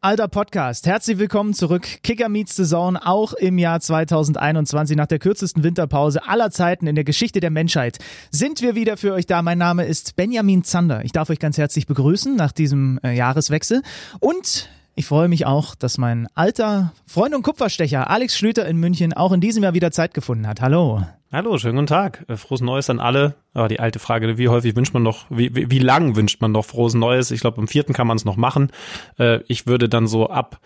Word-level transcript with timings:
alter 0.00 0.28
Podcast. 0.28 0.86
Herzlich 0.86 1.18
willkommen 1.18 1.54
zurück. 1.54 1.86
Kicker 2.02 2.28
Meets 2.28 2.56
the 2.56 2.64
Zone, 2.64 3.04
auch 3.04 3.32
im 3.32 3.58
Jahr 3.58 3.80
2021, 3.80 4.96
nach 4.96 5.06
der 5.06 5.18
kürzesten 5.18 5.62
Winterpause 5.62 6.26
aller 6.26 6.50
Zeiten 6.50 6.86
in 6.86 6.94
der 6.94 7.04
Geschichte 7.04 7.40
der 7.40 7.50
Menschheit, 7.50 7.98
sind 8.30 8.62
wir 8.62 8.74
wieder 8.74 8.96
für 8.96 9.12
euch 9.12 9.26
da. 9.26 9.42
Mein 9.42 9.58
Name 9.58 9.84
ist 9.86 10.16
Benjamin 10.16 10.64
Zander. 10.64 11.04
Ich 11.04 11.12
darf 11.12 11.30
euch 11.30 11.38
ganz 11.38 11.58
herzlich 11.58 11.86
begrüßen 11.86 12.36
nach 12.36 12.52
diesem 12.52 13.00
äh, 13.02 13.14
Jahreswechsel. 13.14 13.82
Und 14.20 14.68
ich 14.96 15.06
freue 15.06 15.28
mich 15.28 15.46
auch, 15.46 15.74
dass 15.74 15.98
mein 15.98 16.26
alter 16.34 16.92
Freund 17.06 17.34
und 17.34 17.42
Kupferstecher 17.42 18.08
Alex 18.08 18.36
Schlüter 18.36 18.66
in 18.66 18.78
München 18.78 19.12
auch 19.12 19.30
in 19.30 19.42
diesem 19.42 19.62
Jahr 19.62 19.74
wieder 19.74 19.92
Zeit 19.92 20.14
gefunden 20.14 20.48
hat. 20.48 20.62
Hallo. 20.62 21.02
Hallo, 21.30 21.58
schönen 21.58 21.76
guten 21.76 21.86
Tag. 21.86 22.24
Äh, 22.28 22.36
frohes 22.36 22.62
Neues 22.62 22.88
an 22.88 22.98
alle. 22.98 23.34
Aber 23.52 23.68
die 23.68 23.78
alte 23.78 23.98
Frage, 23.98 24.38
wie 24.38 24.48
häufig 24.48 24.74
wünscht 24.74 24.94
man 24.94 25.02
noch, 25.02 25.26
wie, 25.28 25.54
wie, 25.54 25.70
wie 25.70 25.78
lang 25.78 26.16
wünscht 26.16 26.40
man 26.40 26.52
noch 26.52 26.64
frohes 26.64 26.94
Neues? 26.94 27.30
Ich 27.30 27.42
glaube, 27.42 27.58
am 27.58 27.68
vierten 27.68 27.92
kann 27.92 28.06
man 28.06 28.16
es 28.16 28.24
noch 28.24 28.36
machen. 28.36 28.70
Äh, 29.18 29.40
ich 29.48 29.66
würde 29.66 29.90
dann 29.90 30.06
so 30.06 30.30
ab, 30.30 30.60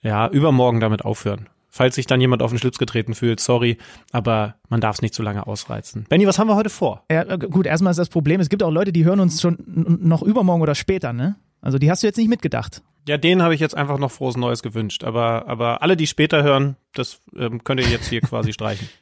ja, 0.00 0.26
übermorgen 0.28 0.80
damit 0.80 1.04
aufhören. 1.04 1.50
Falls 1.68 1.96
sich 1.96 2.06
dann 2.06 2.22
jemand 2.22 2.40
auf 2.40 2.50
den 2.50 2.58
Schlips 2.58 2.78
getreten 2.78 3.14
fühlt, 3.14 3.40
sorry, 3.40 3.76
aber 4.10 4.54
man 4.70 4.80
darf 4.80 4.96
es 4.96 5.02
nicht 5.02 5.12
zu 5.12 5.22
lange 5.22 5.46
ausreizen. 5.46 6.06
Benny, 6.08 6.26
was 6.26 6.38
haben 6.38 6.48
wir 6.48 6.56
heute 6.56 6.70
vor? 6.70 7.04
Ja, 7.10 7.24
äh, 7.24 7.36
gut, 7.36 7.66
erstmal 7.66 7.90
ist 7.90 7.98
das 7.98 8.08
Problem, 8.08 8.40
es 8.40 8.48
gibt 8.48 8.62
auch 8.62 8.70
Leute, 8.70 8.92
die 8.92 9.04
hören 9.04 9.20
uns 9.20 9.42
schon 9.42 9.58
noch 9.66 10.22
übermorgen 10.22 10.62
oder 10.62 10.74
später, 10.74 11.12
ne? 11.12 11.36
Also 11.60 11.78
die 11.78 11.90
hast 11.90 12.02
du 12.02 12.06
jetzt 12.06 12.16
nicht 12.16 12.28
mitgedacht. 12.28 12.82
Ja, 13.06 13.16
denen 13.16 13.42
habe 13.42 13.54
ich 13.54 13.60
jetzt 13.60 13.76
einfach 13.76 13.98
noch 13.98 14.10
frohes 14.10 14.36
Neues 14.36 14.62
gewünscht. 14.62 15.04
Aber, 15.04 15.46
aber 15.46 15.82
alle, 15.82 15.96
die 15.96 16.06
später 16.06 16.42
hören, 16.42 16.76
das 16.92 17.20
ähm, 17.36 17.62
könnt 17.62 17.80
ihr 17.80 17.88
jetzt 17.88 18.08
hier 18.08 18.20
quasi 18.20 18.52
streichen. 18.52 18.88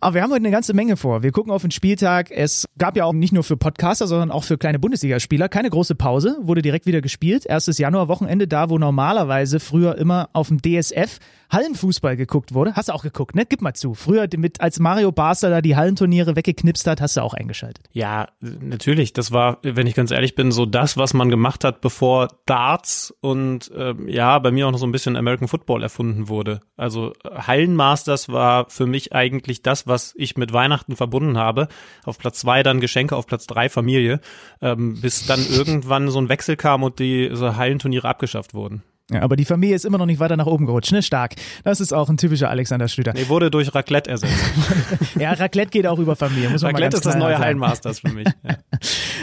Aber 0.00 0.14
wir 0.14 0.22
haben 0.22 0.30
heute 0.30 0.40
eine 0.40 0.50
ganze 0.50 0.74
Menge 0.74 0.96
vor. 0.96 1.22
Wir 1.22 1.32
gucken 1.32 1.52
auf 1.52 1.62
den 1.62 1.70
Spieltag. 1.70 2.30
Es 2.30 2.66
gab 2.78 2.96
ja 2.96 3.04
auch 3.04 3.12
nicht 3.12 3.32
nur 3.32 3.44
für 3.44 3.56
Podcaster, 3.56 4.06
sondern 4.06 4.30
auch 4.30 4.44
für 4.44 4.58
kleine 4.58 4.78
Bundesligaspieler 4.78 5.48
keine 5.48 5.70
große 5.70 5.94
Pause. 5.94 6.36
Wurde 6.40 6.62
direkt 6.62 6.86
wieder 6.86 7.00
gespielt. 7.00 7.46
Erstes 7.46 7.78
Januarwochenende, 7.78 8.48
da 8.48 8.70
wo 8.70 8.78
normalerweise 8.78 9.60
früher 9.60 9.96
immer 9.96 10.28
auf 10.32 10.48
dem 10.48 10.60
DSF 10.60 11.18
Hallenfußball 11.52 12.16
geguckt 12.16 12.52
wurde. 12.52 12.74
Hast 12.74 12.88
du 12.88 12.94
auch 12.94 13.02
geguckt, 13.04 13.36
ne? 13.36 13.46
Gib 13.46 13.62
mal 13.62 13.74
zu. 13.74 13.94
Früher, 13.94 14.26
mit, 14.36 14.60
als 14.60 14.80
Mario 14.80 15.12
Basler 15.12 15.50
da 15.50 15.60
die 15.60 15.76
Hallenturniere 15.76 16.34
weggeknipst 16.34 16.86
hat, 16.86 17.00
hast 17.00 17.16
du 17.16 17.20
auch 17.20 17.34
eingeschaltet. 17.34 17.88
Ja, 17.92 18.28
natürlich. 18.40 19.12
Das 19.12 19.30
war, 19.30 19.58
wenn 19.62 19.86
ich 19.86 19.94
ganz 19.94 20.10
ehrlich 20.10 20.34
bin, 20.34 20.50
so 20.50 20.66
das, 20.66 20.96
was 20.96 21.14
man 21.14 21.28
gemacht 21.28 21.62
hat, 21.62 21.80
bevor 21.80 22.28
Darts 22.46 23.14
und 23.20 23.33
äh, 23.34 23.94
ja, 24.06 24.38
bei 24.38 24.50
mir 24.50 24.66
auch 24.66 24.72
noch 24.72 24.78
so 24.78 24.86
ein 24.86 24.92
bisschen 24.92 25.16
American 25.16 25.48
Football 25.48 25.82
erfunden 25.82 26.28
wurde. 26.28 26.60
Also 26.76 27.12
Hallenmasters 27.24 28.28
war 28.28 28.68
für 28.70 28.86
mich 28.86 29.12
eigentlich 29.12 29.62
das, 29.62 29.86
was 29.86 30.14
ich 30.16 30.36
mit 30.36 30.52
Weihnachten 30.52 30.96
verbunden 30.96 31.38
habe. 31.38 31.68
Auf 32.04 32.18
Platz 32.18 32.40
zwei 32.40 32.62
dann 32.62 32.80
Geschenke, 32.80 33.16
auf 33.16 33.26
Platz 33.26 33.46
drei 33.46 33.68
Familie, 33.68 34.20
ähm, 34.60 35.00
bis 35.00 35.26
dann 35.26 35.44
irgendwann 35.46 36.10
so 36.10 36.20
ein 36.20 36.28
Wechsel 36.28 36.56
kam 36.56 36.82
und 36.82 36.98
die 36.98 37.30
so 37.32 37.56
Hallenturniere 37.56 38.08
abgeschafft 38.08 38.54
wurden. 38.54 38.82
Ja, 39.10 39.20
aber 39.20 39.36
die 39.36 39.44
Familie 39.44 39.76
ist 39.76 39.84
immer 39.84 39.98
noch 39.98 40.06
nicht 40.06 40.18
weiter 40.18 40.36
nach 40.38 40.46
oben 40.46 40.64
gerutscht, 40.64 40.90
ne? 40.90 41.02
Stark. 41.02 41.34
Das 41.62 41.78
ist 41.80 41.92
auch 41.92 42.08
ein 42.08 42.16
typischer 42.16 42.48
Alexander 42.48 42.88
Schlüter. 42.88 43.12
Nee, 43.12 43.28
wurde 43.28 43.50
durch 43.50 43.74
Raclette 43.74 44.08
ersetzt. 44.08 44.32
ja, 45.18 45.32
Raclette 45.32 45.70
geht 45.70 45.86
auch 45.86 45.98
über 45.98 46.16
Familie, 46.16 46.48
muss 46.48 46.62
man 46.62 46.72
Raclette 46.72 46.96
ist 46.96 47.04
das 47.04 47.16
neue 47.16 47.38
Hallenmasters 47.38 48.00
für 48.00 48.08
mich. 48.08 48.26
Ja. 48.42 48.56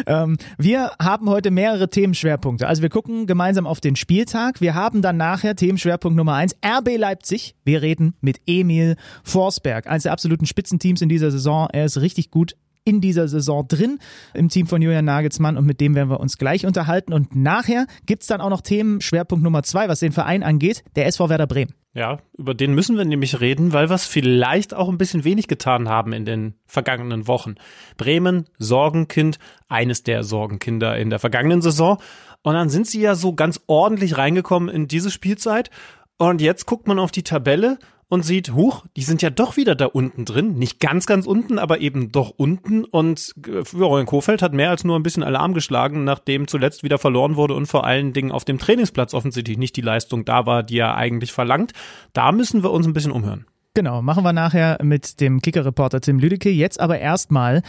ähm, 0.24 0.38
wir 0.60 0.92
haben 1.02 1.28
heute 1.30 1.50
mehrere 1.50 1.90
Themenschwerpunkte. 1.90 2.68
Also 2.68 2.84
wir 2.84 2.90
gucken 2.90 3.26
gemeinsam 3.26 3.66
auf 3.66 3.82
den 3.82 3.96
Spieltag. 3.96 4.62
Wir 4.62 4.76
haben 4.76 5.02
dann 5.02 5.18
nachher 5.18 5.56
Themenschwerpunkt 5.56 6.16
Nummer 6.16 6.36
eins, 6.36 6.56
RB 6.64 6.98
Leipzig. 6.98 7.56
Wir 7.66 7.82
reden 7.82 8.14
mit 8.22 8.40
Emil 8.46 8.98
Forsberg, 9.24 9.88
eines 9.88 10.04
der 10.04 10.12
absoluten 10.12 10.46
Spitzenteams 10.46 11.02
in 11.02 11.10
dieser 11.10 11.32
Saison. 11.32 11.68
Er 11.74 11.86
ist 11.86 12.00
richtig 12.00 12.30
gut 12.30 12.56
in 12.84 13.02
dieser 13.02 13.28
Saison 13.28 13.68
drin 13.68 14.00
im 14.34 14.50
Team 14.50 14.68
von 14.68 14.82
Julian 14.82 15.06
Nagelsmann 15.06 15.58
und 15.58 15.66
mit 15.66 15.80
dem 15.80 15.96
werden 15.96 16.10
wir 16.10 16.20
uns 16.20 16.38
gleich 16.38 16.66
unterhalten. 16.66 17.14
Und 17.14 17.36
nachher 17.36 17.86
gibt's 18.06 18.28
dann 18.28 18.42
auch 18.42 18.50
noch 18.50 18.62
Themen, 18.62 19.02
Schwerpunkt 19.02 19.44
Nummer 19.44 19.64
zwei, 19.64 19.88
was 19.88 20.00
den 20.00 20.12
Verein 20.12 20.44
angeht, 20.44 20.84
der 20.96 21.06
SV 21.06 21.30
Werder 21.30 21.48
Bremen. 21.48 21.74
Ja, 21.94 22.20
über 22.38 22.54
den 22.54 22.74
müssen 22.74 22.98
wir 22.98 23.04
nämlich 23.04 23.42
reden, 23.42 23.74
weil 23.74 23.90
wir 23.90 23.96
es 23.96 24.06
vielleicht 24.06 24.74
auch 24.74 24.88
ein 24.88 24.98
bisschen 24.98 25.26
wenig 25.26 25.48
getan 25.48 25.90
haben 25.90 26.14
in 26.14 26.24
den 26.24 26.56
vergangenen 26.66 27.28
Wochen. 27.28 27.56
Bremen, 27.98 28.46
Sorgenkind, 28.58 29.40
eines 29.68 30.04
der 30.04 30.24
Sorgenkinder 30.24 30.98
in 30.98 31.10
der 31.10 31.20
vergangenen 31.20 31.62
Saison. 31.62 31.98
Und 32.44 32.54
dann 32.54 32.70
sind 32.70 32.88
sie 32.88 33.02
ja 33.02 33.16
so 33.16 33.34
ganz 33.34 33.60
ordentlich 33.68 34.18
reingekommen 34.18 34.70
in 34.70 34.88
diese 34.88 35.12
Spielzeit. 35.12 35.70
Und 36.18 36.40
jetzt 36.40 36.66
guckt 36.66 36.88
man 36.88 36.98
auf 36.98 37.12
die 37.12 37.24
Tabelle 37.24 37.78
und 38.12 38.24
sieht, 38.24 38.52
huch, 38.52 38.86
die 38.98 39.04
sind 39.04 39.22
ja 39.22 39.30
doch 39.30 39.56
wieder 39.56 39.74
da 39.74 39.86
unten 39.86 40.26
drin. 40.26 40.56
Nicht 40.56 40.82
ganz, 40.82 41.06
ganz 41.06 41.26
unten, 41.26 41.58
aber 41.58 41.80
eben 41.80 42.12
doch 42.12 42.34
unten. 42.36 42.84
Und 42.84 43.34
Florian 43.64 44.06
Kofeld 44.06 44.42
hat 44.42 44.52
mehr 44.52 44.70
als 44.70 44.84
nur 44.84 45.00
ein 45.00 45.04
bisschen 45.04 45.24
Alarm 45.24 45.54
geschlagen, 45.54 46.04
nachdem 46.04 46.46
zuletzt 46.50 46.84
wieder 46.84 46.98
verloren 46.98 47.38
wurde 47.38 47.54
und 47.54 47.68
vor 47.68 47.86
allen 47.86 48.12
Dingen 48.12 48.34
auf 48.34 48.44
dem 48.44 48.60
Trainingsplatz 48.60 49.14
offensichtlich 49.14 49.58
nicht 49.58 49.78
die 49.78 49.82
Leistung 49.82 50.26
da 50.26 50.46
war, 50.46 50.62
die 50.62 50.78
er 50.78 50.98
eigentlich 50.98 51.32
verlangt. 51.32 51.72
Da 52.12 52.34
müssen 52.34 52.64
wir 52.64 52.72
uns 52.72 52.86
ein 52.86 52.92
bisschen 52.92 53.14
umhören. 53.14 53.46
Genau, 53.76 54.02
machen 54.02 54.26
wir 54.26 54.34
nachher 54.34 54.78
mit 54.84 55.22
dem 55.22 55.42
Kicker-Reporter 55.42 56.02
Tim 56.02 56.20
Lüdecke. 56.20 56.50
Jetzt 56.50 56.82
aber 56.82 57.00
erstmal 57.00 57.64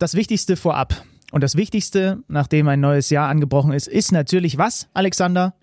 das 0.00 0.16
Wichtigste 0.16 0.56
vorab. 0.56 1.04
Und 1.30 1.44
das 1.44 1.54
Wichtigste, 1.54 2.24
nachdem 2.26 2.66
ein 2.66 2.80
neues 2.80 3.10
Jahr 3.10 3.28
angebrochen 3.28 3.72
ist, 3.72 3.86
ist 3.86 4.10
natürlich 4.10 4.58
was, 4.58 4.88
Alexander? 4.92 5.54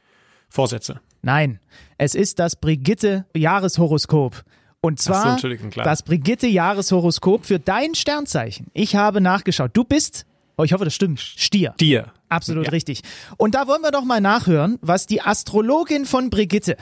Vorsätze. 0.47 1.01
Nein, 1.21 1.59
es 2.01 2.15
ist 2.15 2.39
das 2.39 2.55
Brigitte-Jahreshoroskop. 2.55 4.43
Und 4.81 4.99
zwar 4.99 5.37
so, 5.37 5.47
das 5.83 6.01
Brigitte-Jahreshoroskop 6.01 7.45
für 7.45 7.59
dein 7.59 7.93
Sternzeichen. 7.93 8.71
Ich 8.73 8.95
habe 8.95 9.21
nachgeschaut. 9.21 9.69
Du 9.73 9.83
bist, 9.83 10.25
oh, 10.57 10.63
ich 10.63 10.73
hoffe, 10.73 10.83
das 10.83 10.95
stimmt, 10.95 11.19
Stier. 11.19 11.73
Stier. 11.75 12.11
Absolut 12.27 12.65
ja. 12.65 12.71
richtig. 12.71 13.03
Und 13.37 13.53
da 13.53 13.67
wollen 13.67 13.83
wir 13.83 13.91
doch 13.91 14.03
mal 14.03 14.19
nachhören, 14.19 14.79
was 14.81 15.05
die 15.05 15.21
Astrologin 15.21 16.07
von 16.07 16.31
Brigitte, 16.31 16.75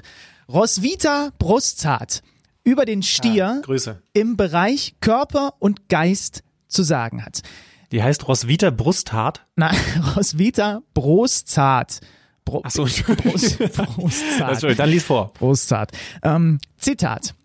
Roswitha 0.47 1.31
Brustzart, 1.37 2.23
über 2.63 2.85
den 2.85 3.03
Stier 3.03 3.61
ja, 3.67 3.95
im 4.13 4.37
Bereich 4.37 4.95
Körper 5.01 5.55
und 5.59 5.89
Geist 5.89 6.43
zu 6.69 6.81
sagen 6.81 7.25
hat. 7.25 7.41
Die 7.91 8.01
heißt 8.01 8.25
Roswitha 8.25 8.69
Brusthart? 8.69 9.45
Nein, 9.57 9.75
Roswitha 10.15 10.81
Brustzart. 10.93 11.99
Bro 12.49 12.61
Ach 12.63 12.71
so, 12.71 12.83
Brust, 13.15 13.59
Brustzart. 13.59 14.79
Dann 14.79 14.89
lies 14.89 15.03
vor. 15.03 15.31
Brustzart. 15.33 15.91
Ähm, 16.23 16.59
Zitat. 16.77 17.35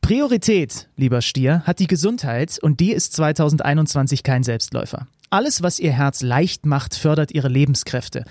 Priorität, 0.00 0.88
lieber 0.96 1.20
Stier, 1.20 1.62
hat 1.64 1.78
die 1.78 1.86
Gesundheit 1.86 2.58
und 2.60 2.80
die 2.80 2.92
ist 2.92 3.12
2021 3.14 4.22
kein 4.22 4.42
Selbstläufer. 4.42 5.06
Alles, 5.30 5.62
was 5.62 5.78
ihr 5.78 5.92
Herz 5.92 6.22
leicht 6.22 6.66
macht, 6.66 6.94
fördert 6.94 7.32
ihre 7.32 7.48
Lebenskräfte. 7.48 8.24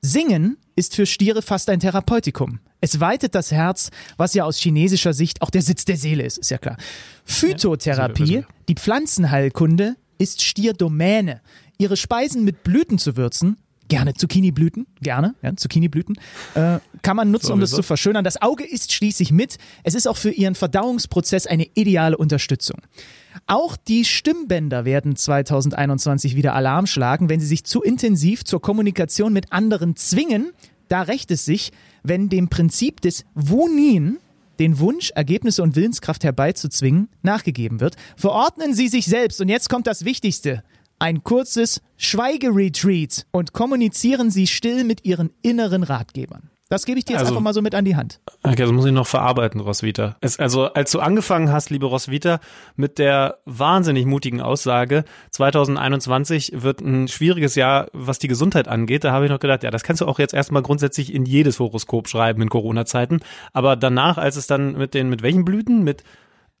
Singen 0.00 0.56
ist 0.76 0.94
für 0.94 1.04
Stiere 1.04 1.42
fast 1.42 1.68
ein 1.68 1.80
Therapeutikum. 1.80 2.60
Es 2.80 3.00
weitet 3.00 3.34
das 3.34 3.50
Herz, 3.50 3.90
was 4.16 4.34
ja 4.34 4.44
aus 4.44 4.58
chinesischer 4.58 5.12
Sicht 5.12 5.42
auch 5.42 5.50
der 5.50 5.62
Sitz 5.62 5.84
der 5.84 5.96
Seele 5.96 6.22
ist, 6.22 6.38
ist 6.38 6.50
ja 6.50 6.58
klar. 6.58 6.76
Phytotherapie, 7.24 8.44
die 8.68 8.74
Pflanzenheilkunde, 8.74 9.96
ist 10.18 10.42
Stierdomäne. 10.42 11.40
Ihre 11.78 11.96
Speisen 11.96 12.44
mit 12.44 12.62
Blüten 12.62 12.98
zu 12.98 13.16
würzen, 13.16 13.56
gerne 13.88 14.14
Zucchini-Blüten, 14.14 14.86
gerne, 15.00 15.34
ja, 15.42 15.54
Zucchini-Blüten, 15.56 16.16
äh, 16.54 16.78
kann 17.02 17.16
man 17.16 17.30
nutzen, 17.30 17.52
um 17.52 17.60
das 17.60 17.70
zu 17.70 17.82
verschönern. 17.82 18.24
Das 18.24 18.40
Auge 18.42 18.64
isst 18.64 18.92
schließlich 18.92 19.32
mit. 19.32 19.58
Es 19.84 19.94
ist 19.94 20.06
auch 20.06 20.16
für 20.16 20.30
ihren 20.30 20.54
Verdauungsprozess 20.54 21.46
eine 21.46 21.66
ideale 21.74 22.16
Unterstützung. 22.16 22.80
Auch 23.46 23.76
die 23.76 24.04
Stimmbänder 24.04 24.84
werden 24.84 25.14
2021 25.14 26.36
wieder 26.36 26.54
Alarm 26.54 26.86
schlagen, 26.86 27.28
wenn 27.28 27.40
sie 27.40 27.46
sich 27.46 27.64
zu 27.64 27.82
intensiv 27.82 28.44
zur 28.44 28.60
Kommunikation 28.60 29.32
mit 29.32 29.52
anderen 29.52 29.96
zwingen. 29.96 30.52
Da 30.88 31.02
rächt 31.02 31.30
es 31.30 31.44
sich, 31.44 31.72
wenn 32.02 32.28
dem 32.28 32.48
Prinzip 32.48 33.00
des 33.00 33.24
Wunin, 33.34 34.18
den 34.58 34.78
Wunsch, 34.78 35.10
Ergebnisse 35.10 35.62
und 35.62 35.76
Willenskraft 35.76 36.24
herbeizuzwingen, 36.24 37.08
nachgegeben 37.22 37.80
wird. 37.80 37.96
Verordnen 38.16 38.74
Sie 38.74 38.88
sich 38.88 39.06
selbst, 39.06 39.40
und 39.40 39.48
jetzt 39.48 39.68
kommt 39.68 39.86
das 39.86 40.04
Wichtigste, 40.04 40.62
ein 40.98 41.22
kurzes 41.24 41.82
Schweigeretreat 41.96 43.26
und 43.30 43.52
kommunizieren 43.52 44.30
Sie 44.30 44.46
still 44.46 44.84
mit 44.84 45.04
Ihren 45.04 45.30
inneren 45.42 45.82
Ratgebern. 45.82 46.50
Das 46.68 46.84
gebe 46.84 46.98
ich 46.98 47.04
dir 47.04 47.12
jetzt 47.12 47.20
also, 47.20 47.34
einfach 47.34 47.42
mal 47.42 47.54
so 47.54 47.62
mit 47.62 47.76
an 47.76 47.84
die 47.84 47.94
Hand. 47.94 48.20
Okay, 48.42 48.56
das 48.56 48.72
muss 48.72 48.86
ich 48.86 48.92
noch 48.92 49.06
verarbeiten, 49.06 49.60
Roswitha. 49.60 50.16
Es, 50.20 50.40
also, 50.40 50.64
als 50.72 50.90
du 50.90 50.98
angefangen 50.98 51.52
hast, 51.52 51.70
liebe 51.70 51.86
Roswitha, 51.86 52.40
mit 52.74 52.98
der 52.98 53.38
wahnsinnig 53.44 54.04
mutigen 54.04 54.40
Aussage, 54.40 55.04
2021 55.30 56.62
wird 56.62 56.80
ein 56.80 57.06
schwieriges 57.06 57.54
Jahr, 57.54 57.86
was 57.92 58.18
die 58.18 58.26
Gesundheit 58.26 58.66
angeht, 58.66 59.04
da 59.04 59.12
habe 59.12 59.26
ich 59.26 59.30
noch 59.30 59.38
gedacht, 59.38 59.62
ja, 59.62 59.70
das 59.70 59.84
kannst 59.84 60.02
du 60.02 60.06
auch 60.06 60.18
jetzt 60.18 60.34
erstmal 60.34 60.62
grundsätzlich 60.62 61.14
in 61.14 61.24
jedes 61.24 61.60
Horoskop 61.60 62.08
schreiben 62.08 62.42
in 62.42 62.48
Corona-Zeiten. 62.48 63.20
Aber 63.52 63.76
danach, 63.76 64.18
als 64.18 64.34
es 64.34 64.48
dann 64.48 64.76
mit 64.76 64.94
den, 64.94 65.08
mit 65.08 65.22
welchen 65.22 65.44
Blüten? 65.44 65.84
Mit 65.84 66.02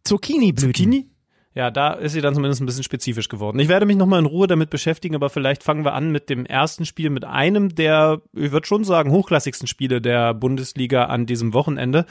Zucchini-Blüten. 0.04 0.72
Zucchini? 0.72 1.10
Ja, 1.56 1.70
da 1.70 1.94
ist 1.94 2.12
sie 2.12 2.20
dann 2.20 2.34
zumindest 2.34 2.60
ein 2.60 2.66
bisschen 2.66 2.84
spezifisch 2.84 3.30
geworden. 3.30 3.58
Ich 3.60 3.68
werde 3.68 3.86
mich 3.86 3.96
nochmal 3.96 4.18
in 4.18 4.26
Ruhe 4.26 4.46
damit 4.46 4.68
beschäftigen, 4.68 5.14
aber 5.14 5.30
vielleicht 5.30 5.62
fangen 5.62 5.86
wir 5.86 5.94
an 5.94 6.12
mit 6.12 6.28
dem 6.28 6.44
ersten 6.44 6.84
Spiel, 6.84 7.08
mit 7.08 7.24
einem 7.24 7.74
der, 7.74 8.20
ich 8.34 8.52
würde 8.52 8.66
schon 8.66 8.84
sagen, 8.84 9.10
hochklassigsten 9.10 9.66
Spiele 9.66 10.02
der 10.02 10.34
Bundesliga 10.34 11.04
an 11.04 11.24
diesem 11.24 11.54
Wochenende. 11.54 12.04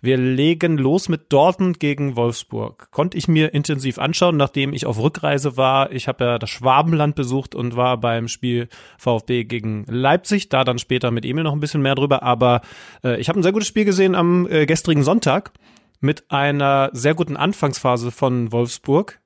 Wir 0.00 0.16
legen 0.16 0.78
los 0.78 1.10
mit 1.10 1.30
Dortmund 1.30 1.78
gegen 1.78 2.16
Wolfsburg. 2.16 2.90
Konnte 2.90 3.18
ich 3.18 3.28
mir 3.28 3.52
intensiv 3.52 3.98
anschauen, 3.98 4.38
nachdem 4.38 4.72
ich 4.72 4.86
auf 4.86 4.98
Rückreise 4.98 5.58
war. 5.58 5.92
Ich 5.92 6.08
habe 6.08 6.24
ja 6.24 6.38
das 6.38 6.48
Schwabenland 6.48 7.16
besucht 7.16 7.54
und 7.54 7.76
war 7.76 7.98
beim 7.98 8.28
Spiel 8.28 8.68
VfB 8.96 9.44
gegen 9.44 9.84
Leipzig. 9.88 10.48
Da 10.48 10.64
dann 10.64 10.78
später 10.78 11.10
mit 11.10 11.26
Emil 11.26 11.44
noch 11.44 11.52
ein 11.52 11.60
bisschen 11.60 11.82
mehr 11.82 11.96
drüber. 11.96 12.22
Aber 12.22 12.62
äh, 13.04 13.20
ich 13.20 13.28
habe 13.28 13.38
ein 13.38 13.42
sehr 13.42 13.52
gutes 13.52 13.68
Spiel 13.68 13.84
gesehen 13.84 14.14
am 14.14 14.46
äh, 14.48 14.64
gestrigen 14.64 15.02
Sonntag 15.02 15.52
mit 16.00 16.30
einer 16.30 16.90
sehr 16.92 17.14
guten 17.14 17.36
Anfangsphase 17.36 18.10
von 18.10 18.52
Wolfsburg. 18.52 19.20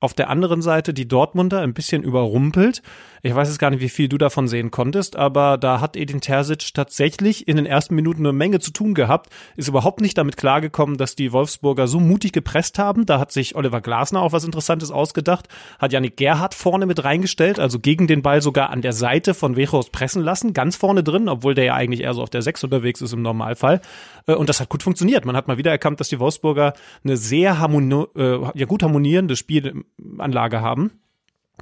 Auf 0.00 0.14
der 0.14 0.30
anderen 0.30 0.62
Seite 0.62 0.92
die 0.92 1.06
Dortmunder 1.06 1.60
ein 1.60 1.74
bisschen 1.74 2.02
überrumpelt 2.02 2.82
ich 3.24 3.34
weiß 3.34 3.48
jetzt 3.48 3.58
gar 3.58 3.70
nicht, 3.70 3.80
wie 3.80 3.88
viel 3.88 4.08
du 4.08 4.18
davon 4.18 4.48
sehen 4.48 4.72
konntest, 4.72 5.14
aber 5.14 5.56
da 5.56 5.80
hat 5.80 5.96
Edin 5.96 6.20
Terzic 6.20 6.74
tatsächlich 6.74 7.46
in 7.46 7.56
den 7.56 7.66
ersten 7.66 7.94
Minuten 7.94 8.26
eine 8.26 8.32
Menge 8.32 8.58
zu 8.58 8.72
tun 8.72 8.94
gehabt, 8.94 9.30
ist 9.56 9.68
überhaupt 9.68 10.00
nicht 10.00 10.18
damit 10.18 10.36
klargekommen, 10.36 10.96
dass 10.96 11.14
die 11.14 11.32
Wolfsburger 11.32 11.86
so 11.86 12.00
mutig 12.00 12.32
gepresst 12.32 12.80
haben. 12.80 13.06
Da 13.06 13.20
hat 13.20 13.30
sich 13.30 13.54
Oliver 13.54 13.80
Glasner 13.80 14.22
auch 14.22 14.32
was 14.32 14.44
Interessantes 14.44 14.90
ausgedacht, 14.90 15.46
hat 15.78 15.92
Janik 15.92 16.16
Gerhardt 16.16 16.54
vorne 16.54 16.84
mit 16.84 17.04
reingestellt, 17.04 17.60
also 17.60 17.78
gegen 17.78 18.08
den 18.08 18.22
Ball 18.22 18.42
sogar 18.42 18.70
an 18.70 18.82
der 18.82 18.92
Seite 18.92 19.34
von 19.34 19.54
Wechos 19.54 19.90
pressen 19.90 20.22
lassen, 20.22 20.52
ganz 20.52 20.74
vorne 20.74 21.04
drin, 21.04 21.28
obwohl 21.28 21.54
der 21.54 21.64
ja 21.64 21.74
eigentlich 21.74 22.00
eher 22.00 22.14
so 22.14 22.22
auf 22.22 22.30
der 22.30 22.42
Sechs 22.42 22.64
unterwegs 22.64 23.00
ist 23.00 23.12
im 23.12 23.22
Normalfall. 23.22 23.80
Äh, 24.26 24.34
und 24.34 24.48
das 24.48 24.58
hat 24.58 24.68
gut 24.68 24.82
funktioniert. 24.82 25.24
Man 25.24 25.36
hat 25.36 25.46
mal 25.46 25.58
wieder 25.58 25.70
erkannt, 25.70 26.00
dass 26.00 26.08
die 26.08 26.18
Wolfsburger 26.18 26.72
eine 27.04 27.16
sehr 27.16 27.60
harmoni 27.60 28.04
äh, 28.16 28.38
ja, 28.54 28.66
gut 28.66 28.82
harmonierende 28.82 29.36
Spielanlage 29.36 30.60
haben 30.60 30.90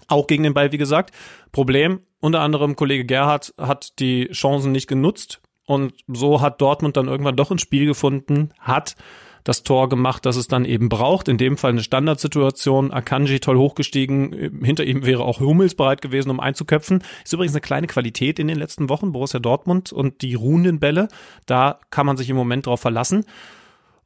auch 0.09 0.27
gegen 0.27 0.43
den 0.43 0.55
Ball, 0.55 0.73
wie 0.73 0.79
gesagt. 0.79 1.15
Problem, 1.53 2.01
unter 2.21 2.41
anderem 2.41 2.77
Kollege 2.77 3.05
Gerhard 3.05 3.55
hat 3.59 3.99
die 3.99 4.29
Chancen 4.33 4.73
nicht 4.73 4.87
genutzt 4.87 5.41
und 5.67 5.95
so 6.09 6.41
hat 6.41 6.61
Dortmund 6.61 6.97
dann 6.97 7.09
irgendwann 7.09 7.37
doch 7.37 7.51
ins 7.51 7.63
Spiel 7.63 7.87
gefunden, 7.87 8.51
hat 8.59 8.97
das 9.45 9.63
Tor 9.63 9.89
gemacht, 9.89 10.27
das 10.27 10.37
es 10.37 10.49
dann 10.49 10.65
eben 10.65 10.89
braucht. 10.89 11.29
In 11.29 11.39
dem 11.39 11.57
Fall 11.57 11.71
eine 11.71 11.83
Standardsituation. 11.83 12.93
Akanji 12.93 13.41
toll 13.41 13.57
hochgestiegen. 13.57 14.63
Hinter 14.63 14.85
ihm 14.85 15.07
wäre 15.07 15.25
auch 15.25 15.41
Hummels 15.41 15.75
bereit 15.75 16.03
gewesen, 16.03 16.31
um 16.31 16.41
einzuköpfen. 16.41 17.03
Ist 17.25 17.33
übrigens 17.33 17.55
eine 17.55 17.63
kleine 17.63 17.87
Qualität 17.87 18.39
in 18.39 18.49
den 18.49 18.59
letzten 18.59 18.89
Wochen. 18.89 19.13
Borussia 19.13 19.41
Dortmund 19.41 19.93
und 19.93 20.23
die 20.23 20.35
ruhenden 20.35 20.79
Bälle. 20.79 21.09
Da 21.47 21.79
kann 21.91 22.07
man 22.07 22.17
sich 22.17 22.29
im 22.29 22.37
Moment 22.37 22.67
drauf 22.67 22.81
verlassen. 22.81 23.25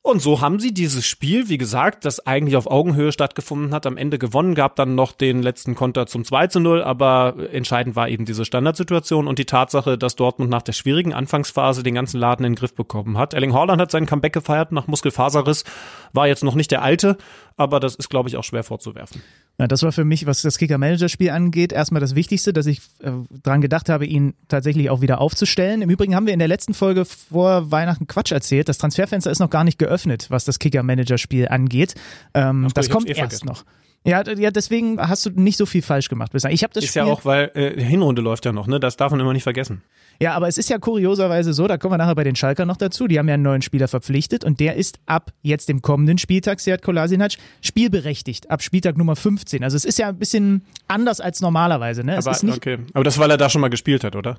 Und 0.07 0.21
so 0.21 0.43
haben 0.43 0.61
sie 0.61 0.75
dieses 0.75 1.07
Spiel, 1.07 1.49
wie 1.49 1.57
gesagt, 1.57 2.05
das 2.05 2.27
eigentlich 2.27 2.59
auf 2.59 2.71
Augenhöhe 2.71 3.11
stattgefunden 3.11 3.73
hat, 3.73 3.87
am 3.87 3.97
Ende 3.97 4.19
gewonnen, 4.19 4.55
gab 4.55 4.77
dann 4.77 4.95
noch 4.95 5.13
den 5.13 5.43
letzten 5.43 5.75
Konter 5.75 6.07
zum 6.07 6.27
2 6.27 6.49
zu 6.49 6.61
0, 6.61 6.83
aber 6.83 7.37
entscheidend 7.53 7.97
war 7.97 8.11
eben 8.11 8.27
diese 8.27 8.45
Standardsituation 8.45 9.27
und 9.27 9.39
die 9.39 9.47
Tatsache, 9.47 9.97
dass 9.97 10.15
Dortmund 10.15 10.51
nach 10.51 10.61
der 10.61 10.75
schwierigen 10.75 11.15
Anfangsphase 11.15 11.83
den 11.83 11.95
ganzen 11.95 12.21
Laden 12.21 12.45
in 12.45 12.53
den 12.53 12.59
Griff 12.59 12.75
bekommen 12.75 13.17
hat. 13.17 13.33
Erling 13.33 13.55
Haaland 13.55 13.81
hat 13.81 13.91
seinen 13.91 14.05
Comeback 14.05 14.35
gefeiert 14.35 14.73
nach 14.73 14.89
Muskelfaserriss, 14.89 15.65
war 16.13 16.27
jetzt 16.27 16.45
noch 16.45 16.55
nicht 16.55 16.71
der 16.71 16.83
alte, 16.83 17.17
aber 17.57 17.81
das 17.81 17.95
ist, 17.95 18.11
glaube 18.11 18.29
ich, 18.29 18.37
auch 18.37 18.45
schwer 18.45 18.65
vorzuwerfen. 18.65 19.23
Ja, 19.59 19.69
das 19.69 19.83
war 19.83 19.93
für 19.93 20.05
mich, 20.05 20.27
was 20.27 20.43
das 20.43 20.59
Kicker-Manager-Spiel 20.59 21.31
angeht, 21.31 21.73
erstmal 21.73 22.01
das 22.01 22.15
Wichtigste, 22.15 22.53
dass 22.53 22.67
ich 22.67 22.81
äh, 23.01 23.13
dran 23.43 23.61
gedacht 23.61 23.89
habe, 23.89 24.07
ihn 24.07 24.35
tatsächlich 24.49 24.91
auch 24.91 25.01
wieder 25.01 25.21
aufzustellen. 25.21 25.81
Im 25.83 25.91
Übrigen 25.91 26.17
haben 26.17 26.27
wir 26.27 26.33
in 26.33 26.41
der 26.41 26.49
letzten 26.49 26.75
Folge 26.75 27.05
vor 27.05 27.71
Weihnachten 27.71 28.07
Quatsch 28.07 28.33
erzählt. 28.33 28.69
Das 28.69 28.79
Transferfenster 28.79 29.31
ist 29.31 29.39
noch 29.39 29.51
gar 29.51 29.65
nicht 29.65 29.79
geöffnet, 29.79 30.27
was 30.31 30.45
das 30.45 30.59
Kicker-Manager-Spiel 30.59 31.49
angeht. 31.49 31.95
Ähm, 32.35 32.69
das 32.75 32.91
kommt 32.91 33.07
eh 33.07 33.11
erst 33.11 33.21
vergessen. 33.21 33.47
noch. 33.47 33.65
Ja, 34.07 34.23
ja, 34.37 34.51
deswegen 34.51 35.01
hast 35.01 35.25
du 35.25 35.31
nicht 35.31 35.57
so 35.57 35.65
viel 35.65 35.81
falsch 35.81 36.11
gemacht 36.11 36.33
bislang. 36.33 36.53
Ich 36.53 36.63
habe 36.63 36.75
das 36.75 36.85
ist 36.85 36.91
Spiel 36.91 37.07
ja 37.07 37.09
auch, 37.11 37.25
weil 37.25 37.51
äh, 37.55 37.83
Hinrunde 37.83 38.21
läuft 38.21 38.45
ja 38.45 38.53
noch, 38.53 38.67
ne? 38.67 38.79
Das 38.79 38.99
darf 38.99 39.11
man 39.11 39.21
immer 39.21 39.33
nicht 39.33 39.45
vergessen. 39.45 39.81
Ja, 40.21 40.35
aber 40.35 40.47
es 40.47 40.59
ist 40.59 40.69
ja 40.69 40.79
kurioserweise 40.79 41.55
so, 41.55 41.67
da 41.67 41.79
kommen 41.79 41.95
wir 41.95 41.99
nachher 41.99 42.15
bei 42.15 42.23
den 42.23 42.37
Schalker 42.37 42.67
noch 42.67 42.77
dazu, 42.77 43.09
die 43.09 43.19
haben 43.19 43.29
ja 43.29 43.35
einen 43.35 43.43
neuen 43.43 43.63
Spieler 43.63 43.89
verpflichtet 43.89 44.45
und 44.45 44.61
der 44.61 44.77
ist 44.77 44.99
ab 45.07 45.33
jetzt 45.43 45.71
dem 45.71 45.81
kommenden 45.81 46.19
Spieltag, 46.19 46.61
Seat 46.61 46.83
Kolasinac, 46.83 47.33
spielberechtigt, 47.63 48.51
ab 48.51 48.63
Spieltag 48.63 48.99
Nummer 48.99 49.17
15. 49.17 49.65
Also 49.65 49.77
es 49.77 49.87
ist 49.87 49.99
ja 49.99 50.09
ein 50.09 50.19
bisschen 50.19 50.63
anders 50.87 51.21
als 51.21 51.41
normalerweise, 51.41 52.05
ne? 52.05 52.17
Es 52.17 52.27
aber, 52.27 52.53
okay. 52.55 52.79
aber 52.93 53.05
das, 53.05 53.19
weil 53.19 53.31
er 53.31 53.39
da 53.39 53.49
schon 53.49 53.63
mal 53.63 53.71
gespielt 53.71 54.05
hat, 54.05 54.17
oder? 54.17 54.37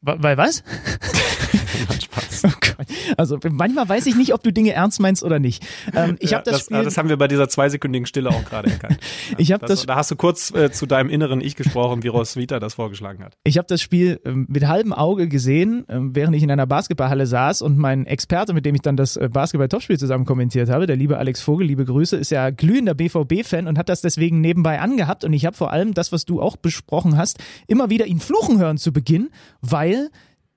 Weil 0.00 0.36
was? 0.36 0.64
Spaß. 2.02 2.42
Oh. 2.52 2.71
Also 3.16 3.38
manchmal 3.50 3.88
weiß 3.88 4.06
ich 4.06 4.16
nicht, 4.16 4.34
ob 4.34 4.42
du 4.42 4.52
Dinge 4.52 4.72
ernst 4.72 5.00
meinst 5.00 5.22
oder 5.22 5.38
nicht. 5.38 5.64
Ähm, 5.94 6.16
ich 6.20 6.30
ja, 6.30 6.38
hab 6.38 6.44
das, 6.44 6.54
das, 6.54 6.64
Spiel, 6.66 6.82
das 6.82 6.96
haben 6.96 7.08
wir 7.08 7.16
bei 7.16 7.28
dieser 7.28 7.48
zweisekündigen 7.48 8.06
Stille 8.06 8.30
auch 8.30 8.44
gerade 8.44 8.70
erkannt. 8.70 8.98
ich 9.38 9.52
habe 9.52 9.66
das, 9.66 9.80
das, 9.80 9.86
da 9.86 9.96
hast 9.96 10.10
du 10.10 10.16
kurz 10.16 10.52
äh, 10.54 10.70
zu 10.70 10.86
deinem 10.86 11.10
inneren 11.10 11.40
Ich 11.40 11.56
gesprochen, 11.56 12.02
wie 12.02 12.08
Ross 12.08 12.36
Vita 12.36 12.60
das 12.60 12.74
vorgeschlagen 12.74 13.24
hat. 13.24 13.36
Ich 13.44 13.58
habe 13.58 13.66
das 13.68 13.80
Spiel 13.80 14.20
äh, 14.24 14.32
mit 14.32 14.66
halbem 14.66 14.92
Auge 14.92 15.28
gesehen, 15.28 15.88
äh, 15.88 15.98
während 15.98 16.36
ich 16.36 16.42
in 16.42 16.50
einer 16.50 16.66
Basketballhalle 16.66 17.26
saß 17.26 17.62
und 17.62 17.78
mein 17.78 18.06
Experte, 18.06 18.52
mit 18.52 18.66
dem 18.66 18.74
ich 18.74 18.82
dann 18.82 18.96
das 18.96 19.16
äh, 19.16 19.28
Basketball-Topspiel 19.32 19.98
zusammen 19.98 20.24
kommentiert 20.24 20.70
habe, 20.70 20.86
der 20.86 20.96
liebe 20.96 21.18
Alex 21.18 21.40
Vogel, 21.40 21.66
liebe 21.66 21.84
Grüße, 21.84 22.16
ist 22.16 22.30
ja 22.30 22.50
glühender 22.50 22.94
BVB-Fan 22.94 23.66
und 23.66 23.78
hat 23.78 23.88
das 23.88 24.00
deswegen 24.00 24.40
nebenbei 24.40 24.80
angehabt 24.80 25.24
und 25.24 25.32
ich 25.32 25.46
habe 25.46 25.56
vor 25.56 25.72
allem 25.72 25.94
das, 25.94 26.12
was 26.12 26.24
du 26.24 26.40
auch 26.40 26.56
besprochen 26.56 27.16
hast, 27.16 27.38
immer 27.66 27.90
wieder 27.90 28.06
ihn 28.06 28.20
fluchen 28.20 28.58
hören 28.58 28.78
zu 28.78 28.92
Beginn, 28.92 29.30
weil 29.60 30.10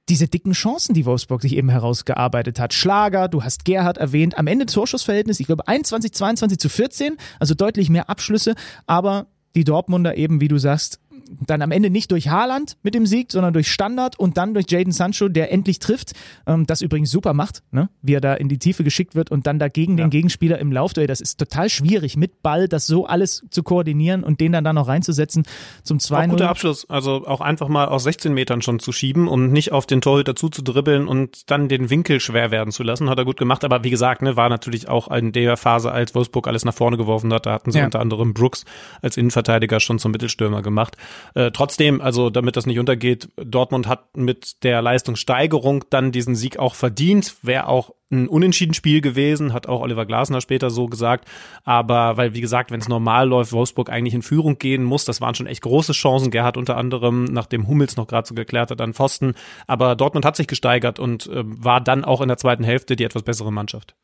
diese 0.09 0.27
dicken 0.27 0.51
Chancen, 0.51 0.93
die 0.93 1.05
Wolfsburg 1.05 1.41
sich 1.41 1.55
eben 1.55 1.69
herausgearbeitet 1.69 2.59
hat. 2.59 2.73
Schlager, 2.73 3.27
du 3.27 3.43
hast 3.43 3.65
Gerhard 3.65 3.97
erwähnt, 3.97 4.37
am 4.37 4.47
Ende 4.47 4.65
Torschussverhältnis, 4.65 5.39
ich 5.39 5.47
glaube 5.47 5.67
21, 5.67 6.13
22 6.13 6.59
zu 6.59 6.69
14, 6.69 7.17
also 7.39 7.55
deutlich 7.55 7.89
mehr 7.89 8.09
Abschlüsse, 8.09 8.55
aber 8.85 9.27
die 9.55 9.63
Dortmunder 9.63 10.17
eben, 10.17 10.41
wie 10.41 10.47
du 10.47 10.57
sagst, 10.57 10.99
dann 11.45 11.61
am 11.61 11.71
Ende 11.71 11.89
nicht 11.89 12.11
durch 12.11 12.29
Haaland 12.29 12.77
mit 12.83 12.95
dem 12.95 13.05
Sieg, 13.05 13.31
sondern 13.31 13.53
durch 13.53 13.71
Standard 13.71 14.17
und 14.19 14.37
dann 14.37 14.53
durch 14.53 14.65
Jaden 14.69 14.91
Sancho, 14.91 15.27
der 15.27 15.51
endlich 15.51 15.79
trifft. 15.79 16.13
Ähm, 16.47 16.65
das 16.65 16.81
übrigens 16.81 17.11
super 17.11 17.33
macht, 17.33 17.63
ne? 17.71 17.89
wie 18.01 18.13
er 18.13 18.21
da 18.21 18.33
in 18.33 18.49
die 18.49 18.57
Tiefe 18.57 18.83
geschickt 18.83 19.15
wird 19.15 19.31
und 19.31 19.47
dann 19.47 19.59
dagegen 19.59 19.97
ja. 19.97 20.05
den 20.05 20.09
Gegenspieler 20.09 20.59
im 20.59 20.71
Laufduell. 20.71 21.07
Das 21.07 21.21
ist 21.21 21.37
total 21.37 21.69
schwierig, 21.69 22.17
mit 22.17 22.41
Ball 22.41 22.67
das 22.67 22.87
so 22.87 23.05
alles 23.05 23.45
zu 23.49 23.63
koordinieren 23.63 24.23
und 24.23 24.39
den 24.39 24.51
dann 24.51 24.63
da 24.63 24.73
noch 24.73 24.87
reinzusetzen 24.87 25.43
zum 25.83 25.97
2-0. 25.97 26.29
Guter 26.29 26.49
Abschluss, 26.49 26.89
also 26.89 27.25
auch 27.25 27.41
einfach 27.41 27.67
mal 27.67 27.85
aus 27.85 28.03
16 28.03 28.33
Metern 28.33 28.61
schon 28.61 28.79
zu 28.79 28.91
schieben 28.91 29.27
und 29.27 29.51
nicht 29.51 29.71
auf 29.71 29.85
den 29.85 30.01
Torhüter 30.01 30.35
zuzudribbeln 30.35 31.07
und 31.07 31.49
dann 31.49 31.69
den 31.69 31.89
Winkel 31.89 32.19
schwer 32.19 32.51
werden 32.51 32.71
zu 32.71 32.83
lassen. 32.83 33.09
Hat 33.09 33.17
er 33.17 33.25
gut 33.25 33.37
gemacht, 33.37 33.63
aber 33.63 33.83
wie 33.83 33.89
gesagt, 33.89 34.21
ne, 34.21 34.35
war 34.35 34.49
natürlich 34.49 34.87
auch 34.87 35.09
in 35.11 35.31
der 35.31 35.57
Phase, 35.57 35.91
als 35.91 36.15
Wolfsburg 36.15 36.47
alles 36.47 36.65
nach 36.65 36.73
vorne 36.73 36.97
geworfen 36.97 37.33
hat. 37.33 37.45
Da 37.45 37.53
hatten 37.53 37.71
sie 37.71 37.79
ja. 37.79 37.85
unter 37.85 37.99
anderem 37.99 38.33
Brooks 38.33 38.65
als 39.01 39.17
Innenverteidiger 39.17 39.79
schon 39.79 39.99
zum 39.99 40.11
Mittelstürmer 40.11 40.61
gemacht. 40.61 40.97
Äh, 41.33 41.51
trotzdem, 41.51 42.01
also 42.01 42.29
damit 42.29 42.55
das 42.55 42.65
nicht 42.65 42.79
untergeht, 42.79 43.29
Dortmund 43.37 43.87
hat 43.87 44.15
mit 44.17 44.63
der 44.63 44.81
Leistungssteigerung 44.81 45.85
dann 45.89 46.11
diesen 46.11 46.35
Sieg 46.35 46.57
auch 46.59 46.75
verdient. 46.75 47.35
Wäre 47.41 47.67
auch 47.67 47.91
ein 48.11 48.27
Unentschieden-Spiel 48.27 49.01
gewesen, 49.01 49.53
hat 49.53 49.67
auch 49.67 49.81
Oliver 49.81 50.05
Glasner 50.05 50.41
später 50.41 50.69
so 50.69 50.87
gesagt. 50.87 51.27
Aber 51.63 52.17
weil, 52.17 52.33
wie 52.33 52.41
gesagt, 52.41 52.71
wenn 52.71 52.79
es 52.79 52.87
normal 52.87 53.27
läuft, 53.27 53.51
Wolfsburg 53.51 53.89
eigentlich 53.89 54.13
in 54.13 54.21
Führung 54.21 54.57
gehen 54.57 54.83
muss, 54.83 55.05
das 55.05 55.21
waren 55.21 55.35
schon 55.35 55.47
echt 55.47 55.61
große 55.61 55.93
Chancen. 55.93 56.31
Gerhard 56.31 56.57
unter 56.57 56.77
anderem, 56.77 57.25
nachdem 57.25 57.67
Hummels 57.67 57.97
noch 57.97 58.07
gerade 58.07 58.27
so 58.27 58.35
geklärt 58.35 58.71
hat, 58.71 58.81
an 58.81 58.93
Pfosten. 58.93 59.33
Aber 59.67 59.95
Dortmund 59.95 60.25
hat 60.25 60.35
sich 60.35 60.47
gesteigert 60.47 60.99
und 60.99 61.27
äh, 61.27 61.43
war 61.45 61.81
dann 61.81 62.05
auch 62.05 62.21
in 62.21 62.27
der 62.27 62.37
zweiten 62.37 62.63
Hälfte 62.63 62.95
die 62.95 63.03
etwas 63.03 63.23
bessere 63.23 63.51
Mannschaft 63.51 63.95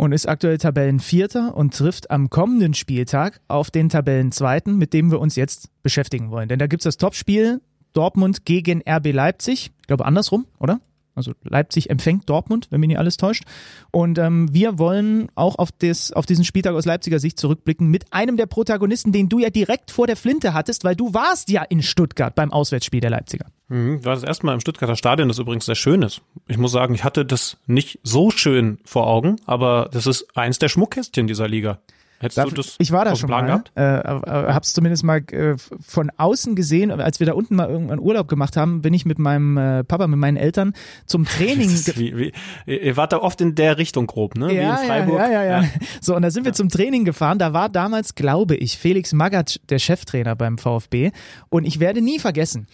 und 0.00 0.12
ist 0.12 0.26
aktuell 0.26 0.56
Tabellenvierter 0.56 1.54
und 1.54 1.74
trifft 1.74 2.10
am 2.10 2.30
kommenden 2.30 2.72
Spieltag 2.72 3.42
auf 3.48 3.70
den 3.70 3.90
Tabellenzweiten, 3.90 4.78
mit 4.78 4.94
dem 4.94 5.10
wir 5.10 5.20
uns 5.20 5.36
jetzt 5.36 5.68
beschäftigen 5.82 6.30
wollen. 6.30 6.48
Denn 6.48 6.58
da 6.58 6.66
gibt 6.68 6.80
es 6.80 6.84
das 6.84 6.96
Topspiel 6.96 7.60
Dortmund 7.92 8.46
gegen 8.46 8.82
RB 8.88 9.12
Leipzig. 9.12 9.72
Ich 9.78 9.86
glaube 9.86 10.06
andersrum, 10.06 10.46
oder? 10.58 10.80
Also 11.20 11.32
Leipzig 11.44 11.90
empfängt 11.90 12.28
Dortmund, 12.28 12.68
wenn 12.70 12.80
mich 12.80 12.88
nicht 12.88 12.98
alles 12.98 13.18
täuscht. 13.18 13.44
Und 13.90 14.18
ähm, 14.18 14.52
wir 14.52 14.78
wollen 14.78 15.28
auch 15.34 15.56
auf, 15.56 15.70
das, 15.70 16.12
auf 16.12 16.24
diesen 16.24 16.44
Spieltag 16.44 16.74
aus 16.74 16.86
Leipziger 16.86 17.18
Sicht 17.18 17.38
zurückblicken 17.38 17.88
mit 17.88 18.12
einem 18.12 18.36
der 18.36 18.46
Protagonisten, 18.46 19.12
den 19.12 19.28
du 19.28 19.38
ja 19.38 19.50
direkt 19.50 19.90
vor 19.90 20.06
der 20.06 20.16
Flinte 20.16 20.54
hattest, 20.54 20.84
weil 20.84 20.96
du 20.96 21.12
warst 21.12 21.50
ja 21.50 21.62
in 21.62 21.82
Stuttgart 21.82 22.34
beim 22.34 22.52
Auswärtsspiel 22.52 23.00
der 23.00 23.10
Leipziger. 23.10 23.46
Mhm, 23.68 24.04
war 24.04 24.14
das 24.14 24.24
erste 24.24 24.46
Mal 24.46 24.54
im 24.54 24.60
Stuttgarter 24.60 24.96
Stadion, 24.96 25.28
das 25.28 25.38
übrigens 25.38 25.66
sehr 25.66 25.74
schön 25.74 26.02
ist. 26.02 26.22
Ich 26.48 26.58
muss 26.58 26.72
sagen, 26.72 26.94
ich 26.94 27.04
hatte 27.04 27.24
das 27.24 27.58
nicht 27.66 28.00
so 28.02 28.30
schön 28.30 28.78
vor 28.84 29.06
Augen, 29.06 29.36
aber 29.44 29.88
das 29.92 30.06
ist 30.06 30.26
eins 30.36 30.58
der 30.58 30.68
Schmuckkästchen 30.68 31.26
dieser 31.26 31.46
Liga. 31.46 31.78
Hättest 32.22 32.36
Darf, 32.36 32.50
du 32.50 32.56
das 32.56 32.76
ich 32.78 32.92
war 32.92 33.06
da 33.06 33.16
schon 33.16 33.28
Plan 33.28 33.46
mal, 33.46 33.64
äh, 33.76 33.82
äh, 33.82 34.52
hab's 34.52 34.74
zumindest 34.74 35.04
mal 35.04 35.22
äh, 35.32 35.56
von 35.56 36.10
außen 36.18 36.54
gesehen, 36.54 36.90
als 36.90 37.18
wir 37.18 37.26
da 37.26 37.32
unten 37.32 37.56
mal 37.56 37.70
irgendwann 37.70 37.98
Urlaub 37.98 38.28
gemacht 38.28 38.58
haben, 38.58 38.82
bin 38.82 38.92
ich 38.92 39.06
mit 39.06 39.18
meinem 39.18 39.56
äh, 39.56 39.84
Papa, 39.84 40.06
mit 40.06 40.18
meinen 40.18 40.36
Eltern 40.36 40.74
zum 41.06 41.24
Training. 41.24 41.70
wie, 41.96 42.16
wie, 42.18 42.32
ihr 42.66 42.96
wart 42.98 43.14
da 43.14 43.18
oft 43.18 43.40
in 43.40 43.54
der 43.54 43.78
Richtung 43.78 44.06
grob, 44.06 44.36
ne? 44.36 44.52
Ja, 44.52 44.60
wie 44.60 44.82
in 44.82 44.86
Freiburg. 44.86 45.18
Ja, 45.18 45.30
ja, 45.30 45.44
ja, 45.44 45.62
ja. 45.62 45.68
So, 46.02 46.14
und 46.14 46.20
da 46.20 46.30
sind 46.30 46.44
wir 46.44 46.52
zum 46.52 46.68
Training 46.68 47.06
gefahren. 47.06 47.38
Da 47.38 47.54
war 47.54 47.70
damals, 47.70 48.14
glaube 48.14 48.54
ich, 48.54 48.76
Felix 48.76 49.14
Magath 49.14 49.58
der 49.70 49.78
Cheftrainer 49.78 50.36
beim 50.36 50.58
VfB. 50.58 51.12
Und 51.48 51.64
ich 51.64 51.80
werde 51.80 52.02
nie 52.02 52.18
vergessen, 52.18 52.66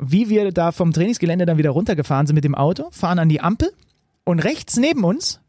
wie 0.00 0.28
wir 0.28 0.50
da 0.50 0.72
vom 0.72 0.92
Trainingsgelände 0.92 1.46
dann 1.46 1.58
wieder 1.58 1.70
runtergefahren 1.70 2.26
sind 2.26 2.34
mit 2.34 2.44
dem 2.44 2.56
Auto, 2.56 2.88
fahren 2.90 3.20
an 3.20 3.28
die 3.28 3.40
Ampel 3.40 3.70
und 4.24 4.40
rechts 4.40 4.76
neben 4.78 5.04
uns 5.04 5.40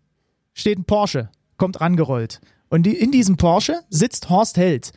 steht 0.54 0.78
ein 0.78 0.84
Porsche, 0.84 1.30
kommt 1.58 1.82
rangerollt. 1.82 2.40
Und 2.72 2.84
die, 2.84 2.98
in 2.98 3.12
diesem 3.12 3.38
Porsche 3.38 3.82
sitzt 3.90 4.30
Horst 4.30 4.58
Held. 4.58 4.92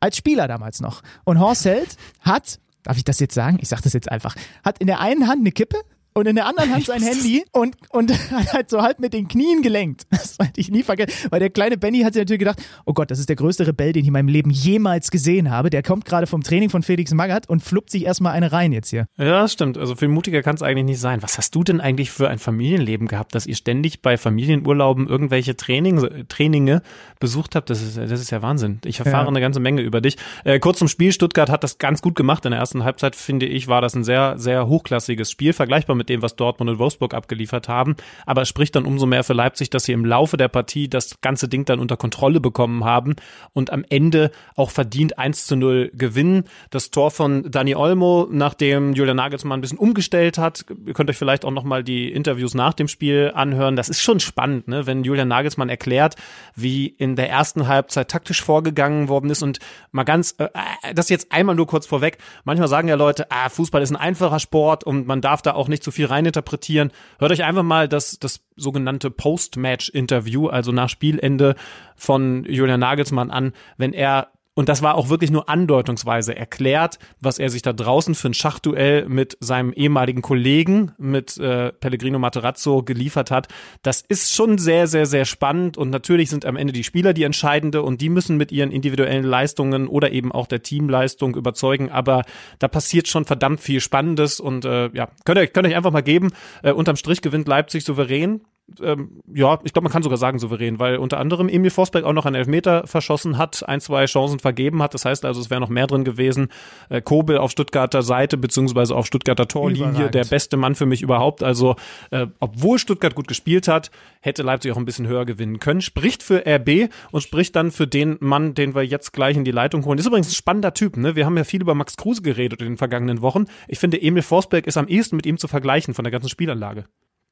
Als 0.00 0.16
Spieler 0.16 0.48
damals 0.48 0.80
noch. 0.80 1.02
Und 1.24 1.38
Horst 1.38 1.64
Held 1.64 1.96
hat, 2.20 2.58
darf 2.82 2.96
ich 2.96 3.04
das 3.04 3.20
jetzt 3.20 3.34
sagen? 3.34 3.58
Ich 3.62 3.68
sag 3.68 3.80
das 3.80 3.92
jetzt 3.92 4.10
einfach, 4.10 4.34
hat 4.64 4.78
in 4.78 4.88
der 4.88 5.00
einen 5.00 5.28
Hand 5.28 5.40
eine 5.40 5.52
Kippe 5.52 5.78
und 6.14 6.26
in 6.26 6.36
der 6.36 6.46
anderen 6.46 6.72
Hand 6.72 6.86
sein 6.86 7.02
Handy 7.02 7.44
und, 7.52 7.76
und 7.90 8.12
halt 8.52 8.70
so 8.70 8.82
halb 8.82 8.98
mit 8.98 9.12
den 9.12 9.28
Knien 9.28 9.62
gelenkt. 9.62 10.06
Das 10.20 10.38
werde 10.38 10.52
ich 10.56 10.70
nie 10.70 10.82
vergessen. 10.82 11.28
Weil 11.30 11.40
der 11.40 11.50
kleine 11.50 11.78
Benny 11.78 12.00
hat 12.00 12.12
sich 12.12 12.20
natürlich 12.20 12.40
gedacht, 12.40 12.62
oh 12.84 12.92
Gott, 12.92 13.10
das 13.10 13.18
ist 13.18 13.30
der 13.30 13.36
größte 13.36 13.66
Rebell, 13.66 13.92
den 13.92 14.02
ich 14.02 14.08
in 14.08 14.12
meinem 14.12 14.28
Leben 14.28 14.50
jemals 14.50 15.10
gesehen 15.10 15.50
habe. 15.50 15.70
Der 15.70 15.82
kommt 15.82 16.04
gerade 16.04 16.26
vom 16.26 16.42
Training 16.42 16.68
von 16.68 16.82
Felix 16.82 17.12
Magath 17.14 17.48
und 17.48 17.62
fluppt 17.62 17.90
sich 17.90 18.04
erstmal 18.04 18.32
eine 18.32 18.52
rein 18.52 18.72
jetzt 18.72 18.90
hier. 18.90 19.06
Ja, 19.16 19.48
stimmt. 19.48 19.78
Also 19.78 19.96
viel 19.96 20.08
mutiger 20.08 20.42
kann 20.42 20.56
es 20.56 20.62
eigentlich 20.62 20.84
nicht 20.84 21.00
sein. 21.00 21.22
Was 21.22 21.38
hast 21.38 21.54
du 21.54 21.64
denn 21.64 21.80
eigentlich 21.80 22.10
für 22.10 22.28
ein 22.28 22.38
Familienleben 22.38 23.08
gehabt, 23.08 23.34
dass 23.34 23.46
ihr 23.46 23.56
ständig 23.56 24.02
bei 24.02 24.18
Familienurlauben 24.18 25.08
irgendwelche 25.08 25.56
Trainings, 25.56 26.04
Traininge 26.28 26.82
besucht 27.18 27.56
habt? 27.56 27.70
Das 27.70 27.82
ist, 27.82 27.96
das 27.96 28.20
ist 28.20 28.30
ja 28.30 28.42
Wahnsinn. 28.42 28.80
Ich 28.84 28.98
erfahre 28.98 29.24
ja. 29.24 29.28
eine 29.28 29.40
ganze 29.40 29.60
Menge 29.60 29.80
über 29.80 30.00
dich. 30.00 30.16
Äh, 30.44 30.58
kurz 30.58 30.78
zum 30.78 30.88
Spiel. 30.88 31.12
Stuttgart 31.12 31.48
hat 31.48 31.64
das 31.64 31.78
ganz 31.78 32.02
gut 32.02 32.14
gemacht. 32.14 32.44
In 32.44 32.50
der 32.50 32.60
ersten 32.60 32.84
Halbzeit, 32.84 33.16
finde 33.16 33.46
ich, 33.46 33.68
war 33.68 33.80
das 33.80 33.94
ein 33.94 34.04
sehr, 34.04 34.38
sehr 34.38 34.68
hochklassiges 34.68 35.30
Spiel, 35.30 35.52
vergleichbar 35.52 35.96
mit 36.00 36.08
dem, 36.08 36.22
was 36.22 36.34
Dortmund 36.34 36.70
und 36.70 36.78
Wolfsburg 36.78 37.12
abgeliefert 37.12 37.68
haben. 37.68 37.94
Aber 38.24 38.42
es 38.42 38.48
spricht 38.48 38.74
dann 38.74 38.86
umso 38.86 39.04
mehr 39.04 39.22
für 39.22 39.34
Leipzig, 39.34 39.68
dass 39.68 39.84
sie 39.84 39.92
im 39.92 40.06
Laufe 40.06 40.38
der 40.38 40.48
Partie 40.48 40.88
das 40.88 41.20
ganze 41.20 41.46
Ding 41.46 41.66
dann 41.66 41.78
unter 41.78 41.98
Kontrolle 41.98 42.40
bekommen 42.40 42.84
haben 42.84 43.16
und 43.52 43.70
am 43.70 43.84
Ende 43.88 44.30
auch 44.56 44.70
verdient 44.70 45.18
1 45.18 45.46
zu 45.46 45.56
0 45.56 45.90
gewinnen. 45.94 46.44
Das 46.70 46.90
Tor 46.90 47.10
von 47.10 47.50
Dani 47.50 47.74
Olmo, 47.74 48.26
nachdem 48.30 48.94
Julian 48.94 49.16
Nagelsmann 49.16 49.58
ein 49.58 49.60
bisschen 49.60 49.78
umgestellt 49.78 50.38
hat, 50.38 50.64
ihr 50.86 50.94
könnt 50.94 51.10
euch 51.10 51.18
vielleicht 51.18 51.44
auch 51.44 51.50
nochmal 51.50 51.84
die 51.84 52.10
Interviews 52.10 52.54
nach 52.54 52.72
dem 52.72 52.88
Spiel 52.88 53.32
anhören. 53.34 53.76
Das 53.76 53.90
ist 53.90 54.00
schon 54.00 54.20
spannend, 54.20 54.68
ne? 54.68 54.86
wenn 54.86 55.04
Julian 55.04 55.28
Nagelsmann 55.28 55.68
erklärt, 55.68 56.16
wie 56.56 56.86
in 56.86 57.16
der 57.16 57.28
ersten 57.28 57.68
Halbzeit 57.68 58.08
taktisch 58.08 58.42
vorgegangen 58.42 59.08
worden 59.08 59.28
ist 59.28 59.42
und 59.42 59.58
mal 59.92 60.04
ganz, 60.04 60.34
äh, 60.38 60.44
äh, 60.82 60.94
das 60.94 61.10
jetzt 61.10 61.30
einmal 61.32 61.54
nur 61.54 61.66
kurz 61.66 61.86
vorweg. 61.86 62.18
Manchmal 62.44 62.68
sagen 62.68 62.88
ja 62.88 62.94
Leute, 62.94 63.30
ah, 63.30 63.48
Fußball 63.48 63.82
ist 63.82 63.90
ein 63.90 63.96
einfacher 63.96 64.40
Sport 64.40 64.84
und 64.84 65.06
man 65.06 65.20
darf 65.20 65.42
da 65.42 65.52
auch 65.52 65.68
nicht 65.68 65.82
zu 65.82 65.89
viel 65.90 66.06
reininterpretieren. 66.06 66.90
Hört 67.18 67.32
euch 67.32 67.44
einfach 67.44 67.62
mal 67.62 67.88
das, 67.88 68.18
das 68.18 68.44
sogenannte 68.56 69.10
Post-Match-Interview, 69.10 70.48
also 70.48 70.72
nach 70.72 70.88
Spielende 70.88 71.54
von 71.96 72.44
Julian 72.44 72.80
Nagelsmann 72.80 73.30
an, 73.30 73.52
wenn 73.76 73.92
er 73.92 74.32
und 74.54 74.68
das 74.68 74.82
war 74.82 74.96
auch 74.96 75.08
wirklich 75.08 75.30
nur 75.30 75.48
andeutungsweise 75.48 76.36
erklärt, 76.36 76.98
was 77.20 77.38
er 77.38 77.50
sich 77.50 77.62
da 77.62 77.72
draußen 77.72 78.16
für 78.16 78.28
ein 78.28 78.34
Schachduell 78.34 79.08
mit 79.08 79.36
seinem 79.40 79.72
ehemaligen 79.72 80.22
Kollegen, 80.22 80.92
mit 80.98 81.38
äh, 81.38 81.72
Pellegrino 81.72 82.18
Materazzo 82.18 82.82
geliefert 82.82 83.30
hat. 83.30 83.46
Das 83.82 84.02
ist 84.02 84.34
schon 84.34 84.58
sehr, 84.58 84.88
sehr, 84.88 85.06
sehr 85.06 85.24
spannend 85.24 85.78
und 85.78 85.90
natürlich 85.90 86.30
sind 86.30 86.44
am 86.44 86.56
Ende 86.56 86.72
die 86.72 86.84
Spieler 86.84 87.12
die 87.12 87.22
entscheidende 87.22 87.82
und 87.82 88.00
die 88.00 88.08
müssen 88.08 88.36
mit 88.36 88.50
ihren 88.50 88.72
individuellen 88.72 89.24
Leistungen 89.24 89.86
oder 89.86 90.10
eben 90.10 90.32
auch 90.32 90.48
der 90.48 90.62
Teamleistung 90.62 91.36
überzeugen, 91.36 91.90
aber 91.90 92.24
da 92.58 92.66
passiert 92.66 93.06
schon 93.06 93.24
verdammt 93.24 93.60
viel 93.60 93.80
Spannendes 93.80 94.40
und 94.40 94.64
äh, 94.64 94.90
ja, 94.92 95.08
könnt 95.24 95.38
ihr, 95.38 95.46
könnt 95.46 95.68
ihr 95.68 95.70
euch 95.70 95.76
einfach 95.76 95.92
mal 95.92 96.02
geben. 96.02 96.32
Äh, 96.62 96.72
unterm 96.72 96.96
Strich 96.96 97.22
gewinnt 97.22 97.46
Leipzig 97.46 97.84
souverän 97.84 98.40
ähm, 98.82 99.20
ja, 99.32 99.58
ich 99.64 99.72
glaube, 99.72 99.84
man 99.84 99.92
kann 99.92 100.02
sogar 100.02 100.18
sagen 100.18 100.38
souverän, 100.38 100.78
weil 100.78 100.96
unter 100.96 101.18
anderem 101.18 101.48
Emil 101.48 101.70
Forsberg 101.70 102.04
auch 102.04 102.12
noch 102.12 102.26
einen 102.26 102.36
Elfmeter 102.36 102.86
verschossen 102.86 103.38
hat, 103.38 103.68
ein, 103.68 103.80
zwei 103.80 104.04
Chancen 104.06 104.38
vergeben 104.38 104.82
hat. 104.82 104.94
Das 104.94 105.04
heißt 105.04 105.24
also, 105.24 105.40
es 105.40 105.50
wäre 105.50 105.60
noch 105.60 105.68
mehr 105.68 105.86
drin 105.86 106.04
gewesen. 106.04 106.48
Äh, 106.88 107.00
Kobel 107.02 107.38
auf 107.38 107.50
Stuttgarter 107.50 108.02
Seite, 108.02 108.36
beziehungsweise 108.36 108.94
auf 108.94 109.06
Stuttgarter 109.06 109.48
Torlinie, 109.48 109.90
Überragend. 109.90 110.14
der 110.14 110.24
beste 110.24 110.56
Mann 110.56 110.74
für 110.74 110.86
mich 110.86 111.02
überhaupt. 111.02 111.42
Also, 111.42 111.76
äh, 112.10 112.26
obwohl 112.38 112.78
Stuttgart 112.78 113.14
gut 113.14 113.28
gespielt 113.28 113.68
hat, 113.68 113.90
hätte 114.20 114.42
Leipzig 114.42 114.72
auch 114.72 114.76
ein 114.76 114.84
bisschen 114.84 115.06
höher 115.06 115.24
gewinnen 115.24 115.60
können. 115.60 115.80
Spricht 115.80 116.22
für 116.22 116.44
RB 116.46 116.90
und 117.10 117.22
spricht 117.22 117.56
dann 117.56 117.70
für 117.70 117.86
den 117.86 118.16
Mann, 118.20 118.54
den 118.54 118.74
wir 118.74 118.82
jetzt 118.82 119.12
gleich 119.12 119.36
in 119.36 119.44
die 119.44 119.50
Leitung 119.50 119.84
holen. 119.84 119.98
Ist 119.98 120.06
übrigens 120.06 120.28
ein 120.28 120.34
spannender 120.34 120.74
Typ, 120.74 120.96
ne? 120.96 121.16
Wir 121.16 121.26
haben 121.26 121.36
ja 121.36 121.44
viel 121.44 121.60
über 121.60 121.74
Max 121.74 121.96
Kruse 121.96 122.22
geredet 122.22 122.60
in 122.60 122.68
den 122.68 122.76
vergangenen 122.76 123.22
Wochen. 123.22 123.46
Ich 123.68 123.78
finde, 123.78 124.00
Emil 124.00 124.22
Forsberg 124.22 124.66
ist 124.66 124.76
am 124.76 124.88
ehesten 124.88 125.16
mit 125.16 125.26
ihm 125.26 125.38
zu 125.38 125.48
vergleichen 125.48 125.94
von 125.94 126.04
der 126.04 126.12
ganzen 126.12 126.28
Spielanlage. 126.28 126.84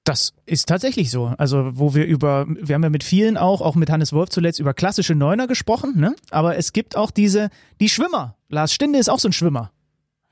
Das 0.08 0.32
ist 0.46 0.66
tatsächlich 0.66 1.10
so. 1.10 1.34
Also, 1.36 1.72
wo 1.74 1.94
wir 1.94 2.06
über, 2.06 2.46
wir 2.48 2.74
haben 2.74 2.82
ja 2.82 2.88
mit 2.88 3.04
vielen 3.04 3.36
auch, 3.36 3.60
auch 3.60 3.74
mit 3.74 3.90
Hannes 3.90 4.14
Wolf 4.14 4.30
zuletzt 4.30 4.58
über 4.58 4.72
klassische 4.72 5.14
Neuner 5.14 5.46
gesprochen, 5.46 6.00
ne? 6.00 6.16
Aber 6.30 6.56
es 6.56 6.72
gibt 6.72 6.96
auch 6.96 7.10
diese, 7.10 7.50
die 7.78 7.90
Schwimmer. 7.90 8.36
Lars 8.48 8.72
Stinde 8.72 8.98
ist 8.98 9.10
auch 9.10 9.18
so 9.18 9.28
ein 9.28 9.32
Schwimmer. 9.32 9.70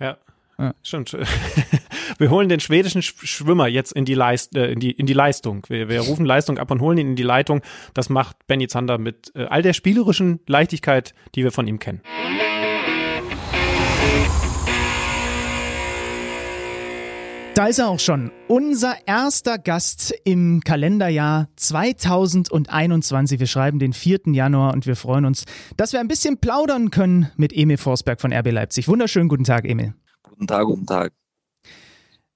Ja. 0.00 0.16
Ja. 0.59 0.75
Stimmt. 0.83 1.14
Wir 2.18 2.30
holen 2.30 2.49
den 2.49 2.61
schwedischen 2.61 3.02
Schwimmer 3.02 3.68
jetzt 3.68 3.92
in 3.92 4.06
die, 4.06 4.14
Leist, 4.14 4.56
äh, 4.56 4.73
in 4.73 4.80
die, 4.80 4.92
in 4.92 5.04
die 5.04 5.12
Leistung. 5.12 5.66
Wir, 5.68 5.90
wir 5.90 6.00
rufen 6.00 6.25
Leistung 6.25 6.56
ab 6.56 6.71
und 6.71 6.80
holen 6.80 6.97
ihn 6.97 7.09
in 7.09 7.16
die 7.16 7.23
Leitung. 7.23 7.61
Das 7.92 8.09
macht 8.09 8.47
Benny 8.47 8.68
Zander 8.68 8.97
mit 8.97 9.33
äh, 9.35 9.45
all 9.45 9.61
der 9.61 9.75
spielerischen 9.75 10.40
Leichtigkeit, 10.47 11.12
die 11.35 11.45
wir 11.45 11.52
von 11.52 11.66
ihm 11.66 11.78
kennen. 11.78 12.00
Da 17.57 17.69
ist 17.69 17.79
er 17.79 17.89
auch 17.89 18.01
schon. 18.01 18.33
Unser 18.49 18.97
erster 19.07 19.57
Gast 19.57 20.13
im 20.25 20.61
Kalenderjahr 20.63 21.49
2021. 21.57 23.41
Wir 23.41 23.47
schreiben 23.47 23.79
den 23.79 23.95
4. 23.95 24.25
Januar 24.27 24.75
und 24.75 24.85
wir 24.85 24.95
freuen 24.95 25.25
uns, 25.25 25.47
dass 25.79 25.95
wir 25.95 26.01
ein 26.01 26.07
bisschen 26.07 26.37
plaudern 26.37 26.91
können 26.91 27.31
mit 27.39 27.55
Emil 27.55 27.79
Forsberg 27.79 28.21
von 28.21 28.31
RB 28.31 28.51
Leipzig. 28.51 28.89
Wunderschönen 28.89 29.31
guten 29.31 29.45
Tag, 29.45 29.65
Emil. 29.65 29.95
Guten 30.23 30.47
Tag, 30.47 30.67
guten 30.67 30.85
Tag. 30.85 31.15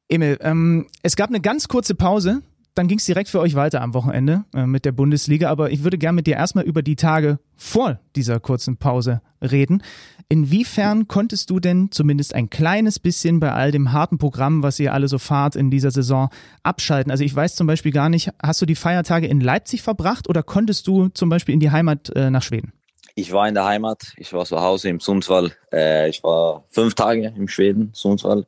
Emil, 0.08 0.38
ähm, 0.40 0.86
es 1.02 1.16
gab 1.16 1.28
eine 1.28 1.42
ganz 1.42 1.68
kurze 1.68 1.94
Pause 1.94 2.40
dann 2.74 2.88
ging 2.88 2.98
es 2.98 3.04
direkt 3.04 3.28
für 3.28 3.40
euch 3.40 3.54
weiter 3.54 3.82
am 3.82 3.94
Wochenende 3.94 4.44
äh, 4.54 4.66
mit 4.66 4.84
der 4.84 4.92
Bundesliga. 4.92 5.50
Aber 5.50 5.70
ich 5.70 5.82
würde 5.82 5.98
gerne 5.98 6.16
mit 6.16 6.26
dir 6.26 6.36
erstmal 6.36 6.64
über 6.64 6.82
die 6.82 6.96
Tage 6.96 7.38
vor 7.56 8.00
dieser 8.16 8.40
kurzen 8.40 8.76
Pause 8.76 9.22
reden. 9.42 9.82
Inwiefern 10.28 11.08
konntest 11.08 11.50
du 11.50 11.58
denn 11.58 11.90
zumindest 11.90 12.34
ein 12.36 12.50
kleines 12.50 13.00
bisschen 13.00 13.40
bei 13.40 13.52
all 13.52 13.72
dem 13.72 13.92
harten 13.92 14.18
Programm, 14.18 14.62
was 14.62 14.78
ihr 14.78 14.94
alle 14.94 15.08
so 15.08 15.18
fahrt 15.18 15.56
in 15.56 15.72
dieser 15.72 15.90
Saison, 15.90 16.30
abschalten? 16.62 17.10
Also 17.10 17.24
ich 17.24 17.34
weiß 17.34 17.56
zum 17.56 17.66
Beispiel 17.66 17.90
gar 17.90 18.08
nicht, 18.08 18.30
hast 18.40 18.62
du 18.62 18.66
die 18.66 18.76
Feiertage 18.76 19.26
in 19.26 19.40
Leipzig 19.40 19.82
verbracht 19.82 20.28
oder 20.28 20.44
konntest 20.44 20.86
du 20.86 21.08
zum 21.08 21.28
Beispiel 21.30 21.52
in 21.52 21.60
die 21.60 21.72
Heimat 21.72 22.10
äh, 22.14 22.30
nach 22.30 22.42
Schweden? 22.42 22.72
Ich 23.16 23.32
war 23.32 23.48
in 23.48 23.54
der 23.54 23.64
Heimat, 23.64 24.12
ich 24.16 24.32
war 24.32 24.44
zu 24.44 24.60
Hause 24.60 24.88
im 24.88 25.00
Sundsvall. 25.00 25.50
Äh, 25.72 26.08
ich 26.08 26.22
war 26.22 26.64
fünf 26.70 26.94
Tage 26.94 27.34
im 27.36 27.48
Schweden, 27.48 27.90
Sundsvall. 27.92 28.46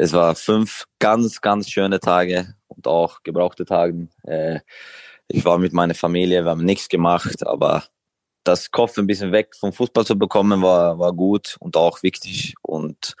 Es 0.00 0.12
war 0.12 0.36
fünf 0.36 0.84
ganz, 1.00 1.40
ganz 1.40 1.68
schöne 1.68 1.98
Tage 1.98 2.54
und 2.68 2.86
auch 2.86 3.24
gebrauchte 3.24 3.64
Tagen. 3.64 4.10
Äh, 4.22 4.60
ich 5.26 5.44
war 5.44 5.58
mit 5.58 5.72
meiner 5.72 5.96
Familie, 5.96 6.44
wir 6.44 6.52
haben 6.52 6.64
nichts 6.64 6.88
gemacht, 6.88 7.44
aber 7.44 7.82
das 8.44 8.70
Kopf 8.70 8.96
ein 8.96 9.08
bisschen 9.08 9.32
weg 9.32 9.56
vom 9.58 9.72
Fußball 9.72 10.06
zu 10.06 10.16
bekommen, 10.16 10.62
war, 10.62 11.00
war 11.00 11.12
gut 11.12 11.56
und 11.58 11.76
auch 11.76 12.04
wichtig. 12.04 12.54
Und 12.62 13.16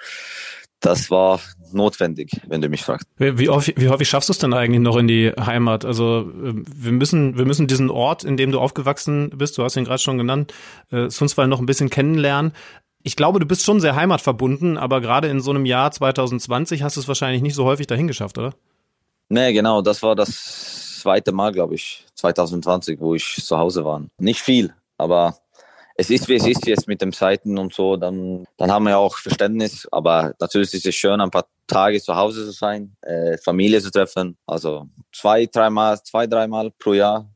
das 0.78 1.10
war 1.10 1.40
notwendig, 1.72 2.30
wenn 2.46 2.62
du 2.62 2.68
mich 2.68 2.84
fragst. 2.84 3.08
Wie, 3.16 3.48
häufig, 3.48 3.74
wie 3.76 3.88
häufig 3.88 4.08
schaffst 4.08 4.28
du 4.28 4.32
es 4.32 4.38
denn 4.38 4.54
eigentlich 4.54 4.80
noch 4.80 4.96
in 4.96 5.08
die 5.08 5.32
Heimat? 5.32 5.84
Also 5.84 6.30
ähm, 6.32 6.64
wir 6.72 6.92
müssen, 6.92 7.36
wir 7.36 7.44
müssen 7.44 7.66
diesen 7.66 7.90
Ort, 7.90 8.22
in 8.22 8.36
dem 8.36 8.52
du 8.52 8.60
aufgewachsen 8.60 9.30
bist, 9.34 9.58
du 9.58 9.64
hast 9.64 9.76
ihn 9.76 9.84
gerade 9.84 9.98
schon 9.98 10.16
genannt, 10.16 10.54
äh, 10.92 11.10
Sundsvall 11.10 11.48
noch 11.48 11.58
ein 11.58 11.66
bisschen 11.66 11.90
kennenlernen. 11.90 12.52
Ich 13.02 13.16
glaube, 13.16 13.38
du 13.38 13.46
bist 13.46 13.64
schon 13.64 13.80
sehr 13.80 13.94
heimatverbunden, 13.94 14.76
aber 14.76 15.00
gerade 15.00 15.28
in 15.28 15.40
so 15.40 15.50
einem 15.50 15.66
Jahr 15.66 15.90
2020 15.90 16.82
hast 16.82 16.96
du 16.96 17.00
es 17.00 17.08
wahrscheinlich 17.08 17.42
nicht 17.42 17.54
so 17.54 17.64
häufig 17.64 17.86
dahin 17.86 18.06
geschafft, 18.06 18.38
oder? 18.38 18.54
Nee, 19.28 19.52
genau, 19.52 19.82
das 19.82 20.02
war 20.02 20.16
das 20.16 21.00
zweite 21.00 21.32
Mal, 21.32 21.52
glaube 21.52 21.74
ich, 21.74 22.04
2020, 22.14 23.00
wo 23.00 23.14
ich 23.14 23.36
zu 23.44 23.56
Hause 23.56 23.84
war. 23.84 24.02
Nicht 24.18 24.40
viel, 24.40 24.74
aber 24.96 25.38
es 26.00 26.10
ist, 26.10 26.28
wie 26.28 26.36
es 26.36 26.46
ist 26.46 26.64
jetzt 26.64 26.86
mit 26.86 27.02
den 27.02 27.12
Zeiten 27.12 27.58
und 27.58 27.74
so, 27.74 27.96
dann, 27.96 28.46
dann 28.56 28.70
haben 28.70 28.84
wir 28.86 28.96
auch 28.96 29.16
Verständnis. 29.18 29.86
Aber 29.90 30.32
natürlich 30.38 30.72
ist 30.72 30.86
es 30.86 30.94
schön, 30.94 31.20
ein 31.20 31.30
paar 31.30 31.46
Tage 31.66 32.00
zu 32.00 32.14
Hause 32.14 32.44
zu 32.44 32.52
sein, 32.52 32.96
äh, 33.02 33.36
Familie 33.38 33.82
zu 33.82 33.90
treffen. 33.90 34.38
Also 34.46 34.86
zwei, 35.12 35.46
dreimal, 35.46 36.00
zwei, 36.04 36.28
dreimal 36.28 36.70
pro 36.78 36.92
Jahr 36.92 37.28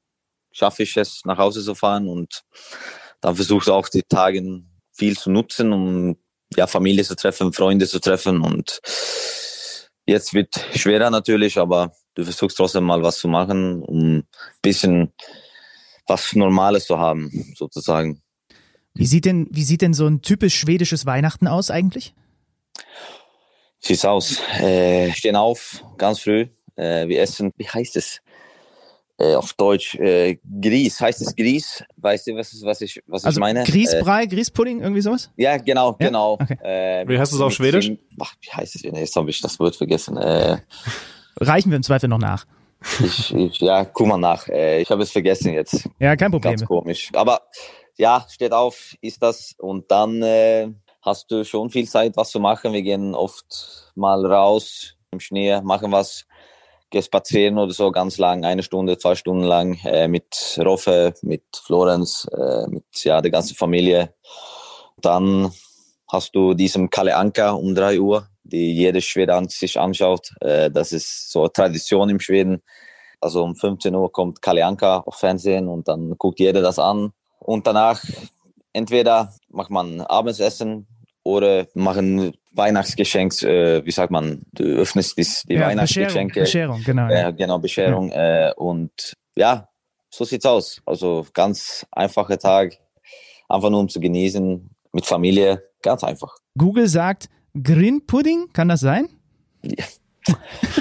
schaffe 0.52 0.84
ich 0.84 0.96
es, 0.96 1.24
nach 1.24 1.38
Hause 1.38 1.62
zu 1.64 1.74
fahren 1.74 2.08
und 2.08 2.44
dann 3.20 3.34
versuche 3.34 3.64
ich 3.64 3.70
auch 3.70 3.88
die 3.88 4.02
Tage 4.02 4.40
viel 4.92 5.16
zu 5.16 5.30
nutzen, 5.30 5.72
um 5.72 6.16
ja, 6.56 6.66
Familie 6.66 7.04
zu 7.04 7.16
treffen, 7.16 7.52
Freunde 7.52 7.86
zu 7.86 7.98
treffen 7.98 8.42
und 8.42 8.80
Jetzt 10.06 10.34
wird 10.34 10.54
schwerer 10.74 11.10
natürlich, 11.10 11.58
aber 11.58 11.92
du 12.14 12.24
versuchst 12.24 12.56
trotzdem 12.56 12.84
mal 12.84 13.02
was 13.02 13.18
zu 13.18 13.28
machen, 13.28 13.82
um 13.82 14.16
ein 14.16 14.28
bisschen 14.60 15.12
was 16.06 16.34
Normales 16.34 16.86
zu 16.86 16.98
haben, 16.98 17.30
sozusagen. 17.56 18.20
Wie 18.94 19.06
sieht 19.06 19.24
denn, 19.24 19.46
wie 19.50 19.62
sieht 19.62 19.80
denn 19.80 19.94
so 19.94 20.06
ein 20.06 20.20
typisch 20.20 20.56
schwedisches 20.56 21.06
Weihnachten 21.06 21.46
aus 21.46 21.70
eigentlich? 21.70 22.14
Sieht 23.78 24.04
aus. 24.04 24.40
Äh, 24.60 25.12
stehen 25.12 25.36
auf, 25.36 25.84
ganz 25.98 26.20
früh. 26.20 26.48
Äh, 26.76 27.08
wir 27.08 27.20
essen, 27.20 27.52
wie 27.56 27.68
heißt 27.68 27.96
es? 27.96 28.20
Äh, 29.22 29.34
auf 29.36 29.52
Deutsch 29.54 29.94
äh, 29.94 30.38
Grieß. 30.60 31.00
Heißt 31.00 31.20
es 31.22 31.36
Grieß? 31.36 31.84
Weißt 31.96 32.26
du, 32.26 32.36
was, 32.36 32.60
was, 32.64 32.80
ich, 32.80 33.00
was 33.06 33.24
also 33.24 33.38
ich 33.38 33.40
meine? 33.40 33.62
Grießbrei, 33.62 34.24
äh, 34.24 34.26
Grießpudding, 34.26 34.80
irgendwie 34.80 35.00
sowas? 35.00 35.30
Ja, 35.36 35.56
genau, 35.58 35.96
ja? 36.00 36.06
genau. 36.06 36.32
Okay. 36.34 36.58
Äh, 36.62 37.08
wie 37.08 37.18
heißt 37.18 37.32
es 37.32 37.40
auf 37.40 37.52
Schwedisch? 37.52 37.90
ach, 38.20 38.34
wie 38.40 38.50
heißt 38.50 38.76
es? 38.76 38.82
Jetzt 38.82 39.16
habe 39.16 39.30
ich 39.30 39.40
das 39.40 39.58
Wort 39.60 39.76
vergessen. 39.76 40.16
Äh, 40.16 40.58
Reichen 41.40 41.70
wir 41.70 41.76
im 41.76 41.82
Zweifel 41.82 42.08
noch 42.08 42.18
nach. 42.18 42.46
Ich, 43.00 43.34
ich, 43.34 43.60
ja, 43.60 43.84
guck 43.84 44.08
mal 44.08 44.18
nach. 44.18 44.48
Äh, 44.48 44.80
ich 44.80 44.90
habe 44.90 45.02
es 45.02 45.10
vergessen 45.12 45.52
jetzt. 45.52 45.88
Ja, 45.98 46.16
kein 46.16 46.30
Problem. 46.30 46.56
Ganz 46.56 46.66
komisch. 46.66 47.10
Aber 47.12 47.42
ja, 47.96 48.26
steht 48.28 48.52
auf, 48.52 48.96
ist 49.00 49.22
das. 49.22 49.54
Und 49.58 49.90
dann 49.90 50.22
äh, 50.22 50.68
hast 51.00 51.30
du 51.30 51.44
schon 51.44 51.70
viel 51.70 51.88
Zeit, 51.88 52.16
was 52.16 52.30
zu 52.30 52.40
machen. 52.40 52.72
Wir 52.72 52.82
gehen 52.82 53.14
oft 53.14 53.92
mal 53.94 54.24
raus 54.26 54.94
im 55.12 55.20
Schnee, 55.20 55.60
machen 55.60 55.92
was, 55.92 56.24
gehen 56.92 57.02
spazieren 57.02 57.58
oder 57.58 57.72
so 57.72 57.90
ganz 57.90 58.18
lang, 58.18 58.44
eine 58.44 58.62
Stunde, 58.62 58.98
zwei 58.98 59.16
Stunden 59.16 59.42
lang 59.42 59.78
äh, 59.84 60.06
mit 60.06 60.60
Roffe, 60.64 61.14
mit 61.22 61.42
Florenz, 61.56 62.28
äh, 62.30 62.68
mit 62.68 62.84
ja, 63.02 63.20
der 63.20 63.32
ganzen 63.32 63.56
Familie. 63.56 64.14
Dann 64.98 65.50
hast 66.06 66.34
du 66.36 66.54
diesen 66.54 66.90
Kalle 66.90 67.16
Anka 67.16 67.52
um 67.52 67.74
drei 67.74 67.98
Uhr, 67.98 68.28
die 68.44 68.74
jeder 68.74 69.00
Schwede 69.00 69.42
sich 69.48 69.80
anschaut. 69.80 70.30
Äh, 70.40 70.70
das 70.70 70.92
ist 70.92 71.32
so 71.32 71.48
Tradition 71.48 72.10
im 72.10 72.20
Schweden. 72.20 72.62
Also 73.20 73.42
um 73.42 73.56
15 73.56 73.94
Uhr 73.94 74.12
kommt 74.12 74.42
Kalle 74.42 74.64
Anka 74.64 74.98
auf 74.98 75.16
Fernsehen 75.16 75.68
und 75.68 75.88
dann 75.88 76.14
guckt 76.18 76.38
jeder 76.38 76.60
das 76.60 76.78
an. 76.78 77.12
Und 77.38 77.66
danach 77.66 78.04
entweder 78.72 79.32
macht 79.48 79.70
man 79.70 80.00
Abendessen 80.02 80.86
oder 81.24 81.66
machen 81.74 82.34
Weihnachtsgeschenk, 82.54 83.42
äh, 83.42 83.84
wie 83.84 83.90
sagt 83.90 84.10
man, 84.10 84.42
du 84.52 84.64
öffnest 84.64 85.16
die, 85.18 85.26
die 85.48 85.54
Ja, 85.54 85.66
Weihnachtsgeschenke. 85.68 86.40
Bescherung, 86.40 86.82
genau. 86.84 87.08
Ja, 87.08 87.18
Ja. 87.20 87.30
genau, 87.30 87.58
Bescherung. 87.58 88.10
Äh, 88.12 88.52
und 88.56 89.14
ja, 89.36 89.68
so 90.10 90.24
sieht's 90.24 90.44
aus. 90.46 90.80
Also 90.84 91.26
ganz 91.32 91.86
einfacher 91.90 92.38
Tag, 92.38 92.74
einfach 93.48 93.70
nur 93.70 93.80
um 93.80 93.88
zu 93.88 94.00
genießen, 94.00 94.70
mit 94.92 95.06
Familie, 95.06 95.62
ganz 95.82 96.04
einfach. 96.04 96.34
Google 96.58 96.86
sagt 96.88 97.28
Green 97.62 98.04
Pudding, 98.06 98.48
kann 98.52 98.68
das 98.68 98.80
sein? 98.80 99.08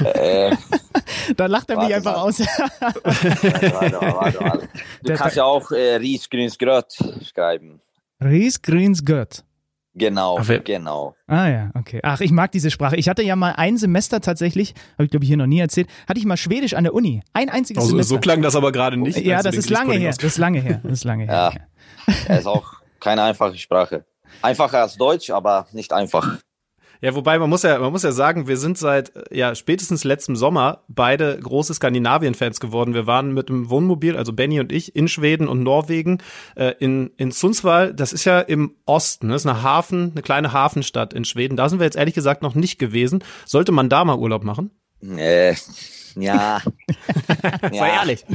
Äh, 0.03 0.55
Da 1.35 1.47
lacht 1.47 1.69
er 1.71 1.77
mich 1.83 1.95
einfach 1.95 2.13
mal. 2.15 2.21
aus. 2.21 2.39
warte, 2.79 4.01
warte, 4.01 4.39
warte. 4.39 4.69
Du 5.01 5.07
Der- 5.07 5.15
kannst 5.17 5.35
ja 5.35 5.43
auch 5.45 5.71
äh, 5.71 5.95
Ries, 5.95 6.29
Grüns, 6.29 6.57
Gröt 6.59 6.85
schreiben. 7.33 7.81
Ries 8.23 8.61
Greens 8.61 9.03
Gött. 9.03 9.43
Genau, 9.93 10.37
Ach, 10.39 10.49
genau. 10.63 11.15
Ah 11.27 11.47
ja, 11.49 11.71
okay. 11.73 11.99
Ach, 12.03 12.21
ich 12.21 12.31
mag 12.31 12.51
diese 12.53 12.71
Sprache. 12.71 12.95
Ich 12.95 13.09
hatte 13.09 13.23
ja 13.23 13.35
mal 13.35 13.51
ein 13.57 13.75
Semester 13.77 14.21
tatsächlich, 14.21 14.73
habe 14.93 15.03
ich 15.05 15.09
glaube 15.11 15.25
ich 15.25 15.27
hier 15.27 15.35
noch 15.37 15.47
nie 15.47 15.59
erzählt, 15.59 15.87
hatte 16.07 16.17
ich 16.19 16.25
mal 16.25 16.37
Schwedisch 16.37 16.75
an 16.75 16.85
der 16.85 16.93
Uni. 16.93 17.21
Ein 17.33 17.49
einziges 17.49 17.81
Also, 17.83 17.91
Semester. 17.91 18.15
so 18.15 18.19
klang 18.21 18.41
das 18.41 18.55
aber 18.55 18.71
gerade 18.71 18.95
nicht. 18.95 19.17
ja, 19.19 19.41
das 19.43 19.55
ist 19.55 19.69
lange 19.69 19.95
her. 19.95 20.11
Das 20.15 20.23
ist 20.23 20.37
lange 20.37 20.61
her. 20.61 20.79
Das 20.83 20.91
ist 20.93 21.03
lange 21.03 21.25
her. 21.25 21.53
Ja. 22.07 22.13
Er 22.27 22.39
ist 22.39 22.45
auch 22.47 22.73
keine 23.01 23.23
einfache 23.23 23.57
Sprache. 23.57 24.05
Einfacher 24.41 24.81
als 24.81 24.95
Deutsch, 24.95 25.29
aber 25.29 25.67
nicht 25.73 25.91
einfach. 25.91 26.37
Ja, 27.01 27.15
wobei 27.15 27.39
man 27.39 27.49
muss 27.49 27.63
ja, 27.63 27.79
man 27.79 27.91
muss 27.91 28.03
ja 28.03 28.11
sagen, 28.11 28.47
wir 28.47 28.57
sind 28.57 28.77
seit 28.77 29.15
äh, 29.15 29.37
ja 29.37 29.55
spätestens 29.55 30.03
letztem 30.03 30.35
Sommer 30.35 30.83
beide 30.87 31.39
große 31.39 31.73
Skandinavien-Fans 31.73 32.59
geworden. 32.59 32.93
Wir 32.93 33.07
waren 33.07 33.33
mit 33.33 33.49
dem 33.49 33.69
Wohnmobil, 33.71 34.15
also 34.15 34.33
Benny 34.33 34.59
und 34.59 34.71
ich, 34.71 34.95
in 34.95 35.07
Schweden 35.07 35.47
und 35.47 35.63
Norwegen, 35.63 36.19
äh, 36.55 36.75
in 36.79 37.11
in 37.17 37.31
Sundsvall. 37.31 37.93
Das 37.93 38.13
ist 38.13 38.25
ja 38.25 38.39
im 38.39 38.75
Osten, 38.85 39.27
ne? 39.27 39.33
das 39.33 39.43
ist 39.43 39.47
eine 39.47 39.63
Hafen, 39.63 40.11
eine 40.11 40.21
kleine 40.21 40.53
Hafenstadt 40.53 41.13
in 41.13 41.25
Schweden. 41.25 41.57
Da 41.57 41.69
sind 41.69 41.79
wir 41.79 41.85
jetzt 41.85 41.97
ehrlich 41.97 42.15
gesagt 42.15 42.43
noch 42.43 42.53
nicht 42.53 42.77
gewesen. 42.77 43.23
Sollte 43.45 43.71
man 43.71 43.89
da 43.89 44.05
mal 44.05 44.17
Urlaub 44.17 44.43
machen? 44.43 44.69
Äh, 45.01 45.55
ja. 46.15 46.61
Sei 47.71 47.89
ehrlich. 47.89 48.25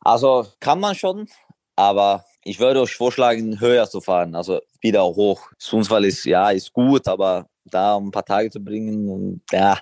Also 0.00 0.46
kann 0.60 0.80
man 0.80 0.94
schon, 0.94 1.28
aber 1.76 2.24
ich 2.44 2.60
würde 2.60 2.80
euch 2.80 2.94
vorschlagen, 2.94 3.60
höher 3.60 3.88
zu 3.88 4.00
fahren, 4.00 4.34
also 4.34 4.60
wieder 4.80 5.04
hoch. 5.04 5.48
Sundsvall 5.58 6.04
ist, 6.04 6.24
ja, 6.24 6.50
ist 6.50 6.72
gut, 6.72 7.06
aber 7.06 7.46
da 7.64 7.94
um 7.94 8.08
ein 8.08 8.10
paar 8.10 8.24
Tage 8.24 8.50
zu 8.50 8.60
bringen, 8.60 9.08
und, 9.08 9.42
ja, 9.52 9.78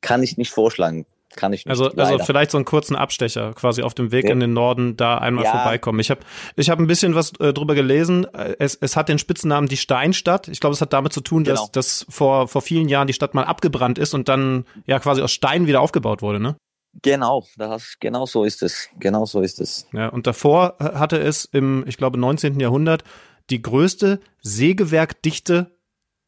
kann 0.00 0.22
ich 0.22 0.36
nicht 0.36 0.50
vorschlagen. 0.50 1.06
Kann 1.36 1.52
ich 1.52 1.64
nicht. 1.64 1.70
Also, 1.70 1.90
also 1.90 2.18
vielleicht 2.24 2.52
so 2.52 2.58
einen 2.58 2.64
kurzen 2.64 2.94
Abstecher 2.94 3.54
quasi 3.54 3.82
auf 3.82 3.92
dem 3.92 4.12
Weg 4.12 4.26
Ja. 4.26 4.30
in 4.32 4.38
den 4.38 4.52
Norden 4.52 4.96
da 4.96 5.18
einmal 5.18 5.42
Ja. 5.44 5.50
vorbeikommen. 5.50 5.98
Ich 5.98 6.10
habe 6.10 6.20
ich 6.54 6.70
hab 6.70 6.78
ein 6.78 6.86
bisschen 6.86 7.16
was 7.16 7.32
äh, 7.40 7.52
drüber 7.52 7.74
gelesen. 7.74 8.24
Es, 8.60 8.76
es 8.80 8.94
hat 8.96 9.08
den 9.08 9.18
Spitznamen 9.18 9.68
die 9.68 9.76
Steinstadt. 9.76 10.46
Ich 10.46 10.60
glaube, 10.60 10.74
es 10.74 10.80
hat 10.80 10.92
damit 10.92 11.12
zu 11.12 11.20
tun, 11.20 11.42
Genau. 11.42 11.56
dass, 11.56 11.72
dass 11.72 12.06
vor, 12.08 12.46
vor 12.46 12.62
vielen 12.62 12.88
Jahren 12.88 13.08
die 13.08 13.14
Stadt 13.14 13.34
mal 13.34 13.42
abgebrannt 13.42 13.98
ist 13.98 14.14
und 14.14 14.28
dann 14.28 14.64
ja 14.86 15.00
quasi 15.00 15.22
aus 15.22 15.32
Stein 15.32 15.66
wieder 15.66 15.80
aufgebaut 15.80 16.22
wurde. 16.22 16.38
Ne? 16.38 16.56
Genau, 17.02 17.44
das, 17.56 17.94
genau 17.98 18.26
so 18.26 18.44
ist 18.44 18.62
es. 18.62 18.88
Genau 19.00 19.24
so 19.24 19.40
ist 19.40 19.60
es. 19.60 19.88
Ja, 19.92 20.10
und 20.10 20.28
davor 20.28 20.76
äh, 20.78 20.84
hatte 20.96 21.18
es 21.18 21.46
im, 21.46 21.82
ich 21.88 21.96
glaube, 21.96 22.16
19. 22.16 22.60
Jahrhundert 22.60 23.02
die 23.50 23.60
größte 23.60 24.20
Sägewerkdichte 24.40 25.73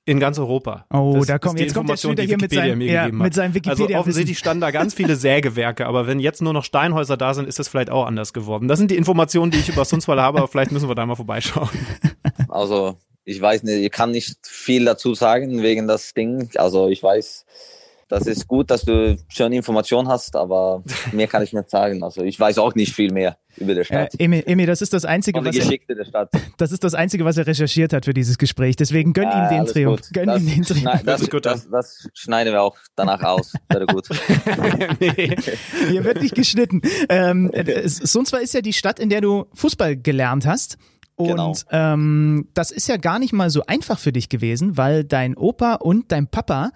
in 0.06 0.20
ganz 0.20 0.38
Europa. 0.38 0.86
Oh, 0.90 1.14
Das 1.16 1.26
da 1.26 1.38
kommt, 1.38 1.58
die 1.58 1.64
jetzt 1.64 1.74
kommt 1.74 1.88
der 1.88 1.96
die 1.96 2.02
hier 2.26 2.36
mit 2.36 2.50
Wikipedia 2.50 2.62
seinem, 2.62 2.78
mir 2.78 2.92
ja, 2.92 3.08
mit 3.08 3.34
seinem 3.34 3.46
Also 3.48 3.54
Wikipedia-Wissen. 3.56 3.96
offensichtlich 4.00 4.38
standen 4.38 4.60
da 4.60 4.70
ganz 4.70 4.94
viele 4.94 5.16
Sägewerke, 5.16 5.86
aber 5.86 6.06
wenn 6.06 6.20
jetzt 6.20 6.40
nur 6.40 6.52
noch 6.52 6.64
Steinhäuser 6.64 7.16
da 7.16 7.34
sind, 7.34 7.48
ist 7.48 7.58
das 7.58 7.68
vielleicht 7.68 7.90
auch 7.90 8.06
anders 8.06 8.32
geworden. 8.32 8.68
Das 8.68 8.78
sind 8.78 8.90
die 8.90 8.96
Informationen, 8.96 9.50
die 9.50 9.58
ich 9.58 9.68
über 9.68 9.84
Sundsvall 9.84 10.20
habe, 10.22 10.38
aber 10.38 10.48
vielleicht 10.48 10.70
müssen 10.70 10.88
wir 10.88 10.94
da 10.94 11.04
mal 11.04 11.16
vorbeischauen. 11.16 11.68
Also 12.48 12.96
ich 13.24 13.40
weiß 13.40 13.64
nicht, 13.64 13.84
ich 13.84 13.90
kann 13.90 14.12
nicht 14.12 14.38
viel 14.46 14.84
dazu 14.84 15.14
sagen 15.14 15.62
wegen 15.62 15.86
das 15.88 16.14
Ding. 16.14 16.48
Also 16.54 16.88
ich 16.88 17.02
weiß, 17.02 17.44
das 18.08 18.26
ist 18.26 18.46
gut, 18.46 18.70
dass 18.70 18.82
du 18.84 19.16
schon 19.28 19.52
Informationen 19.52 20.08
hast, 20.08 20.36
aber 20.36 20.82
mehr 21.12 21.26
kann 21.26 21.42
ich 21.42 21.52
nicht 21.52 21.70
sagen. 21.70 22.02
Also 22.02 22.22
ich 22.22 22.38
weiß 22.38 22.58
auch 22.58 22.74
nicht 22.74 22.92
viel 22.94 23.12
mehr 23.12 23.36
über 23.56 23.74
die 23.74 23.80
äh, 23.80 23.84
Stadt. 23.84 24.12
Emi, 24.18 24.40
Emi, 24.46 24.66
das 24.66 24.82
ist 24.82 24.92
das 24.92 25.04
Einzige, 25.04 25.40
was 25.44 25.56
er, 25.56 25.62
Geschichte 25.64 25.94
der 25.94 26.04
Stadt. 26.04 26.30
das 26.58 26.72
ist 26.72 26.84
das 26.84 26.94
Einzige, 26.94 27.24
was 27.24 27.36
er 27.36 27.46
recherchiert 27.46 27.92
hat 27.92 28.04
für 28.04 28.14
dieses 28.14 28.38
Gespräch. 28.38 28.76
Deswegen 28.76 29.12
gönn 29.12 29.24
Ja, 29.24 29.50
ihm 29.50 29.64
den 29.64 29.66
Triumph. 29.72 30.02
gut. 30.02 30.12
Gönn 30.12 30.26
das, 30.28 30.42
ihm 30.42 30.48
den 30.50 30.62
Triumph. 30.64 30.80
schneid- 30.82 31.06
das, 31.06 31.20
sich 31.20 31.30
gut 31.30 31.46
das, 31.46 31.68
das 31.70 32.08
schneiden 32.14 32.52
wir 32.52 32.62
auch 32.62 32.76
danach 32.94 33.22
aus. 33.22 33.54
Wäre 33.70 33.86
gut. 33.86 34.08
nee. 35.00 35.36
Hier 35.88 36.04
wird 36.04 36.20
nicht 36.22 36.34
geschnitten. 36.34 36.82
Ähm, 37.08 37.50
äh, 37.52 37.88
Sundsvall 37.88 38.42
ist 38.42 38.54
ja 38.54 38.60
die 38.60 38.72
Stadt, 38.72 38.98
in 39.00 39.08
der 39.10 39.20
du 39.20 39.46
Fußball 39.54 39.96
gelernt 39.96 40.46
hast. 40.46 40.76
Und 41.18 41.28
Genau. 41.28 41.54
ähm, 41.70 42.48
das 42.52 42.70
ist 42.70 42.88
ja 42.88 42.98
gar 42.98 43.18
nicht 43.18 43.32
mal 43.32 43.48
so 43.48 43.62
einfach 43.66 43.98
für 43.98 44.12
dich 44.12 44.28
gewesen, 44.28 44.76
weil 44.76 45.02
dein 45.02 45.34
Opa 45.34 45.76
und 45.76 46.12
dein 46.12 46.26
Papa, 46.28 46.72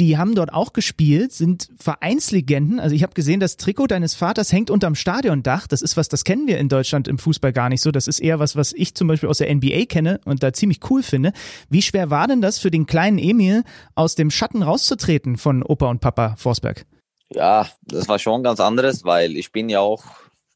die 0.00 0.18
haben 0.18 0.34
dort 0.34 0.52
auch 0.52 0.72
gespielt, 0.72 1.32
sind 1.32 1.68
Vereinslegenden. 1.78 2.80
Also 2.80 2.96
ich 2.96 3.02
habe 3.04 3.14
gesehen, 3.14 3.38
das 3.38 3.56
Trikot 3.56 3.86
deines 3.86 4.14
Vaters 4.14 4.52
hängt 4.52 4.70
unterm 4.70 4.96
Stadiondach. 4.96 5.66
Das 5.68 5.82
ist 5.82 5.96
was, 5.96 6.08
das 6.08 6.24
kennen 6.24 6.48
wir 6.48 6.58
in 6.58 6.68
Deutschland 6.68 7.06
im 7.06 7.18
Fußball 7.18 7.52
gar 7.52 7.68
nicht 7.68 7.80
so. 7.80 7.92
Das 7.92 8.08
ist 8.08 8.18
eher 8.18 8.40
was, 8.40 8.56
was 8.56 8.72
ich 8.72 8.94
zum 8.94 9.06
Beispiel 9.06 9.28
aus 9.28 9.38
der 9.38 9.54
NBA 9.54 9.84
kenne 9.86 10.20
und 10.24 10.42
da 10.42 10.52
ziemlich 10.52 10.80
cool 10.90 11.02
finde. 11.02 11.32
Wie 11.68 11.82
schwer 11.82 12.10
war 12.10 12.26
denn 12.26 12.40
das 12.40 12.58
für 12.58 12.72
den 12.72 12.86
kleinen 12.86 13.18
Emil, 13.18 13.62
aus 13.94 14.16
dem 14.16 14.30
Schatten 14.30 14.62
rauszutreten 14.62 15.36
von 15.36 15.62
Opa 15.62 15.88
und 15.88 16.00
Papa 16.00 16.34
Forsberg? 16.38 16.86
Ja, 17.30 17.68
das 17.82 18.08
war 18.08 18.18
schon 18.18 18.42
ganz 18.42 18.58
anderes, 18.60 19.04
weil 19.04 19.36
ich 19.36 19.52
bin 19.52 19.68
ja 19.68 19.80
auch 19.80 20.04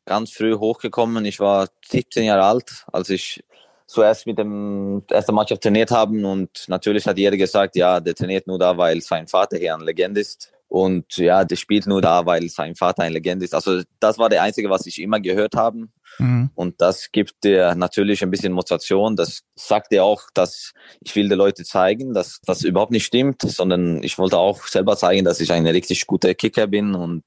ganz 0.05 0.33
früh 0.33 0.57
hochgekommen. 0.57 1.24
Ich 1.24 1.38
war 1.38 1.68
17 1.87 2.24
Jahre 2.24 2.44
alt, 2.44 2.85
als 2.92 3.11
ich 3.11 3.44
zuerst 3.88 4.27
mit 4.27 4.38
dem 4.38 5.03
ersten 5.11 5.35
Mannschaft 5.35 5.62
trainiert 5.62 5.90
haben 5.90 6.24
und 6.24 6.64
natürlich 6.68 7.07
hat 7.07 7.18
jeder 7.18 7.37
gesagt, 7.37 7.74
ja, 7.74 7.98
der 7.98 8.14
trainiert 8.14 8.46
nur 8.46 8.59
da, 8.59 8.77
weil 8.77 9.01
sein 9.01 9.27
Vater 9.27 9.57
hier 9.57 9.74
ein 9.74 9.81
Legend 9.81 10.16
ist 10.18 10.53
und 10.68 11.16
ja, 11.16 11.44
der 11.44 11.57
spielt 11.57 11.87
nur 11.87 12.03
da, 12.03 12.24
weil 12.24 12.48
sein 12.51 12.77
Vater 12.77 13.03
ein 13.03 13.12
Legend 13.14 13.42
ist. 13.42 13.55
Also 13.55 13.83
das 13.98 14.18
war 14.18 14.29
der 14.29 14.42
einzige, 14.42 14.68
was 14.68 14.87
ich 14.87 15.01
immer 15.01 15.18
gehört 15.18 15.57
habe 15.57 15.88
Mhm. 16.18 16.51
und 16.55 16.81
das 16.81 17.12
gibt 17.12 17.44
dir 17.44 17.74
natürlich 17.74 18.22
ein 18.22 18.31
bisschen 18.31 18.53
Motivation. 18.53 19.14
Das 19.14 19.42
sagt 19.55 19.92
dir 19.92 20.05
auch, 20.05 20.22
dass 20.35 20.72
ich 21.01 21.14
will 21.14 21.29
den 21.29 21.38
Leuten 21.38 21.64
zeigen, 21.64 22.12
dass 22.12 22.40
das 22.44 22.62
überhaupt 22.64 22.92
nicht 22.92 23.05
stimmt, 23.05 23.42
sondern 23.42 24.03
ich 24.03 24.18
wollte 24.18 24.38
auch 24.38 24.66
selber 24.66 24.96
zeigen, 24.96 25.24
dass 25.24 25.40
ich 25.40 25.53
ein 25.53 25.66
richtig 25.66 26.07
guter 26.07 26.35
Kicker 26.35 26.66
bin 26.66 26.94
und 26.94 27.22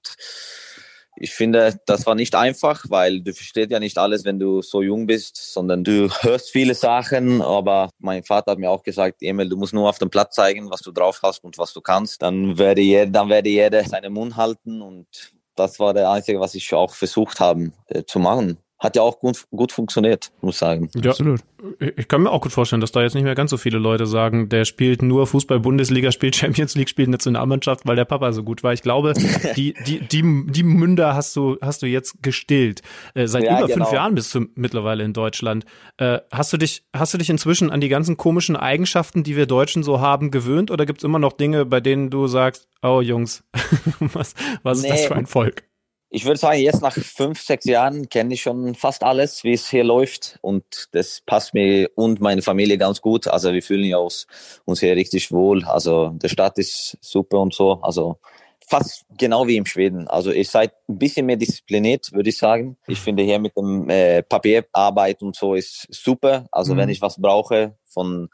ich 1.17 1.31
finde, 1.31 1.79
das 1.85 2.05
war 2.05 2.15
nicht 2.15 2.35
einfach, 2.35 2.85
weil 2.89 3.21
du 3.21 3.33
verstehst 3.33 3.71
ja 3.71 3.79
nicht 3.79 3.97
alles, 3.97 4.23
wenn 4.25 4.39
du 4.39 4.61
so 4.61 4.81
jung 4.81 5.07
bist, 5.07 5.35
sondern 5.53 5.83
du 5.83 6.09
hörst 6.21 6.51
viele 6.51 6.73
Sachen. 6.73 7.41
Aber 7.41 7.89
mein 7.99 8.23
Vater 8.23 8.51
hat 8.51 8.59
mir 8.59 8.69
auch 8.69 8.83
gesagt, 8.83 9.21
Emil, 9.21 9.49
du 9.49 9.57
musst 9.57 9.73
nur 9.73 9.89
auf 9.89 9.99
dem 9.99 10.09
Platz 10.09 10.35
zeigen, 10.35 10.69
was 10.69 10.81
du 10.81 10.91
drauf 10.91 11.19
hast 11.23 11.43
und 11.43 11.57
was 11.57 11.73
du 11.73 11.81
kannst. 11.81 12.21
Dann 12.21 12.57
werde 12.57 12.81
jeder, 12.81 13.07
dann 13.07 13.29
werde 13.29 13.49
jeder 13.49 13.83
seinen 13.83 14.13
Mund 14.13 14.37
halten 14.37 14.81
und 14.81 15.07
das 15.55 15.79
war 15.79 15.93
der 15.93 16.09
einzige, 16.09 16.39
was 16.39 16.55
ich 16.55 16.73
auch 16.73 16.93
versucht 16.93 17.39
habe 17.39 17.71
äh, 17.87 18.03
zu 18.03 18.19
machen. 18.19 18.57
Hat 18.81 18.95
ja 18.95 19.03
auch 19.03 19.19
gut, 19.19 19.45
gut 19.51 19.71
funktioniert, 19.71 20.31
muss 20.41 20.55
ich 20.55 20.59
sagen. 20.59 20.89
Ja, 20.95 21.11
Absolut. 21.11 21.41
ich 21.79 22.07
kann 22.07 22.23
mir 22.23 22.31
auch 22.31 22.41
gut 22.41 22.51
vorstellen, 22.51 22.81
dass 22.81 22.91
da 22.91 23.03
jetzt 23.03 23.13
nicht 23.13 23.23
mehr 23.23 23.35
ganz 23.35 23.51
so 23.51 23.57
viele 23.57 23.77
Leute 23.77 24.07
sagen, 24.07 24.49
der 24.49 24.65
spielt 24.65 25.03
nur 25.03 25.27
Fußball 25.27 25.59
Bundesliga, 25.59 26.11
spielt 26.11 26.35
Champions 26.35 26.73
League, 26.73 26.89
spielt 26.89 27.09
Nationalmannschaft, 27.09 27.85
weil 27.85 27.95
der 27.95 28.05
Papa 28.05 28.31
so 28.33 28.43
gut 28.43 28.63
war. 28.63 28.73
Ich 28.73 28.81
glaube, 28.81 29.13
die 29.55 29.75
die 29.85 29.99
die 29.99 30.23
die 30.47 30.63
Münder 30.63 31.13
hast 31.13 31.35
du 31.35 31.57
hast 31.61 31.83
du 31.83 31.85
jetzt 31.85 32.23
gestillt. 32.23 32.81
Äh, 33.13 33.27
seit 33.27 33.43
Ja, 33.43 33.59
über 33.59 33.67
genau. 33.67 33.85
fünf 33.85 33.93
Jahren 33.93 34.15
bist 34.15 34.33
du 34.33 34.47
mittlerweile 34.55 35.03
in 35.03 35.13
Deutschland. 35.13 35.63
Äh, 35.97 36.17
hast 36.31 36.51
du 36.51 36.57
dich 36.57 36.83
hast 36.91 37.13
du 37.13 37.19
dich 37.19 37.29
inzwischen 37.29 37.69
an 37.69 37.81
die 37.81 37.89
ganzen 37.89 38.17
komischen 38.17 38.55
Eigenschaften, 38.55 39.21
die 39.21 39.35
wir 39.35 39.45
Deutschen 39.45 39.83
so 39.83 39.99
haben, 39.99 40.31
gewöhnt 40.31 40.71
oder 40.71 40.87
gibt's 40.87 41.03
immer 41.03 41.19
noch 41.19 41.33
Dinge, 41.33 41.65
bei 41.67 41.81
denen 41.81 42.09
du 42.09 42.25
sagst, 42.25 42.67
oh 42.81 42.99
Jungs, 43.01 43.43
was 43.99 44.33
was 44.63 44.79
ist 44.79 44.89
das 44.89 45.01
Nee. 45.01 45.07
für 45.07 45.15
ein 45.15 45.27
Volk? 45.27 45.65
Ich 46.13 46.25
würde 46.25 46.37
sagen, 46.37 46.59
jetzt 46.59 46.81
nach 46.81 46.93
fünf, 46.93 47.41
sechs 47.41 47.63
Jahren 47.63 48.09
kenne 48.09 48.33
ich 48.33 48.41
schon 48.41 48.75
fast 48.75 49.01
alles, 49.01 49.45
wie 49.45 49.53
es 49.53 49.69
hier 49.69 49.85
läuft. 49.85 50.39
Und 50.41 50.65
das 50.91 51.21
passt 51.25 51.53
mir 51.53 51.89
und 51.95 52.19
meine 52.19 52.41
Familie 52.41 52.77
ganz 52.77 52.99
gut. 52.99 53.29
Also 53.29 53.53
wir 53.53 53.63
fühlen 53.63 53.93
uns, 53.95 54.27
uns 54.65 54.81
hier 54.81 54.93
richtig 54.97 55.31
wohl. 55.31 55.63
Also 55.63 56.09
die 56.21 56.27
Stadt 56.27 56.57
ist 56.57 56.97
super 56.99 57.39
und 57.39 57.53
so. 57.53 57.79
Also 57.81 58.19
fast 58.67 59.05
genau 59.17 59.47
wie 59.47 59.55
im 59.55 59.65
Schweden. 59.65 60.09
Also 60.09 60.33
ihr 60.33 60.43
seid 60.43 60.73
ein 60.89 60.97
bisschen 60.97 61.27
mehr 61.27 61.37
diszipliniert, 61.37 62.11
würde 62.11 62.27
ich 62.27 62.37
sagen. 62.37 62.75
Ich 62.87 62.99
finde 62.99 63.23
hier 63.23 63.39
mit 63.39 63.55
dem 63.55 63.89
äh, 63.89 64.21
Papierarbeit 64.21 65.21
und 65.21 65.37
so 65.37 65.55
ist 65.55 65.87
super. 65.89 66.45
Also 66.51 66.73
mhm. 66.73 66.79
wenn 66.79 66.89
ich 66.89 67.01
was 67.01 67.21
brauche 67.21 67.77
von 67.85 68.27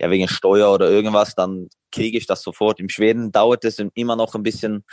ja 0.00 0.08
wegen 0.08 0.28
Steuer 0.28 0.72
oder 0.72 0.88
irgendwas, 0.88 1.34
dann 1.34 1.68
kriege 1.90 2.18
ich 2.18 2.26
das 2.26 2.42
sofort. 2.42 2.80
Im 2.80 2.88
Schweden 2.88 3.32
dauert 3.32 3.64
es 3.64 3.80
immer 3.94 4.16
noch 4.16 4.34
ein 4.34 4.42
bisschen 4.42 4.84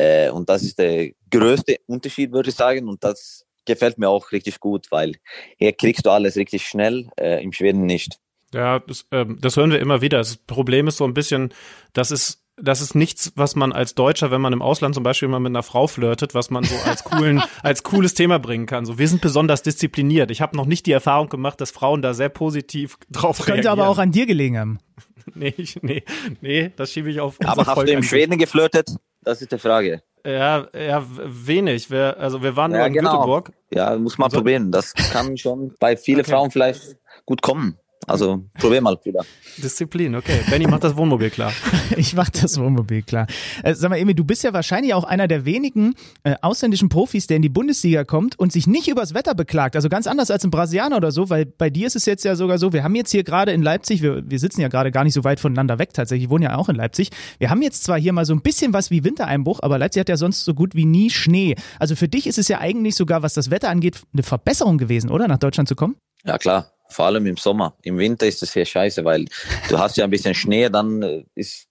äh, 0.00 0.30
und 0.30 0.48
das 0.48 0.62
ist 0.62 0.78
der 0.78 1.10
größte 1.30 1.76
Unterschied, 1.86 2.32
würde 2.32 2.48
ich 2.48 2.56
sagen. 2.56 2.88
Und 2.88 3.04
das 3.04 3.44
gefällt 3.66 3.98
mir 3.98 4.08
auch 4.08 4.32
richtig 4.32 4.58
gut, 4.58 4.86
weil 4.90 5.16
hier 5.58 5.72
kriegst 5.72 6.06
du 6.06 6.10
alles 6.10 6.36
richtig 6.36 6.66
schnell, 6.66 7.08
äh, 7.18 7.42
im 7.42 7.52
Schweden 7.52 7.84
nicht. 7.84 8.18
Ja, 8.54 8.80
das, 8.80 9.04
äh, 9.10 9.26
das 9.28 9.56
hören 9.56 9.70
wir 9.70 9.78
immer 9.78 10.00
wieder. 10.00 10.18
Das 10.18 10.36
Problem 10.36 10.88
ist 10.88 10.96
so 10.96 11.04
ein 11.04 11.14
bisschen, 11.14 11.52
dass 11.92 12.10
es 12.10 12.38
das 12.62 12.82
ist 12.82 12.94
nichts, 12.94 13.32
was 13.36 13.56
man 13.56 13.72
als 13.72 13.94
Deutscher, 13.94 14.30
wenn 14.30 14.42
man 14.42 14.52
im 14.52 14.60
Ausland 14.60 14.94
zum 14.94 15.02
Beispiel 15.02 15.28
mal 15.28 15.40
mit 15.40 15.48
einer 15.48 15.62
Frau 15.62 15.86
flirtet, 15.86 16.34
was 16.34 16.50
man 16.50 16.62
so 16.62 16.74
als 16.84 17.04
coolen, 17.04 17.42
als 17.62 17.82
cooles 17.82 18.12
Thema 18.12 18.38
bringen 18.38 18.66
kann. 18.66 18.84
So, 18.84 18.98
wir 18.98 19.08
sind 19.08 19.22
besonders 19.22 19.62
diszipliniert. 19.62 20.30
Ich 20.30 20.42
habe 20.42 20.58
noch 20.58 20.66
nicht 20.66 20.84
die 20.84 20.92
Erfahrung 20.92 21.30
gemacht, 21.30 21.58
dass 21.62 21.70
Frauen 21.70 22.02
da 22.02 22.12
sehr 22.12 22.28
positiv 22.28 22.98
drauf 23.10 23.38
das 23.38 23.46
reagieren. 23.46 23.64
Könnte 23.64 23.70
aber 23.70 23.88
auch 23.88 23.96
an 23.96 24.12
dir 24.12 24.26
gelegen 24.26 24.58
haben. 24.58 24.78
nee, 25.34 25.54
ich, 25.56 25.82
nee, 25.82 26.02
nee, 26.42 26.70
das 26.76 26.92
schiebe 26.92 27.10
ich 27.10 27.20
auf. 27.20 27.36
Aber 27.42 27.64
hast 27.64 27.78
du 27.78 27.92
im 27.92 28.02
Schweden 28.02 28.36
geflirtet? 28.36 28.90
Das 29.22 29.42
ist 29.42 29.52
die 29.52 29.58
Frage. 29.58 30.02
Ja, 30.24 30.68
ja, 30.74 31.04
wenig. 31.06 31.90
Wir, 31.90 32.18
also 32.18 32.42
wir 32.42 32.56
waren 32.56 32.72
ja, 32.72 32.78
nur 32.78 32.86
in 32.88 32.92
genau. 32.92 33.16
Göteborg. 33.16 33.52
Ja, 33.72 33.96
muss 33.96 34.18
man 34.18 34.30
probieren. 34.30 34.70
Das 34.70 34.94
kann 34.94 35.36
schon 35.36 35.74
bei 35.78 35.96
vielen 35.96 36.20
okay. 36.20 36.30
Frauen 36.30 36.50
vielleicht 36.50 36.96
gut 37.24 37.42
kommen. 37.42 37.78
Also 38.06 38.44
probier 38.54 38.80
mal 38.80 38.98
wieder. 39.04 39.24
Disziplin, 39.58 40.14
okay. 40.14 40.40
Benny 40.48 40.66
macht 40.66 40.84
das 40.84 40.96
Wohnmobil 40.96 41.28
klar. 41.28 41.52
ich 41.96 42.14
mach 42.14 42.30
das 42.30 42.58
Wohnmobil 42.58 43.02
klar. 43.02 43.26
Äh, 43.62 43.74
sag 43.74 43.90
mal, 43.90 43.98
Emil, 43.98 44.14
du 44.14 44.24
bist 44.24 44.42
ja 44.42 44.52
wahrscheinlich 44.54 44.94
auch 44.94 45.04
einer 45.04 45.28
der 45.28 45.44
wenigen 45.44 45.94
äh, 46.22 46.34
ausländischen 46.40 46.88
Profis, 46.88 47.26
der 47.26 47.36
in 47.36 47.42
die 47.42 47.50
Bundesliga 47.50 48.04
kommt 48.04 48.38
und 48.38 48.52
sich 48.52 48.66
nicht 48.66 48.88
übers 48.88 49.12
Wetter 49.12 49.34
beklagt. 49.34 49.76
Also 49.76 49.88
ganz 49.90 50.06
anders 50.06 50.30
als 50.30 50.44
ein 50.44 50.50
Brasilianer 50.50 50.96
oder 50.96 51.12
so, 51.12 51.28
weil 51.28 51.44
bei 51.44 51.68
dir 51.68 51.86
ist 51.86 51.94
es 51.94 52.06
jetzt 52.06 52.24
ja 52.24 52.36
sogar 52.36 52.58
so, 52.58 52.72
wir 52.72 52.84
haben 52.84 52.94
jetzt 52.94 53.10
hier 53.10 53.22
gerade 53.22 53.52
in 53.52 53.62
Leipzig, 53.62 54.00
wir, 54.02 54.28
wir 54.28 54.38
sitzen 54.38 54.62
ja 54.62 54.68
gerade 54.68 54.90
gar 54.90 55.04
nicht 55.04 55.14
so 55.14 55.22
weit 55.22 55.38
voneinander 55.38 55.78
weg 55.78 55.92
tatsächlich, 55.92 56.24
ich 56.24 56.30
wohne 56.30 56.46
ja 56.46 56.56
auch 56.56 56.70
in 56.70 56.76
Leipzig. 56.76 57.10
Wir 57.38 57.50
haben 57.50 57.60
jetzt 57.60 57.84
zwar 57.84 57.98
hier 57.98 58.14
mal 58.14 58.24
so 58.24 58.32
ein 58.32 58.40
bisschen 58.40 58.72
was 58.72 58.90
wie 58.90 59.04
Wintereinbruch, 59.04 59.60
aber 59.62 59.78
Leipzig 59.78 60.00
hat 60.00 60.08
ja 60.08 60.16
sonst 60.16 60.44
so 60.44 60.54
gut 60.54 60.74
wie 60.74 60.86
nie 60.86 61.10
Schnee. 61.10 61.54
Also 61.78 61.96
für 61.96 62.08
dich 62.08 62.26
ist 62.26 62.38
es 62.38 62.48
ja 62.48 62.60
eigentlich 62.60 62.94
sogar, 62.94 63.22
was 63.22 63.34
das 63.34 63.50
Wetter 63.50 63.68
angeht, 63.68 64.00
eine 64.12 64.22
Verbesserung 64.22 64.78
gewesen, 64.78 65.10
oder? 65.10 65.28
Nach 65.28 65.38
Deutschland 65.38 65.68
zu 65.68 65.76
kommen? 65.76 65.96
Ja, 66.24 66.38
klar 66.38 66.72
vor 66.90 67.06
allem 67.06 67.26
im 67.26 67.36
Sommer. 67.36 67.74
Im 67.82 67.98
Winter 67.98 68.26
ist 68.26 68.42
es 68.42 68.52
sehr 68.52 68.64
scheiße, 68.64 69.04
weil 69.04 69.26
du 69.68 69.78
hast 69.78 69.96
ja 69.96 70.04
ein 70.04 70.10
bisschen 70.10 70.34
Schnee, 70.34 70.68
dann 70.68 71.02
äh, 71.02 71.24
ist 71.34 71.66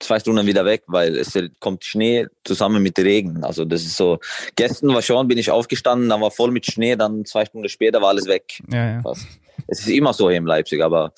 zwei 0.00 0.20
Stunden 0.20 0.46
wieder 0.46 0.64
weg, 0.64 0.82
weil 0.86 1.16
es 1.16 1.38
kommt 1.60 1.84
Schnee 1.84 2.26
zusammen 2.44 2.82
mit 2.82 2.98
Regen. 2.98 3.42
Also 3.44 3.64
das 3.64 3.82
ist 3.82 3.96
so. 3.96 4.18
Gestern 4.56 4.94
war 4.94 5.02
schon, 5.02 5.28
bin 5.28 5.38
ich 5.38 5.50
aufgestanden, 5.50 6.08
dann 6.08 6.20
war 6.20 6.30
voll 6.30 6.50
mit 6.50 6.66
Schnee, 6.66 6.96
dann 6.96 7.24
zwei 7.24 7.44
Stunden 7.44 7.68
später 7.68 8.00
war 8.00 8.08
alles 8.08 8.26
weg. 8.26 8.60
Ja, 8.70 9.02
ja. 9.02 9.12
Es 9.66 9.80
ist 9.80 9.88
immer 9.88 10.12
so 10.12 10.28
hier 10.28 10.38
in 10.38 10.46
Leipzig, 10.46 10.82
aber 10.82 11.12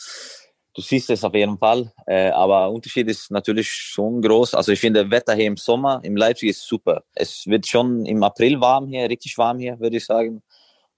du 0.75 0.83
siehst 0.83 1.11
es 1.11 1.25
auf 1.25 1.35
jeden 1.35 1.59
Fall. 1.59 1.93
Äh, 2.07 2.31
aber 2.31 2.71
Unterschied 2.71 3.09
ist 3.09 3.31
natürlich 3.31 3.69
schon 3.69 4.23
groß. 4.23 4.55
Also 4.55 4.73
ich 4.73 4.81
finde, 4.81 5.11
Wetter 5.11 5.35
hier 5.35 5.47
im 5.47 5.57
Sommer 5.57 6.01
im 6.03 6.17
Leipzig 6.17 6.51
ist 6.51 6.67
super. 6.67 7.03
Es 7.15 7.47
wird 7.47 7.67
schon 7.67 8.05
im 8.07 8.23
April 8.23 8.61
warm 8.61 8.87
hier, 8.87 9.09
richtig 9.09 9.37
warm 9.39 9.59
hier, 9.59 9.81
würde 9.81 9.97
ich 9.97 10.05
sagen. 10.05 10.43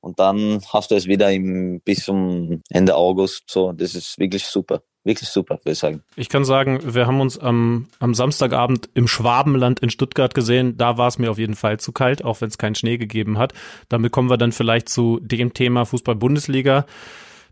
Und 0.01 0.19
dann 0.19 0.61
hast 0.73 0.91
du 0.91 0.95
es 0.95 1.07
wieder 1.07 1.33
im, 1.33 1.81
bis 1.81 2.05
zum 2.05 2.63
Ende 2.71 2.95
August. 2.95 3.45
So, 3.49 3.73
das 3.73 3.95
ist 3.95 4.19
wirklich 4.19 4.45
super. 4.45 4.83
Wirklich 5.05 5.29
super, 5.29 5.55
würde 5.63 5.73
ich 5.73 5.79
sagen. 5.79 6.03
Ich 6.17 6.29
kann 6.29 6.45
sagen, 6.45 6.81
wir 6.95 7.07
haben 7.07 7.21
uns 7.21 7.39
am, 7.39 7.87
am 7.99 8.15
Samstagabend 8.15 8.91
im 8.95 9.09
Schwabenland 9.09 9.81
in 9.81 9.91
Stuttgart 9.91 10.35
gesehen. 10.35 10.77
Da 10.77 10.99
war 10.99 11.09
es 11.09 11.19
mir 11.19 11.31
auf 11.31 11.39
jeden 11.39 11.55
Fall 11.55 11.81
zu 11.81 11.93
kalt, 11.93 12.25
auch 12.25 12.41
wenn 12.41 12.49
es 12.49 12.59
keinen 12.59 12.75
Schnee 12.75 12.99
gegeben 12.99 13.39
hat. 13.39 13.55
Damit 13.89 14.13
kommen 14.13 14.29
wir 14.29 14.37
dann 14.37 14.53
vielleicht 14.53 14.89
zu 14.89 15.19
dem 15.23 15.55
Thema 15.55 15.87
Fußball-Bundesliga. 15.87 16.85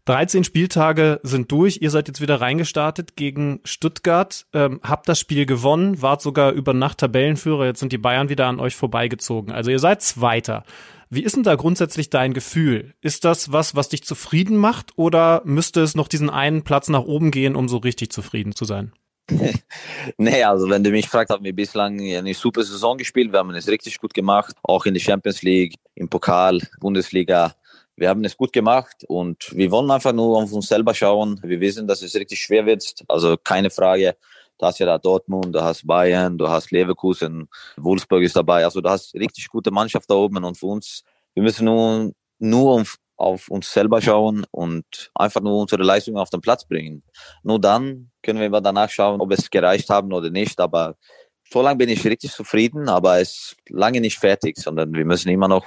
13 0.06 0.44
Spieltage 0.44 1.20
sind 1.24 1.50
durch. 1.50 1.78
Ihr 1.82 1.90
seid 1.90 2.06
jetzt 2.06 2.20
wieder 2.20 2.40
reingestartet 2.40 3.16
gegen 3.16 3.60
Stuttgart, 3.64 4.46
ähm, 4.52 4.80
habt 4.82 5.08
das 5.08 5.18
Spiel 5.18 5.46
gewonnen, 5.46 6.00
wart 6.00 6.22
sogar 6.22 6.52
über 6.52 6.72
Nacht 6.72 6.98
Tabellenführer. 6.98 7.66
Jetzt 7.66 7.80
sind 7.80 7.92
die 7.92 7.98
Bayern 7.98 8.28
wieder 8.28 8.46
an 8.46 8.60
euch 8.60 8.76
vorbeigezogen. 8.76 9.52
Also 9.52 9.72
ihr 9.72 9.80
seid 9.80 10.02
Zweiter. 10.02 10.62
Wie 11.10 11.22
ist 11.22 11.34
denn 11.34 11.42
da 11.42 11.56
grundsätzlich 11.56 12.08
dein 12.08 12.34
Gefühl? 12.34 12.94
Ist 13.00 13.24
das 13.24 13.50
was, 13.50 13.74
was 13.74 13.88
dich 13.88 14.04
zufrieden 14.04 14.56
macht 14.56 14.92
oder 14.96 15.42
müsste 15.44 15.80
es 15.80 15.96
noch 15.96 16.08
diesen 16.08 16.30
einen 16.30 16.62
Platz 16.62 16.88
nach 16.88 17.02
oben 17.02 17.32
gehen, 17.32 17.56
um 17.56 17.68
so 17.68 17.78
richtig 17.78 18.10
zufrieden 18.10 18.54
zu 18.54 18.64
sein? 18.64 18.92
nee, 20.18 20.44
also 20.44 20.68
wenn 20.70 20.84
du 20.84 20.90
mich 20.90 21.08
fragst, 21.08 21.32
haben 21.32 21.44
wir 21.44 21.54
bislang 21.54 22.00
eine 22.00 22.34
super 22.34 22.62
Saison 22.62 22.96
gespielt. 22.96 23.32
Wir 23.32 23.40
haben 23.40 23.50
es 23.56 23.66
richtig 23.66 23.98
gut 23.98 24.14
gemacht, 24.14 24.54
auch 24.62 24.86
in 24.86 24.94
der 24.94 25.00
Champions 25.00 25.42
League, 25.42 25.74
im 25.96 26.08
Pokal, 26.08 26.60
Bundesliga. 26.78 27.56
Wir 27.96 28.10
haben 28.10 28.24
es 28.24 28.36
gut 28.36 28.52
gemacht 28.52 29.04
und 29.08 29.56
wir 29.56 29.70
wollen 29.70 29.90
einfach 29.90 30.12
nur 30.12 30.36
auf 30.36 30.52
uns 30.52 30.68
selber 30.68 30.94
schauen. 30.94 31.40
Wir 31.42 31.60
wissen, 31.60 31.88
dass 31.88 32.02
es 32.02 32.14
richtig 32.14 32.40
schwer 32.40 32.66
wird, 32.66 33.02
also 33.08 33.36
keine 33.42 33.70
Frage. 33.70 34.16
Du 34.58 34.66
hast 34.66 34.78
ja 34.78 34.86
da 34.86 34.98
Dortmund, 34.98 35.54
du 35.54 35.62
hast 35.62 35.86
Bayern, 35.86 36.36
du 36.36 36.48
hast 36.48 36.70
Leverkusen, 36.70 37.48
Wolfsburg 37.76 38.22
ist 38.22 38.36
dabei. 38.36 38.64
Also 38.64 38.80
du 38.80 38.88
hast 38.88 39.14
richtig 39.14 39.48
gute 39.48 39.70
Mannschaft 39.70 40.10
da 40.10 40.14
oben 40.14 40.44
und 40.44 40.58
für 40.58 40.66
uns, 40.66 41.04
wir 41.34 41.42
müssen 41.42 41.64
nur, 41.64 42.12
nur 42.38 42.84
auf 43.16 43.48
uns 43.48 43.72
selber 43.72 44.00
schauen 44.02 44.44
und 44.50 45.10
einfach 45.14 45.40
nur 45.40 45.60
unsere 45.60 45.82
Leistung 45.82 46.18
auf 46.18 46.30
den 46.30 46.40
Platz 46.42 46.66
bringen. 46.66 47.02
Nur 47.42 47.58
dann 47.58 48.10
können 48.22 48.40
wir 48.40 48.60
danach 48.60 48.90
schauen, 48.90 49.20
ob 49.20 49.32
es 49.32 49.50
gereicht 49.50 49.88
haben 49.88 50.12
oder 50.12 50.30
nicht. 50.30 50.60
Aber 50.60 50.96
so 51.50 51.62
lange 51.62 51.78
bin 51.78 51.88
ich 51.88 52.04
richtig 52.04 52.32
zufrieden, 52.32 52.88
aber 52.88 53.20
es 53.20 53.30
ist 53.30 53.56
lange 53.70 54.00
nicht 54.00 54.18
fertig, 54.18 54.58
sondern 54.58 54.92
wir 54.92 55.04
müssen 55.04 55.30
immer 55.30 55.48
noch 55.48 55.64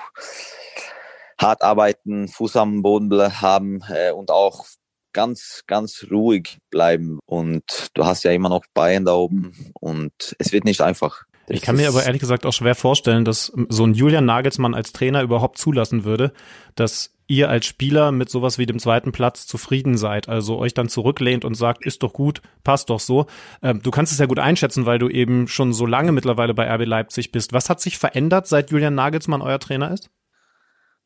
hart 1.40 1.62
arbeiten, 1.64 2.28
Fuß 2.28 2.58
am 2.58 2.82
Boden 2.82 3.42
haben 3.42 3.82
äh, 3.90 4.12
und 4.12 4.30
auch 4.30 4.66
ganz, 5.14 5.64
ganz 5.68 6.06
ruhig 6.12 6.60
bleiben. 6.70 7.20
Und 7.26 7.90
du 7.94 8.06
hast 8.06 8.24
ja 8.24 8.32
immer 8.32 8.50
noch 8.50 8.64
Bayern 8.74 9.06
da 9.06 9.14
oben 9.14 9.72
und 9.80 10.36
es 10.38 10.52
wird 10.52 10.66
nicht 10.66 10.82
einfach. 10.82 11.24
Das 11.48 11.58
ich 11.58 11.64
kann 11.64 11.78
mir 11.78 11.88
aber 11.88 12.04
ehrlich 12.06 12.20
gesagt 12.20 12.46
auch 12.46 12.54
schwer 12.54 12.76
vorstellen, 12.76 13.26
dass 13.26 13.52
so 13.70 13.84
ein 13.84 13.96
Julian 13.96 14.26
Nagelsmann 14.26 14.76
als 14.76 14.92
Trainer 14.92 15.24
überhaupt 15.24 15.58
zulassen 15.58 16.04
würde, 16.04 16.32
dass 16.76 17.16
ihr 17.26 17.50
als 17.50 17.66
Spieler 17.66 18.12
mit 18.12 18.30
sowas 18.30 18.58
wie 18.58 18.66
dem 18.66 18.80
zweiten 18.80 19.12
Platz 19.12 19.48
zufrieden 19.48 19.98
seid, 19.98 20.28
also 20.28 20.58
euch 20.58 20.74
dann 20.74 20.90
zurücklehnt 20.90 21.46
und 21.46 21.54
sagt, 21.56 21.86
ist 21.86 22.04
doch 22.04 22.14
gut, 22.14 22.42
passt 22.64 22.90
doch 22.90 23.00
so. 23.00 23.28
Ähm, 23.62 23.82
du 23.82 23.92
kannst 23.92 24.12
es 24.12 24.20
ja 24.20 24.26
gut 24.26 24.40
einschätzen, 24.40 24.86
weil 24.86 25.00
du 25.00 25.10
eben 25.10 25.48
schon 25.48 25.74
so 25.74 25.86
lange 25.86 26.12
mittlerweile 26.12 26.54
bei 26.54 26.72
RB 26.72 26.86
Leipzig 26.86 27.32
bist. 27.32 27.54
Was 27.54 27.70
hat 27.70 27.82
sich 27.82 27.98
verändert, 27.98 28.48
seit 28.48 28.72
Julian 28.72 28.96
Nagelsmann 28.96 29.42
euer 29.42 29.60
Trainer 29.60 29.92
ist? 29.92 30.10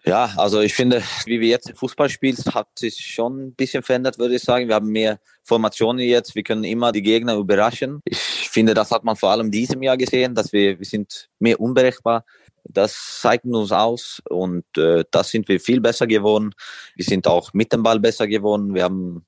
Ja, 0.06 0.34
also 0.36 0.60
ich 0.60 0.74
finde, 0.74 1.02
wie 1.26 1.39
wir 1.39 1.48
jetzt 1.48 1.72
Fußball 1.76 2.10
spielen, 2.10 2.38
hat 2.54 2.68
sich 2.78 2.98
schon 2.98 3.48
ein 3.48 3.56
bisschen 3.56 3.84
verändert, 3.84 4.20
würde 4.20 4.36
ich 4.36 4.42
sagen. 4.42 4.68
Wir 4.68 4.76
haben 4.76 4.89
mehr 4.89 5.20
Formationen 5.44 6.06
jetzt. 6.06 6.36
Wir 6.36 6.44
können 6.44 6.66
immer 6.66 6.92
die 6.92 7.02
Gegner 7.02 7.36
überraschen. 7.36 8.02
Ich 8.04 8.18
finde, 8.18 8.74
das 8.74 8.92
hat 8.92 9.06
man 9.06 9.16
vor 9.16 9.30
allem 9.30 9.50
diesem 9.50 9.82
Jahr 9.82 9.96
gesehen, 9.96 10.36
dass 10.36 10.52
wir, 10.52 10.78
wir 10.78 10.86
sind 10.86 11.30
mehr 11.39 11.60
unberechenbar. 11.60 12.26
Das 12.66 13.20
zeigt 13.22 13.46
uns 13.46 13.72
aus 13.72 14.22
und 14.30 14.66
äh, 14.78 15.06
das 15.10 15.30
sind 15.30 15.48
wir 15.48 15.60
viel 15.60 15.80
besser 15.80 16.08
geworden. 16.08 16.54
Wir 16.96 17.06
sind 17.06 17.26
auch 17.26 17.54
mit 17.54 17.72
dem 17.72 17.84
Ball 17.84 18.00
besser 18.00 18.28
geworden. 18.28 18.74
Wir 18.74 18.84
haben 18.84 19.26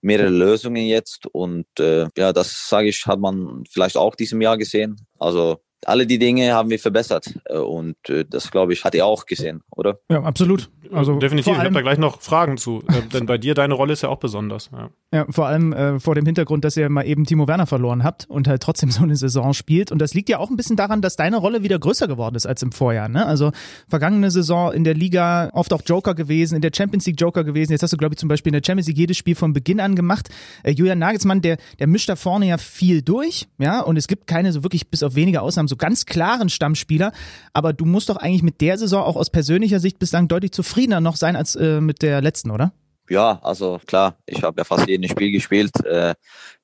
mehrere 0.00 0.30
Lösungen 0.30 0.86
jetzt 0.86 1.26
und 1.26 1.66
äh, 1.78 2.08
ja, 2.16 2.32
das 2.32 2.68
sage 2.68 2.88
ich, 2.88 3.06
hat 3.06 3.20
man 3.20 3.64
vielleicht 3.70 3.96
auch 3.96 4.14
diesem 4.14 4.40
Jahr 4.40 4.58
gesehen. 4.58 4.96
Also 5.18 5.60
alle 5.86 6.06
die 6.06 6.18
Dinge 6.18 6.52
haben 6.52 6.70
wir 6.70 6.78
verbessert 6.78 7.34
äh, 7.46 7.56
und 7.56 7.96
äh, 8.08 8.24
das 8.28 8.50
glaube 8.50 8.72
ich 8.72 8.84
hat 8.84 8.94
ihr 8.94 9.06
auch 9.06 9.26
gesehen, 9.26 9.62
oder? 9.70 9.98
Ja, 10.10 10.22
absolut. 10.22 10.70
Also 10.92 11.18
definitiv. 11.18 11.54
Ich 11.54 11.58
habe 11.58 11.70
da 11.70 11.80
gleich 11.80 11.98
noch 11.98 12.20
Fragen 12.20 12.56
zu, 12.56 12.82
äh, 12.88 13.02
denn 13.12 13.26
bei 13.26 13.38
dir 13.38 13.54
deine 13.54 13.74
Rolle 13.74 13.94
ist 13.94 14.02
ja 14.02 14.08
auch 14.08 14.18
besonders. 14.18 14.70
Ja, 14.72 14.90
ja 15.12 15.26
vor 15.30 15.46
allem 15.46 15.72
äh, 15.72 15.98
vor 15.98 16.14
dem 16.14 16.26
Hintergrund, 16.26 16.64
dass 16.64 16.76
ihr 16.76 16.88
mal 16.88 17.06
eben 17.06 17.24
Timo 17.24 17.48
Werner 17.48 17.66
verloren 17.66 18.04
habt 18.04 18.26
und 18.28 18.46
halt 18.46 18.62
trotzdem 18.62 18.90
so 18.90 19.02
eine 19.02 19.16
Saison 19.16 19.54
spielt 19.54 19.90
und 19.90 19.98
das 20.00 20.14
liegt 20.14 20.28
ja 20.28 20.38
auch 20.38 20.50
ein 20.50 20.56
bisschen 20.56 20.76
daran, 20.76 21.00
dass 21.00 21.16
deine 21.16 21.38
Rolle 21.38 21.62
wieder 21.62 21.78
größer 21.78 22.08
geworden 22.08 22.34
ist 22.34 22.46
als 22.46 22.62
im 22.62 22.72
Vorjahr. 22.72 23.08
Ne? 23.08 23.24
Also 23.24 23.52
vergangene 23.88 24.30
Saison 24.30 24.72
in 24.72 24.84
der 24.84 24.94
Liga 24.94 25.50
oft 25.54 25.72
auch 25.72 25.82
Joker 25.84 26.14
gewesen, 26.14 26.56
in 26.56 26.62
der 26.62 26.72
Champions 26.74 27.06
League 27.06 27.20
Joker 27.20 27.44
gewesen. 27.44 27.72
Jetzt 27.72 27.82
hast 27.82 27.92
du 27.92 27.96
glaube 27.96 28.14
ich 28.14 28.18
zum 28.18 28.28
Beispiel 28.28 28.50
in 28.50 28.60
der 28.60 28.66
Champions 28.66 28.88
League 28.88 28.98
jedes 28.98 29.16
Spiel 29.16 29.34
von 29.34 29.52
Beginn 29.52 29.80
an 29.80 29.96
gemacht. 29.96 30.28
Äh, 30.62 30.72
Julian 30.72 30.98
Nagelsmann, 30.98 31.40
der 31.40 31.56
der 31.78 31.86
mischt 31.86 32.08
da 32.08 32.16
vorne 32.16 32.46
ja 32.46 32.58
viel 32.58 33.02
durch, 33.02 33.48
ja 33.58 33.80
und 33.80 33.96
es 33.96 34.08
gibt 34.08 34.26
keine 34.26 34.52
so 34.52 34.62
wirklich 34.62 34.90
bis 34.90 35.02
auf 35.02 35.14
wenige 35.14 35.40
Ausnahmen 35.40 35.68
so 35.72 35.76
ganz 35.76 36.06
klaren 36.06 36.48
Stammspieler. 36.48 37.12
Aber 37.52 37.72
du 37.72 37.84
musst 37.84 38.08
doch 38.08 38.16
eigentlich 38.16 38.42
mit 38.42 38.60
der 38.60 38.78
Saison 38.78 39.02
auch 39.02 39.16
aus 39.16 39.30
persönlicher 39.30 39.80
Sicht 39.80 39.98
bislang 39.98 40.28
deutlich 40.28 40.52
zufriedener 40.52 41.00
noch 41.00 41.16
sein 41.16 41.34
als 41.34 41.56
äh, 41.56 41.80
mit 41.80 42.02
der 42.02 42.20
letzten, 42.20 42.50
oder? 42.50 42.72
Ja, 43.08 43.40
also 43.42 43.80
klar, 43.84 44.16
ich 44.26 44.42
habe 44.42 44.60
ja 44.60 44.64
fast 44.64 44.88
jedes 44.88 45.10
Spiel 45.10 45.32
gespielt. 45.32 45.84
Äh, 45.84 46.14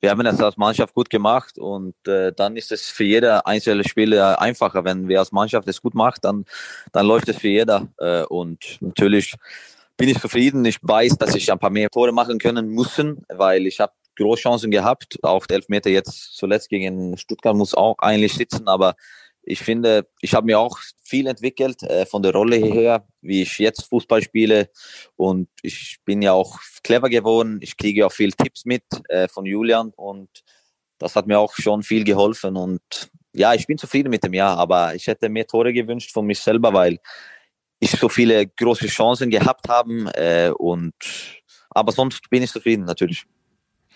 wir 0.00 0.10
haben 0.10 0.22
das 0.22 0.40
als 0.40 0.56
Mannschaft 0.56 0.94
gut 0.94 1.10
gemacht 1.10 1.58
und 1.58 1.94
äh, 2.06 2.32
dann 2.32 2.56
ist 2.56 2.70
es 2.70 2.88
für 2.88 3.04
jeder 3.04 3.46
einzelne 3.46 3.84
Spieler 3.84 4.40
einfacher. 4.40 4.84
Wenn 4.84 5.08
wir 5.08 5.18
als 5.18 5.32
Mannschaft 5.32 5.66
es 5.68 5.82
gut 5.82 5.94
macht, 5.94 6.24
dann, 6.24 6.44
dann 6.92 7.06
läuft 7.06 7.28
es 7.28 7.38
für 7.38 7.48
jeder. 7.48 7.88
Äh, 7.98 8.22
und 8.22 8.78
natürlich 8.80 9.34
bin 9.96 10.08
ich 10.08 10.20
zufrieden. 10.20 10.64
Ich 10.64 10.78
weiß, 10.80 11.18
dass 11.18 11.34
ich 11.34 11.50
ein 11.50 11.58
paar 11.58 11.70
mehr 11.70 11.90
Tore 11.90 12.12
machen 12.12 12.38
können 12.38 12.68
müssen, 12.68 13.26
weil 13.28 13.66
ich 13.66 13.80
habe 13.80 13.92
Großchancen 14.18 14.70
gehabt. 14.70 15.18
Auch 15.22 15.46
der 15.46 15.56
Elfmeter 15.56 15.90
jetzt 15.90 16.36
zuletzt 16.36 16.68
gegen 16.68 17.16
Stuttgart 17.16 17.56
muss 17.56 17.74
auch 17.74 17.96
eigentlich 17.98 18.34
sitzen, 18.34 18.68
aber 18.68 18.94
Ich 19.50 19.60
finde, 19.60 20.06
ich 20.20 20.34
habe 20.34 20.44
mir 20.44 20.58
auch 20.58 20.78
viel 21.02 21.26
entwickelt 21.26 21.82
äh, 21.82 22.04
von 22.04 22.22
der 22.22 22.32
Rolle 22.34 22.56
her, 22.56 23.06
wie 23.22 23.40
ich 23.40 23.58
jetzt 23.58 23.88
Fußball 23.88 24.22
spiele. 24.22 24.68
Und 25.16 25.48
ich 25.62 25.96
bin 26.04 26.20
ja 26.20 26.32
auch 26.34 26.58
clever 26.82 27.08
geworden. 27.08 27.58
Ich 27.62 27.78
kriege 27.78 28.04
auch 28.04 28.12
viel 28.12 28.32
Tipps 28.32 28.66
mit 28.66 28.84
äh, 29.08 29.26
von 29.26 29.46
Julian 29.46 29.92
und 29.96 30.28
das 30.98 31.16
hat 31.16 31.26
mir 31.26 31.38
auch 31.38 31.54
schon 31.54 31.82
viel 31.82 32.04
geholfen. 32.04 32.56
Und 32.56 32.82
ja, 33.32 33.54
ich 33.54 33.66
bin 33.66 33.78
zufrieden 33.78 34.10
mit 34.10 34.22
dem 34.22 34.34
Jahr, 34.34 34.58
aber 34.58 34.94
ich 34.94 35.06
hätte 35.06 35.30
mehr 35.30 35.46
Tore 35.46 35.72
gewünscht 35.72 36.12
von 36.12 36.26
mich 36.26 36.40
selber, 36.40 36.74
weil 36.74 36.98
ich 37.80 37.92
so 37.92 38.10
viele 38.10 38.46
große 38.46 38.88
Chancen 38.88 39.30
gehabt 39.30 39.66
habe. 39.68 40.12
Äh, 40.14 40.50
und 40.50 40.92
aber 41.70 41.92
sonst 41.92 42.28
bin 42.28 42.42
ich 42.42 42.50
zufrieden 42.50 42.84
natürlich. 42.84 43.24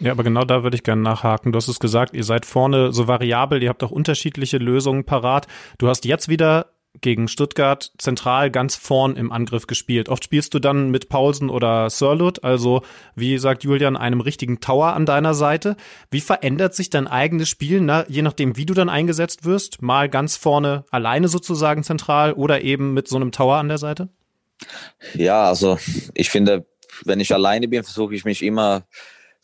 Ja, 0.02 0.10
aber 0.10 0.24
genau 0.24 0.44
da 0.44 0.64
würde 0.64 0.74
ich 0.74 0.82
gerne 0.82 1.00
nachhaken. 1.00 1.52
Du 1.52 1.56
hast 1.56 1.68
es 1.68 1.78
gesagt, 1.78 2.12
ihr 2.12 2.24
seid 2.24 2.44
vorne 2.44 2.92
so 2.92 3.06
variabel, 3.06 3.62
ihr 3.62 3.68
habt 3.68 3.84
auch 3.84 3.92
unterschiedliche 3.92 4.58
Lösungen 4.58 5.04
parat. 5.04 5.46
Du 5.78 5.86
hast 5.86 6.04
jetzt 6.04 6.28
wieder 6.28 6.72
gegen 7.00 7.28
Stuttgart 7.28 7.92
zentral 7.98 8.50
ganz 8.50 8.74
vorn 8.74 9.14
im 9.14 9.30
Angriff 9.30 9.68
gespielt. 9.68 10.08
Oft 10.08 10.24
spielst 10.24 10.54
du 10.54 10.58
dann 10.58 10.90
mit 10.90 11.08
Paulsen 11.08 11.50
oder 11.50 11.88
Sörlut, 11.88 12.42
also 12.42 12.82
wie 13.14 13.38
sagt 13.38 13.62
Julian, 13.62 13.96
einem 13.96 14.20
richtigen 14.20 14.58
Tower 14.58 14.92
an 14.94 15.06
deiner 15.06 15.34
Seite. 15.34 15.76
Wie 16.10 16.20
verändert 16.20 16.74
sich 16.74 16.90
dein 16.90 17.06
eigenes 17.06 17.48
Spiel, 17.48 17.80
na, 17.80 18.04
je 18.08 18.22
nachdem, 18.22 18.56
wie 18.56 18.66
du 18.66 18.74
dann 18.74 18.88
eingesetzt 18.88 19.44
wirst? 19.44 19.82
Mal 19.82 20.08
ganz 20.08 20.36
vorne 20.36 20.84
alleine 20.90 21.28
sozusagen 21.28 21.84
zentral 21.84 22.32
oder 22.32 22.62
eben 22.62 22.92
mit 22.92 23.06
so 23.06 23.16
einem 23.16 23.30
Tower 23.30 23.56
an 23.56 23.68
der 23.68 23.78
Seite? 23.78 24.08
Ja, 25.14 25.44
also 25.44 25.78
ich 26.12 26.28
finde, 26.28 26.66
wenn 27.04 27.20
ich 27.20 27.32
alleine 27.32 27.68
bin, 27.68 27.84
versuche 27.84 28.16
ich 28.16 28.24
mich 28.24 28.42
immer 28.42 28.82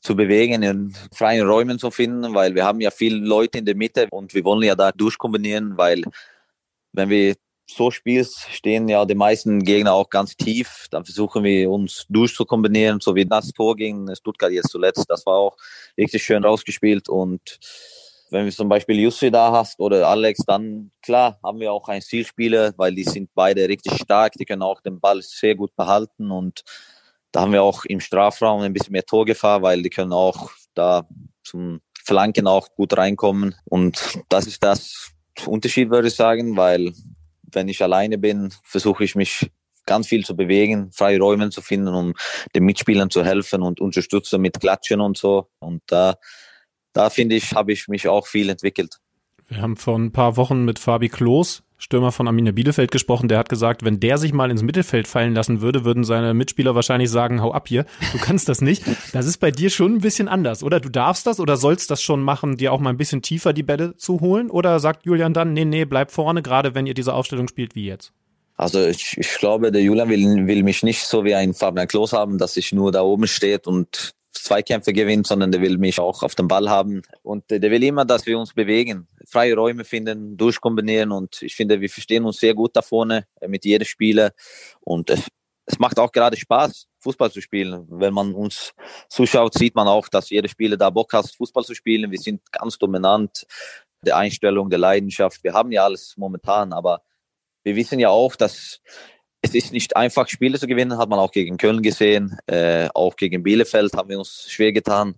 zu 0.00 0.14
bewegen, 0.14 0.62
in 0.62 0.94
freien 1.12 1.46
Räumen 1.46 1.78
zu 1.78 1.90
finden, 1.90 2.34
weil 2.34 2.54
wir 2.54 2.64
haben 2.64 2.80
ja 2.80 2.90
viele 2.90 3.18
Leute 3.18 3.58
in 3.58 3.64
der 3.64 3.76
Mitte 3.76 4.06
und 4.10 4.34
wir 4.34 4.44
wollen 4.44 4.62
ja 4.62 4.74
da 4.74 4.92
durchkombinieren, 4.92 5.76
weil 5.76 6.02
wenn 6.92 7.10
wir 7.10 7.34
so 7.70 7.90
spielst, 7.90 8.48
stehen 8.50 8.88
ja 8.88 9.04
die 9.04 9.14
meisten 9.14 9.62
Gegner 9.62 9.92
auch 9.92 10.08
ganz 10.08 10.36
tief. 10.36 10.86
Dann 10.90 11.04
versuchen 11.04 11.44
wir 11.44 11.70
uns 11.70 12.06
durchzukombinieren, 12.08 13.00
so 13.00 13.14
wie 13.14 13.26
das 13.26 13.52
Tor 13.52 13.76
gegen 13.76 14.14
Stuttgart 14.16 14.52
jetzt 14.52 14.70
zuletzt. 14.70 15.04
Das 15.08 15.26
war 15.26 15.34
auch 15.34 15.56
richtig 15.96 16.22
schön 16.22 16.44
rausgespielt. 16.44 17.08
Und 17.08 17.58
wenn 18.30 18.44
wir 18.44 18.52
zum 18.52 18.68
Beispiel 18.68 18.98
Jussi 18.98 19.30
da 19.30 19.52
hast 19.52 19.80
oder 19.80 20.08
Alex, 20.08 20.40
dann 20.46 20.90
klar 21.02 21.38
haben 21.42 21.60
wir 21.60 21.72
auch 21.72 21.88
einen 21.88 22.02
Zielspieler, 22.02 22.72
weil 22.76 22.94
die 22.94 23.04
sind 23.04 23.30
beide 23.34 23.68
richtig 23.68 23.98
stark. 24.00 24.32
Die 24.34 24.44
können 24.44 24.62
auch 24.62 24.80
den 24.80 25.00
Ball 25.00 25.22
sehr 25.22 25.54
gut 25.54 25.74
behalten. 25.76 26.30
Und 26.30 26.62
da 27.32 27.42
haben 27.42 27.52
wir 27.52 27.62
auch 27.62 27.84
im 27.84 28.00
Strafraum 28.00 28.62
ein 28.62 28.72
bisschen 28.72 28.92
mehr 28.92 29.04
Torgefahr, 29.04 29.62
weil 29.62 29.82
die 29.82 29.90
können 29.90 30.12
auch 30.12 30.50
da 30.74 31.06
zum 31.42 31.80
Flanken 32.04 32.46
auch 32.46 32.68
gut 32.74 32.96
reinkommen. 32.96 33.54
Und 33.64 34.20
das 34.28 34.46
ist 34.46 34.62
das, 34.64 35.12
Unterschied, 35.46 35.90
würde 35.90 36.08
ich 36.08 36.14
sagen, 36.14 36.56
weil 36.56 36.92
wenn 37.42 37.68
ich 37.68 37.82
alleine 37.82 38.18
bin, 38.18 38.52
versuche 38.64 39.04
ich 39.04 39.14
mich 39.14 39.50
ganz 39.86 40.08
viel 40.08 40.24
zu 40.24 40.36
bewegen, 40.36 40.90
freie 40.92 41.18
Räume 41.18 41.50
zu 41.50 41.62
finden, 41.62 41.94
um 41.94 42.14
den 42.54 42.64
Mitspielern 42.64 43.10
zu 43.10 43.24
helfen 43.24 43.62
und 43.62 43.80
unterstützen 43.80 44.40
mit 44.40 44.60
Klatschen 44.60 45.00
und 45.00 45.16
so. 45.16 45.48
Und 45.60 45.82
da, 45.86 46.16
da 46.92 47.08
finde 47.08 47.36
ich, 47.36 47.54
habe 47.54 47.72
ich 47.72 47.88
mich 47.88 48.08
auch 48.08 48.26
viel 48.26 48.50
entwickelt. 48.50 48.98
Wir 49.46 49.62
haben 49.62 49.76
vor 49.76 49.98
ein 49.98 50.12
paar 50.12 50.36
Wochen 50.36 50.64
mit 50.64 50.78
Fabi 50.78 51.08
Klos 51.08 51.62
Stürmer 51.78 52.10
von 52.10 52.26
Arminia 52.26 52.52
Bielefeld 52.52 52.90
gesprochen, 52.90 53.28
der 53.28 53.38
hat 53.38 53.48
gesagt, 53.48 53.84
wenn 53.84 54.00
der 54.00 54.18
sich 54.18 54.32
mal 54.32 54.50
ins 54.50 54.62
Mittelfeld 54.62 55.06
fallen 55.06 55.34
lassen 55.34 55.60
würde, 55.60 55.84
würden 55.84 56.02
seine 56.02 56.34
Mitspieler 56.34 56.74
wahrscheinlich 56.74 57.08
sagen, 57.08 57.40
hau 57.40 57.52
ab 57.52 57.68
hier, 57.68 57.86
du 58.12 58.18
kannst 58.18 58.48
das 58.48 58.60
nicht. 58.60 58.82
Das 59.12 59.26
ist 59.26 59.38
bei 59.38 59.52
dir 59.52 59.70
schon 59.70 59.94
ein 59.94 60.00
bisschen 60.00 60.26
anders, 60.26 60.64
oder? 60.64 60.80
Du 60.80 60.88
darfst 60.88 61.26
das 61.26 61.38
oder 61.38 61.56
sollst 61.56 61.90
das 61.90 62.02
schon 62.02 62.20
machen, 62.20 62.56
dir 62.56 62.72
auch 62.72 62.80
mal 62.80 62.90
ein 62.90 62.96
bisschen 62.96 63.22
tiefer 63.22 63.52
die 63.52 63.62
Bälle 63.62 63.96
zu 63.96 64.20
holen? 64.20 64.50
Oder 64.50 64.80
sagt 64.80 65.06
Julian 65.06 65.32
dann, 65.32 65.52
nee, 65.52 65.64
nee, 65.64 65.84
bleib 65.84 66.10
vorne, 66.10 66.42
gerade 66.42 66.74
wenn 66.74 66.86
ihr 66.86 66.94
diese 66.94 67.14
Aufstellung 67.14 67.46
spielt 67.46 67.76
wie 67.76 67.86
jetzt? 67.86 68.12
Also 68.56 68.84
ich, 68.84 69.16
ich 69.16 69.38
glaube, 69.38 69.70
der 69.70 69.82
Julian 69.82 70.08
will, 70.08 70.46
will 70.48 70.64
mich 70.64 70.82
nicht 70.82 71.06
so 71.06 71.24
wie 71.24 71.36
ein 71.36 71.54
Fabian 71.54 71.86
Klos 71.86 72.12
haben, 72.12 72.38
dass 72.38 72.56
ich 72.56 72.72
nur 72.72 72.90
da 72.90 73.02
oben 73.02 73.28
steht 73.28 73.68
und 73.68 74.14
Zweikämpfe 74.32 74.92
gewinnt, 74.92 75.26
sondern 75.26 75.52
der 75.52 75.60
will 75.60 75.78
mich 75.78 76.00
auch 76.00 76.22
auf 76.22 76.34
dem 76.34 76.48
Ball 76.48 76.68
haben. 76.68 77.02
Und 77.22 77.50
der 77.50 77.70
will 77.70 77.82
immer, 77.82 78.04
dass 78.04 78.26
wir 78.26 78.38
uns 78.38 78.54
bewegen, 78.54 79.08
freie 79.26 79.54
Räume 79.54 79.84
finden, 79.84 80.36
durchkombinieren. 80.36 81.12
Und 81.12 81.42
ich 81.42 81.54
finde, 81.54 81.80
wir 81.80 81.90
verstehen 81.90 82.24
uns 82.24 82.38
sehr 82.38 82.54
gut 82.54 82.74
da 82.74 82.82
vorne 82.82 83.26
äh, 83.40 83.48
mit 83.48 83.64
jedem 83.64 83.86
Spieler. 83.86 84.32
Und 84.80 85.10
es, 85.10 85.26
es 85.66 85.78
macht 85.78 85.98
auch 85.98 86.12
gerade 86.12 86.36
Spaß, 86.36 86.86
Fußball 87.00 87.30
zu 87.30 87.40
spielen. 87.40 87.86
Wenn 87.88 88.14
man 88.14 88.34
uns 88.34 88.72
zuschaut, 89.08 89.54
sieht 89.54 89.74
man 89.74 89.88
auch, 89.88 90.08
dass 90.08 90.30
jeder 90.30 90.48
Spieler 90.48 90.76
da 90.76 90.90
Bock 90.90 91.12
hat, 91.12 91.30
Fußball 91.30 91.64
zu 91.64 91.74
spielen. 91.74 92.10
Wir 92.10 92.18
sind 92.18 92.40
ganz 92.52 92.78
dominant 92.78 93.46
der 94.02 94.16
Einstellung, 94.16 94.70
der 94.70 94.78
Leidenschaft. 94.78 95.42
Wir 95.42 95.52
haben 95.52 95.72
ja 95.72 95.84
alles 95.84 96.14
momentan, 96.16 96.72
aber 96.72 97.02
wir 97.64 97.76
wissen 97.76 97.98
ja 97.98 98.08
auch, 98.08 98.36
dass 98.36 98.80
es 99.42 99.54
ist 99.54 99.72
nicht 99.72 99.96
einfach, 99.96 100.28
Spiele 100.28 100.58
zu 100.58 100.66
gewinnen, 100.66 100.98
hat 100.98 101.08
man 101.08 101.18
auch 101.18 101.30
gegen 101.30 101.56
Köln 101.56 101.82
gesehen. 101.82 102.36
Äh, 102.46 102.88
auch 102.94 103.16
gegen 103.16 103.42
Bielefeld 103.42 103.92
haben 103.94 104.08
wir 104.08 104.18
uns 104.18 104.46
schwer 104.48 104.72
getan. 104.72 105.14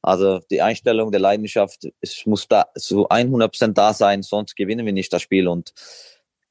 Also 0.00 0.40
die 0.50 0.62
Einstellung 0.62 1.10
der 1.10 1.20
Leidenschaft, 1.20 1.88
es 2.00 2.24
muss 2.24 2.46
da 2.46 2.66
zu 2.76 3.08
100 3.08 3.50
Prozent 3.50 3.78
da 3.78 3.92
sein, 3.92 4.22
sonst 4.22 4.54
gewinnen 4.54 4.86
wir 4.86 4.92
nicht 4.92 5.12
das 5.12 5.22
Spiel. 5.22 5.48
Und 5.48 5.72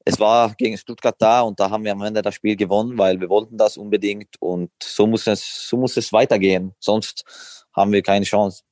es 0.04 0.20
war 0.20 0.54
gegen 0.54 0.76
Stuttgart 0.76 1.16
da 1.18 1.40
und 1.40 1.58
da 1.58 1.70
haben 1.70 1.84
wir 1.84 1.92
am 1.92 2.02
Ende 2.02 2.20
das 2.20 2.34
Spiel 2.34 2.56
gewonnen, 2.56 2.98
weil 2.98 3.20
wir 3.20 3.30
wollten 3.30 3.56
das 3.56 3.76
unbedingt 3.78 4.36
und 4.40 4.70
so 4.82 5.06
muss 5.06 5.26
es, 5.26 5.68
so 5.68 5.78
muss 5.78 5.96
es 5.96 6.12
weitergehen. 6.12 6.74
Sonst 6.78 7.66
haben 7.74 7.92
wir 7.92 8.02
keine 8.02 8.26
Chance. 8.26 8.64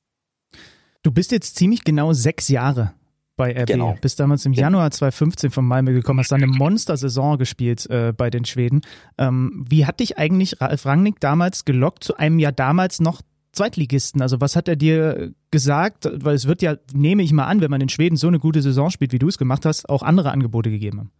Du 1.01 1.11
bist 1.11 1.31
jetzt 1.31 1.55
ziemlich 1.55 1.83
genau 1.83 2.13
sechs 2.13 2.49
Jahre 2.49 2.93
bei 3.37 3.51
RB. 3.51 3.67
Genau. 3.67 3.95
Bist 4.01 4.19
damals 4.19 4.45
im 4.45 4.53
Januar 4.53 4.91
2015 4.91 5.51
von 5.51 5.65
Malmö 5.65 5.93
gekommen, 5.93 6.19
hast 6.19 6.31
dann 6.31 6.43
eine 6.43 6.51
Monster-Saison 6.51 7.37
gespielt 7.37 7.89
äh, 7.89 8.11
bei 8.11 8.29
den 8.29 8.43
Schweden. 8.43 8.81
Ähm, 9.17 9.65
wie 9.69 9.85
hat 9.85 10.01
dich 10.01 10.17
eigentlich 10.17 10.59
Ralf 10.59 10.85
Rangnick 10.85 11.19
damals 11.19 11.63
gelockt 11.63 12.03
zu 12.03 12.17
einem 12.17 12.39
ja 12.39 12.51
damals 12.51 12.99
noch 12.99 13.21
Zweitligisten? 13.53 14.21
Also 14.21 14.41
was 14.41 14.55
hat 14.55 14.67
er 14.67 14.75
dir 14.75 15.31
gesagt? 15.51 16.09
Weil 16.11 16.35
es 16.35 16.47
wird 16.47 16.61
ja, 16.61 16.75
nehme 16.93 17.23
ich 17.23 17.31
mal 17.31 17.45
an, 17.45 17.61
wenn 17.61 17.71
man 17.71 17.79
in 17.79 17.89
Schweden 17.89 18.17
so 18.17 18.27
eine 18.27 18.39
gute 18.39 18.61
Saison 18.61 18.89
spielt, 18.89 19.13
wie 19.13 19.19
du 19.19 19.29
es 19.29 19.37
gemacht 19.37 19.65
hast, 19.65 19.87
auch 19.87 20.03
andere 20.03 20.31
Angebote 20.31 20.69
gegeben 20.69 20.99
haben. 20.99 21.11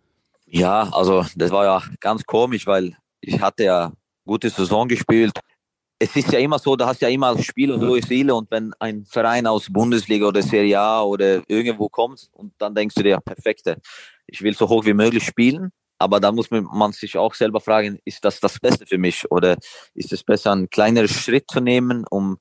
Ja, 0.48 0.90
also 0.94 1.26
das 1.36 1.52
war 1.52 1.66
ja 1.66 1.84
ganz 2.00 2.26
komisch, 2.26 2.66
weil 2.68 2.96
ich 3.22 3.40
hatte 3.42 3.64
ja 3.64 3.92
gute 4.26 4.50
Saison 4.50 4.88
gespielt 4.88 5.40
es 6.00 6.16
ist 6.16 6.32
ja 6.32 6.40
immer 6.40 6.60
so, 6.60 6.76
du 6.76 6.86
hast 6.86 7.02
ja 7.02 7.10
immer 7.10 7.38
Spiel 7.42 7.72
und 7.72 7.82
hohe 7.82 8.02
Ziele 8.02 8.36
und 8.36 8.52
wenn 8.52 8.74
ein 8.80 9.06
Verein 9.06 9.48
aus 9.48 9.72
Bundesliga 9.72 10.28
oder 10.28 10.42
Serie 10.42 10.80
A 10.80 11.02
oder 11.02 11.42
irgendwo 11.48 11.90
kommt 11.90 12.30
und 12.34 12.54
dann 12.60 12.76
denkst 12.76 12.96
du 12.96 13.04
dir, 13.04 13.20
perfekte, 13.20 13.78
ich 14.28 14.42
will 14.42 14.56
so 14.56 14.70
hoch 14.70 14.86
wie 14.86 14.94
möglich 14.94 15.24
spielen, 15.24 15.72
aber 15.98 16.20
da 16.20 16.32
muss 16.32 16.52
man 16.52 16.92
sich 16.92 17.18
auch 17.18 17.34
selber 17.34 17.60
fragen, 17.60 18.00
ist 18.06 18.24
das 18.24 18.40
das 18.40 18.60
Beste 18.60 18.86
für 18.86 19.00
mich 19.00 19.30
oder 19.32 19.58
ist 19.96 20.14
es 20.14 20.24
besser, 20.24 20.52
einen 20.52 20.70
kleineren 20.70 21.08
Schritt 21.08 21.46
zu 21.50 21.62
nehmen, 21.62 22.06
um 22.10 22.38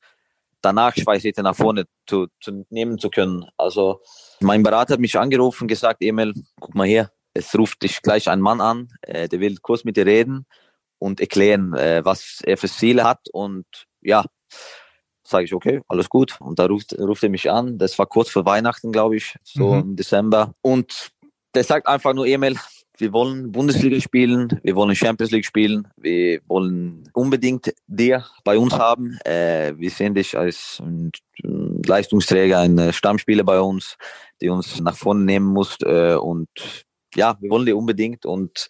danach 0.60 0.94
Schweißhätte 0.94 1.42
nach 1.42 1.56
vorne 1.56 1.84
zu, 2.06 2.26
zu 2.40 2.66
nehmen 2.68 2.98
zu 2.98 3.08
können. 3.08 3.46
Also 3.56 4.00
mein 4.40 4.62
Berater 4.62 4.94
hat 4.94 5.00
mich 5.00 5.18
angerufen 5.18 5.64
und 5.64 5.68
gesagt, 5.68 6.02
Emil, 6.02 6.34
guck 6.60 6.74
mal 6.74 6.86
hier, 6.86 7.10
es 7.32 7.56
ruft 7.56 7.82
dich 7.82 8.02
gleich 8.02 8.28
ein 8.28 8.40
Mann 8.40 8.60
an, 8.60 8.88
äh, 9.02 9.28
der 9.28 9.40
will 9.40 9.56
kurz 9.62 9.84
mit 9.84 9.96
dir 9.96 10.04
reden 10.04 10.46
und 10.98 11.20
erklären, 11.20 11.74
äh, 11.74 12.04
was 12.04 12.40
er 12.44 12.56
für 12.56 12.68
Ziele 12.68 13.04
hat. 13.04 13.28
Und 13.32 13.66
ja, 14.00 14.24
sage 15.26 15.44
ich, 15.44 15.54
okay, 15.54 15.80
alles 15.88 16.08
gut. 16.08 16.36
Und 16.40 16.58
da 16.58 16.66
ruft, 16.66 16.98
ruft 16.98 17.22
er 17.22 17.30
mich 17.30 17.50
an. 17.50 17.78
Das 17.78 17.98
war 17.98 18.06
kurz 18.06 18.30
vor 18.30 18.44
Weihnachten, 18.44 18.92
glaube 18.92 19.16
ich, 19.16 19.36
so 19.42 19.74
mhm. 19.74 19.80
im 19.80 19.96
Dezember. 19.96 20.54
Und 20.62 21.10
der 21.54 21.64
sagt 21.64 21.86
einfach 21.86 22.14
nur, 22.14 22.26
Emil, 22.26 22.56
wir 22.98 23.12
wollen 23.12 23.52
Bundesliga 23.52 24.00
spielen, 24.00 24.58
wir 24.62 24.74
wollen 24.74 24.94
Champions 24.96 25.30
League 25.30 25.44
spielen, 25.44 25.88
wir 25.96 26.40
wollen 26.46 27.08
unbedingt 27.12 27.74
dir 27.86 28.24
bei 28.44 28.56
uns 28.56 28.72
haben. 28.74 29.18
Äh, 29.24 29.74
wir 29.76 29.90
sehen 29.90 30.14
dich 30.14 30.36
als 30.36 30.82
Leistungsträger, 31.42 32.60
ein 32.60 32.92
Stammspieler 32.92 33.44
bei 33.44 33.60
uns, 33.60 33.96
die 34.40 34.48
uns 34.48 34.80
nach 34.80 34.96
vorne 34.96 35.24
nehmen 35.24 35.46
muss. 35.46 35.76
Äh, 35.82 36.14
und 36.14 36.48
ja, 37.16 37.36
wir 37.40 37.50
wollen 37.50 37.66
die 37.66 37.72
unbedingt 37.72 38.26
und 38.26 38.68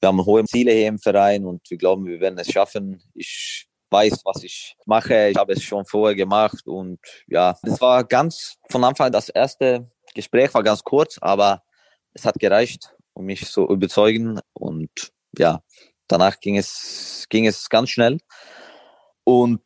wir 0.00 0.08
haben 0.08 0.24
hohe 0.24 0.44
Ziele 0.44 0.72
hier 0.72 0.88
im 0.88 0.98
Verein 0.98 1.44
und 1.44 1.62
wir 1.70 1.78
glauben, 1.78 2.06
wir 2.06 2.20
werden 2.20 2.38
es 2.38 2.50
schaffen. 2.50 3.02
Ich 3.14 3.66
weiß, 3.90 4.22
was 4.24 4.44
ich 4.44 4.76
mache. 4.86 5.28
Ich 5.28 5.36
habe 5.36 5.52
es 5.52 5.62
schon 5.62 5.84
vorher 5.84 6.14
gemacht 6.14 6.66
und 6.66 7.00
ja, 7.26 7.56
das 7.62 7.80
war 7.80 8.04
ganz 8.04 8.56
von 8.68 8.84
Anfang 8.84 9.06
an 9.06 9.12
das 9.12 9.28
erste 9.28 9.90
Gespräch 10.14 10.52
war 10.54 10.62
ganz 10.62 10.82
kurz, 10.82 11.18
aber 11.20 11.62
es 12.14 12.24
hat 12.24 12.38
gereicht, 12.38 12.94
um 13.12 13.26
mich 13.26 13.46
zu 13.46 13.68
überzeugen 13.68 14.40
und 14.52 15.12
ja, 15.38 15.62
danach 16.08 16.40
ging 16.40 16.56
es 16.56 17.26
ging 17.28 17.46
es 17.46 17.68
ganz 17.68 17.90
schnell 17.90 18.18
und 19.24 19.60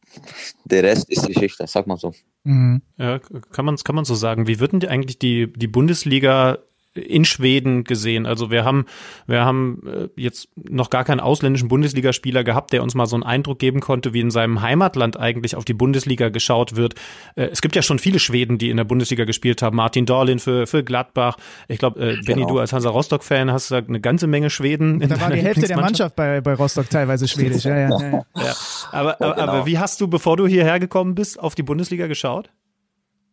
der 0.65 0.83
Rest 0.83 1.11
ist 1.11 1.27
Geschichte, 1.27 1.67
sag 1.67 1.87
mal 1.87 1.97
so. 1.97 2.13
Mhm. 2.45 2.83
Ja, 2.99 3.19
kann 3.19 3.65
man 3.65 3.77
kann 3.77 3.95
man 3.95 4.05
so 4.05 4.15
sagen. 4.15 4.47
Wie 4.47 4.61
würden 4.61 4.81
die 4.81 4.89
eigentlich 4.89 5.19
die 5.19 5.53
die 5.53 5.69
Bundesliga 5.69 6.59
in 6.95 7.25
Schweden 7.25 7.85
gesehen? 7.85 8.27
Also 8.27 8.51
wir 8.51 8.65
haben, 8.65 8.87
wir 9.27 9.45
haben 9.45 9.83
äh, 9.87 10.09
jetzt 10.21 10.49
noch 10.57 10.91
gar 10.91 11.05
keinen 11.05 11.21
ausländischen 11.21 11.69
Bundesligaspieler 11.69 12.45
gehabt, 12.45 12.73
der 12.73 12.83
uns 12.83 12.95
mal 12.95 13.07
so 13.07 13.17
einen 13.17 13.23
Eindruck 13.23 13.59
geben 13.59 13.81
konnte, 13.81 14.13
wie 14.13 14.21
in 14.21 14.31
seinem 14.31 14.63
Heimatland 14.63 15.19
eigentlich 15.19 15.57
auf 15.57 15.65
die 15.65 15.75
Bundesliga 15.75 16.29
geschaut 16.29 16.77
wird. 16.77 16.95
Äh, 17.37 17.47
es 17.47 17.61
gibt 17.61 17.77
ja 17.77 17.83
schon 17.83 17.99
viele 17.99 18.19
Schweden, 18.19 18.59
die 18.59 18.71
in 18.71 18.77
der 18.77 18.85
Bundesliga 18.85 19.25
gespielt 19.25 19.63
haben. 19.63 19.77
Martin 19.77 20.07
Dorlin 20.07 20.39
für, 20.39 20.67
für 20.67 20.85
Gladbach. 20.85 21.37
Ich 21.69 21.79
glaube, 21.79 22.01
äh, 22.01 22.17
Benny, 22.25 22.43
genau. 22.43 22.49
du 22.49 22.59
als 22.59 22.73
Hansa 22.73 22.91
Rostock-Fan 22.91 23.53
hast 23.53 23.71
da 23.71 23.79
eine 23.79 24.01
ganze 24.01 24.27
Menge 24.27 24.51
Schweden. 24.51 25.01
Da 25.01 25.21
war 25.21 25.31
die 25.31 25.41
Hälfte 25.41 25.67
der 25.67 25.81
Mannschaft 25.81 26.17
bei, 26.17 26.41
bei 26.41 26.55
Rostock 26.55 26.89
teilweise 26.91 27.29
schwedisch. 27.29 27.65
Ja, 27.65 27.77
ja, 27.77 27.89
ja. 27.89 28.25
ja. 28.37 28.55
Aber, 28.93 29.21
aber, 29.21 29.35
genau. 29.35 29.53
aber 29.53 29.67
wie 29.67 29.79
hast 29.79 30.01
du, 30.01 30.09
bevor 30.09 30.37
du 30.37 30.47
hierher 30.47 30.81
gekommen 30.81 31.15
bist, 31.15 31.39
auf 31.39 31.55
die 31.55 31.63
Bundesliga 31.63 32.07
geschaut? 32.07 32.51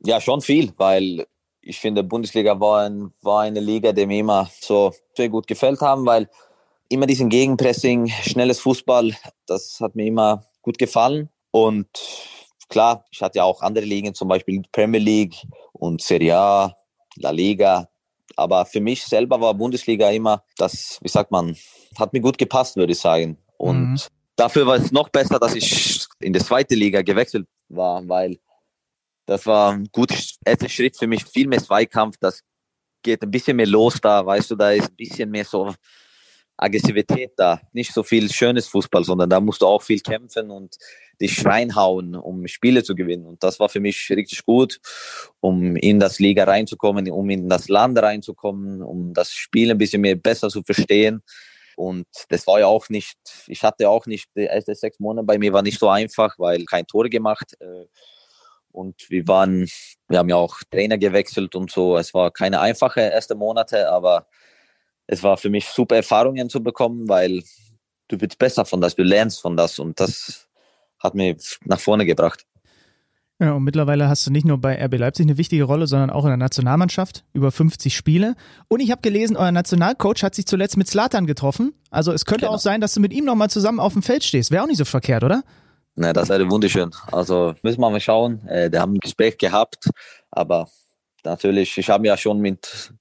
Ja, 0.04 0.20
schon 0.20 0.42
viel, 0.42 0.74
weil 0.78 1.26
ich 1.62 1.80
finde, 1.80 2.04
Bundesliga 2.04 2.60
war, 2.60 2.86
ein, 2.86 3.14
war 3.22 3.42
eine 3.42 3.60
Liga, 3.60 3.92
die 3.92 4.06
mir 4.06 4.20
immer 4.20 4.50
so 4.60 4.92
sehr 5.16 5.30
gut 5.30 5.48
gefällt 5.48 5.82
haben, 5.82 6.06
weil 6.06 6.30
immer 6.90 7.06
diesen 7.06 7.30
Gegenpressing, 7.30 8.08
schnelles 8.08 8.60
Fußball, 8.60 9.16
das 9.46 9.80
hat 9.80 9.96
mir 9.96 10.08
immer 10.08 10.46
gut 10.62 10.78
gefallen. 10.78 11.30
Und 11.52 11.88
klar, 12.70 13.06
ich 13.12 13.22
hatte 13.22 13.38
ja 13.38 13.44
auch 13.44 13.62
andere 13.62 13.86
Ligen, 13.86 14.14
zum 14.14 14.28
Beispiel 14.28 14.64
Premier 14.72 15.00
League 15.00 15.36
und 15.74 16.02
Serie 16.02 16.38
A, 16.38 16.76
La 17.16 17.32
Liga. 17.32 17.88
Aber 18.36 18.66
für 18.66 18.80
mich 18.80 19.04
selber 19.04 19.40
war 19.40 19.54
Bundesliga 19.54 20.10
immer, 20.10 20.44
das, 20.58 21.00
wie 21.02 21.10
sagt 21.10 21.32
man, 21.32 21.56
hat 21.98 22.14
mir 22.14 22.22
gut 22.22 22.38
gepasst, 22.38 22.76
würde 22.76 22.94
ich 22.94 23.00
sagen. 23.00 23.38
Und 23.58 23.92
mhm. 23.92 23.98
dafür 24.36 24.66
war 24.66 24.76
es 24.76 24.92
noch 24.92 25.10
besser, 25.10 25.38
dass 25.38 25.54
ich 25.54 26.06
in 26.20 26.34
die 26.34 26.40
zweite 26.40 26.76
Liga 26.76 27.02
gewechselt 27.02 27.46
war, 27.70 28.08
weil 28.08 28.40
das 29.26 29.46
war 29.46 29.74
ein 29.74 29.88
guter 29.92 30.16
erster 30.46 30.70
Schritt 30.70 30.98
für 30.98 31.08
mich. 31.08 31.24
Viel 31.26 31.48
mehr 31.48 31.64
Zweikampf, 31.64 32.18
das 32.20 32.42
geht 33.04 33.22
ein 33.24 33.32
bisschen 33.32 33.58
mehr 33.58 33.68
los 33.68 34.00
da, 34.02 34.26
weißt 34.26 34.52
du, 34.52 34.56
da 34.56 34.72
ist 34.72 34.90
ein 34.90 34.96
bisschen 34.96 35.30
mehr 35.30 35.46
so 35.46 35.74
Aggressivität 36.58 37.32
da. 37.38 37.60
Nicht 37.74 37.94
so 37.94 38.04
viel 38.04 38.32
schönes 38.32 38.68
Fußball, 38.68 39.04
sondern 39.04 39.30
da 39.30 39.40
musst 39.40 39.62
du 39.62 39.68
auch 39.68 39.82
viel 39.82 40.00
kämpfen 40.00 40.52
und 40.52 40.78
dich 41.20 41.44
reinhauen, 41.46 42.16
um 42.16 42.48
Spiele 42.48 42.84
zu 42.84 42.96
gewinnen. 42.96 43.26
Und 43.26 43.44
das 43.44 43.60
war 43.60 43.70
für 43.70 43.80
mich 43.80 44.10
richtig 44.12 44.46
gut, 44.46 44.80
um 45.40 45.76
in 45.76 46.00
das 46.00 46.20
Liga 46.20 46.44
reinzukommen, 46.44 47.10
um 47.10 47.30
in 47.30 47.50
das 47.50 47.68
Land 47.68 47.98
reinzukommen, 48.00 48.82
um 48.82 49.14
das 49.14 49.32
Spiel 49.32 49.72
ein 49.72 49.78
bisschen 49.78 50.02
mehr 50.02 50.16
besser 50.16 50.50
zu 50.50 50.62
verstehen. 50.64 51.24
Und 51.76 52.06
das 52.30 52.46
war 52.46 52.60
ja 52.60 52.68
auch 52.68 52.90
nicht, 52.90 53.18
ich 53.48 53.64
hatte 53.64 53.90
auch 53.90 54.06
nicht, 54.06 54.28
die 54.36 54.46
ersten 54.46 54.76
sechs 54.76 55.00
Monate 55.00 55.26
bei 55.26 55.40
mir 55.40 55.54
war 55.54 55.64
nicht 55.64 55.80
so 55.80 55.90
einfach, 55.90 56.38
weil 56.38 56.66
kein 56.66 56.86
Tor 56.86 57.10
gemacht. 57.10 57.56
Äh, 57.60 57.86
und 58.72 59.10
wir 59.10 59.28
waren, 59.28 59.68
wir 60.08 60.20
haben 60.20 60.30
ja 60.30 60.36
auch 60.36 60.60
Trainer 60.72 60.98
gewechselt 60.98 61.56
und 61.56 61.72
so. 61.72 61.98
Es 61.98 62.14
war 62.14 62.32
keine 62.32 62.60
einfache 62.60 63.02
erste 63.02 63.36
Monate, 63.36 63.90
aber 63.92 64.28
es 65.08 65.24
war 65.24 65.38
für 65.38 65.50
mich 65.50 65.68
super 65.68 65.96
Erfahrungen 65.96 66.50
zu 66.50 66.64
bekommen, 66.64 67.08
weil 67.10 67.44
du 68.08 68.18
bist 68.18 68.38
besser 68.38 68.66
von 68.66 68.82
das, 68.82 68.96
du 68.96 69.04
lernst 69.04 69.42
von 69.42 69.58
das 69.58 69.80
und 69.80 70.00
das 70.00 70.48
hat 71.00 71.16
mir 71.16 71.36
nach 71.66 71.80
vorne 71.80 72.06
gebracht. 72.06 72.46
Ja, 73.42 73.54
und 73.54 73.64
mittlerweile 73.64 74.08
hast 74.08 74.28
du 74.28 74.32
nicht 74.32 74.46
nur 74.46 74.60
bei 74.60 74.80
RB 74.86 75.00
Leipzig 75.00 75.26
eine 75.26 75.36
wichtige 75.36 75.64
Rolle, 75.64 75.88
sondern 75.88 76.12
auch 76.12 76.26
in 76.26 76.30
der 76.30 76.38
Nationalmannschaft, 76.38 77.24
über 77.34 77.52
50 77.52 77.96
Spiele. 77.96 78.36
Und 78.68 78.82
ich 78.82 78.92
habe 78.92 79.02
gelesen, 79.02 79.36
euer 79.36 79.52
Nationalcoach 79.52 80.22
hat 80.22 80.36
sich 80.36 80.46
zuletzt 80.46 80.78
mit 80.78 80.88
Slatan 80.88 81.26
getroffen. 81.26 81.74
Also 81.90 82.12
es 82.12 82.26
könnte 82.26 82.46
genau. 82.46 82.54
auch 82.54 82.60
sein, 82.60 82.82
dass 82.82 82.94
du 82.94 83.00
mit 83.00 83.12
ihm 83.12 83.26
nochmal 83.26 83.50
zusammen 83.50 83.80
auf 83.80 83.94
dem 83.94 84.04
Feld 84.04 84.24
stehst. 84.24 84.52
Wäre 84.52 84.62
auch 84.62 84.68
nicht 84.68 84.78
so 84.78 84.86
verkehrt, 84.86 85.24
oder? 85.24 85.42
Ne, 85.96 86.14
das 86.14 86.30
wäre 86.30 86.50
wunderschön. 86.50 86.92
Also 87.12 87.54
müssen 87.64 87.82
wir 87.82 87.90
mal 87.90 88.00
schauen. 88.00 88.48
Äh, 88.48 88.70
die 88.70 88.78
haben 88.78 88.94
ein 88.94 89.00
Gespräch 89.00 89.38
gehabt, 89.38 89.90
aber 90.32 90.70
natürlich, 91.24 91.78
ich 91.78 91.90
habe 91.90 92.08
ja 92.08 92.18
schon 92.18 92.40
mit, 92.40 92.94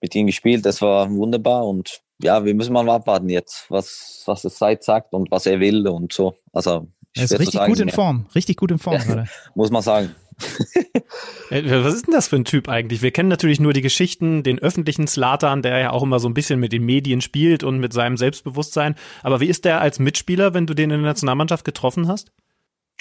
mit 0.00 0.14
ihm 0.14 0.26
gespielt, 0.26 0.64
das 0.64 0.80
war 0.80 1.10
wunderbar 1.10 1.66
und 1.66 2.00
ja, 2.22 2.44
wir 2.44 2.54
müssen 2.54 2.72
mal 2.72 2.88
abwarten 2.88 3.28
jetzt, 3.28 3.66
was, 3.70 4.22
was 4.26 4.42
die 4.42 4.50
Zeit 4.50 4.84
sagt 4.84 5.12
und 5.12 5.30
was 5.30 5.46
er 5.46 5.60
will 5.60 5.86
und 5.88 6.12
so. 6.12 6.34
Also 6.52 6.88
er 7.16 7.24
ist 7.24 7.32
richtig 7.32 7.54
sagen, 7.54 7.72
gut 7.72 7.80
in 7.80 7.88
Form, 7.88 8.26
richtig 8.34 8.56
gut 8.56 8.70
in 8.70 8.78
Form 8.78 8.98
gerade. 9.06 9.26
Muss 9.54 9.70
man 9.70 9.82
sagen. 9.82 10.14
Was 11.50 11.94
ist 11.94 12.06
denn 12.06 12.14
das 12.14 12.28
für 12.28 12.36
ein 12.36 12.44
Typ 12.44 12.68
eigentlich? 12.68 13.02
Wir 13.02 13.10
kennen 13.10 13.28
natürlich 13.28 13.60
nur 13.60 13.72
die 13.72 13.80
Geschichten, 13.80 14.42
den 14.42 14.58
öffentlichen 14.58 15.06
Slatan, 15.06 15.62
der 15.62 15.78
ja 15.78 15.90
auch 15.90 16.02
immer 16.02 16.20
so 16.20 16.28
ein 16.28 16.34
bisschen 16.34 16.60
mit 16.60 16.72
den 16.72 16.84
Medien 16.84 17.20
spielt 17.20 17.62
und 17.62 17.78
mit 17.78 17.92
seinem 17.92 18.16
Selbstbewusstsein. 18.16 18.94
Aber 19.22 19.40
wie 19.40 19.48
ist 19.48 19.64
der 19.64 19.80
als 19.80 19.98
Mitspieler, 19.98 20.54
wenn 20.54 20.66
du 20.66 20.74
den 20.74 20.90
in 20.90 21.02
der 21.02 21.10
Nationalmannschaft 21.10 21.64
getroffen 21.64 22.08
hast? 22.08 22.30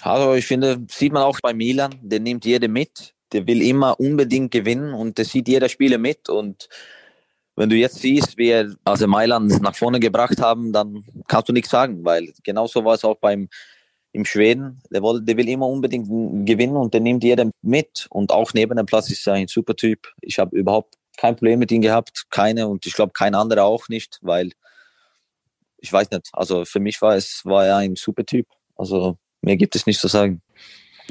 Also 0.01 0.33
ich 0.33 0.45
finde, 0.45 0.85
sieht 0.89 1.11
man 1.11 1.23
auch 1.23 1.39
bei 1.41 1.53
Milan, 1.53 1.95
der 2.01 2.19
nimmt 2.19 2.45
jede 2.45 2.67
mit. 2.67 3.13
Der 3.31 3.45
will 3.45 3.61
immer 3.61 3.99
unbedingt 3.99 4.51
gewinnen 4.51 4.93
und 4.93 5.17
der 5.17 5.25
sieht 5.25 5.47
jeder 5.47 5.69
Spieler 5.69 5.97
mit. 5.97 6.29
Und 6.29 6.69
wenn 7.55 7.69
du 7.69 7.75
jetzt 7.75 7.99
siehst, 7.99 8.37
wie 8.37 8.49
er 8.49 8.73
also 8.85 9.05
Mailand 9.05 9.61
nach 9.61 9.75
vorne 9.75 9.99
gebracht 9.99 10.39
haben, 10.41 10.71
dann 10.71 11.03
kannst 11.27 11.49
du 11.49 11.53
nichts 11.53 11.69
sagen, 11.69 12.03
weil 12.03 12.33
genauso 12.43 12.83
war 12.85 12.95
es 12.95 13.03
auch 13.03 13.17
beim 13.17 13.49
im 14.11 14.25
Schweden. 14.25 14.81
Der, 14.89 15.01
will, 15.01 15.21
der 15.21 15.37
will 15.37 15.47
immer 15.47 15.67
unbedingt 15.67 16.07
gewinnen 16.45 16.75
und 16.75 16.93
der 16.93 17.01
nimmt 17.01 17.23
jeder 17.23 17.49
mit. 17.61 18.07
Und 18.09 18.31
auch 18.31 18.53
neben 18.53 18.75
dem 18.75 18.85
Platz 18.85 19.09
ist 19.09 19.27
er 19.27 19.33
ein 19.33 19.47
super 19.47 19.75
Typ. 19.75 20.11
Ich 20.21 20.39
habe 20.39 20.55
überhaupt 20.55 20.95
kein 21.17 21.35
Problem 21.35 21.59
mit 21.59 21.71
ihm 21.71 21.81
gehabt, 21.81 22.25
keine 22.29 22.67
und 22.67 22.85
ich 22.85 22.93
glaube 22.93 23.11
kein 23.13 23.35
anderer 23.35 23.65
auch 23.65 23.89
nicht, 23.89 24.19
weil 24.21 24.51
ich 25.77 25.91
weiß 25.91 26.11
nicht. 26.11 26.29
Also 26.33 26.65
für 26.65 26.79
mich 26.79 27.01
war 27.01 27.15
es 27.15 27.41
war 27.43 27.65
er 27.65 27.77
ein 27.77 27.95
super 27.95 28.25
Typ. 28.25 28.47
Also 28.75 29.17
mehr 29.41 29.57
gibt 29.57 29.75
es 29.75 29.85
nicht 29.85 29.99
zu 29.99 30.07
sagen. 30.07 30.41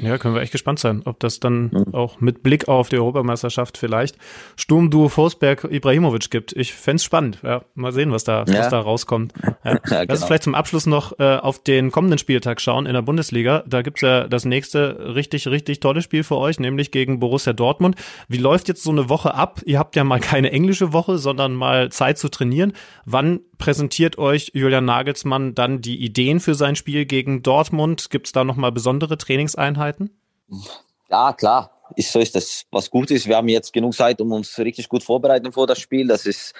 Ja, 0.01 0.17
können 0.17 0.35
wir 0.35 0.41
echt 0.41 0.51
gespannt 0.51 0.79
sein, 0.79 1.01
ob 1.05 1.19
das 1.19 1.39
dann 1.39 1.69
mhm. 1.71 1.93
auch 1.93 2.21
mit 2.21 2.43
Blick 2.43 2.67
auf 2.67 2.89
die 2.89 2.97
Europameisterschaft 2.97 3.77
vielleicht 3.77 4.17
Sturmduo 4.55 5.09
Forsberg 5.09 5.65
Ibrahimovic 5.69 6.29
gibt. 6.29 6.53
Ich 6.53 6.73
fände 6.73 7.01
spannend. 7.01 7.39
Ja, 7.43 7.63
mal 7.75 7.91
sehen, 7.91 8.11
was 8.11 8.23
da, 8.23 8.45
ja. 8.47 8.59
was 8.59 8.69
da 8.69 8.79
rauskommt. 8.79 9.33
Ja. 9.43 9.55
ja 9.63 9.73
genau. 9.73 10.03
Lass 10.07 10.19
uns 10.19 10.25
vielleicht 10.25 10.43
zum 10.43 10.55
Abschluss 10.55 10.85
noch 10.85 11.19
äh, 11.19 11.35
auf 11.35 11.63
den 11.63 11.91
kommenden 11.91 12.17
Spieltag 12.17 12.61
schauen 12.61 12.85
in 12.85 12.93
der 12.93 13.01
Bundesliga. 13.01 13.63
Da 13.67 13.81
gibt's 13.81 14.01
ja 14.01 14.27
das 14.27 14.45
nächste 14.45 15.15
richtig, 15.15 15.47
richtig 15.47 15.79
tolle 15.79 16.01
Spiel 16.01 16.23
für 16.23 16.37
euch, 16.37 16.59
nämlich 16.59 16.91
gegen 16.91 17.19
Borussia 17.19 17.53
Dortmund. 17.53 17.95
Wie 18.27 18.37
läuft 18.37 18.67
jetzt 18.67 18.83
so 18.83 18.91
eine 18.91 19.09
Woche 19.09 19.33
ab? 19.33 19.61
Ihr 19.65 19.79
habt 19.79 19.95
ja 19.95 20.03
mal 20.03 20.19
keine 20.19 20.51
englische 20.51 20.93
Woche, 20.93 21.17
sondern 21.17 21.53
mal 21.53 21.91
Zeit 21.91 22.17
zu 22.17 22.29
trainieren. 22.29 22.73
Wann 23.05 23.41
präsentiert 23.59 24.17
euch 24.17 24.51
Julian 24.55 24.85
Nagelsmann 24.85 25.53
dann 25.53 25.81
die 25.81 26.03
Ideen 26.03 26.39
für 26.39 26.55
sein 26.55 26.75
Spiel 26.75 27.05
gegen 27.05 27.43
Dortmund? 27.43 28.09
Gibt's 28.09 28.31
da 28.31 28.43
nochmal 28.43 28.71
besondere 28.71 29.19
Trainingseinheiten? 29.19 30.09
Einheiten? 30.49 30.69
Ja, 31.09 31.33
klar. 31.33 31.71
Ist, 31.95 32.11
so 32.11 32.19
ist 32.19 32.35
das. 32.35 32.65
Was 32.71 32.89
gut 32.89 33.11
ist, 33.11 33.27
wir 33.27 33.35
haben 33.37 33.49
jetzt 33.49 33.73
genug 33.73 33.93
Zeit, 33.93 34.21
um 34.21 34.31
uns 34.31 34.57
richtig 34.59 34.89
gut 34.89 35.03
vorbereiten 35.03 35.51
vor 35.51 35.67
das 35.67 35.79
Spiel. 35.79 36.07
Das 36.07 36.25
ist, 36.25 36.53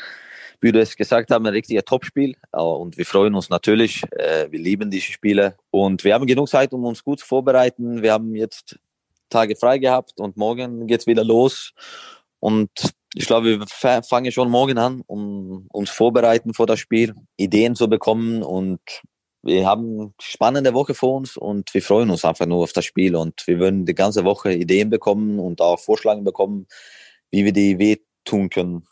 wie 0.60 0.72
du 0.72 0.80
es 0.80 0.96
gesagt 0.96 1.30
hast, 1.30 1.38
ein 1.38 1.46
richtiger 1.46 1.84
Topspiel. 1.84 2.36
Und 2.52 2.98
wir 2.98 3.06
freuen 3.06 3.36
uns 3.36 3.50
natürlich. 3.50 4.04
Äh, 4.12 4.52
wir 4.52 4.60
lieben 4.60 4.90
diese 4.90 5.12
Spiele. 5.12 5.56
Und 5.70 6.04
wir 6.04 6.14
haben 6.14 6.26
genug 6.26 6.50
Zeit, 6.50 6.74
um 6.74 6.84
uns 6.84 7.04
gut 7.04 7.22
vorbereiten. 7.22 8.02
Wir 8.02 8.14
haben 8.14 8.36
jetzt 8.36 8.80
Tage 9.30 9.56
frei 9.56 9.78
gehabt 9.78 10.20
und 10.20 10.38
morgen 10.38 10.88
geht 10.88 11.02
es 11.02 11.08
wieder 11.08 11.24
los. 11.24 11.74
Und 12.40 12.72
ich 13.16 13.26
glaube, 13.26 13.60
wir 13.60 13.66
fangen 14.04 14.32
schon 14.32 14.50
morgen 14.50 14.78
an, 14.78 15.02
um 15.08 15.68
uns 15.72 15.90
vorbereiten 15.90 16.54
vor 16.54 16.68
das 16.68 16.80
Spiel, 16.80 17.16
Ideen 17.38 17.76
zu 17.76 17.90
bekommen 17.90 18.44
und 18.44 18.80
wir 19.42 19.66
haben 19.66 20.00
eine 20.00 20.14
spannende 20.22 20.74
Woche 20.74 20.94
vor 20.94 21.16
uns 21.16 21.38
und 21.38 21.74
wir 21.74 21.82
freuen 21.82 22.10
uns 22.10 22.26
einfach 22.26 22.46
nur 22.46 22.64
auf 22.64 22.74
das 22.74 22.86
Spiel 22.86 23.16
und 23.16 23.42
wir 23.48 23.60
würden 23.60 23.86
die 23.86 23.96
ganze 23.96 24.26
Woche 24.26 24.54
Ideen 24.54 24.90
bekommen 24.90 25.40
und 25.40 25.62
auch 25.62 25.80
Vorschläge 25.80 26.22
bekommen, 26.22 26.68
wie 27.32 27.46
wir 27.46 27.54
die 27.54 27.80
wehtun 27.80 28.50
können. 28.50 28.86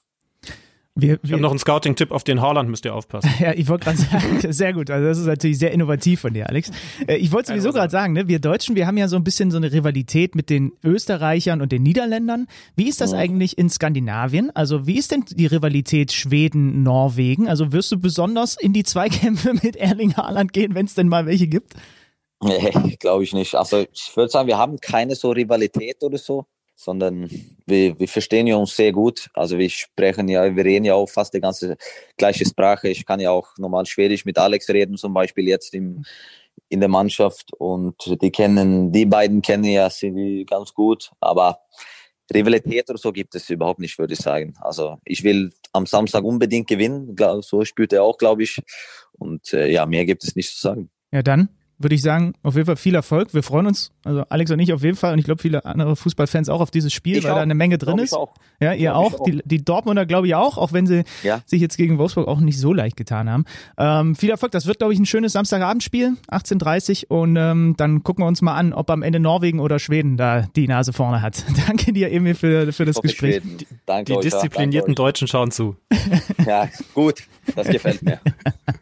Wir, 0.99 1.09
wir 1.09 1.19
ich 1.23 1.31
habe 1.33 1.41
noch 1.43 1.51
einen 1.51 1.59
Scouting-Tipp 1.59 2.11
auf 2.11 2.23
den 2.23 2.41
Haaland, 2.41 2.69
müsst 2.69 2.83
ihr 2.85 2.95
aufpassen. 2.95 3.29
ja, 3.39 3.53
ich 3.53 3.67
wollte 3.69 3.85
gerade 3.85 3.97
sagen, 3.97 4.41
sehr 4.51 4.73
gut. 4.73 4.89
Also 4.89 5.07
das 5.07 5.19
ist 5.19 5.27
natürlich 5.27 5.59
sehr 5.59 5.71
innovativ 5.71 6.21
von 6.21 6.33
dir, 6.33 6.49
Alex. 6.49 6.71
Äh, 7.07 7.17
ich 7.17 7.31
wollte 7.31 7.49
sowieso 7.49 7.71
gerade 7.71 7.91
sagen, 7.91 8.13
ne, 8.13 8.27
wir 8.27 8.39
Deutschen, 8.39 8.75
wir 8.75 8.87
haben 8.87 8.97
ja 8.97 9.07
so 9.07 9.15
ein 9.15 9.23
bisschen 9.23 9.51
so 9.51 9.57
eine 9.57 9.71
Rivalität 9.71 10.35
mit 10.35 10.49
den 10.49 10.73
Österreichern 10.83 11.61
und 11.61 11.71
den 11.71 11.83
Niederländern. 11.83 12.47
Wie 12.75 12.89
ist 12.89 12.99
das 12.99 13.11
ja. 13.11 13.19
eigentlich 13.19 13.57
in 13.59 13.69
Skandinavien? 13.69 14.49
Also 14.55 14.87
wie 14.87 14.97
ist 14.97 15.11
denn 15.11 15.23
die 15.29 15.45
Rivalität 15.45 16.11
Schweden-Norwegen? 16.11 17.47
Also 17.47 17.71
wirst 17.71 17.91
du 17.91 17.99
besonders 17.99 18.57
in 18.59 18.73
die 18.73 18.83
Zweikämpfe 18.83 19.53
mit 19.61 19.75
Erling 19.75 20.15
Haaland 20.15 20.51
gehen, 20.51 20.73
wenn 20.73 20.87
es 20.87 20.95
denn 20.95 21.07
mal 21.07 21.27
welche 21.27 21.47
gibt? 21.47 21.73
Nee, 22.43 22.97
glaube 22.99 23.23
ich 23.23 23.33
nicht. 23.33 23.55
Also 23.55 23.85
ich 23.91 24.11
würde 24.15 24.29
sagen, 24.31 24.47
wir 24.47 24.57
haben 24.57 24.79
keine 24.79 25.15
so 25.15 25.31
Rivalität 25.31 26.03
oder 26.03 26.17
so 26.17 26.45
sondern 26.77 27.29
wir, 27.65 27.99
wir 27.99 28.07
verstehen 28.07 28.47
ja 28.47 28.55
uns 28.55 28.75
sehr 28.75 28.91
gut. 28.91 29.29
Also 29.33 29.57
wir 29.57 29.69
sprechen 29.69 30.29
ja, 30.29 30.55
wir 30.55 30.63
reden 30.63 30.85
ja 30.85 30.93
auch 30.93 31.09
fast 31.09 31.33
die 31.33 31.41
ganze 31.41 31.75
gleiche 32.17 32.45
Sprache. 32.45 32.87
Ich 32.87 33.05
kann 33.05 33.19
ja 33.19 33.31
auch 33.31 33.49
normal 33.57 33.87
Schwedisch 33.87 34.23
mit 34.25 34.37
Alex 34.37 34.69
reden, 34.69 34.95
zum 34.95 35.13
Beispiel 35.13 35.47
jetzt 35.47 35.73
im, 35.73 36.05
in 36.69 36.79
der 36.79 36.87
Mannschaft 36.87 37.51
und 37.53 37.95
die 38.21 38.31
kennen, 38.31 38.91
die 38.91 39.07
beiden 39.07 39.41
kennen 39.41 39.63
ja 39.63 39.89
sie 39.89 40.45
ganz 40.47 40.73
gut, 40.73 41.11
aber 41.19 41.59
Rivalität 42.33 42.89
oder 42.89 42.99
so 42.99 43.11
gibt 43.11 43.33
es 43.33 43.49
überhaupt 43.49 43.79
nicht, 43.79 43.97
würde 43.97 44.13
ich 44.13 44.19
sagen. 44.19 44.53
Also 44.61 44.97
ich 45.03 45.23
will 45.23 45.51
am 45.73 45.87
Samstag 45.87 46.23
unbedingt 46.23 46.67
gewinnen, 46.67 47.15
so 47.41 47.65
spielt 47.65 47.91
er 47.91 48.03
auch, 48.03 48.17
glaube 48.17 48.43
ich. 48.43 48.61
Und 49.13 49.51
äh, 49.53 49.67
ja, 49.71 49.85
mehr 49.85 50.05
gibt 50.05 50.23
es 50.23 50.35
nicht 50.35 50.53
zu 50.53 50.59
sagen. 50.59 50.91
Ja, 51.11 51.23
dann 51.23 51.49
würde 51.79 51.95
ich 51.95 52.01
sagen, 52.01 52.33
auf 52.43 52.55
jeden 52.55 52.65
Fall 52.65 52.75
viel 52.75 52.95
Erfolg. 52.95 53.33
Wir 53.33 53.43
freuen 53.43 53.67
uns, 53.67 53.91
also 54.03 54.23
Alex 54.29 54.49
und 54.51 54.59
ich 54.59 54.73
auf 54.73 54.83
jeden 54.83 54.97
Fall 54.97 55.13
und 55.13 55.19
ich 55.19 55.25
glaube 55.25 55.41
viele 55.41 55.63
andere 55.65 55.95
Fußballfans 55.95 56.49
auch 56.49 56.61
auf 56.61 56.71
dieses 56.71 56.91
Spiel, 56.93 57.17
Ich 57.17 57.23
weil 57.23 57.31
auch. 57.31 57.35
da 57.35 57.41
eine 57.41 57.53
Menge 57.55 57.77
drin 57.77 57.99
ist. 57.99 58.13
auch. 58.13 58.33
Ja, 58.59 58.73
ihr 58.73 58.95
auch. 58.95 59.13
auch. 59.19 59.23
Die, 59.25 59.41
die 59.45 59.63
Dortmunder 59.63 60.05
glaube 60.05 60.27
ich 60.27 60.35
auch, 60.35 60.57
auch 60.57 60.73
wenn 60.73 60.87
sie 60.87 61.03
Ja. 61.23 61.41
sich 61.45 61.61
jetzt 61.61 61.77
gegen 61.77 61.97
Wolfsburg 61.99 62.27
auch 62.27 62.39
nicht 62.39 62.59
so 62.59 62.73
leicht 62.73 62.97
getan 62.97 63.29
haben. 63.29 63.45
Ähm, 63.77 64.15
viel 64.15 64.29
Erfolg. 64.31 64.51
Das 64.51 64.65
wird, 64.65 64.79
glaube 64.79 64.93
ich, 64.93 64.99
ein 64.99 65.05
schönes 65.05 65.33
Samstagabendspiel, 65.33 66.17
18.30 66.31 67.07
und 67.07 67.35
ähm, 67.35 67.75
dann 67.77 68.03
gucken 68.03 68.23
wir 68.23 68.27
uns 68.27 68.41
mal 68.41 68.55
an, 68.55 68.73
ob 68.73 68.89
am 68.89 69.03
Ende 69.03 69.19
Norwegen 69.19 69.59
oder 69.59 69.77
Schweden 69.79 70.17
da 70.17 70.47
die 70.55 70.67
Nase 70.67 70.93
vorne 70.93 71.21
hat. 71.21 71.43
Danke 71.67 71.93
dir, 71.93 72.11
Emil, 72.11 72.33
für, 72.35 72.71
für 72.73 72.85
das 72.85 73.01
Gespräch. 73.01 73.41
Danke 73.85 74.13
Die 74.13 74.19
disziplinierten 74.21 74.95
Danke 74.95 75.01
Deutschen 75.03 75.27
schauen 75.27 75.51
zu. 75.51 75.75
Ja, 76.45 76.69
gut. 76.93 77.23
Das 77.55 77.67
gefällt 77.67 78.01
mir. 78.01 78.19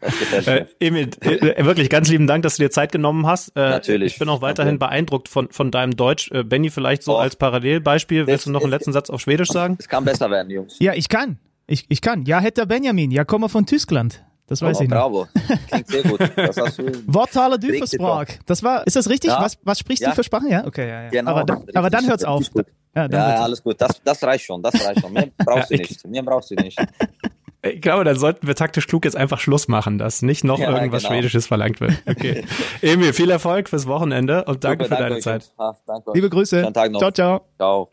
Das 0.00 0.18
gefällt 0.18 0.46
mir. 0.46 0.52
Äh, 0.60 0.66
Emil, 0.86 1.10
äh, 1.20 1.64
wirklich 1.64 1.90
ganz 1.90 2.08
lieben 2.08 2.26
Dank, 2.28 2.42
dass 2.44 2.56
du 2.56 2.62
dir 2.62 2.70
Zeit 2.70 2.85
genommen 2.92 3.26
hast. 3.26 3.56
Äh, 3.56 3.60
Natürlich. 3.70 4.14
Ich 4.14 4.18
bin 4.18 4.28
auch 4.28 4.40
weiterhin 4.42 4.78
Danke. 4.78 4.86
beeindruckt 4.92 5.28
von, 5.28 5.48
von 5.50 5.70
deinem 5.70 5.96
Deutsch. 5.96 6.30
Äh, 6.32 6.42
Benny, 6.44 6.70
vielleicht 6.70 7.02
so 7.02 7.14
Oh. 7.16 7.18
als 7.18 7.36
Parallelbeispiel. 7.36 8.26
Willst 8.26 8.46
du 8.46 8.50
noch 8.50 8.62
einen 8.62 8.70
letzten 8.70 8.92
Satz 8.92 9.10
auf 9.10 9.20
Schwedisch 9.20 9.48
sagen? 9.48 9.76
Es 9.78 9.88
kann 9.88 10.04
besser 10.04 10.30
werden, 10.30 10.50
Jungs. 10.50 10.76
Ja, 10.80 10.92
ich 10.94 11.08
kann. 11.08 11.38
Ich, 11.66 11.84
ich 11.88 12.00
kann. 12.00 12.24
Ja, 12.26 12.40
hätte 12.40 12.66
Benjamin. 12.66 13.10
Ja, 13.10 13.24
komme 13.24 13.48
von 13.48 13.66
Tyskland. 13.66 14.22
Das 14.48 14.62
weiß 14.62 14.78
oh, 14.78 14.82
ich 14.84 14.88
noch. 14.88 14.96
bravo. 14.98 15.26
Klingt 15.68 15.88
sehr 15.88 16.02
gut. 16.04 16.20
Das 16.36 16.56
hast 16.56 16.78
du. 16.78 16.84
Wortale 17.06 17.58
du 17.58 17.66
Richtig 17.66 17.94
Sprach. 18.00 18.26
Das 18.46 18.62
war, 18.62 18.86
ist 18.86 18.94
das 18.94 19.08
richtig? 19.10 19.30
Ja. 19.30 19.40
Was, 19.42 19.58
was 19.64 19.80
sprichst 19.80 20.02
Ja. 20.04 20.10
du 20.10 20.14
für 20.14 20.22
Sprachen? 20.22 20.48
Ja, 20.48 20.64
okay, 20.64 20.88
ja, 20.88 21.02
ja. 21.02 21.08
Genau, 21.08 21.32
aber, 21.32 21.42
da, 21.44 21.60
aber 21.74 21.90
dann 21.90 22.06
hört's 22.06 22.22
auf. 22.22 22.44
Ja, 22.54 23.08
dann 23.08 23.10
Ja, 23.10 23.28
ja, 23.30 23.34
auf. 23.38 23.40
alles 23.42 23.62
gut. 23.64 23.80
Das, 23.80 24.00
das 24.04 24.22
reicht 24.22 24.44
schon. 24.44 24.62
Das 24.62 24.74
reicht 24.86 25.00
schon. 25.00 25.12
Mehr 25.12 25.26
brauchst 25.44 25.70
du 25.72 25.74
nicht. 25.76 26.06
Mehr 26.06 26.22
brauchst 26.22 26.50
du 26.52 26.54
nicht. 26.54 26.78
Ich 27.74 27.80
glaube, 27.80 28.04
dann 28.04 28.16
sollten 28.18 28.46
wir 28.46 28.54
taktisch 28.54 28.86
klug 28.86 29.04
jetzt 29.04 29.16
einfach 29.16 29.40
Schluss 29.40 29.68
machen, 29.68 29.98
dass 29.98 30.22
nicht 30.22 30.44
noch 30.44 30.58
Ja, 30.58 30.74
irgendwas 30.74 31.02
genau. 31.02 31.14
Schwedisches 31.14 31.46
verlangt 31.46 31.80
wird. 31.80 31.94
Okay. 32.08 32.44
Emil, 32.82 33.12
viel 33.12 33.30
Erfolg 33.30 33.68
fürs 33.68 33.86
Wochenende 33.86 34.44
und 34.44 34.64
danke 34.64 34.84
Super, 34.84 34.96
für 34.96 35.02
deine 35.02 35.14
euch, 35.16 35.22
Zeit. 35.22 35.52
Ah, 35.58 35.74
danke. 35.86 36.10
Liebe 36.14 36.30
Grüße. 36.30 36.60
Schönen 36.60 36.74
Tag 36.74 36.90
noch. 36.92 37.00
Ciao, 37.00 37.10
ciao. 37.10 37.40
Ciao. 37.56 37.90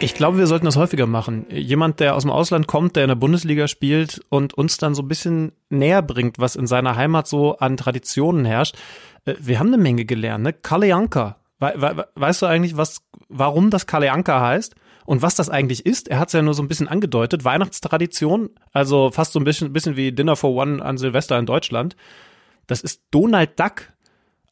Ich 0.00 0.14
glaube, 0.14 0.38
wir 0.38 0.46
sollten 0.46 0.64
das 0.66 0.76
häufiger 0.76 1.06
machen. 1.06 1.44
Jemand, 1.50 1.98
der 1.98 2.14
aus 2.14 2.22
dem 2.22 2.30
Ausland 2.30 2.68
kommt, 2.68 2.94
der 2.94 3.02
in 3.04 3.08
der 3.08 3.16
Bundesliga 3.16 3.66
spielt 3.66 4.20
und 4.28 4.54
uns 4.54 4.76
dann 4.76 4.94
so 4.94 5.02
ein 5.02 5.08
bisschen 5.08 5.52
näher 5.70 6.02
bringt, 6.02 6.38
was 6.38 6.54
in 6.54 6.68
seiner 6.68 6.94
Heimat 6.94 7.26
so 7.26 7.56
an 7.58 7.76
Traditionen 7.76 8.44
herrscht. 8.44 8.76
Äh, 9.24 9.34
Wir 9.40 9.58
haben 9.58 9.68
eine 9.68 9.78
Menge 9.78 10.04
gelernt, 10.04 10.44
ne? 10.44 10.52
Kaleanka. 10.52 11.36
We 11.58 11.72
we 11.76 12.06
weißt 12.14 12.42
du 12.42 12.46
eigentlich, 12.46 12.76
was, 12.76 13.00
warum 13.28 13.70
das 13.70 13.86
Kaleanka 13.86 14.40
heißt? 14.40 14.74
Und 15.06 15.22
was 15.22 15.34
das 15.34 15.48
eigentlich 15.48 15.86
ist? 15.86 16.08
Er 16.08 16.18
hat 16.18 16.28
es 16.28 16.34
ja 16.34 16.42
nur 16.42 16.52
so 16.52 16.62
ein 16.62 16.68
bisschen 16.68 16.86
angedeutet. 16.86 17.42
Weihnachtstradition, 17.42 18.50
also 18.72 19.10
fast 19.10 19.32
so 19.32 19.40
ein 19.40 19.44
bisschen, 19.44 19.72
bisschen 19.72 19.96
wie 19.96 20.12
Dinner 20.12 20.36
for 20.36 20.54
One 20.54 20.84
an 20.84 20.98
Silvester 20.98 21.38
in 21.38 21.46
Deutschland. 21.46 21.96
Das 22.66 22.82
ist 22.82 23.02
Donald 23.10 23.58
Duck. 23.58 23.92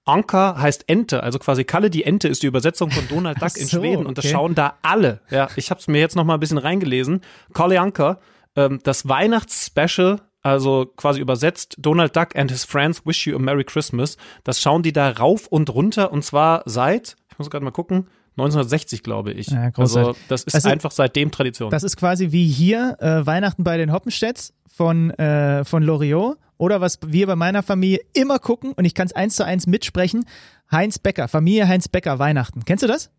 Anker 0.07 0.57
heißt 0.57 0.85
Ente, 0.87 1.23
also 1.23 1.41
quasi 1.41 1.65
Kalle 1.65 1.91
die 1.91 2.05
Ente 2.05 2.29
ist 2.29 2.43
die 2.43 2.47
Übersetzung 2.47 2.91
von 2.91 3.09
Donald 3.09 3.43
Duck 3.43 3.51
Ach 3.55 3.61
in 3.61 3.67
so, 3.67 3.81
Schweden 3.81 4.07
und 4.07 4.17
das 4.17 4.25
okay. 4.25 4.35
schauen 4.35 4.55
da 4.55 4.79
alle. 4.83 5.21
Ja, 5.31 5.49
ich 5.57 5.71
habe 5.71 5.81
es 5.81 5.89
mir 5.89 5.99
jetzt 5.99 6.15
noch 6.15 6.25
mal 6.25 6.35
ein 6.35 6.41
bisschen 6.41 6.59
reingelesen. 6.59 7.23
Kalle 7.53 7.81
Anker, 7.81 8.21
ähm, 8.55 8.79
das 8.85 9.09
Weihnachtsspecial, 9.09 10.21
also 10.43 10.87
quasi 10.97 11.21
übersetzt 11.21 11.75
Donald 11.79 12.15
Duck 12.15 12.37
and 12.37 12.53
his 12.53 12.65
friends 12.65 13.05
wish 13.05 13.27
you 13.27 13.35
a 13.35 13.41
Merry 13.41 13.65
Christmas. 13.65 14.17
Das 14.45 14.61
schauen 14.61 14.85
die 14.85 14.93
da 14.93 15.11
rauf 15.11 15.49
und 15.49 15.71
runter 15.71 16.13
und 16.13 16.25
zwar 16.25 16.63
seit, 16.67 17.17
ich 17.33 17.39
muss 17.39 17.51
gerade 17.51 17.65
mal 17.65 17.73
gucken, 17.73 18.07
1960 18.37 19.03
glaube 19.03 19.33
ich. 19.33 19.49
Ja, 19.49 19.71
also 19.77 20.15
das 20.29 20.45
ist 20.45 20.55
Also, 20.55 20.69
einfach 20.69 20.91
seitdem 20.91 21.31
Tradition. 21.31 21.71
Das 21.71 21.83
ist 21.83 21.97
quasi 21.97 22.33
wie 22.33 22.47
hier 22.47 22.97
äh, 23.01 23.25
Weihnachten 23.27 23.65
bei 23.65 23.77
den 23.77 23.93
Hoppenstedts 23.93 24.53
von, 24.67 25.11
äh, 25.11 25.65
von 25.65 25.83
Loriot 25.83 26.37
oder 26.59 26.81
was 26.81 26.99
wir 27.07 27.27
bei 27.27 27.37
meiner 27.37 27.63
Familie 27.63 28.01
immer 28.15 28.39
gucken 28.39 28.73
und 28.73 28.85
ich 28.85 28.95
kann 28.95 29.07
es 29.07 29.13
eins 29.15 29.37
zu 29.37 29.45
eins 29.45 29.67
mitsprechen. 29.67 30.25
Heinz 30.71 30.99
Becker, 30.99 31.29
Familie 31.29 31.69
Heinz 31.69 31.89
Becker, 31.89 32.19
Weihnachten. 32.19 32.65
Kennst 32.65 32.83
du 32.83 32.89
das? 32.89 33.11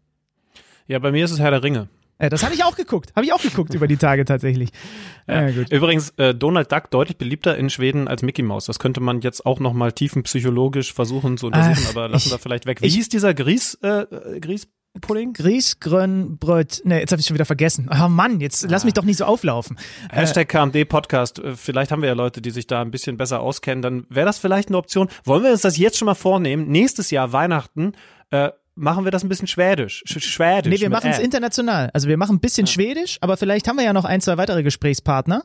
ja, 0.88 1.00
bei 1.00 1.12
mir 1.12 1.26
ist 1.26 1.32
es 1.32 1.40
Herr 1.40 1.52
der 1.52 1.64
Ringe. 1.64 1.90
Äh, 2.20 2.30
das 2.30 2.44
habe 2.44 2.56
ich 2.56 2.64
auch 2.64 2.76
geguckt. 2.76 3.12
Habe 3.16 3.26
ich 3.26 3.34
auch 3.34 3.42
geguckt 3.42 3.74
über 3.76 3.88
die 3.88 3.98
Tage 3.98 4.26
tatsächlich. 4.26 4.70
Ja, 5.28 5.52
gut. 5.52 5.70
Übrigens, 5.72 6.12
äh, 6.18 6.34
Donald 6.34 6.72
Duck 6.72 6.90
deutlich 6.90 7.18
beliebter 7.18 7.58
in 7.58 7.70
Schweden 7.70 8.08
als 8.08 8.24
Mickey 8.24 8.42
Mouse. 8.42 8.66
Das 8.66 8.80
könnte 8.80 9.02
man 9.02 9.22
jetzt 9.22 9.46
auch 9.46 9.60
noch 9.60 9.74
mal 9.74 9.92
tiefenpsychologisch 9.92 10.94
versuchen 10.94 11.38
zu 11.38 11.48
untersuchen, 11.48 11.86
Ach, 11.86 11.90
aber 11.92 12.08
lassen 12.10 12.32
wir 12.32 12.40
vielleicht 12.40 12.66
weg. 12.66 12.82
Wie 12.82 12.88
ich- 12.88 12.96
hieß 12.96 13.10
dieser 13.10 13.34
Grieß, 13.36 13.76
äh, 13.84 13.88
äh, 14.02 14.40
Grießpudding? 14.94 15.34
Grießgrönbröt. 15.34 16.82
Ne, 16.86 17.00
jetzt 17.00 17.12
habe 17.12 17.20
ich 17.20 17.28
schon 17.28 17.36
wieder 17.36 17.46
vergessen. 17.46 17.90
Oh 17.94 18.08
Mann, 18.08 18.40
jetzt 18.40 18.70
lass 18.70 18.84
mich 18.84 18.94
doch 18.94 19.04
nicht 19.04 19.18
so 19.18 19.26
auflaufen. 19.26 19.78
Hashtag 20.10 20.50
KMD 20.50 20.88
Podcast. 20.90 21.40
Äh, 21.40 21.56
Vielleicht 21.56 21.92
haben 21.92 22.02
wir 22.02 22.10
ja 22.10 22.16
Leute, 22.16 22.42
die 22.42 22.50
sich 22.52 22.68
da 22.68 22.82
ein 22.82 22.92
bisschen 22.92 23.18
besser 23.18 23.42
auskennen. 23.42 23.82
Dann 23.82 24.06
wäre 24.10 24.26
das 24.26 24.38
vielleicht 24.40 24.70
eine 24.70 24.78
Option. 24.78 25.08
Wollen 25.24 25.44
wir 25.44 25.52
uns 25.52 25.62
das 25.62 25.78
jetzt 25.78 25.98
schon 25.98 26.08
mal 26.08 26.16
vornehmen? 26.16 26.68
Nächstes 26.68 27.12
Jahr 27.12 27.32
Weihnachten 27.32 27.94
äh, 28.32 28.50
machen 28.76 29.04
wir 29.06 29.12
das 29.12 29.24
ein 29.24 29.30
bisschen 29.30 29.48
schwedisch. 29.48 30.04
Sch 30.08 30.20
schwedisch. 30.24 30.72
Nee, 30.74 30.82
wir 30.82 30.90
machen 30.90 31.12
es 31.12 31.20
international. 31.20 31.90
Also 31.94 32.08
wir 32.08 32.18
machen 32.18 32.38
ein 32.38 32.40
bisschen 32.40 32.68
Schwedisch, 32.68 33.18
aber 33.22 33.38
vielleicht 33.38 33.68
haben 33.68 33.78
wir 33.78 33.86
ja 33.86 33.94
noch 33.94 34.06
ein, 34.06 34.22
zwei 34.22 34.38
weitere 34.38 34.64
Gesprächspartner. 34.64 35.44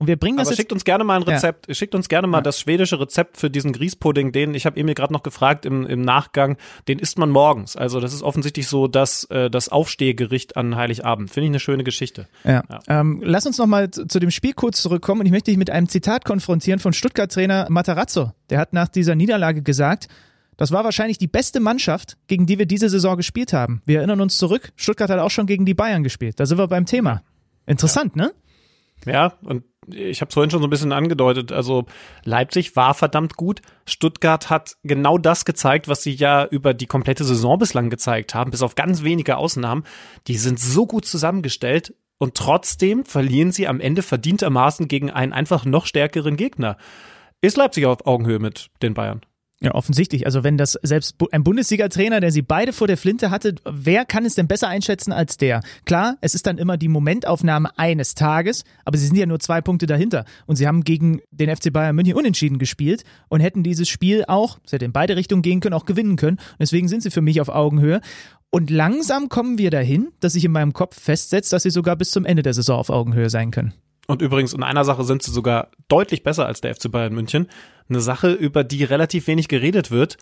Und 0.00 0.06
wir 0.06 0.16
bringen 0.16 0.38
das 0.38 0.46
Aber 0.46 0.52
jetzt. 0.52 0.56
schickt 0.56 0.72
uns 0.72 0.84
gerne 0.84 1.04
mal 1.04 1.16
ein 1.16 1.22
Rezept. 1.22 1.76
Schickt 1.76 1.94
uns 1.94 2.08
gerne 2.08 2.26
mal 2.26 2.40
das 2.40 2.58
schwedische 2.58 2.98
Rezept 2.98 3.36
für 3.36 3.50
diesen 3.50 3.74
Grießpudding. 3.74 4.32
Den, 4.32 4.54
ich 4.54 4.64
habe 4.64 4.80
Emil 4.80 4.94
gerade 4.94 5.12
noch 5.12 5.22
gefragt 5.22 5.66
im, 5.66 5.84
im 5.84 6.00
Nachgang, 6.00 6.56
den 6.88 6.98
isst 6.98 7.18
man 7.18 7.28
morgens. 7.28 7.76
Also 7.76 8.00
das 8.00 8.14
ist 8.14 8.22
offensichtlich 8.22 8.66
so 8.66 8.88
das, 8.88 9.24
äh, 9.24 9.50
das 9.50 9.68
Aufstehgericht 9.68 10.56
an 10.56 10.74
Heiligabend. 10.74 11.30
Finde 11.30 11.44
ich 11.44 11.50
eine 11.50 11.60
schöne 11.60 11.84
Geschichte. 11.84 12.28
Ja. 12.44 12.62
Ähm, 12.88 13.20
lass 13.22 13.44
uns 13.44 13.58
nochmal 13.58 13.90
zu, 13.90 14.06
zu 14.06 14.20
dem 14.20 14.30
Spiel 14.30 14.54
kurz 14.54 14.80
zurückkommen 14.80 15.20
und 15.20 15.26
ich 15.26 15.32
möchte 15.32 15.50
dich 15.50 15.58
mit 15.58 15.68
einem 15.68 15.86
Zitat 15.86 16.24
konfrontieren 16.24 16.80
von 16.80 16.94
Stuttgart-Trainer 16.94 17.66
Matarazzo. 17.68 18.32
Der 18.48 18.58
hat 18.58 18.72
nach 18.72 18.88
dieser 18.88 19.14
Niederlage 19.14 19.60
gesagt, 19.60 20.08
das 20.56 20.72
war 20.72 20.82
wahrscheinlich 20.82 21.18
die 21.18 21.28
beste 21.28 21.60
Mannschaft, 21.60 22.16
gegen 22.26 22.46
die 22.46 22.58
wir 22.58 22.64
diese 22.64 22.88
Saison 22.88 23.18
gespielt 23.18 23.52
haben. 23.52 23.82
Wir 23.84 23.98
erinnern 23.98 24.22
uns 24.22 24.38
zurück, 24.38 24.72
Stuttgart 24.76 25.10
hat 25.10 25.18
auch 25.18 25.30
schon 25.30 25.44
gegen 25.44 25.66
die 25.66 25.74
Bayern 25.74 26.02
gespielt. 26.02 26.40
Da 26.40 26.46
sind 26.46 26.56
wir 26.56 26.68
beim 26.68 26.86
Thema. 26.86 27.22
Interessant, 27.66 28.16
ne? 28.16 28.32
Ja, 29.06 29.34
und 29.42 29.64
ich 29.94 30.20
habe 30.20 30.28
es 30.28 30.34
vorhin 30.34 30.50
schon 30.50 30.60
so 30.60 30.66
ein 30.66 30.70
bisschen 30.70 30.92
angedeutet. 30.92 31.52
Also 31.52 31.86
Leipzig 32.24 32.76
war 32.76 32.94
verdammt 32.94 33.36
gut. 33.36 33.60
Stuttgart 33.86 34.50
hat 34.50 34.76
genau 34.82 35.18
das 35.18 35.44
gezeigt, 35.44 35.88
was 35.88 36.02
sie 36.02 36.12
ja 36.12 36.44
über 36.46 36.74
die 36.74 36.86
komplette 36.86 37.24
Saison 37.24 37.58
bislang 37.58 37.90
gezeigt 37.90 38.34
haben, 38.34 38.50
bis 38.50 38.62
auf 38.62 38.74
ganz 38.74 39.02
wenige 39.02 39.36
Ausnahmen. 39.36 39.84
Die 40.26 40.36
sind 40.36 40.58
so 40.58 40.86
gut 40.86 41.04
zusammengestellt 41.04 41.94
und 42.18 42.34
trotzdem 42.34 43.04
verlieren 43.04 43.52
sie 43.52 43.66
am 43.66 43.80
Ende 43.80 44.02
verdientermaßen 44.02 44.88
gegen 44.88 45.10
einen 45.10 45.32
einfach 45.32 45.64
noch 45.64 45.86
stärkeren 45.86 46.36
Gegner. 46.36 46.76
Ist 47.40 47.56
Leipzig 47.56 47.86
auf 47.86 48.06
Augenhöhe 48.06 48.38
mit 48.38 48.68
den 48.82 48.94
Bayern? 48.94 49.22
Ja, 49.62 49.74
offensichtlich. 49.74 50.24
Also 50.24 50.42
wenn 50.42 50.56
das 50.56 50.78
selbst 50.82 51.16
ein 51.32 51.44
Bundesliga-Trainer, 51.44 52.20
der 52.20 52.32
sie 52.32 52.40
beide 52.40 52.72
vor 52.72 52.86
der 52.86 52.96
Flinte 52.96 53.30
hatte, 53.30 53.56
wer 53.64 54.06
kann 54.06 54.24
es 54.24 54.34
denn 54.34 54.48
besser 54.48 54.68
einschätzen 54.68 55.12
als 55.12 55.36
der? 55.36 55.60
Klar, 55.84 56.16
es 56.22 56.34
ist 56.34 56.46
dann 56.46 56.56
immer 56.56 56.78
die 56.78 56.88
Momentaufnahme 56.88 57.68
eines 57.76 58.14
Tages, 58.14 58.64
aber 58.86 58.96
sie 58.96 59.06
sind 59.06 59.16
ja 59.16 59.26
nur 59.26 59.38
zwei 59.38 59.60
Punkte 59.60 59.84
dahinter. 59.86 60.24
Und 60.46 60.56
sie 60.56 60.66
haben 60.66 60.82
gegen 60.82 61.20
den 61.30 61.54
FC 61.54 61.70
Bayern 61.70 61.94
München 61.94 62.14
unentschieden 62.14 62.58
gespielt 62.58 63.04
und 63.28 63.40
hätten 63.40 63.62
dieses 63.62 63.86
Spiel 63.86 64.24
auch, 64.28 64.58
es 64.64 64.72
hätte 64.72 64.86
in 64.86 64.92
beide 64.92 65.14
Richtungen 65.16 65.42
gehen 65.42 65.60
können, 65.60 65.74
auch 65.74 65.84
gewinnen 65.84 66.16
können. 66.16 66.38
Und 66.38 66.60
deswegen 66.60 66.88
sind 66.88 67.02
sie 67.02 67.10
für 67.10 67.20
mich 67.20 67.42
auf 67.42 67.50
Augenhöhe. 67.50 68.00
Und 68.48 68.70
langsam 68.70 69.28
kommen 69.28 69.58
wir 69.58 69.70
dahin, 69.70 70.08
dass 70.20 70.32
sich 70.32 70.44
in 70.46 70.52
meinem 70.52 70.72
Kopf 70.72 70.98
festsetzt, 70.98 71.52
dass 71.52 71.64
sie 71.64 71.70
sogar 71.70 71.96
bis 71.96 72.12
zum 72.12 72.24
Ende 72.24 72.42
der 72.42 72.54
Saison 72.54 72.78
auf 72.78 72.88
Augenhöhe 72.88 73.28
sein 73.28 73.50
können. 73.50 73.74
Und 74.06 74.22
übrigens, 74.22 74.52
in 74.52 74.62
einer 74.62 74.84
Sache 74.84 75.04
sind 75.04 75.22
sie 75.22 75.30
sogar 75.30 75.68
deutlich 75.88 76.22
besser 76.22 76.46
als 76.46 76.60
der 76.60 76.74
FC 76.74 76.90
Bayern 76.90 77.14
München. 77.14 77.48
Eine 77.88 78.00
Sache, 78.00 78.32
über 78.32 78.64
die 78.64 78.84
relativ 78.84 79.26
wenig 79.26 79.48
geredet 79.48 79.90
wird, 79.90 80.16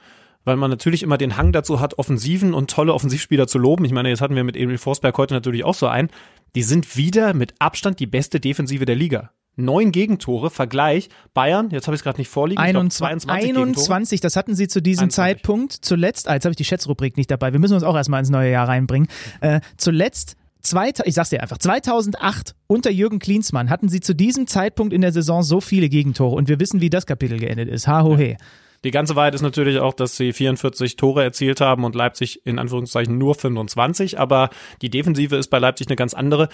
weil 0.44 0.56
man 0.56 0.70
natürlich 0.70 1.02
immer 1.02 1.18
den 1.18 1.36
Hang 1.36 1.52
dazu 1.52 1.80
hat, 1.80 1.98
Offensiven 1.98 2.54
und 2.54 2.70
tolle 2.70 2.94
Offensivspieler 2.94 3.46
zu 3.46 3.58
loben. 3.58 3.84
Ich 3.84 3.92
meine, 3.92 4.08
jetzt 4.08 4.20
hatten 4.20 4.36
wir 4.36 4.44
mit 4.44 4.56
Emil 4.56 4.78
Forsberg 4.78 5.16
heute 5.18 5.34
natürlich 5.34 5.64
auch 5.64 5.74
so 5.74 5.86
einen. 5.86 6.08
Die 6.54 6.62
sind 6.62 6.96
wieder 6.96 7.34
mit 7.34 7.54
Abstand 7.58 8.00
die 8.00 8.06
beste 8.06 8.40
Defensive 8.40 8.84
der 8.84 8.96
Liga. 8.96 9.30
Neun 9.56 9.90
Gegentore, 9.90 10.50
Vergleich. 10.50 11.08
Bayern, 11.34 11.70
jetzt 11.70 11.88
habe 11.88 11.94
ich 11.96 12.00
es 12.00 12.04
gerade 12.04 12.18
nicht 12.18 12.30
vorliegen. 12.30 12.62
ich 12.62 12.70
glaub, 12.70 12.80
21, 12.80 13.26
22 13.26 13.46
Gegentore. 13.46 13.66
21, 13.66 14.20
das 14.20 14.36
hatten 14.36 14.54
sie 14.54 14.68
zu 14.68 14.80
diesem 14.80 15.06
21. 15.06 15.16
Zeitpunkt 15.16 15.72
zuletzt, 15.72 16.28
ah, 16.28 16.34
jetzt 16.34 16.44
habe 16.44 16.52
ich 16.52 16.56
die 16.56 16.64
Schätzrubrik 16.64 17.16
nicht 17.16 17.30
dabei, 17.30 17.52
wir 17.52 17.58
müssen 17.58 17.74
uns 17.74 17.82
auch 17.82 17.96
erstmal 17.96 18.20
ins 18.20 18.30
neue 18.30 18.52
Jahr 18.52 18.68
reinbringen. 18.68 19.08
Äh, 19.40 19.60
zuletzt, 19.76 20.36
zwei, 20.62 20.92
ich 21.04 21.14
sag's 21.14 21.30
dir 21.30 21.42
einfach, 21.42 21.58
2008 21.58 22.54
unter 22.66 22.90
Jürgen 22.90 23.18
Klinsmann 23.18 23.70
hatten 23.70 23.88
sie 23.88 24.00
zu 24.00 24.14
diesem 24.14 24.46
Zeitpunkt 24.46 24.92
in 24.92 25.00
der 25.00 25.12
Saison 25.12 25.42
so 25.42 25.60
viele 25.60 25.88
Gegentore 25.88 26.34
und 26.36 26.48
wir 26.48 26.60
wissen, 26.60 26.80
wie 26.80 26.90
das 26.90 27.06
Kapitel 27.06 27.38
geendet 27.38 27.68
ist. 27.68 27.86
Ha, 27.86 28.02
ho, 28.02 28.16
he. 28.16 28.36
Die 28.84 28.92
ganze 28.92 29.16
Wahrheit 29.16 29.34
ist 29.34 29.42
natürlich 29.42 29.80
auch, 29.80 29.92
dass 29.92 30.16
sie 30.16 30.32
44 30.32 30.94
Tore 30.96 31.24
erzielt 31.24 31.60
haben 31.60 31.84
und 31.84 31.96
Leipzig 31.96 32.46
in 32.46 32.60
Anführungszeichen 32.60 33.18
nur 33.18 33.34
25, 33.34 34.20
aber 34.20 34.50
die 34.82 34.90
Defensive 34.90 35.36
ist 35.36 35.48
bei 35.48 35.58
Leipzig 35.58 35.88
eine 35.88 35.96
ganz 35.96 36.14
andere. 36.14 36.48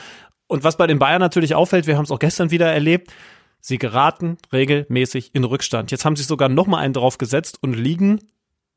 Und 0.47 0.65
was 0.65 0.79
bei 0.79 0.87
den 0.87 0.99
Bayern 0.99 1.21
natürlich 1.21 1.55
auffällt, 1.55 1.87
wir 1.87 1.97
haben 1.97 2.05
es 2.05 2.11
auch 2.11 2.19
gestern 2.19 2.51
wieder 2.51 2.73
erlebt, 2.73 3.13
sie 3.61 3.77
geraten 3.77 4.39
regelmäßig 4.53 5.35
in 5.35 5.45
Rückstand. 5.45 5.91
Jetzt 5.91 6.07
haben 6.07 6.17
sie 6.17 6.23
sogar 6.23 6.49
noch 6.49 6.67
mal 6.67 6.79
einen 6.79 6.95
drauf 6.95 7.19
gesetzt 7.19 7.59
und 7.61 7.75
liegen 7.75 8.21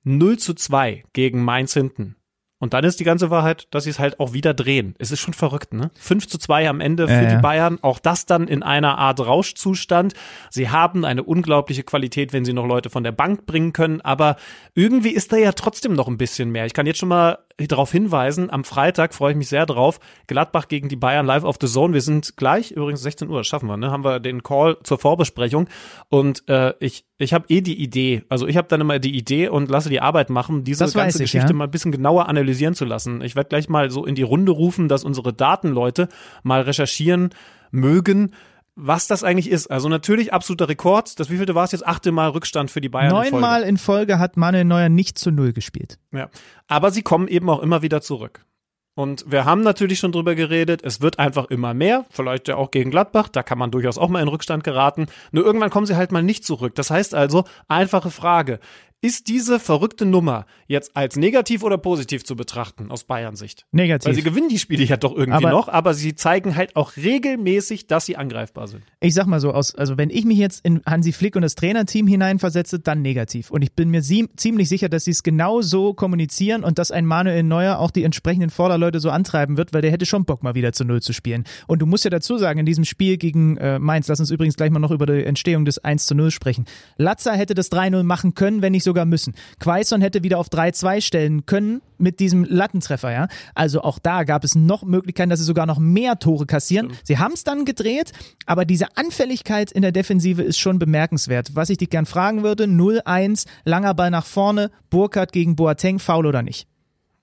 0 0.03 0.37
zu 0.39 0.53
2 0.53 1.03
gegen 1.13 1.43
Mainz 1.43 1.73
hinten. 1.73 2.16
Und 2.59 2.73
dann 2.73 2.83
ist 2.83 2.99
die 2.99 3.03
ganze 3.03 3.29
Wahrheit, 3.29 3.67
dass 3.71 3.83
sie 3.83 3.91
es 3.91 3.99
halt 3.99 4.19
auch 4.19 4.33
wieder 4.33 4.53
drehen. 4.53 4.95
Es 4.97 5.11
ist 5.11 5.19
schon 5.19 5.33
verrückt, 5.35 5.73
ne? 5.73 5.91
5 5.99 6.27
zu 6.27 6.37
2 6.39 6.69
am 6.69 6.81
Ende 6.81 7.07
für 7.07 7.13
Ja, 7.13 7.21
ja. 7.21 7.35
die 7.35 7.41
Bayern. 7.41 7.77
Auch 7.81 7.99
das 7.99 8.25
dann 8.25 8.47
in 8.47 8.63
einer 8.63 8.97
Art 8.97 9.19
Rauschzustand. 9.19 10.13
Sie 10.49 10.69
haben 10.69 11.05
eine 11.05 11.23
unglaubliche 11.23 11.83
Qualität, 11.83 12.33
wenn 12.33 12.45
sie 12.45 12.53
noch 12.53 12.65
Leute 12.65 12.89
von 12.89 13.03
der 13.03 13.11
Bank 13.11 13.45
bringen 13.45 13.73
können. 13.73 14.01
Aber 14.01 14.37
irgendwie 14.73 15.11
ist 15.11 15.31
da 15.31 15.37
ja 15.37 15.51
trotzdem 15.51 15.93
noch 15.93 16.07
ein 16.07 16.17
bisschen 16.17 16.49
mehr. 16.49 16.65
Ich 16.65 16.73
kann 16.73 16.87
jetzt 16.87 16.97
schon 16.99 17.09
mal 17.09 17.37
darauf 17.65 17.91
hinweisen, 17.91 18.51
am 18.51 18.63
Freitag 18.63 19.15
freue 19.15 19.31
ich 19.31 19.37
mich 19.37 19.49
sehr 19.49 19.65
drauf. 19.65 19.99
Gladbach 20.27 20.67
gegen 20.67 20.89
die 20.89 20.95
Bayern 20.95 21.25
live 21.25 21.43
auf 21.43 21.57
The 21.59 21.67
Zone. 21.67 21.93
Wir 21.93 22.01
sind 22.01 22.37
gleich, 22.37 22.69
übrigens 22.69 23.01
16 23.01 23.29
Uhr, 23.29 23.39
das 23.39 23.47
schaffen 23.47 23.67
wir, 23.67 23.77
ne? 23.77 23.89
Haben 23.89 24.03
wir 24.03 24.19
den 24.19 24.43
Call 24.43 24.77
zur 24.83 24.99
Vorbesprechung. 24.99 25.67
Und 26.09 26.47
äh, 26.47 26.73
ich, 26.79 27.05
ich 27.17 27.33
habe 27.33 27.45
eh 27.49 27.61
die 27.61 27.81
Idee, 27.81 28.23
also 28.29 28.45
ich 28.45 28.57
habe 28.57 28.67
dann 28.67 28.81
immer 28.81 28.99
die 28.99 29.17
Idee 29.17 29.49
und 29.49 29.71
lasse 29.71 29.89
die 29.89 30.01
Arbeit 30.01 30.29
machen, 30.29 30.63
diese 30.63 30.83
Das 30.83 30.93
ganze 30.93 31.17
ich, 31.17 31.31
Geschichte 31.31 31.53
ja. 31.53 31.55
mal 31.55 31.63
ein 31.63 31.71
bisschen 31.71 31.91
genauer 31.91 32.29
analysieren 32.29 32.75
zu 32.75 32.85
lassen. 32.85 33.21
Ich 33.21 33.35
werde 33.35 33.49
gleich 33.49 33.69
mal 33.69 33.89
so 33.89 34.05
in 34.05 34.13
die 34.13 34.21
Runde 34.21 34.51
rufen, 34.51 34.87
dass 34.87 35.03
unsere 35.03 35.33
Datenleute 35.33 36.09
mal 36.43 36.61
recherchieren 36.61 37.31
mögen, 37.71 38.33
was 38.77 39.07
das 39.07 39.23
eigentlich 39.23 39.49
ist. 39.49 39.67
Also 39.67 39.89
natürlich 39.89 40.31
absoluter 40.31 40.69
Rekord. 40.69 41.19
Das 41.19 41.29
wievielte 41.29 41.55
war 41.55 41.65
es 41.65 41.71
jetzt? 41.71 41.85
Achte 41.85 42.11
Mal 42.11 42.29
Rückstand 42.29 42.71
für 42.71 42.79
die 42.79 42.89
Bayern. 42.89 43.09
in. 43.25 43.31
Neunmal 43.31 43.63
in 43.63 43.77
Folge 43.77 44.19
hat 44.19 44.37
Manuel 44.37 44.65
Neuer 44.65 44.89
nicht 44.89 45.17
zu 45.17 45.31
Null 45.31 45.51
gespielt. 45.51 45.97
Ja. 46.11 46.29
Aber 46.67 46.91
sie 46.91 47.01
kommen 47.01 47.27
eben 47.27 47.49
auch 47.49 47.61
immer 47.61 47.81
wieder 47.81 48.01
zurück. 48.01 48.45
Und 48.93 49.29
wir 49.31 49.45
haben 49.45 49.61
natürlich 49.61 49.99
schon 49.99 50.11
drüber 50.11 50.33
geredet, 50.33 50.81
es 50.83 51.01
wird 51.01 51.19
einfach 51.19 51.51
immer 51.51 51.75
mehr, 51.75 52.07
vielleicht 52.09 52.47
ja 52.47 52.55
auch 52.55 52.71
gegen 52.71 52.89
Gladbach, 52.89 53.29
da 53.29 53.43
kann 53.43 53.59
man 53.59 53.69
durchaus 53.69 53.99
auch 53.99 54.09
mal 54.09 54.23
in 54.23 54.27
Rückstand 54.27 54.63
geraten. 54.63 55.05
Nur 55.31 55.45
irgendwann 55.45 55.69
kommen 55.69 55.85
sie 55.85 55.95
halt 55.95 56.11
mal 56.11 56.23
nicht 56.23 56.43
zurück. 56.43 56.73
Das 56.73 56.89
heißt 56.89 57.13
also, 57.13 57.43
einfache 57.67 58.09
Frage, 58.09 58.59
ist 59.01 59.27
diese 59.27 59.59
verrückte 59.59 60.05
Nummer 60.05 60.45
jetzt 60.65 60.95
als 60.97 61.15
negativ 61.17 61.63
oder 61.63 61.77
positiv 61.77 62.23
zu 62.25 62.35
betrachten 62.35 62.89
aus 62.89 63.03
Bayern 63.03 63.35
Sicht? 63.35 63.65
Negativ. 63.71 64.07
Weil 64.07 64.15
sie 64.15 64.23
gewinnen 64.23 64.49
die 64.49 64.57
Spiele 64.59 64.83
ja 64.83 64.97
doch 64.97 65.15
irgendwie 65.15 65.45
Aber- 65.45 65.51
noch, 65.51 65.67
aber 65.69 65.93
sie 65.93 66.15
zeigen 66.15 66.55
halt 66.55 66.75
auch 66.75 66.97
regelmäßig, 66.97 67.87
dass 67.87 68.05
sie 68.05 68.17
angreifbar 68.17 68.67
sind. 68.67 68.83
ich 68.99 69.13
sag 69.13 69.27
mal 69.27 69.39
so 69.39 69.51
aus, 69.53 69.75
also 69.75 69.97
wenn 69.97 70.09
ich 70.09 70.25
mich 70.25 70.37
jetzt 70.39 70.65
in 70.65 70.81
Hansi 70.85 71.11
Flick 71.11 71.35
und 71.35 71.43
das 71.43 71.55
Trainerteam 71.55 72.07
hineinversetze, 72.07 72.79
dann 72.79 73.01
negativ. 73.01 73.51
Und 73.51 73.61
ich 73.61 73.73
bin 73.73 73.89
mir 73.89 74.01
ziemlich 74.01 74.67
sicher, 74.69 74.89
dass 74.89 75.05
sie 75.05 75.11
es 75.11 75.21
genau 75.23 75.61
so 75.61 75.93
kommunizieren 75.93 76.63
und 76.63 76.79
dass 76.79 76.89
ein 76.91 77.05
Manuel 77.05 77.43
Neuer 77.43 77.77
auch 77.79 77.91
die 77.91 78.03
entsprechenden 78.03 78.49
Vorderleute 78.49 78.99
so 78.99 79.09
antreiben 79.11 79.57
wird, 79.57 79.73
weil 79.73 79.81
der 79.81 79.91
hätte 79.91 80.05
schon 80.05 80.25
Bock, 80.25 80.41
mal 80.43 80.55
wieder 80.55 80.73
zu 80.73 80.83
Null 80.85 81.01
zu 81.01 81.13
spielen. 81.13 81.43
Und 81.67 81.81
du 81.81 81.85
musst 81.85 82.03
ja 82.03 82.09
dazu 82.09 82.37
sagen, 82.37 82.59
in 82.59 82.65
diesem 82.65 82.85
Spiel 82.85 83.17
gegen 83.17 83.57
äh, 83.57 83.77
Mainz, 83.79 84.07
lass 84.07 84.19
uns 84.19 84.31
übrigens 84.31 84.55
gleich 84.55 84.71
mal 84.71 84.79
noch 84.79 84.91
über 84.91 85.05
die 85.05 85.23
Entstehung 85.23 85.65
des 85.65 85.77
1 85.77 86.05
zu 86.07 86.15
0 86.15 86.31
sprechen. 86.31 86.65
Latza 86.97 87.33
hätte 87.33 87.53
das 87.53 87.71
3-0 87.71 88.03
machen 88.03 88.33
können, 88.33 88.61
wenn 88.61 88.71
nicht 88.71 88.83
sogar 88.87 89.05
müssen. 89.05 89.33
Quaison 89.59 90.01
hätte 90.01 90.23
wieder 90.23 90.39
auf 90.39 90.47
3-2 90.47 91.01
stellen 91.01 91.45
können 91.45 91.81
mit 91.97 92.19
diesem 92.19 92.45
Lattentreffer, 92.45 93.11
ja. 93.11 93.27
Also 93.53 93.81
auch 93.81 93.99
da 93.99 94.23
gab 94.23 94.43
es 94.43 94.55
noch 94.55 94.83
Möglichkeiten, 94.83 95.29
dass 95.29 95.39
sie 95.39 95.45
sogar 95.45 95.65
noch 95.65 95.79
mehr 95.79 96.19
Tore 96.19 96.45
kassieren. 96.45 96.93
Sie 97.03 97.17
haben 97.17 97.33
es 97.33 97.43
dann 97.43 97.65
gedreht, 97.65 98.13
aber 98.45 98.65
diese 98.65 98.95
Anfälligkeit 98.95 99.71
in 99.71 99.81
der 99.81 99.91
Defensive 99.91 100.41
ist 100.41 100.57
schon 100.57 100.79
bemerkenswert. 100.79 101.51
Was 101.53 101.69
ich 101.69 101.77
dich 101.77 101.89
gern 101.89 102.05
fragen 102.05 102.43
würde, 102.43 102.63
0-1, 102.65 103.45
langer 103.65 103.93
Ball 103.93 104.09
nach 104.09 104.25
vorne, 104.25 104.71
Burkhardt 104.89 105.31
gegen 105.31 105.55
Boateng, 105.55 105.99
faul 105.99 106.25
oder 106.25 106.41
nicht? 106.41 106.67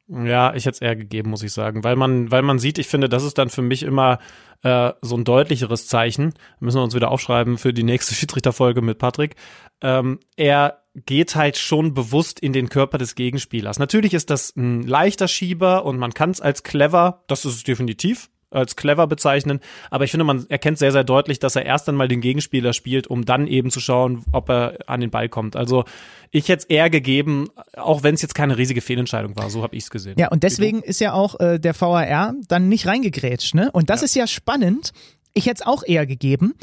Ja, 0.07 0.55
ich 0.55 0.67
hätte 0.67 0.75
es 0.75 0.81
eher 0.83 0.97
gegeben, 0.97 1.31
muss 1.31 1.43
ich 1.43 1.53
sagen. 1.53 1.83
Weil 1.83 1.97
man, 1.97 2.31
weil 2.31 2.43
man 2.43 2.59
sieht, 2.59 2.79
ich 2.79 2.89
finde, 2.89 3.09
das 3.09 3.25
ist 3.25 3.39
dann 3.39 3.49
für 3.49 3.63
mich 3.63 3.83
immer 3.83 4.19
äh, 4.63 4.93
so 5.01 5.17
ein 5.17 5.25
deutlicheres 5.25 5.87
Zeichen. 5.87 6.35
Müssen 6.61 6.79
wir 6.79 6.85
uns 6.85 6.95
wieder 6.95 7.11
aufschreiben 7.11 7.57
für 7.57 7.73
die 7.73 7.85
nächste 7.85 8.15
Schiedsrichterfolge 8.15 8.83
mit 8.83 8.99
Patrick. 8.99 9.37
Ähm, 9.81 10.21
er 10.37 10.83
geht 10.95 11.35
halt 11.37 11.57
schon 11.57 11.95
bewusst 11.95 12.39
in 12.39 12.53
den 12.53 12.69
Körper 12.69 12.99
des 12.99 13.15
Gegenspielers. 13.15 13.79
Natürlich 13.79 14.15
ist 14.15 14.31
das 14.31 14.55
ein 14.57 14.83
leichter 14.83 15.27
Schieber 15.27 15.85
und 15.85 15.99
man 15.99 16.13
kann 16.13 16.31
es 16.31 16.41
als 16.41 16.63
clever, 16.63 17.25
das 17.27 17.45
ist 17.45 17.55
es 17.55 17.65
definitiv, 17.65 18.31
als 18.55 18.77
clever 18.77 19.07
bezeichnen, 19.07 19.61
aber 19.91 20.05
ich 20.05 20.11
finde, 20.11 20.25
man 20.25 20.47
erkennt 20.49 20.79
sehr, 20.79 20.93
sehr 20.93 21.05
deutlich, 21.05 21.39
dass 21.39 21.57
er 21.57 21.67
erst 21.67 21.89
einmal 21.89 22.09
den 22.09 22.21
Gegenspieler 22.21 22.73
spielt, 22.73 23.07
um 23.07 23.25
dann 23.25 23.47
eben 23.47 23.71
zu 23.71 23.81
schauen, 23.81 24.25
ob 24.33 24.49
er 24.51 24.79
an 24.87 25.01
den 25.01 25.11
Ball 25.11 25.29
kommt. 25.29 25.57
Also 25.57 25.85
ich 26.31 26.49
hätte 26.49 26.63
es 26.63 26.65
eher 26.65 26.91
gegeben, 26.91 27.49
auch 27.77 28.03
wenn 28.03 28.15
es 28.15 28.23
jetzt 28.23 28.35
keine 28.35 28.59
riesige 28.59 28.81
Fehlentscheidung 28.81 29.37
war, 29.37 29.51
so 29.51 29.63
habe 29.63 29.77
ich 29.77 29.85
es 29.85 29.91
gesehen. 29.91 30.15
Ja, 30.19 30.29
und 30.29 30.43
deswegen 30.43 30.83
ist 30.83 31.01
ja 31.01 31.13
auch 31.13 31.39
äh, 31.41 31.59
der 31.59 31.81
VAR 31.81 32.35
dann 32.49 32.69
nicht 32.69 32.87
reingegrätscht, 32.87 33.55
ne? 33.55 33.71
Und 33.73 33.91
das 33.91 34.03
ist 34.03 34.15
ja 34.15 34.27
spannend. 34.27 34.93
Ich 35.33 35.47
hätte 35.47 35.63
es 35.63 35.67
auch 35.67 35.83
eher 35.85 36.07
gegeben, 36.07 36.55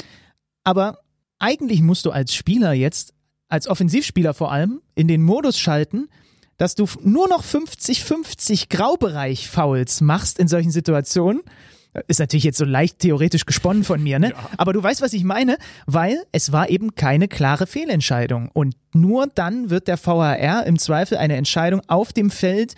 aber 0.64 0.98
eigentlich 1.38 1.82
musst 1.82 2.06
du 2.06 2.10
als 2.10 2.34
Spieler 2.34 2.72
jetzt, 2.72 3.14
als 3.48 3.68
Offensivspieler 3.68 4.32
vor 4.32 4.52
allem, 4.52 4.80
in 4.94 5.08
den 5.08 5.22
Modus 5.22 5.58
schalten, 5.58 6.08
dass 6.56 6.74
du 6.76 6.86
nur 7.02 7.28
noch 7.28 7.42
50-50 7.42 8.68
Graubereich 8.68 9.48
Fouls 9.48 10.00
machst 10.00 10.38
in 10.38 10.46
solchen 10.46 10.70
Situationen. 10.70 11.42
Ist 12.08 12.20
natürlich 12.20 12.44
jetzt 12.44 12.56
so 12.56 12.64
leicht 12.64 13.00
theoretisch 13.00 13.44
gesponnen 13.44 13.84
von 13.84 14.02
mir, 14.02 14.18
ne? 14.18 14.32
Aber 14.56 14.72
du 14.72 14.82
weißt, 14.82 15.02
was 15.02 15.12
ich 15.12 15.24
meine, 15.24 15.58
weil 15.86 16.22
es 16.32 16.50
war 16.50 16.70
eben 16.70 16.94
keine 16.94 17.28
klare 17.28 17.66
Fehlentscheidung. 17.66 18.48
Und 18.52 18.76
nur 18.94 19.26
dann 19.26 19.68
wird 19.68 19.88
der 19.88 19.98
VAR 20.02 20.66
im 20.66 20.78
Zweifel 20.78 21.18
eine 21.18 21.36
Entscheidung 21.36 21.82
auf 21.88 22.14
dem 22.14 22.30
Feld 22.30 22.74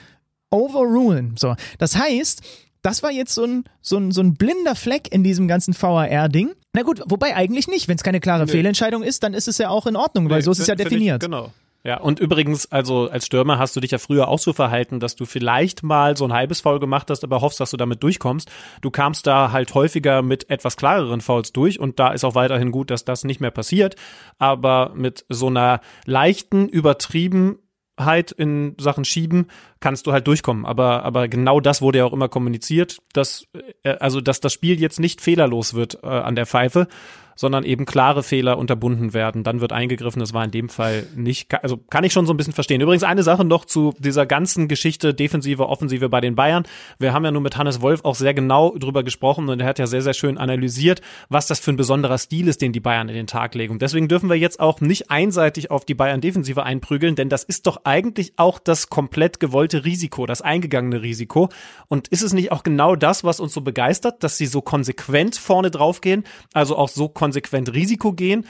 overrulen. 0.50 1.36
So, 1.38 1.54
das 1.78 1.96
heißt, 1.96 2.42
das 2.82 3.02
war 3.02 3.12
jetzt 3.12 3.34
so 3.34 3.44
ein, 3.44 3.64
so 3.80 3.98
ein, 3.98 4.10
so 4.10 4.20
ein 4.20 4.34
blinder 4.34 4.74
Fleck 4.74 5.12
in 5.12 5.22
diesem 5.22 5.48
ganzen 5.48 5.74
VAR-Ding. 5.80 6.50
Na 6.74 6.82
gut, 6.82 7.00
wobei 7.06 7.36
eigentlich 7.36 7.68
nicht. 7.68 7.88
Wenn 7.88 7.96
es 7.96 8.02
keine 8.02 8.20
klare 8.20 8.48
Fehlentscheidung 8.48 9.02
ist, 9.04 9.22
dann 9.22 9.32
ist 9.32 9.46
es 9.48 9.58
ja 9.58 9.68
auch 9.70 9.86
in 9.86 9.96
Ordnung, 9.96 10.28
weil 10.28 10.42
so 10.42 10.50
ist 10.50 10.58
es 10.58 10.66
ja 10.66 10.74
definiert. 10.74 11.22
Ich, 11.22 11.26
genau. 11.26 11.52
Ja, 11.86 11.98
und 11.98 12.18
übrigens, 12.18 12.72
also 12.72 13.10
als 13.10 13.26
Stürmer 13.26 13.58
hast 13.58 13.76
du 13.76 13.80
dich 13.80 13.90
ja 13.90 13.98
früher 13.98 14.28
auch 14.28 14.38
so 14.38 14.54
verhalten, 14.54 15.00
dass 15.00 15.16
du 15.16 15.26
vielleicht 15.26 15.82
mal 15.82 16.16
so 16.16 16.24
ein 16.24 16.32
halbes 16.32 16.62
Foul 16.62 16.80
gemacht 16.80 17.10
hast, 17.10 17.22
aber 17.24 17.42
hoffst, 17.42 17.60
dass 17.60 17.72
du 17.72 17.76
damit 17.76 18.02
durchkommst. 18.02 18.50
Du 18.80 18.90
kamst 18.90 19.26
da 19.26 19.52
halt 19.52 19.74
häufiger 19.74 20.22
mit 20.22 20.48
etwas 20.48 20.78
klareren 20.78 21.20
Fouls 21.20 21.52
durch 21.52 21.78
und 21.78 22.00
da 22.00 22.12
ist 22.12 22.24
auch 22.24 22.34
weiterhin 22.34 22.70
gut, 22.70 22.90
dass 22.90 23.04
das 23.04 23.24
nicht 23.24 23.38
mehr 23.38 23.50
passiert. 23.50 23.96
Aber 24.38 24.92
mit 24.94 25.26
so 25.28 25.48
einer 25.48 25.82
leichten 26.06 26.70
Übertriebenheit 26.70 28.32
in 28.32 28.76
Sachen 28.80 29.04
Schieben 29.04 29.48
kannst 29.80 30.06
du 30.06 30.12
halt 30.12 30.26
durchkommen. 30.26 30.64
Aber, 30.64 31.04
aber 31.04 31.28
genau 31.28 31.60
das 31.60 31.82
wurde 31.82 31.98
ja 31.98 32.06
auch 32.06 32.14
immer 32.14 32.30
kommuniziert, 32.30 32.96
dass, 33.12 33.46
äh, 33.82 33.90
also, 33.96 34.22
dass 34.22 34.40
das 34.40 34.54
Spiel 34.54 34.80
jetzt 34.80 35.00
nicht 35.00 35.20
fehlerlos 35.20 35.74
wird 35.74 36.02
äh, 36.02 36.06
an 36.06 36.34
der 36.34 36.46
Pfeife, 36.46 36.88
sondern 37.36 37.64
eben 37.64 37.84
klare 37.84 38.22
Fehler 38.22 38.58
unterbunden 38.58 39.14
werden. 39.14 39.44
Dann 39.44 39.60
wird 39.60 39.72
eingegriffen. 39.72 40.20
Das 40.20 40.32
war 40.32 40.44
in 40.44 40.50
dem 40.50 40.68
Fall 40.68 41.06
nicht, 41.16 41.52
also 41.62 41.76
kann 41.76 42.04
ich 42.04 42.12
schon 42.12 42.26
so 42.26 42.32
ein 42.32 42.36
bisschen 42.36 42.52
verstehen. 42.52 42.80
Übrigens 42.80 43.02
eine 43.02 43.22
Sache 43.22 43.44
noch 43.44 43.64
zu 43.64 43.94
dieser 43.98 44.26
ganzen 44.26 44.68
Geschichte 44.68 45.14
Defensive, 45.14 45.68
Offensive 45.68 46.08
bei 46.08 46.20
den 46.20 46.34
Bayern. 46.34 46.64
Wir 46.98 47.12
haben 47.12 47.24
ja 47.24 47.30
nur 47.30 47.42
mit 47.42 47.56
Hannes 47.56 47.80
Wolf 47.80 48.04
auch 48.04 48.14
sehr 48.14 48.34
genau 48.34 48.76
drüber 48.78 49.02
gesprochen 49.02 49.48
und 49.48 49.60
er 49.60 49.66
hat 49.66 49.78
ja 49.78 49.86
sehr, 49.86 50.02
sehr 50.02 50.14
schön 50.14 50.38
analysiert, 50.38 51.00
was 51.28 51.46
das 51.46 51.60
für 51.60 51.72
ein 51.72 51.76
besonderer 51.76 52.18
Stil 52.18 52.48
ist, 52.48 52.62
den 52.62 52.72
die 52.72 52.80
Bayern 52.80 53.08
in 53.08 53.14
den 53.14 53.26
Tag 53.26 53.54
legen. 53.54 53.74
Und 53.74 53.82
deswegen 53.82 54.08
dürfen 54.08 54.28
wir 54.28 54.36
jetzt 54.36 54.60
auch 54.60 54.80
nicht 54.80 55.10
einseitig 55.10 55.70
auf 55.70 55.84
die 55.84 55.94
Bayern 55.94 56.20
Defensive 56.20 56.62
einprügeln, 56.62 57.16
denn 57.16 57.28
das 57.28 57.44
ist 57.44 57.66
doch 57.66 57.80
eigentlich 57.84 58.34
auch 58.36 58.58
das 58.58 58.88
komplett 58.88 59.40
gewollte 59.40 59.84
Risiko, 59.84 60.26
das 60.26 60.42
eingegangene 60.42 61.02
Risiko. 61.02 61.48
Und 61.88 62.08
ist 62.08 62.22
es 62.22 62.32
nicht 62.32 62.52
auch 62.52 62.62
genau 62.62 62.96
das, 62.96 63.24
was 63.24 63.40
uns 63.40 63.52
so 63.52 63.60
begeistert, 63.60 64.22
dass 64.22 64.36
sie 64.38 64.46
so 64.46 64.60
konsequent 64.60 65.36
vorne 65.36 65.70
draufgehen, 65.70 66.24
also 66.52 66.76
auch 66.76 66.88
so 66.88 67.08
konsequent 67.08 67.23
Risiko 67.32 68.12
gehen, 68.12 68.46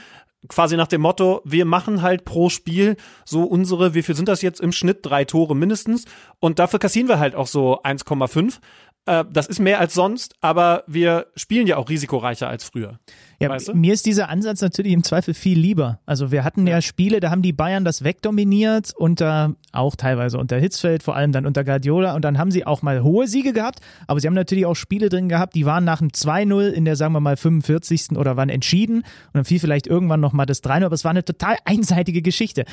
quasi 0.47 0.77
nach 0.77 0.87
dem 0.87 1.01
Motto, 1.01 1.41
wir 1.45 1.65
machen 1.65 2.01
halt 2.01 2.25
pro 2.25 2.49
Spiel 2.49 2.97
so 3.25 3.43
unsere, 3.43 3.93
wie 3.93 4.03
viel 4.03 4.15
sind 4.15 4.27
das 4.27 4.41
jetzt 4.41 4.61
im 4.61 4.71
Schnitt? 4.71 4.99
Drei 5.01 5.25
Tore 5.25 5.55
mindestens. 5.55 6.05
Und 6.39 6.59
dafür 6.59 6.79
kassieren 6.79 7.07
wir 7.07 7.19
halt 7.19 7.35
auch 7.35 7.47
so 7.47 7.81
1,5. 7.81 8.59
Äh, 9.05 9.23
das 9.31 9.47
ist 9.47 9.59
mehr 9.59 9.79
als 9.79 9.93
sonst, 9.93 10.35
aber 10.41 10.83
wir 10.87 11.27
spielen 11.35 11.67
ja 11.67 11.77
auch 11.77 11.89
risikoreicher 11.89 12.47
als 12.47 12.63
früher. 12.63 12.99
Ja, 13.39 13.49
Weißt 13.49 13.67
du? 13.67 13.75
mir 13.75 13.93
ist 13.93 14.05
dieser 14.05 14.29
Ansatz 14.29 14.61
natürlich 14.61 14.93
im 14.93 15.03
Zweifel 15.03 15.33
viel 15.33 15.59
lieber. 15.59 15.99
Also 16.05 16.31
wir 16.31 16.43
hatten 16.43 16.65
ja. 16.65 16.81
Spiele, 16.81 17.19
da 17.19 17.29
haben 17.29 17.41
die 17.41 17.53
Bayern 17.53 17.85
das 17.85 18.03
wegdominiert, 18.03 18.93
unter 18.95 19.55
auch 19.71 19.95
teilweise 19.95 20.39
unter 20.39 20.57
Hitzfeld, 20.57 21.03
vor 21.03 21.15
allem 21.15 21.31
dann 21.31 21.45
unter 21.45 21.63
Guardiola 21.63 22.15
und 22.15 22.23
dann 22.23 22.37
haben 22.37 22.49
sie 22.49 22.65
auch 22.65 22.81
mal 22.81 23.03
hohe 23.03 23.27
Siege 23.27 23.53
gehabt, 23.53 23.79
aber 24.07 24.19
sie 24.19 24.27
haben 24.27 24.33
natürlich 24.33 24.65
auch 24.65 24.75
Spiele 24.75 25.09
drin 25.09 25.29
gehabt, 25.29 25.53
die 25.53 25.65
waren 25.65 25.83
nach 25.83 26.01
einem 26.01 26.09
2-0 26.09 26.69
in 26.69 26.85
der, 26.85 26.95
sagen 26.95 27.13
wir 27.13 27.19
mal, 27.19 27.37
45. 27.37 28.17
oder 28.17 28.37
wann 28.37 28.49
entschieden 28.49 28.97
und 28.97 29.33
dann 29.33 29.45
fiel 29.45 29.59
vielleicht 29.59 29.85
irgendwann 29.85 30.21
nochmal 30.21 30.45
das 30.45 30.63
3-0, 30.63 30.85
aber 30.85 30.95
es 30.95 31.03
war 31.03 31.11
eine 31.11 31.25
total 31.25 31.57
einseitige 31.65 32.21
Geschichte. 32.21 32.65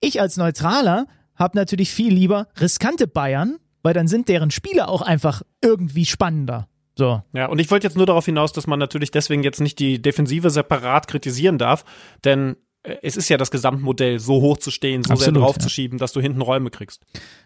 Ich 0.00 0.20
als 0.20 0.36
Neutraler 0.36 1.06
habe 1.34 1.56
natürlich 1.56 1.90
viel 1.90 2.12
lieber 2.12 2.48
riskante 2.60 3.06
Bayern, 3.08 3.56
weil 3.88 3.94
dann 3.94 4.06
sind 4.06 4.28
deren 4.28 4.50
Spiele 4.50 4.86
auch 4.86 5.00
einfach 5.00 5.40
irgendwie 5.64 6.04
spannender. 6.04 6.68
So. 6.94 7.22
Ja, 7.32 7.46
und 7.46 7.58
ich 7.58 7.70
wollte 7.70 7.86
jetzt 7.86 7.96
nur 7.96 8.04
darauf 8.04 8.26
hinaus, 8.26 8.52
dass 8.52 8.66
man 8.66 8.78
natürlich 8.78 9.10
deswegen 9.10 9.42
jetzt 9.42 9.62
nicht 9.62 9.78
die 9.78 10.02
Defensive 10.02 10.50
separat 10.50 11.08
kritisieren 11.08 11.56
darf, 11.56 11.86
denn 12.22 12.56
äh, 12.82 12.96
es 13.00 13.16
ist 13.16 13.30
ja 13.30 13.38
das 13.38 13.50
Gesamtmodell, 13.50 14.18
so 14.18 14.42
hoch 14.42 14.58
zu 14.58 14.70
stehen, 14.70 15.04
so 15.04 15.14
Absolut, 15.14 15.34
sehr 15.34 15.42
draufzuschieben, 15.42 15.96
ja. 15.96 16.00
dass 16.00 16.12
du 16.12 16.20
hinten 16.20 16.42
Räume 16.42 16.68
kriegst. 16.68 17.02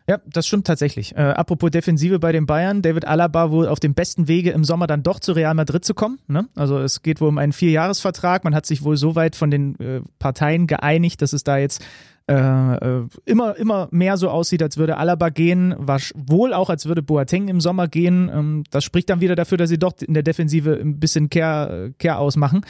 Ja, 0.09 0.19
das 0.27 0.49
stimmt 0.49 0.67
tatsächlich. 0.67 1.15
Äh, 1.15 1.21
apropos 1.21 1.71
Defensive 1.71 2.19
bei 2.19 2.33
den 2.33 2.47
Bayern, 2.47 2.83
David 2.83 3.07
Alaba 3.07 3.53
wohl 3.53 3.69
auf 3.69 3.79
dem 3.79 3.95
besten 3.95 4.27
Wege 4.27 4.51
im 4.51 4.65
Sommer 4.65 4.89
dann 4.89 5.05
doch 5.05 5.21
zu 5.21 5.31
Real 5.31 5.55
Madrid 5.55 5.85
zu 5.85 5.95
kommen. 5.95 6.19
Ne? 6.27 6.49
Also 6.57 6.81
es 6.81 7.03
geht 7.03 7.21
wohl 7.21 7.29
um 7.29 7.39
einen 7.39 7.53
Vierjahresvertrag. 7.53 8.43
Man 8.43 8.57
hat 8.57 8.67
sich 8.67 8.83
wohl 8.83 8.97
so 8.97 9.15
weit 9.15 9.37
von 9.37 9.53
den 9.53 9.79
äh, 9.79 10.01
Parteien 10.19 10.67
geeinigt, 10.67 11.23
dass 11.23 11.35
es 11.35 11.45
da 11.45 11.59
jetzt 11.59 11.85
äh, 12.29 12.75
äh 12.75 13.07
immer, 13.25 13.57
immer 13.57 13.89
mehr 13.91 14.17
so 14.17 14.29
aussieht, 14.29 14.63
als 14.63 14.77
würde 14.77 14.97
Alaba 14.97 15.29
gehen, 15.31 15.75
war 15.79 16.01
wohl 16.15 16.53
auch, 16.53 16.71
als 16.71 16.87
würde 16.87 17.03
Boateng 17.03 17.49
im 17.49 17.61
Sommer 17.61 17.89
gehen. 17.89 18.31
Ähm, 18.33 18.65
das 18.71 18.85
spricht 18.85 19.11
dann 19.11 19.21
wieder 19.21 19.35
dafür, 19.35 19.59
dass 19.59 19.69
sie 19.69 19.79
doch 19.79 19.95
in 20.01 20.15
der 20.15 20.23
Defensive 20.23 20.79
ein 20.81 20.99
bisschen 20.99 21.31
Care, 21.31 21.93
Care 21.99 22.19
ausmachen 22.19 22.63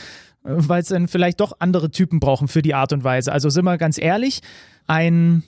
weil 0.44 0.82
es 0.82 0.88
dann 0.88 1.08
vielleicht 1.08 1.40
doch 1.40 1.52
andere 1.60 1.90
Typen 1.90 2.20
brauchen 2.20 2.48
für 2.48 2.62
die 2.62 2.74
Art 2.74 2.92
und 2.92 3.04
Weise. 3.04 3.32
Also 3.32 3.48
sind 3.48 3.64
wir 3.64 3.78
ganz 3.78 3.96
ehrlich, 3.96 4.40
ein 4.86 5.44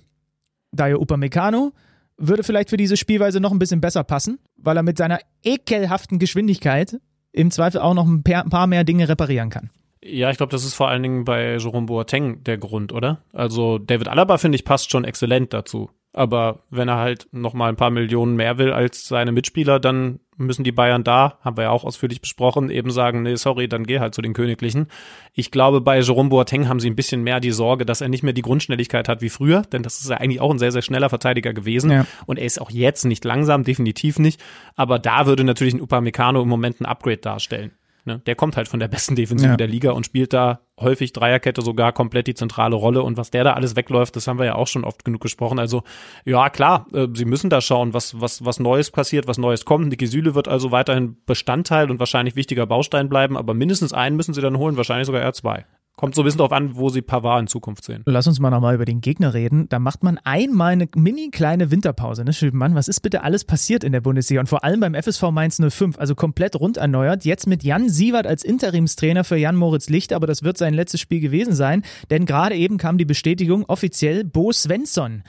Dayo 0.72 1.00
Upamecano 1.00 1.72
würde 2.16 2.44
vielleicht 2.44 2.70
für 2.70 2.76
diese 2.76 2.96
Spielweise 2.96 3.40
noch 3.40 3.52
ein 3.52 3.58
bisschen 3.58 3.80
besser 3.80 4.04
passen, 4.04 4.38
weil 4.56 4.76
er 4.76 4.82
mit 4.82 4.98
seiner 4.98 5.18
ekelhaften 5.42 6.18
Geschwindigkeit 6.18 7.00
im 7.32 7.50
Zweifel 7.50 7.80
auch 7.80 7.94
noch 7.94 8.06
ein 8.06 8.22
paar 8.22 8.66
mehr 8.66 8.84
Dinge 8.84 9.08
reparieren 9.08 9.50
kann. 9.50 9.70
Ja, 10.06 10.30
ich 10.30 10.36
glaube, 10.36 10.50
das 10.50 10.64
ist 10.64 10.74
vor 10.74 10.88
allen 10.88 11.02
Dingen 11.02 11.24
bei 11.24 11.56
Jerome 11.56 11.86
Boateng 11.86 12.44
der 12.44 12.58
Grund, 12.58 12.92
oder? 12.92 13.22
Also 13.32 13.78
David 13.78 14.08
Alaba, 14.08 14.36
finde 14.36 14.56
ich, 14.56 14.64
passt 14.64 14.90
schon 14.90 15.04
exzellent 15.04 15.54
dazu. 15.54 15.90
Aber 16.12 16.60
wenn 16.70 16.88
er 16.88 16.98
halt 16.98 17.26
noch 17.32 17.54
mal 17.54 17.68
ein 17.68 17.76
paar 17.76 17.90
Millionen 17.90 18.36
mehr 18.36 18.58
will 18.58 18.72
als 18.72 19.08
seine 19.08 19.32
Mitspieler, 19.32 19.80
dann 19.80 20.20
müssen 20.36 20.62
die 20.62 20.72
Bayern 20.72 21.04
da, 21.04 21.38
haben 21.40 21.56
wir 21.56 21.64
ja 21.64 21.70
auch 21.70 21.84
ausführlich 21.84 22.20
besprochen, 22.20 22.70
eben 22.70 22.90
sagen, 22.90 23.22
nee, 23.22 23.34
sorry, 23.36 23.66
dann 23.66 23.84
geh 23.84 23.98
halt 23.98 24.14
zu 24.14 24.22
den 24.22 24.32
Königlichen. 24.32 24.88
Ich 25.32 25.50
glaube, 25.50 25.80
bei 25.80 25.98
Jerome 25.98 26.28
Boateng 26.28 26.68
haben 26.68 26.80
sie 26.80 26.90
ein 26.90 26.96
bisschen 26.96 27.22
mehr 27.22 27.40
die 27.40 27.50
Sorge, 27.50 27.84
dass 27.86 28.00
er 28.00 28.08
nicht 28.08 28.22
mehr 28.22 28.32
die 28.32 28.42
Grundschnelligkeit 28.42 29.08
hat 29.08 29.22
wie 29.22 29.28
früher, 29.28 29.62
denn 29.62 29.82
das 29.82 30.00
ist 30.00 30.10
ja 30.10 30.18
eigentlich 30.18 30.40
auch 30.40 30.50
ein 30.50 30.58
sehr, 30.58 30.72
sehr 30.72 30.82
schneller 30.82 31.08
Verteidiger 31.08 31.52
gewesen. 31.52 31.90
Ja. 31.90 32.06
Und 32.26 32.38
er 32.38 32.46
ist 32.46 32.60
auch 32.60 32.70
jetzt 32.70 33.04
nicht 33.04 33.24
langsam, 33.24 33.64
definitiv 33.64 34.18
nicht. 34.18 34.42
Aber 34.76 34.98
da 34.98 35.26
würde 35.26 35.44
natürlich 35.44 35.74
ein 35.74 35.80
Upamecano 35.80 36.42
im 36.42 36.48
Moment 36.48 36.80
ein 36.80 36.86
Upgrade 36.86 37.18
darstellen. 37.18 37.72
Ne? 38.06 38.20
Der 38.26 38.34
kommt 38.34 38.56
halt 38.56 38.68
von 38.68 38.80
der 38.80 38.88
besten 38.88 39.16
Defensive 39.16 39.52
ja. 39.52 39.56
der 39.56 39.66
Liga 39.66 39.92
und 39.92 40.04
spielt 40.04 40.32
da 40.32 40.60
häufig 40.78 41.12
Dreierkette 41.12 41.62
sogar 41.62 41.92
komplett 41.92 42.26
die 42.26 42.34
zentrale 42.34 42.76
Rolle. 42.76 43.02
Und 43.02 43.16
was 43.16 43.30
der 43.30 43.44
da 43.44 43.54
alles 43.54 43.76
wegläuft, 43.76 44.14
das 44.16 44.26
haben 44.26 44.38
wir 44.38 44.44
ja 44.44 44.54
auch 44.56 44.66
schon 44.66 44.84
oft 44.84 45.04
genug 45.04 45.22
gesprochen. 45.22 45.58
Also 45.58 45.82
ja, 46.24 46.50
klar, 46.50 46.86
äh, 46.92 47.08
sie 47.14 47.24
müssen 47.24 47.48
da 47.48 47.60
schauen, 47.60 47.94
was, 47.94 48.20
was, 48.20 48.44
was 48.44 48.60
Neues 48.60 48.90
passiert, 48.90 49.26
was 49.26 49.38
Neues 49.38 49.64
kommt. 49.64 49.88
Niki 49.88 50.06
Süle 50.06 50.34
wird 50.34 50.48
also 50.48 50.70
weiterhin 50.70 51.16
Bestandteil 51.24 51.90
und 51.90 51.98
wahrscheinlich 51.98 52.36
wichtiger 52.36 52.66
Baustein 52.66 53.08
bleiben, 53.08 53.36
aber 53.36 53.54
mindestens 53.54 53.92
einen 53.92 54.16
müssen 54.16 54.34
sie 54.34 54.42
dann 54.42 54.58
holen, 54.58 54.76
wahrscheinlich 54.76 55.06
sogar 55.06 55.22
eher 55.22 55.32
zwei. 55.32 55.64
Kommt 55.96 56.16
so 56.16 56.22
ein 56.22 56.24
bisschen 56.24 56.38
darauf 56.38 56.52
an, 56.52 56.74
wo 56.74 56.88
sie 56.88 57.02
Pavard 57.02 57.42
in 57.42 57.46
Zukunft 57.46 57.84
sehen. 57.84 58.02
Lass 58.06 58.26
uns 58.26 58.40
mal 58.40 58.50
nochmal 58.50 58.74
über 58.74 58.84
den 58.84 59.00
Gegner 59.00 59.32
reden. 59.32 59.68
Da 59.68 59.78
macht 59.78 60.02
man 60.02 60.18
einmal 60.24 60.72
eine 60.72 60.88
mini 60.96 61.30
kleine 61.30 61.70
Winterpause. 61.70 62.24
Ne, 62.24 62.32
Mann, 62.52 62.74
was 62.74 62.88
ist 62.88 63.00
bitte 63.00 63.22
alles 63.22 63.44
passiert 63.44 63.84
in 63.84 63.92
der 63.92 64.00
Bundesliga? 64.00 64.40
Und 64.40 64.48
vor 64.48 64.64
allem 64.64 64.80
beim 64.80 64.94
FSV 64.94 65.30
Mainz 65.30 65.60
05, 65.60 65.96
also 65.98 66.16
komplett 66.16 66.58
rund 66.58 66.78
erneuert. 66.78 67.24
Jetzt 67.24 67.46
mit 67.46 67.62
Jan 67.62 67.88
Sievert 67.88 68.26
als 68.26 68.42
Interimstrainer 68.42 69.22
für 69.22 69.36
Jan 69.36 69.54
Moritz 69.54 69.88
Licht, 69.88 70.12
aber 70.12 70.26
das 70.26 70.42
wird 70.42 70.58
sein 70.58 70.74
letztes 70.74 71.00
Spiel 71.00 71.20
gewesen 71.20 71.54
sein. 71.54 71.82
Denn 72.10 72.26
gerade 72.26 72.56
eben 72.56 72.76
kam 72.76 72.98
die 72.98 73.04
Bestätigung 73.04 73.64
offiziell 73.66 74.24
Bo 74.24 74.50
Svensson 74.50 75.22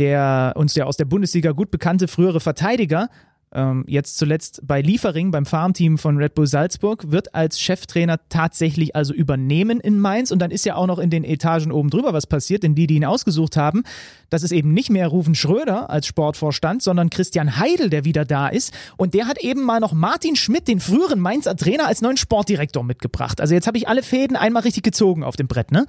der 0.00 0.54
uns 0.56 0.74
ja 0.74 0.86
aus 0.86 0.96
der 0.96 1.04
Bundesliga 1.04 1.52
gut 1.52 1.70
bekannte 1.70 2.08
frühere 2.08 2.40
Verteidiger 2.40 3.10
ähm, 3.52 3.84
jetzt 3.88 4.16
zuletzt 4.16 4.60
bei 4.64 4.80
Liefering 4.80 5.30
beim 5.30 5.44
Farmteam 5.46 5.98
von 5.98 6.16
Red 6.16 6.34
Bull 6.34 6.46
Salzburg, 6.46 7.10
wird 7.10 7.34
als 7.34 7.60
Cheftrainer 7.60 8.18
tatsächlich 8.28 8.94
also 8.94 9.12
übernehmen 9.12 9.80
in 9.80 9.98
Mainz. 9.98 10.30
Und 10.30 10.38
dann 10.40 10.50
ist 10.50 10.64
ja 10.64 10.76
auch 10.76 10.86
noch 10.86 10.98
in 10.98 11.10
den 11.10 11.24
Etagen 11.24 11.72
oben 11.72 11.90
drüber 11.90 12.12
was 12.12 12.26
passiert, 12.26 12.62
denn 12.62 12.74
die, 12.74 12.86
die 12.86 12.96
ihn 12.96 13.04
ausgesucht 13.04 13.56
haben, 13.56 13.82
das 14.28 14.42
ist 14.42 14.52
eben 14.52 14.72
nicht 14.72 14.90
mehr 14.90 15.08
Rufen 15.08 15.34
Schröder 15.34 15.90
als 15.90 16.06
Sportvorstand, 16.06 16.82
sondern 16.82 17.10
Christian 17.10 17.58
Heidel, 17.58 17.90
der 17.90 18.04
wieder 18.04 18.24
da 18.24 18.48
ist. 18.48 18.72
Und 18.96 19.14
der 19.14 19.26
hat 19.26 19.38
eben 19.38 19.62
mal 19.62 19.80
noch 19.80 19.92
Martin 19.92 20.36
Schmidt, 20.36 20.68
den 20.68 20.78
früheren 20.78 21.18
Mainzer 21.18 21.56
Trainer, 21.56 21.86
als 21.86 22.02
neuen 22.02 22.16
Sportdirektor 22.16 22.84
mitgebracht. 22.84 23.40
Also 23.40 23.54
jetzt 23.54 23.66
habe 23.66 23.78
ich 23.78 23.88
alle 23.88 24.02
Fäden 24.02 24.36
einmal 24.36 24.62
richtig 24.62 24.84
gezogen 24.84 25.24
auf 25.24 25.36
dem 25.36 25.48
Brett, 25.48 25.72
ne? 25.72 25.86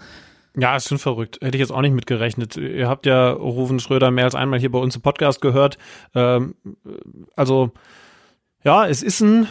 Ja, 0.58 0.76
ist 0.76 0.90
schon 0.90 1.00
verrückt. 1.00 1.40
Hätte 1.42 1.58
ich 1.58 1.62
jetzt 1.62 1.72
auch 1.72 1.82
nicht 1.82 1.94
mitgerechnet. 1.94 2.58
Ihr 2.58 2.90
habt 2.90 3.06
ja 3.06 3.32
Rufen 3.32 3.80
Schröder 3.80 4.12
mehr 4.12 4.26
als 4.26 4.36
einmal 4.36 4.60
hier 4.60 4.72
bei 4.72 4.80
uns 4.80 4.96
im 4.96 5.02
Podcast 5.02 5.42
gehört. 5.42 5.78
Ähm, 6.14 6.56
also, 7.36 7.72
ja, 8.64 8.86
es 8.88 9.02
ist 9.02 9.22
ein 9.22 9.48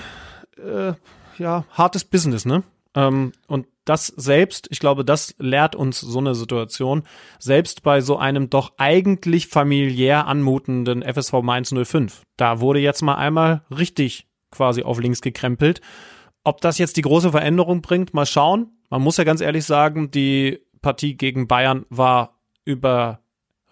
äh, 0.59 0.93
ja, 1.39 1.65
hartes 1.71 2.05
Business, 2.05 2.45
ne? 2.45 2.63
Ähm, 2.95 3.33
und 3.47 3.67
das 3.85 4.09
selbst, 4.09 4.69
ich 4.71 4.79
glaube, 4.79 5.05
das 5.05 5.35
lehrt 5.39 5.75
uns 5.75 6.01
so 6.01 6.19
eine 6.19 6.35
Situation, 6.35 7.03
selbst 7.39 7.83
bei 7.83 8.01
so 8.01 8.19
einem 8.19 8.51
doch 8.51 8.73
eigentlich 8.77 9.47
familiär 9.47 10.27
anmutenden 10.27 11.03
FSV 11.03 11.35
Mainz 11.43 11.73
05. 11.75 12.23
Da 12.37 12.61
wurde 12.61 12.81
jetzt 12.81 13.03
mal 13.03 13.15
einmal 13.15 13.63
richtig 13.71 14.29
quasi 14.51 14.83
auf 14.83 15.01
links 15.01 15.23
gekrempelt. 15.23 15.81
Ob 16.45 16.61
das 16.61 16.79
jetzt 16.79 16.97
die 16.97 17.03
große 17.03 17.31
Veränderung 17.31 17.83
bringt, 17.83 18.13
mal 18.13 18.27
schauen. 18.27 18.71
Man 18.91 19.03
muss 19.03 19.17
ja 19.17 19.25
ganz 19.25 19.41
ehrlich 19.41 19.65
sagen, 19.65 20.11
die 20.11 20.61
Partie 20.83 21.17
gegen 21.17 21.49
Bayern 21.49 21.87
war 21.91 22.39
über 22.65 23.21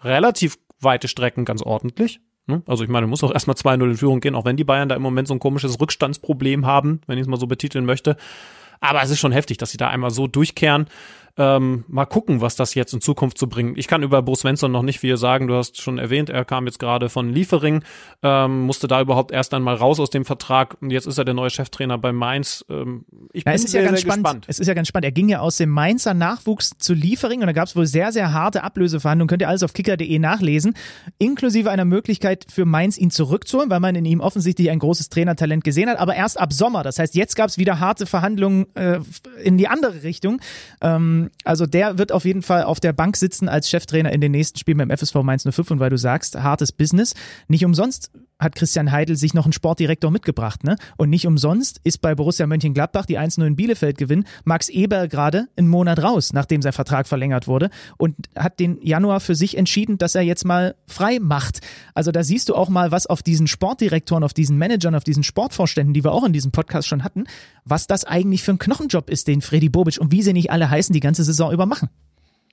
relativ 0.01 0.57
weite 0.79 1.07
Strecken 1.07 1.45
ganz 1.45 1.61
ordentlich. 1.61 2.21
Ne? 2.47 2.63
Also 2.65 2.83
ich 2.83 2.89
meine, 2.89 3.07
muss 3.07 3.23
auch 3.23 3.31
erstmal 3.31 3.55
2-0 3.55 3.83
in 3.83 3.97
Führung 3.97 4.19
gehen, 4.21 4.35
auch 4.35 4.45
wenn 4.45 4.57
die 4.57 4.63
Bayern 4.63 4.89
da 4.89 4.95
im 4.95 5.01
Moment 5.01 5.27
so 5.27 5.33
ein 5.33 5.39
komisches 5.39 5.79
Rückstandsproblem 5.79 6.65
haben, 6.65 7.01
wenn 7.05 7.17
ich 7.17 7.23
es 7.23 7.27
mal 7.27 7.39
so 7.39 7.47
betiteln 7.47 7.85
möchte. 7.85 8.17
Aber 8.81 9.01
es 9.03 9.09
ist 9.09 9.19
schon 9.19 9.31
heftig, 9.31 9.57
dass 9.57 9.71
sie 9.71 9.77
da 9.77 9.89
einmal 9.89 10.11
so 10.11 10.27
durchkehren. 10.27 10.87
Ähm, 11.39 11.85
mal 11.87 12.05
gucken, 12.05 12.41
was 12.41 12.57
das 12.57 12.75
jetzt 12.75 12.93
in 12.93 12.99
Zukunft 12.99 13.37
zu 13.37 13.45
so 13.45 13.49
bringen. 13.49 13.75
Ich 13.77 13.87
kann 13.87 14.03
über 14.03 14.21
Bo 14.21 14.35
Svensson 14.35 14.73
noch 14.73 14.81
nicht 14.81 14.99
viel 14.99 15.15
sagen. 15.15 15.47
Du 15.47 15.55
hast 15.55 15.81
schon 15.81 15.97
erwähnt, 15.97 16.29
er 16.29 16.43
kam 16.43 16.65
jetzt 16.65 16.79
gerade 16.79 17.07
von 17.07 17.33
Liefering, 17.33 17.81
ähm, 18.21 18.63
musste 18.63 18.89
da 18.89 18.99
überhaupt 18.99 19.31
erst 19.31 19.53
einmal 19.53 19.75
raus 19.75 20.01
aus 20.01 20.09
dem 20.09 20.25
Vertrag. 20.25 20.75
Und 20.81 20.91
jetzt 20.91 21.07
ist 21.07 21.17
er 21.17 21.23
der 21.23 21.33
neue 21.33 21.49
Cheftrainer 21.49 21.97
bei 21.97 22.11
Mainz. 22.11 22.65
Ähm, 22.69 23.05
ich 23.31 23.45
ja, 23.45 23.53
bin 23.53 23.57
sehr, 23.57 23.83
ja 23.83 23.89
sehr 23.89 23.97
spannend. 23.99 24.23
gespannt. 24.25 24.45
Es 24.49 24.59
ist 24.59 24.67
ja 24.67 24.73
ganz 24.73 24.89
spannend. 24.89 25.05
Er 25.05 25.13
ging 25.13 25.29
ja 25.29 25.39
aus 25.39 25.55
dem 25.55 25.69
Mainzer 25.69 26.13
Nachwuchs 26.13 26.71
zu 26.77 26.93
Liefering 26.93 27.39
und 27.39 27.47
da 27.47 27.53
gab 27.53 27.67
es 27.67 27.75
wohl 27.77 27.85
sehr, 27.85 28.11
sehr 28.11 28.33
harte 28.33 28.63
Ablöseverhandlungen. 28.63 29.29
Könnt 29.29 29.41
ihr 29.41 29.47
alles 29.47 29.63
auf 29.63 29.71
kicker.de 29.71 30.19
nachlesen. 30.19 30.73
Inklusive 31.19 31.71
einer 31.71 31.85
Möglichkeit 31.85 32.47
für 32.51 32.65
Mainz 32.65 32.97
ihn 32.97 33.11
zurückzuholen, 33.11 33.69
weil 33.69 33.79
man 33.79 33.95
in 33.95 34.03
ihm 34.03 34.19
offensichtlich 34.19 34.71
ein 34.71 34.79
großes 34.79 35.07
Trainertalent 35.07 35.63
gesehen 35.63 35.89
hat. 35.89 35.99
Aber 35.99 36.15
erst 36.15 36.37
ab 36.37 36.51
Sommer. 36.51 36.83
Das 36.83 36.99
heißt, 36.99 37.15
jetzt 37.15 37.37
gab 37.37 37.47
es 37.47 37.57
wieder 37.57 37.79
harte 37.79 38.05
Verhandlungen 38.05 38.65
äh, 38.75 38.99
in 39.41 39.57
die 39.57 39.69
andere 39.69 40.03
Richtung. 40.03 40.41
Ähm, 40.81 41.28
also 41.43 41.65
der 41.65 41.97
wird 41.97 42.11
auf 42.11 42.25
jeden 42.25 42.41
Fall 42.41 42.63
auf 42.63 42.79
der 42.79 42.93
Bank 42.93 43.17
sitzen 43.17 43.49
als 43.49 43.69
Cheftrainer 43.69 44.11
in 44.11 44.21
den 44.21 44.31
nächsten 44.31 44.59
Spielen 44.59 44.77
beim 44.77 44.89
FSV 44.89 45.15
Mainz 45.23 45.43
05 45.43 45.71
und 45.71 45.79
weil 45.79 45.89
du 45.89 45.97
sagst, 45.97 46.35
hartes 46.35 46.71
Business. 46.71 47.13
Nicht 47.47 47.65
umsonst 47.65 48.11
hat 48.39 48.55
Christian 48.55 48.91
Heidel 48.91 49.17
sich 49.17 49.33
noch 49.33 49.45
einen 49.45 49.53
Sportdirektor 49.53 50.11
mitgebracht, 50.11 50.63
ne? 50.63 50.77
Und 50.95 51.09
nicht 51.09 51.27
umsonst 51.27 51.81
ist 51.83 51.99
bei 51.99 52.15
Borussia 52.15 52.47
Mönchengladbach 52.47 53.05
die 53.05 53.19
1-0 53.19 53.45
in 53.45 53.55
Bielefeld 53.57 53.97
gewinn 53.97 54.23
Max 54.45 54.69
Eber 54.69 55.09
gerade 55.09 55.49
einen 55.57 55.67
Monat 55.67 56.01
raus, 56.01 56.31
nachdem 56.31 56.61
sein 56.61 56.71
Vertrag 56.71 57.07
verlängert 57.07 57.47
wurde 57.47 57.69
und 57.97 58.15
hat 58.35 58.59
den 58.59 58.79
Januar 58.81 59.19
für 59.19 59.35
sich 59.35 59.57
entschieden, 59.57 59.97
dass 59.97 60.15
er 60.15 60.21
jetzt 60.21 60.45
mal 60.45 60.75
frei 60.87 61.19
macht. 61.19 61.59
Also 61.93 62.11
da 62.11 62.23
siehst 62.23 62.47
du 62.47 62.55
auch 62.55 62.69
mal, 62.69 62.91
was 62.91 63.07
auf 63.07 63.21
diesen 63.21 63.47
Sportdirektoren, 63.47 64.23
auf 64.23 64.33
diesen 64.33 64.57
Managern, 64.57 64.95
auf 64.95 65.03
diesen 65.03 65.23
Sportvorständen, 65.23 65.93
die 65.93 66.05
wir 66.05 66.13
auch 66.13 66.23
in 66.23 66.31
diesem 66.31 66.51
Podcast 66.51 66.87
schon 66.87 67.03
hatten, 67.03 67.25
was 67.65 67.87
das 67.87 68.05
eigentlich 68.05 68.43
für 68.43 68.51
ein 68.51 68.59
Knochenjob 68.59 69.09
ist, 69.09 69.27
den 69.27 69.41
Freddy 69.41 69.67
Bobic 69.67 69.99
und 69.99 70.13
wie 70.13 70.21
sie 70.21 70.33
nicht 70.33 70.49
alle 70.49 70.69
heißen, 70.69 70.93
die 70.93 71.01
ganze 71.09 71.23
Saison 71.23 71.51
über 71.51 71.65
machen. 71.65 71.89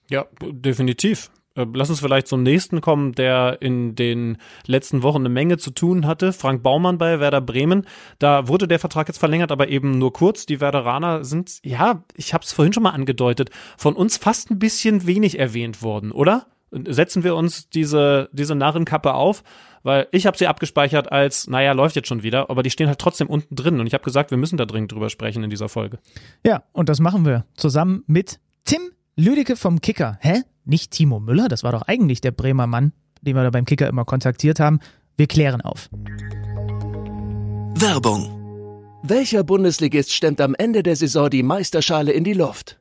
Ja, 0.08 0.24
definitiv. 0.40 1.30
Äh, 1.56 1.66
lass 1.74 1.90
uns 1.90 2.00
vielleicht 2.00 2.26
zum 2.26 2.42
nächsten 2.42 2.80
kommen, 2.80 3.12
der 3.12 3.58
in 3.60 3.94
den 3.94 4.38
letzten 4.66 5.02
Wochen 5.02 5.20
eine 5.20 5.28
Menge 5.28 5.58
zu 5.58 5.70
tun 5.70 6.06
hatte. 6.06 6.32
Frank 6.32 6.62
Baumann 6.62 6.96
bei 6.96 7.20
Werder 7.20 7.42
Bremen. 7.42 7.86
Da 8.18 8.48
wurde 8.48 8.66
der 8.66 8.78
Vertrag 8.78 9.08
jetzt 9.08 9.18
verlängert, 9.18 9.52
aber 9.52 9.68
eben 9.68 9.98
nur 9.98 10.14
kurz. 10.14 10.46
Die 10.46 10.60
Werderaner 10.60 11.22
sind, 11.24 11.60
ja, 11.64 12.02
ich 12.14 12.32
habe 12.32 12.44
es 12.44 12.54
vorhin 12.54 12.72
schon 12.72 12.82
mal 12.82 12.90
angedeutet, 12.90 13.50
von 13.76 13.94
uns 13.94 14.16
fast 14.16 14.50
ein 14.50 14.58
bisschen 14.58 15.06
wenig 15.06 15.38
erwähnt 15.38 15.82
worden, 15.82 16.12
oder? 16.12 16.46
Setzen 16.70 17.24
wir 17.24 17.36
uns 17.36 17.68
diese, 17.68 18.30
diese 18.32 18.54
Narrenkappe 18.54 19.12
auf, 19.14 19.44
weil 19.82 20.08
ich 20.10 20.26
habe 20.26 20.36
sie 20.36 20.48
abgespeichert 20.48 21.12
als, 21.12 21.46
naja, 21.46 21.72
läuft 21.72 21.94
jetzt 21.94 22.08
schon 22.08 22.24
wieder, 22.24 22.50
aber 22.50 22.64
die 22.64 22.70
stehen 22.70 22.88
halt 22.88 22.98
trotzdem 22.98 23.28
unten 23.28 23.54
drin 23.54 23.78
und 23.78 23.86
ich 23.86 23.94
habe 23.94 24.02
gesagt, 24.02 24.32
wir 24.32 24.36
müssen 24.36 24.56
da 24.56 24.64
dringend 24.66 24.90
drüber 24.90 25.08
sprechen 25.08 25.44
in 25.44 25.48
dieser 25.48 25.68
Folge. 25.68 26.00
Ja, 26.44 26.64
und 26.72 26.88
das 26.88 26.98
machen 26.98 27.24
wir 27.24 27.46
zusammen 27.54 28.02
mit 28.08 28.40
Tim 28.66 28.90
Lüdecke 29.16 29.56
vom 29.56 29.80
Kicker. 29.80 30.18
Hä? 30.20 30.42
nicht 30.66 30.90
Timo 30.90 31.20
Müller, 31.20 31.48
das 31.48 31.62
war 31.62 31.72
doch 31.72 31.82
eigentlich 31.82 32.20
der 32.20 32.32
Bremer 32.32 32.66
Mann, 32.66 32.92
den 33.22 33.36
wir 33.36 33.44
da 33.44 33.50
beim 33.50 33.64
Kicker 33.64 33.88
immer 33.88 34.04
kontaktiert 34.04 34.60
haben. 34.60 34.80
Wir 35.16 35.26
klären 35.28 35.60
auf. 35.60 35.88
Werbung. 37.78 38.32
Welcher 39.02 39.44
Bundesligist 39.44 40.12
stemmt 40.12 40.40
am 40.40 40.54
Ende 40.56 40.82
der 40.82 40.96
Saison 40.96 41.30
die 41.30 41.44
Meisterschale 41.44 42.12
in 42.12 42.24
die 42.24 42.32
Luft? 42.32 42.80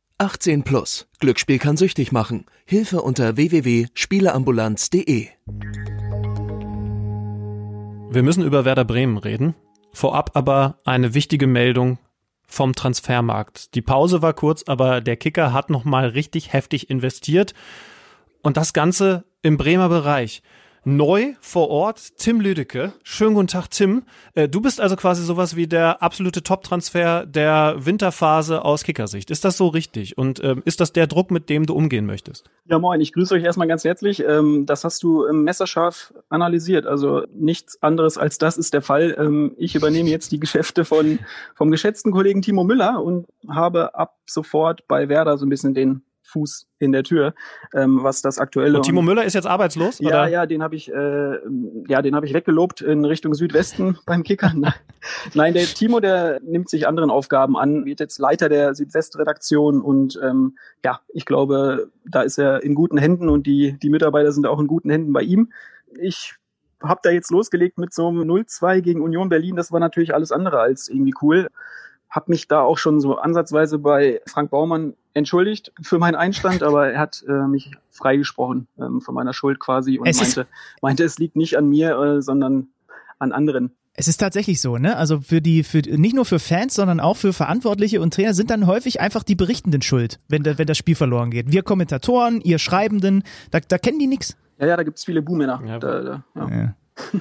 18 0.21 0.61
plus. 0.61 1.07
Glücksspiel 1.19 1.57
kann 1.57 1.77
süchtig 1.77 2.11
machen. 2.11 2.45
Hilfe 2.65 3.01
unter 3.01 3.37
www.spieleambulanz.de. 3.37 5.29
Wir 8.11 8.21
müssen 8.21 8.43
über 8.43 8.63
Werder 8.63 8.85
Bremen 8.85 9.17
reden. 9.17 9.55
Vorab 9.93 10.35
aber 10.35 10.77
eine 10.85 11.15
wichtige 11.15 11.47
Meldung 11.47 11.97
vom 12.45 12.75
Transfermarkt. 12.75 13.73
Die 13.73 13.81
Pause 13.81 14.21
war 14.21 14.33
kurz, 14.33 14.61
aber 14.67 15.01
der 15.01 15.17
Kicker 15.17 15.53
hat 15.53 15.71
noch 15.71 15.85
mal 15.85 16.09
richtig 16.09 16.53
heftig 16.53 16.91
investiert 16.91 17.55
und 18.43 18.57
das 18.57 18.73
Ganze 18.73 19.23
im 19.41 19.57
Bremer 19.57 19.89
Bereich. 19.89 20.43
Neu 20.83 21.35
vor 21.41 21.69
Ort 21.69 22.17
Tim 22.17 22.41
Lüdecke. 22.41 22.93
Schönen 23.03 23.35
guten 23.35 23.45
Tag, 23.45 23.69
Tim. 23.69 24.01
Äh, 24.33 24.49
du 24.49 24.61
bist 24.61 24.81
also 24.81 24.95
quasi 24.95 25.23
sowas 25.23 25.55
wie 25.55 25.67
der 25.67 26.01
absolute 26.01 26.41
Top-Transfer 26.41 27.27
der 27.27 27.75
Winterphase 27.77 28.65
aus 28.65 28.83
Kickersicht. 28.83 29.29
Ist 29.29 29.45
das 29.45 29.57
so 29.57 29.67
richtig? 29.67 30.17
Und 30.17 30.43
ähm, 30.43 30.63
ist 30.65 30.79
das 30.79 30.91
der 30.91 31.05
Druck, 31.05 31.29
mit 31.29 31.51
dem 31.51 31.67
du 31.67 31.75
umgehen 31.75 32.07
möchtest? 32.07 32.49
Ja, 32.65 32.79
moin. 32.79 32.99
Ich 32.99 33.13
grüße 33.13 33.35
euch 33.35 33.43
erstmal 33.43 33.67
ganz 33.67 33.83
herzlich. 33.83 34.23
Ähm, 34.27 34.65
das 34.65 34.83
hast 34.83 35.03
du 35.03 35.31
messerscharf 35.31 36.15
analysiert. 36.29 36.87
Also 36.87 37.27
nichts 37.31 37.79
anderes 37.83 38.17
als 38.17 38.39
das 38.39 38.57
ist 38.57 38.73
der 38.73 38.81
Fall. 38.81 39.15
Ähm, 39.19 39.53
ich 39.57 39.75
übernehme 39.75 40.09
jetzt 40.09 40.31
die 40.31 40.39
Geschäfte 40.39 40.83
von, 40.83 41.19
vom 41.53 41.69
geschätzten 41.69 42.11
Kollegen 42.11 42.41
Timo 42.41 42.63
Müller 42.63 43.03
und 43.03 43.27
habe 43.47 43.93
ab 43.93 44.17
sofort 44.25 44.87
bei 44.87 45.09
Werder 45.09 45.37
so 45.37 45.45
ein 45.45 45.49
bisschen 45.49 45.75
den 45.75 46.01
Fuß 46.31 46.67
in 46.79 46.91
der 46.91 47.03
Tür, 47.03 47.33
ähm, 47.73 47.99
was 48.01 48.21
das 48.21 48.39
aktuelle. 48.39 48.77
Und 48.77 48.85
Timo 48.85 49.01
Müller 49.01 49.23
ist 49.23 49.33
jetzt 49.33 49.45
arbeitslos? 49.45 49.99
Ja, 49.99 50.07
oder? 50.07 50.27
ja, 50.27 50.45
den 50.45 50.63
habe 50.63 50.75
ich, 50.75 50.91
äh, 50.91 51.37
ja, 51.87 52.01
den 52.01 52.15
habe 52.15 52.25
ich 52.25 52.33
weggelobt 52.33 52.81
in 52.81 53.05
Richtung 53.05 53.33
Südwesten 53.33 53.97
beim 54.05 54.23
Kicker. 54.23 54.53
Nein, 55.33 55.53
der 55.53 55.65
Timo, 55.65 55.99
der 55.99 56.39
nimmt 56.41 56.69
sich 56.69 56.87
anderen 56.87 57.09
Aufgaben 57.09 57.57
an, 57.57 57.85
wird 57.85 57.99
jetzt 57.99 58.19
Leiter 58.19 58.49
der 58.49 58.73
Südwestredaktion 58.73 59.81
und 59.81 60.19
ähm, 60.23 60.57
ja, 60.83 61.01
ich 61.09 61.25
glaube, 61.25 61.89
da 62.05 62.21
ist 62.21 62.37
er 62.37 62.63
in 62.63 62.75
guten 62.75 62.97
Händen 62.97 63.29
und 63.29 63.45
die 63.45 63.77
die 63.79 63.89
Mitarbeiter 63.89 64.31
sind 64.31 64.45
auch 64.47 64.59
in 64.59 64.67
guten 64.67 64.89
Händen 64.89 65.13
bei 65.13 65.21
ihm. 65.21 65.51
Ich 65.99 66.35
habe 66.81 67.01
da 67.03 67.11
jetzt 67.11 67.31
losgelegt 67.31 67.77
mit 67.77 67.93
so 67.93 68.07
einem 68.07 68.21
0-2 68.21 68.81
gegen 68.81 69.01
Union 69.01 69.29
Berlin. 69.29 69.55
Das 69.55 69.71
war 69.71 69.79
natürlich 69.79 70.13
alles 70.13 70.31
andere 70.31 70.59
als 70.59 70.89
irgendwie 70.89 71.13
cool 71.21 71.47
habe 72.11 72.25
mich 72.29 72.47
da 72.47 72.61
auch 72.61 72.77
schon 72.77 72.99
so 72.99 73.17
ansatzweise 73.17 73.79
bei 73.79 74.21
Frank 74.27 74.51
Baumann 74.51 74.93
entschuldigt 75.13 75.71
für 75.81 75.97
meinen 75.97 76.15
Einstand, 76.15 76.61
aber 76.63 76.91
er 76.91 76.99
hat 76.99 77.23
äh, 77.27 77.47
mich 77.47 77.71
freigesprochen 77.89 78.67
ähm, 78.77 79.01
von 79.01 79.15
meiner 79.15 79.33
Schuld 79.33 79.59
quasi 79.59 79.97
und 79.97 80.07
Es 80.07 80.19
meinte, 80.19 80.47
meinte, 80.81 81.03
es 81.03 81.17
liegt 81.17 81.35
nicht 81.35 81.57
an 81.57 81.67
mir, 81.67 81.97
äh, 81.97 82.21
sondern 82.21 82.67
an 83.17 83.31
anderen. 83.31 83.71
Es 83.93 84.07
ist 84.07 84.17
tatsächlich 84.17 84.61
so, 84.61 84.77
ne? 84.77 84.95
Also 84.95 85.19
für 85.19 85.41
die, 85.41 85.63
für 85.63 85.79
nicht 85.79 86.15
nur 86.15 86.25
für 86.25 86.39
Fans, 86.39 86.75
sondern 86.75 86.99
auch 87.01 87.17
für 87.17 87.33
Verantwortliche 87.33 87.99
und 88.01 88.13
Trainer 88.13 88.33
sind 88.33 88.49
dann 88.49 88.65
häufig 88.65 89.01
einfach 89.01 89.23
die 89.23 89.35
Berichtenden 89.35 89.81
schuld, 89.81 90.19
wenn, 90.29 90.45
wenn 90.45 90.67
das 90.67 90.77
Spiel 90.77 90.95
verloren 90.95 91.29
geht. 91.29 91.51
Wir 91.51 91.61
Kommentatoren, 91.61 92.39
ihr 92.41 92.57
Schreibenden, 92.57 93.23
da, 93.51 93.59
da 93.59 93.77
kennen 93.77 93.99
die 93.99 94.07
nix. 94.07 94.37
Ja, 94.59 94.67
ja, 94.67 94.77
da 94.77 94.83
gibt's 94.83 95.03
viele 95.03 95.21
Buhmänner. 95.21 95.61
Ja, 95.65 95.79
da, 95.79 96.01
da, 96.01 96.23
ja. 96.35 96.49
Ja. 96.49 96.75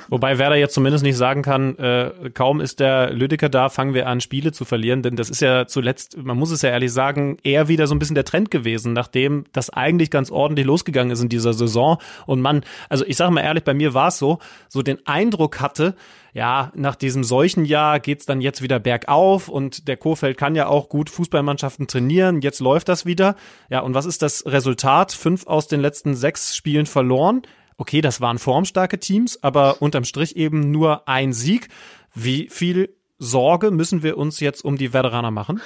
Wobei 0.08 0.38
Werder 0.38 0.56
jetzt 0.56 0.74
zumindest 0.74 1.04
nicht 1.04 1.16
sagen 1.16 1.42
kann, 1.42 1.76
äh, 1.78 2.30
kaum 2.34 2.60
ist 2.60 2.80
der 2.80 3.12
Lüdecker 3.12 3.48
da, 3.48 3.68
fangen 3.68 3.94
wir 3.94 4.08
an, 4.08 4.20
Spiele 4.20 4.52
zu 4.52 4.64
verlieren. 4.64 5.02
Denn 5.02 5.16
das 5.16 5.30
ist 5.30 5.40
ja 5.40 5.66
zuletzt, 5.66 6.16
man 6.16 6.36
muss 6.36 6.50
es 6.50 6.62
ja 6.62 6.70
ehrlich 6.70 6.92
sagen, 6.92 7.38
eher 7.42 7.68
wieder 7.68 7.86
so 7.86 7.94
ein 7.94 7.98
bisschen 7.98 8.14
der 8.14 8.24
Trend 8.24 8.50
gewesen, 8.50 8.92
nachdem 8.92 9.44
das 9.52 9.70
eigentlich 9.70 10.10
ganz 10.10 10.30
ordentlich 10.30 10.66
losgegangen 10.66 11.12
ist 11.12 11.22
in 11.22 11.28
dieser 11.28 11.52
Saison. 11.52 11.98
Und 12.26 12.40
man, 12.40 12.62
also 12.88 13.04
ich 13.06 13.16
sage 13.16 13.32
mal 13.32 13.42
ehrlich, 13.42 13.64
bei 13.64 13.74
mir 13.74 13.94
war 13.94 14.08
es 14.08 14.18
so, 14.18 14.38
so 14.68 14.82
den 14.82 15.06
Eindruck 15.06 15.60
hatte, 15.60 15.94
ja, 16.32 16.70
nach 16.74 16.94
diesem 16.94 17.24
Seuchenjahr 17.24 17.98
geht's 17.98 18.26
dann 18.26 18.40
jetzt 18.40 18.62
wieder 18.62 18.78
bergauf 18.78 19.48
und 19.48 19.88
der 19.88 19.96
Kofeld 19.96 20.38
kann 20.38 20.54
ja 20.54 20.68
auch 20.68 20.88
gut 20.88 21.10
Fußballmannschaften 21.10 21.88
trainieren. 21.88 22.40
Jetzt 22.40 22.60
läuft 22.60 22.88
das 22.88 23.04
wieder. 23.04 23.34
Ja, 23.68 23.80
und 23.80 23.94
was 23.94 24.06
ist 24.06 24.22
das 24.22 24.44
Resultat? 24.46 25.12
Fünf 25.12 25.46
aus 25.46 25.66
den 25.66 25.80
letzten 25.80 26.14
sechs 26.14 26.54
Spielen 26.54 26.86
verloren. 26.86 27.42
Okay, 27.80 28.02
das 28.02 28.20
waren 28.20 28.38
formstarke 28.38 29.00
Teams, 29.00 29.42
aber 29.42 29.80
unterm 29.80 30.04
Strich 30.04 30.36
eben 30.36 30.70
nur 30.70 31.08
ein 31.08 31.32
Sieg. 31.32 31.68
Wie 32.14 32.50
viel 32.50 32.94
Sorge 33.18 33.70
müssen 33.70 34.02
wir 34.02 34.18
uns 34.18 34.38
jetzt 34.38 34.66
um 34.66 34.76
die 34.76 34.92
Veteraner 34.92 35.30
machen? 35.30 35.62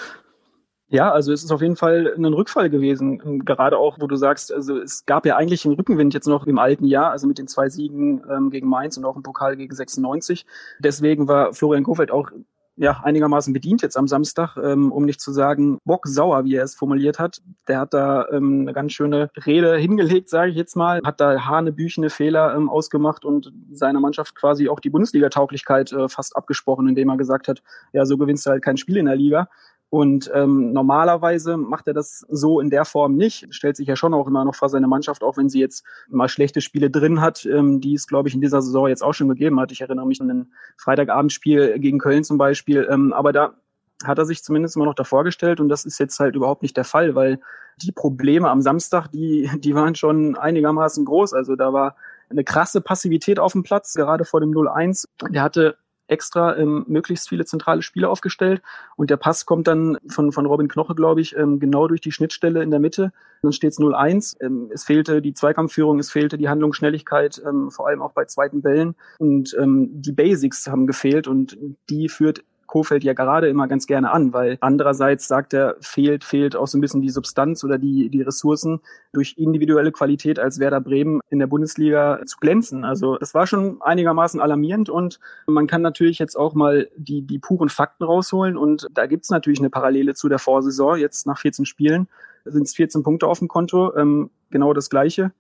Ja, 0.87 1.11
also 1.11 1.33
es 1.33 1.43
ist 1.43 1.51
auf 1.51 1.61
jeden 1.61 1.75
Fall 1.75 2.15
ein 2.17 2.25
Rückfall 2.27 2.71
gewesen. 2.71 3.45
Gerade 3.45 3.79
auch, 3.79 3.99
wo 4.01 4.07
du 4.07 4.15
sagst, 4.15 4.53
also 4.53 4.79
es 4.79 5.07
gab 5.07 5.27
ja 5.27 5.35
eigentlich 5.35 5.65
einen 5.65 5.75
Rückenwind 5.75 6.15
jetzt 6.15 6.29
noch 6.29 6.47
im 6.47 6.61
alten 6.61 6.85
Jahr, 6.85 7.11
also 7.11 7.27
mit 7.27 7.39
den 7.39 7.49
zwei 7.49 7.69
Siegen 7.69 8.23
ähm, 8.31 8.51
gegen 8.51 8.69
Mainz 8.69 8.97
und 8.97 9.05
auch 9.05 9.17
im 9.17 9.25
Pokal 9.25 9.57
gegen 9.57 9.75
96. 9.75 10.47
Deswegen 10.79 11.27
war 11.27 11.53
Florian 11.53 11.83
Kofeld 11.83 12.13
auch 12.13 12.31
ja, 12.77 13.01
einigermaßen 13.03 13.53
bedient 13.53 13.83
jetzt 13.83 13.97
am 13.97 14.09
Samstag, 14.09 14.57
ähm, 14.57 14.91
um 14.91 15.05
nicht 15.05 15.21
zu 15.21 15.33
sagen 15.33 15.79
bocksauer, 15.85 16.45
wie 16.45 16.57
er 16.57 16.65
es 16.65 16.75
formuliert 16.75 17.19
hat. 17.19 17.41
Der 17.69 17.79
hat 17.79 17.95
da 17.95 18.27
ähm, 18.33 18.63
eine 18.63 18.73
ganz 18.73 18.93
schöne 18.93 19.31
Rede 19.47 19.77
hingelegt, 19.77 20.29
sage 20.29 20.51
ich 20.51 20.57
jetzt 20.57 20.75
mal, 20.75 21.01
hat 21.05 21.21
da 21.21 21.47
hanebüchene 21.47 22.11
Fehler 22.11 22.55
ähm, 22.55 22.69
ausgemacht 22.69 23.25
und 23.25 23.53
seiner 23.73 24.01
Mannschaft 24.01 24.35
quasi 24.35 24.69
auch 24.69 24.81
die 24.81 24.91
Bundesliga-Tauglichkeit 24.91 25.93
äh, 25.93 26.09
fast 26.09 26.37
abgesprochen, 26.37 26.89
indem 26.89 27.11
er 27.11 27.17
gesagt 27.17 27.47
hat, 27.49 27.63
ja, 27.93 28.05
so 28.07 28.17
gewinnst 28.17 28.47
du 28.47 28.51
halt 28.51 28.65
kein 28.65 28.77
Spiel 28.77 28.97
in 28.97 29.07
der 29.07 29.17
Liga. 29.17 29.49
Und 29.95 30.29
ähm, 30.35 30.73
normalerweise 30.73 31.57
macht 31.57 31.87
er 31.87 31.95
das 31.95 32.27
so 32.29 32.59
in 32.59 32.69
der 32.69 32.85
Form 32.85 33.15
nicht. 33.15 33.47
Stellt 33.55 33.77
sich 33.77 33.87
ja 33.87 33.95
schon 33.95 34.13
auch 34.13 34.27
immer 34.27 34.45
noch 34.45 34.57
vor 34.57 34.69
seine 34.69 34.89
Mannschaft, 34.89 35.23
auch 35.23 35.37
wenn 35.37 35.49
sie 35.49 35.61
jetzt 35.61 35.85
mal 36.09 36.29
schlechte 36.29 36.61
Spiele 36.61 36.91
drin 36.91 37.21
hat, 37.21 37.47
ähm, 37.47 37.81
die 37.81 37.95
es, 37.95 38.09
glaube 38.09 38.29
ich, 38.29 38.35
in 38.35 38.41
dieser 38.41 38.61
Saison 38.61 38.89
jetzt 38.89 39.05
auch 39.05 39.13
schon 39.13 39.29
gegeben 39.29 39.61
hat. 39.61 39.71
Ich 39.71 39.83
erinnere 39.83 40.05
mich 40.05 40.21
an 40.21 40.31
ein 40.33 40.53
Freitagabendspiel 40.79 41.79
gegen 41.79 42.01
Köln 42.01 42.25
zum 42.25 42.39
Beispiel. 42.39 42.89
Ähm, 42.91 43.13
aber 43.13 43.33
da 43.33 43.55
hat 44.03 44.19
er 44.19 44.27
sich 44.27 44.43
zumindest 44.43 44.75
immer 44.75 44.87
noch 44.87 44.97
davor 44.97 45.23
gestellt 45.23 45.61
und 45.61 45.69
das 45.69 45.85
ist 45.85 46.01
jetzt 46.01 46.19
halt 46.19 46.35
überhaupt 46.35 46.63
nicht 46.63 46.77
der 46.77 46.83
Fall, 46.83 47.15
weil 47.15 47.39
die 47.81 47.93
Probleme 47.93 48.51
am 48.51 48.63
Samstag, 48.63 49.07
die, 49.13 49.49
die 49.59 49.77
waren 49.77 49.95
schon 49.95 50.37
einigermaßen 50.37 51.05
groß. 51.05 51.35
Also 51.35 51.55
da 51.55 51.73
war 51.73 51.95
eine 52.31 52.43
krasse 52.43 52.81
Passivität 52.81 53.39
auf 53.39 53.53
dem 53.53 53.63
Platz, 53.63 53.95
gerade 53.95 54.25
vor 54.25 54.41
dem 54.41 54.51
0-1. 54.51 55.07
Der 55.31 55.43
hatte 55.43 55.77
extra 56.07 56.57
ähm, 56.57 56.85
möglichst 56.89 57.29
viele 57.29 57.45
zentrale 57.45 57.83
Spieler 57.83 58.11
aufgestellt 58.11 58.63
und 58.97 59.11
der 59.11 59.17
Pass 59.17 59.47
kommt 59.47 59.67
dann 59.67 59.99
von, 60.09 60.33
von 60.33 60.47
Robin 60.47 60.69
Knoche, 60.69 60.95
glaube 60.95 61.21
ich, 61.21 61.37
ähm, 61.37 61.59
genau 61.59 61.89
durch 61.89 62.01
die 62.01 62.13
Schnittstelle 62.13 62.63
in 62.63 62.71
der 62.71 62.81
Mitte. 62.81 63.13
Dann 63.43 63.53
steht 63.53 63.73
es 63.73 63.79
0-1. 63.79 64.37
Ähm, 64.41 64.71
es 64.73 64.85
fehlte 64.85 65.23
die 65.23 65.35
Zweikampfführung, 65.35 65.99
es 65.99 66.11
fehlte 66.11 66.39
die 66.39 66.49
Handlungsschnelligkeit, 66.49 67.43
ähm, 67.47 67.71
vor 67.71 67.89
allem 67.89 68.03
auch 68.03 68.13
bei 68.13 68.25
zweiten 68.27 68.63
Bällen 68.63 68.95
und 69.19 69.57
ähm, 69.59 69.89
die 69.93 70.13
Basics 70.13 70.67
haben 70.67 70.87
gefehlt 70.87 71.27
und 71.27 71.57
die 71.89 72.09
führt 72.09 72.45
Kofeld 72.67 73.05
ja 73.05 73.13
gerade 73.13 73.49
immer 73.49 73.69
ganz 73.69 73.87
gerne 73.87 74.11
an, 74.13 74.33
weil 74.33 74.59
andererseits 74.61 75.29
sagt 75.29 75.55
er, 75.55 75.77
fehlt, 75.81 76.25
fehlt 76.25 76.57
auch 76.57 76.67
so 76.67 76.79
ein 76.79 76.81
bisschen 76.81 77.03
die 77.03 77.11
Substanz 77.11 77.65
oder 77.65 77.79
die, 77.79 78.09
die 78.09 78.23
Ressourcen 78.23 78.81
durch 79.13 79.35
individuelle 79.37 79.93
Qualität 79.93 80.39
als 80.39 80.59
Werder 80.59 80.81
Bremen 80.81 81.21
in 81.31 81.39
der 81.39 81.47
Bundesliga 81.47 82.21
zu 82.27 82.39
glänzen. 82.39 82.85
Also 82.85 83.17
das 83.17 83.35
war 83.35 83.47
schon 83.47 83.81
einigermaßen 83.81 84.41
alarmierend 84.41 84.91
und 84.91 85.21
man 85.47 85.67
kann 85.67 85.83
natürlich 85.83 86.19
jetzt 86.19 86.37
auch 86.37 86.55
mal 86.55 86.89
die, 86.97 87.23
die 87.23 87.39
puren 87.39 87.69
Fakten 87.69 88.05
rausholen 88.05 88.57
und 88.57 88.89
da 88.93 89.07
gibt's 89.07 89.31
natürlich 89.31 89.61
eine 89.61 89.71
Parallele 89.71 90.15
zu 90.15 90.29
der 90.29 90.39
Vorsaison. 90.39 90.99
Jetzt 90.99 91.27
nach 91.27 91.39
14 91.39 91.67
Spielen 91.67 92.09
sind 92.45 92.65
es 92.65 92.75
14 92.75 93.03
Punkte 93.03 93.27
auf 93.27 93.39
dem 93.39 93.49
Konto, 93.49 93.95
ähm, 93.97 94.31
genau 94.51 94.73
das 94.73 94.91
gleiche. 94.91 95.33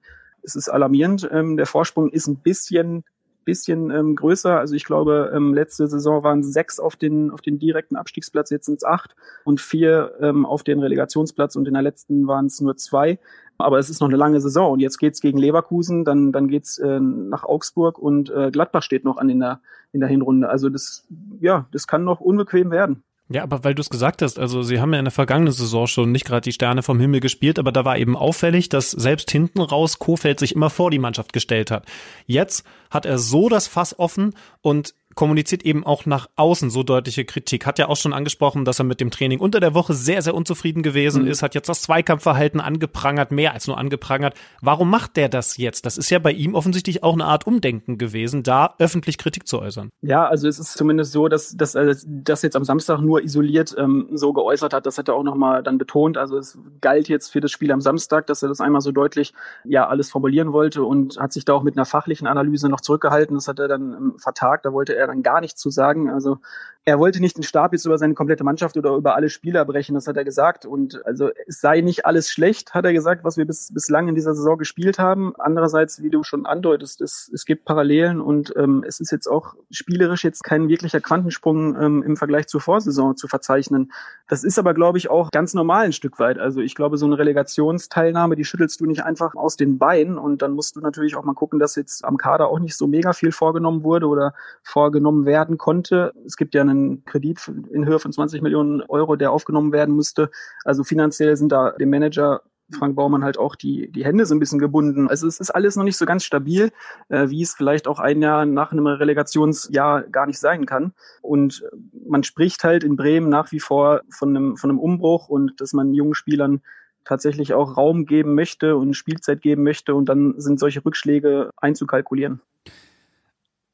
Es 0.42 0.56
ist 0.56 0.68
alarmierend. 0.68 1.28
Ähm, 1.32 1.56
der 1.56 1.66
Vorsprung 1.66 2.10
ist 2.10 2.26
ein 2.26 2.36
bisschen 2.36 3.04
bisschen 3.44 3.90
ähm, 3.90 4.16
größer. 4.16 4.58
Also 4.58 4.74
ich 4.74 4.84
glaube, 4.84 5.32
ähm, 5.34 5.54
letzte 5.54 5.86
Saison 5.86 6.22
waren 6.22 6.42
sechs 6.42 6.78
auf 6.78 6.96
den, 6.96 7.30
auf 7.30 7.40
den 7.40 7.58
direkten 7.58 7.96
Abstiegsplatz, 7.96 8.50
jetzt 8.50 8.66
sind 8.66 8.76
es 8.76 8.84
acht 8.84 9.14
und 9.44 9.60
vier 9.60 10.12
ähm, 10.20 10.46
auf 10.46 10.62
den 10.62 10.80
Relegationsplatz 10.80 11.56
und 11.56 11.66
in 11.66 11.74
der 11.74 11.82
letzten 11.82 12.26
waren 12.26 12.46
es 12.46 12.60
nur 12.60 12.76
zwei. 12.76 13.18
Aber 13.56 13.78
es 13.78 13.88
ist 13.88 14.00
noch 14.00 14.08
eine 14.08 14.16
lange 14.16 14.40
Saison 14.40 14.72
und 14.72 14.80
jetzt 14.80 14.98
geht's 14.98 15.20
gegen 15.20 15.38
Leverkusen, 15.38 16.04
dann, 16.04 16.32
dann 16.32 16.48
geht's 16.48 16.78
äh, 16.78 16.98
nach 16.98 17.44
Augsburg 17.44 17.98
und 17.98 18.30
äh, 18.30 18.50
Gladbach 18.50 18.82
steht 18.82 19.04
noch 19.04 19.16
an 19.16 19.28
in 19.28 19.40
der, 19.40 19.60
in 19.92 20.00
der 20.00 20.08
Hinrunde. 20.08 20.48
Also 20.48 20.68
das, 20.68 21.06
ja, 21.40 21.66
das 21.70 21.86
kann 21.86 22.04
noch 22.04 22.20
unbequem 22.20 22.70
werden. 22.70 23.04
Ja, 23.30 23.42
aber 23.42 23.64
weil 23.64 23.74
du 23.74 23.80
es 23.80 23.88
gesagt 23.88 24.20
hast, 24.20 24.38
also 24.38 24.62
sie 24.62 24.80
haben 24.80 24.92
ja 24.92 24.98
in 24.98 25.06
der 25.06 25.12
vergangenen 25.12 25.52
Saison 25.52 25.86
schon 25.86 26.12
nicht 26.12 26.26
gerade 26.26 26.42
die 26.42 26.52
Sterne 26.52 26.82
vom 26.82 27.00
Himmel 27.00 27.20
gespielt, 27.20 27.58
aber 27.58 27.72
da 27.72 27.86
war 27.86 27.96
eben 27.96 28.16
auffällig, 28.16 28.68
dass 28.68 28.90
selbst 28.90 29.30
hinten 29.30 29.62
raus 29.62 29.98
Kofeld 29.98 30.38
sich 30.38 30.54
immer 30.54 30.68
vor 30.68 30.90
die 30.90 30.98
Mannschaft 30.98 31.32
gestellt 31.32 31.70
hat. 31.70 31.86
Jetzt 32.26 32.66
hat 32.90 33.06
er 33.06 33.18
so 33.18 33.48
das 33.48 33.66
Fass 33.66 33.98
offen 33.98 34.34
und 34.60 34.94
kommuniziert 35.14 35.64
eben 35.64 35.84
auch 35.84 36.06
nach 36.06 36.28
außen 36.36 36.70
so 36.70 36.82
deutliche 36.82 37.24
Kritik. 37.24 37.66
Hat 37.66 37.78
ja 37.78 37.88
auch 37.88 37.96
schon 37.96 38.12
angesprochen, 38.12 38.64
dass 38.64 38.78
er 38.78 38.84
mit 38.84 39.00
dem 39.00 39.10
Training 39.10 39.40
unter 39.40 39.60
der 39.60 39.74
Woche 39.74 39.94
sehr, 39.94 40.22
sehr 40.22 40.34
unzufrieden 40.34 40.82
gewesen 40.82 41.22
mhm. 41.22 41.28
ist, 41.28 41.42
hat 41.42 41.54
jetzt 41.54 41.68
das 41.68 41.82
Zweikampfverhalten 41.82 42.60
angeprangert, 42.60 43.30
mehr 43.30 43.52
als 43.52 43.66
nur 43.66 43.78
angeprangert. 43.78 44.34
Warum 44.60 44.90
macht 44.90 45.16
der 45.16 45.28
das 45.28 45.56
jetzt? 45.56 45.86
Das 45.86 45.98
ist 45.98 46.10
ja 46.10 46.18
bei 46.18 46.32
ihm 46.32 46.54
offensichtlich 46.54 47.02
auch 47.02 47.14
eine 47.14 47.24
Art 47.24 47.46
Umdenken 47.46 47.98
gewesen, 47.98 48.42
da 48.42 48.74
öffentlich 48.78 49.18
Kritik 49.18 49.46
zu 49.46 49.60
äußern. 49.60 49.90
Ja, 50.02 50.26
also 50.26 50.48
es 50.48 50.58
ist 50.58 50.76
zumindest 50.76 51.12
so, 51.12 51.28
dass, 51.28 51.56
dass 51.56 51.74
er 51.74 51.94
das 52.06 52.42
jetzt 52.42 52.56
am 52.56 52.64
Samstag 52.64 53.00
nur 53.00 53.22
isoliert 53.22 53.74
ähm, 53.78 54.08
so 54.12 54.32
geäußert 54.32 54.72
hat. 54.72 54.86
Das 54.86 54.98
hat 54.98 55.08
er 55.08 55.14
auch 55.14 55.22
nochmal 55.22 55.62
dann 55.62 55.78
betont. 55.78 56.18
Also 56.18 56.38
es 56.38 56.58
galt 56.80 57.08
jetzt 57.08 57.32
für 57.32 57.40
das 57.40 57.50
Spiel 57.50 57.72
am 57.72 57.80
Samstag, 57.80 58.26
dass 58.26 58.42
er 58.42 58.48
das 58.48 58.60
einmal 58.60 58.80
so 58.80 58.92
deutlich 58.92 59.32
ja 59.64 59.86
alles 59.88 60.10
formulieren 60.10 60.52
wollte 60.52 60.82
und 60.82 61.18
hat 61.18 61.32
sich 61.32 61.44
da 61.44 61.54
auch 61.54 61.62
mit 61.62 61.76
einer 61.76 61.86
fachlichen 61.86 62.26
Analyse 62.26 62.68
noch 62.68 62.80
zurückgehalten. 62.80 63.36
Das 63.36 63.48
hat 63.48 63.58
er 63.58 63.68
dann 63.68 63.92
ähm, 63.92 64.14
vertagt. 64.18 64.66
Da 64.66 64.72
wollte 64.72 64.96
er 64.96 65.03
dann 65.06 65.22
gar 65.22 65.40
nichts 65.40 65.60
zu 65.60 65.70
sagen. 65.70 66.10
Also 66.10 66.38
er 66.86 66.98
wollte 66.98 67.20
nicht 67.20 67.36
den 67.38 67.42
Stab 67.42 67.72
jetzt 67.72 67.86
über 67.86 67.96
seine 67.96 68.12
komplette 68.12 68.44
Mannschaft 68.44 68.76
oder 68.76 68.94
über 68.94 69.14
alle 69.14 69.30
Spieler 69.30 69.64
brechen, 69.64 69.94
das 69.94 70.06
hat 70.06 70.18
er 70.18 70.24
gesagt. 70.24 70.66
Und 70.66 71.04
also 71.06 71.30
es 71.46 71.60
sei 71.60 71.80
nicht 71.80 72.04
alles 72.04 72.30
schlecht, 72.30 72.74
hat 72.74 72.84
er 72.84 72.92
gesagt, 72.92 73.24
was 73.24 73.38
wir 73.38 73.46
bis, 73.46 73.72
bislang 73.72 74.08
in 74.08 74.14
dieser 74.14 74.34
Saison 74.34 74.58
gespielt 74.58 74.98
haben. 74.98 75.32
Andererseits, 75.38 76.02
wie 76.02 76.10
du 76.10 76.22
schon 76.24 76.44
andeutest, 76.44 77.00
es, 77.00 77.30
es 77.32 77.46
gibt 77.46 77.64
Parallelen 77.64 78.20
und 78.20 78.52
ähm, 78.56 78.84
es 78.86 79.00
ist 79.00 79.12
jetzt 79.12 79.28
auch 79.28 79.54
spielerisch 79.70 80.24
jetzt 80.24 80.44
kein 80.44 80.68
wirklicher 80.68 81.00
Quantensprung 81.00 81.74
ähm, 81.80 82.02
im 82.02 82.16
Vergleich 82.18 82.48
zur 82.48 82.60
Vorsaison 82.60 83.16
zu 83.16 83.28
verzeichnen. 83.28 83.90
Das 84.28 84.44
ist 84.44 84.58
aber, 84.58 84.74
glaube 84.74 84.98
ich, 84.98 85.08
auch 85.08 85.30
ganz 85.30 85.54
normal 85.54 85.86
ein 85.86 85.92
Stück 85.92 86.18
weit. 86.18 86.38
Also 86.38 86.60
ich 86.60 86.74
glaube, 86.74 86.98
so 86.98 87.06
eine 87.06 87.18
Relegationsteilnahme, 87.18 88.36
die 88.36 88.44
schüttelst 88.44 88.80
du 88.80 88.84
nicht 88.84 89.04
einfach 89.04 89.34
aus 89.36 89.56
den 89.56 89.78
Beinen 89.78 90.18
und 90.18 90.42
dann 90.42 90.52
musst 90.52 90.76
du 90.76 90.80
natürlich 90.80 91.16
auch 91.16 91.24
mal 91.24 91.34
gucken, 91.34 91.58
dass 91.58 91.76
jetzt 91.76 92.04
am 92.04 92.18
Kader 92.18 92.48
auch 92.48 92.58
nicht 92.58 92.76
so 92.76 92.86
mega 92.86 93.14
viel 93.14 93.32
vorgenommen 93.32 93.84
wurde 93.84 94.06
oder 94.06 94.34
vorgenommen 94.62 95.24
werden 95.24 95.56
konnte. 95.56 96.12
Es 96.26 96.36
gibt 96.36 96.54
ja 96.54 96.60
eine 96.60 96.73
einen 96.74 97.04
Kredit 97.04 97.50
in 97.72 97.86
Höhe 97.86 97.98
von 97.98 98.12
20 98.12 98.42
Millionen 98.42 98.82
Euro, 98.82 99.16
der 99.16 99.32
aufgenommen 99.32 99.72
werden 99.72 99.94
müsste. 99.94 100.30
Also 100.64 100.84
finanziell 100.84 101.36
sind 101.36 101.50
da 101.52 101.72
dem 101.72 101.90
Manager 101.90 102.42
Frank 102.72 102.96
Baumann 102.96 103.24
halt 103.24 103.38
auch 103.38 103.56
die, 103.56 103.90
die 103.92 104.04
Hände 104.04 104.24
so 104.26 104.34
ein 104.34 104.38
bisschen 104.38 104.58
gebunden. 104.58 105.08
Also 105.08 105.26
es 105.26 105.38
ist 105.38 105.50
alles 105.50 105.76
noch 105.76 105.84
nicht 105.84 105.96
so 105.96 106.06
ganz 106.06 106.24
stabil, 106.24 106.72
äh, 107.08 107.28
wie 107.28 107.42
es 107.42 107.54
vielleicht 107.54 107.86
auch 107.86 107.98
ein 107.98 108.22
Jahr 108.22 108.46
nach 108.46 108.72
einem 108.72 108.86
Relegationsjahr 108.86 110.02
gar 110.04 110.26
nicht 110.26 110.38
sein 110.38 110.66
kann. 110.66 110.92
Und 111.20 111.64
man 112.06 112.24
spricht 112.24 112.64
halt 112.64 112.82
in 112.82 112.96
Bremen 112.96 113.28
nach 113.28 113.52
wie 113.52 113.60
vor 113.60 114.00
von 114.10 114.30
einem, 114.30 114.56
von 114.56 114.70
einem 114.70 114.78
Umbruch 114.78 115.28
und 115.28 115.60
dass 115.60 115.72
man 115.72 115.92
jungen 115.92 116.14
Spielern 116.14 116.62
tatsächlich 117.04 117.52
auch 117.52 117.76
Raum 117.76 118.06
geben 118.06 118.34
möchte 118.34 118.76
und 118.76 118.94
Spielzeit 118.94 119.42
geben 119.42 119.62
möchte 119.62 119.94
und 119.94 120.08
dann 120.08 120.40
sind 120.40 120.58
solche 120.58 120.84
Rückschläge 120.84 121.50
einzukalkulieren. 121.56 122.40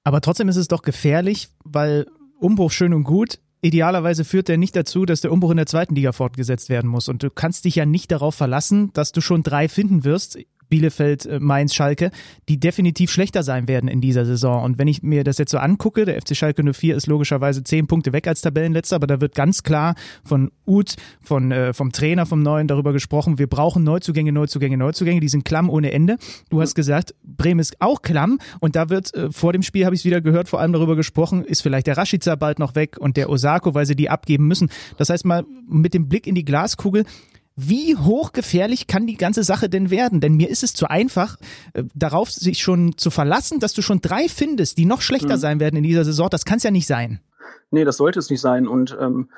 Aber 0.02 0.20
trotzdem 0.20 0.48
ist 0.48 0.56
es 0.56 0.66
doch 0.66 0.82
gefährlich, 0.82 1.50
weil 1.62 2.06
Umbruch 2.40 2.70
schön 2.70 2.94
und 2.94 3.04
gut. 3.04 3.38
Idealerweise 3.60 4.24
führt 4.24 4.48
der 4.48 4.56
nicht 4.56 4.74
dazu, 4.74 5.04
dass 5.04 5.20
der 5.20 5.30
Umbruch 5.30 5.50
in 5.50 5.58
der 5.58 5.66
zweiten 5.66 5.94
Liga 5.94 6.12
fortgesetzt 6.12 6.70
werden 6.70 6.88
muss. 6.88 7.08
Und 7.08 7.22
du 7.22 7.30
kannst 7.30 7.66
dich 7.66 7.76
ja 7.76 7.84
nicht 7.84 8.10
darauf 8.10 8.34
verlassen, 8.34 8.90
dass 8.94 9.12
du 9.12 9.20
schon 9.20 9.42
drei 9.42 9.68
finden 9.68 10.04
wirst 10.04 10.38
Bielefeld, 10.70 11.26
äh, 11.26 11.38
Mainz, 11.40 11.74
Schalke, 11.74 12.10
die 12.48 12.58
definitiv 12.58 13.10
schlechter 13.10 13.42
sein 13.42 13.68
werden 13.68 13.88
in 13.88 14.00
dieser 14.00 14.24
Saison. 14.24 14.64
Und 14.64 14.78
wenn 14.78 14.88
ich 14.88 15.02
mir 15.02 15.24
das 15.24 15.38
jetzt 15.38 15.50
so 15.50 15.58
angucke, 15.58 16.04
der 16.04 16.20
FC 16.20 16.34
Schalke 16.34 16.62
04 16.72 16.96
ist 16.96 17.06
logischerweise 17.06 17.62
zehn 17.62 17.86
Punkte 17.86 18.12
weg 18.12 18.26
als 18.26 18.40
Tabellenletzter, 18.40 18.96
aber 18.96 19.06
da 19.06 19.20
wird 19.20 19.34
ganz 19.34 19.62
klar 19.62 19.94
von 20.24 20.50
Uth, 20.66 20.96
von, 21.20 21.52
äh, 21.52 21.74
vom 21.74 21.92
Trainer 21.92 22.24
vom 22.24 22.42
Neuen 22.42 22.68
darüber 22.68 22.92
gesprochen, 22.92 23.38
wir 23.38 23.48
brauchen 23.48 23.84
Neuzugänge, 23.84 24.32
Neuzugänge, 24.32 24.76
Neuzugänge, 24.76 25.20
die 25.20 25.28
sind 25.28 25.44
klamm 25.44 25.68
ohne 25.68 25.92
Ende. 25.92 26.16
Du 26.48 26.60
hast 26.60 26.74
gesagt, 26.74 27.14
Bremen 27.24 27.60
ist 27.60 27.80
auch 27.80 28.02
klamm 28.02 28.38
und 28.60 28.76
da 28.76 28.88
wird 28.88 29.12
äh, 29.14 29.30
vor 29.30 29.52
dem 29.52 29.62
Spiel, 29.62 29.84
habe 29.84 29.94
ich 29.94 30.02
es 30.02 30.04
wieder 30.04 30.20
gehört, 30.20 30.48
vor 30.48 30.60
allem 30.60 30.72
darüber 30.72 30.96
gesprochen, 30.96 31.44
ist 31.44 31.62
vielleicht 31.62 31.86
der 31.86 31.96
Rashica 31.96 32.36
bald 32.36 32.58
noch 32.58 32.74
weg 32.74 32.96
und 32.98 33.16
der 33.16 33.28
Osako, 33.28 33.74
weil 33.74 33.86
sie 33.86 33.96
die 33.96 34.08
abgeben 34.08 34.46
müssen. 34.46 34.70
Das 34.96 35.10
heißt 35.10 35.24
mal 35.24 35.44
mit 35.68 35.94
dem 35.94 36.08
Blick 36.08 36.26
in 36.26 36.34
die 36.34 36.44
Glaskugel, 36.44 37.04
wie 37.56 37.96
hochgefährlich 37.96 38.86
kann 38.86 39.06
die 39.06 39.16
ganze 39.16 39.42
Sache 39.42 39.68
denn 39.68 39.90
werden? 39.90 40.20
Denn 40.20 40.34
mir 40.34 40.48
ist 40.48 40.62
es 40.62 40.72
zu 40.72 40.88
einfach, 40.88 41.36
äh, 41.74 41.84
darauf 41.94 42.30
sich 42.30 42.62
schon 42.62 42.96
zu 42.96 43.10
verlassen, 43.10 43.60
dass 43.60 43.72
du 43.72 43.82
schon 43.82 44.00
drei 44.00 44.28
findest, 44.28 44.78
die 44.78 44.86
noch 44.86 45.02
schlechter 45.02 45.36
mhm. 45.36 45.40
sein 45.40 45.60
werden 45.60 45.76
in 45.76 45.82
dieser 45.82 46.04
Saison. 46.04 46.28
Das 46.30 46.44
kann 46.44 46.58
es 46.58 46.62
ja 46.62 46.70
nicht 46.70 46.86
sein. 46.86 47.20
Nee, 47.70 47.84
das 47.84 47.98
sollte 47.98 48.18
es 48.18 48.30
nicht 48.30 48.40
sein. 48.40 48.66
Und 48.66 48.96
ähm, 49.00 49.28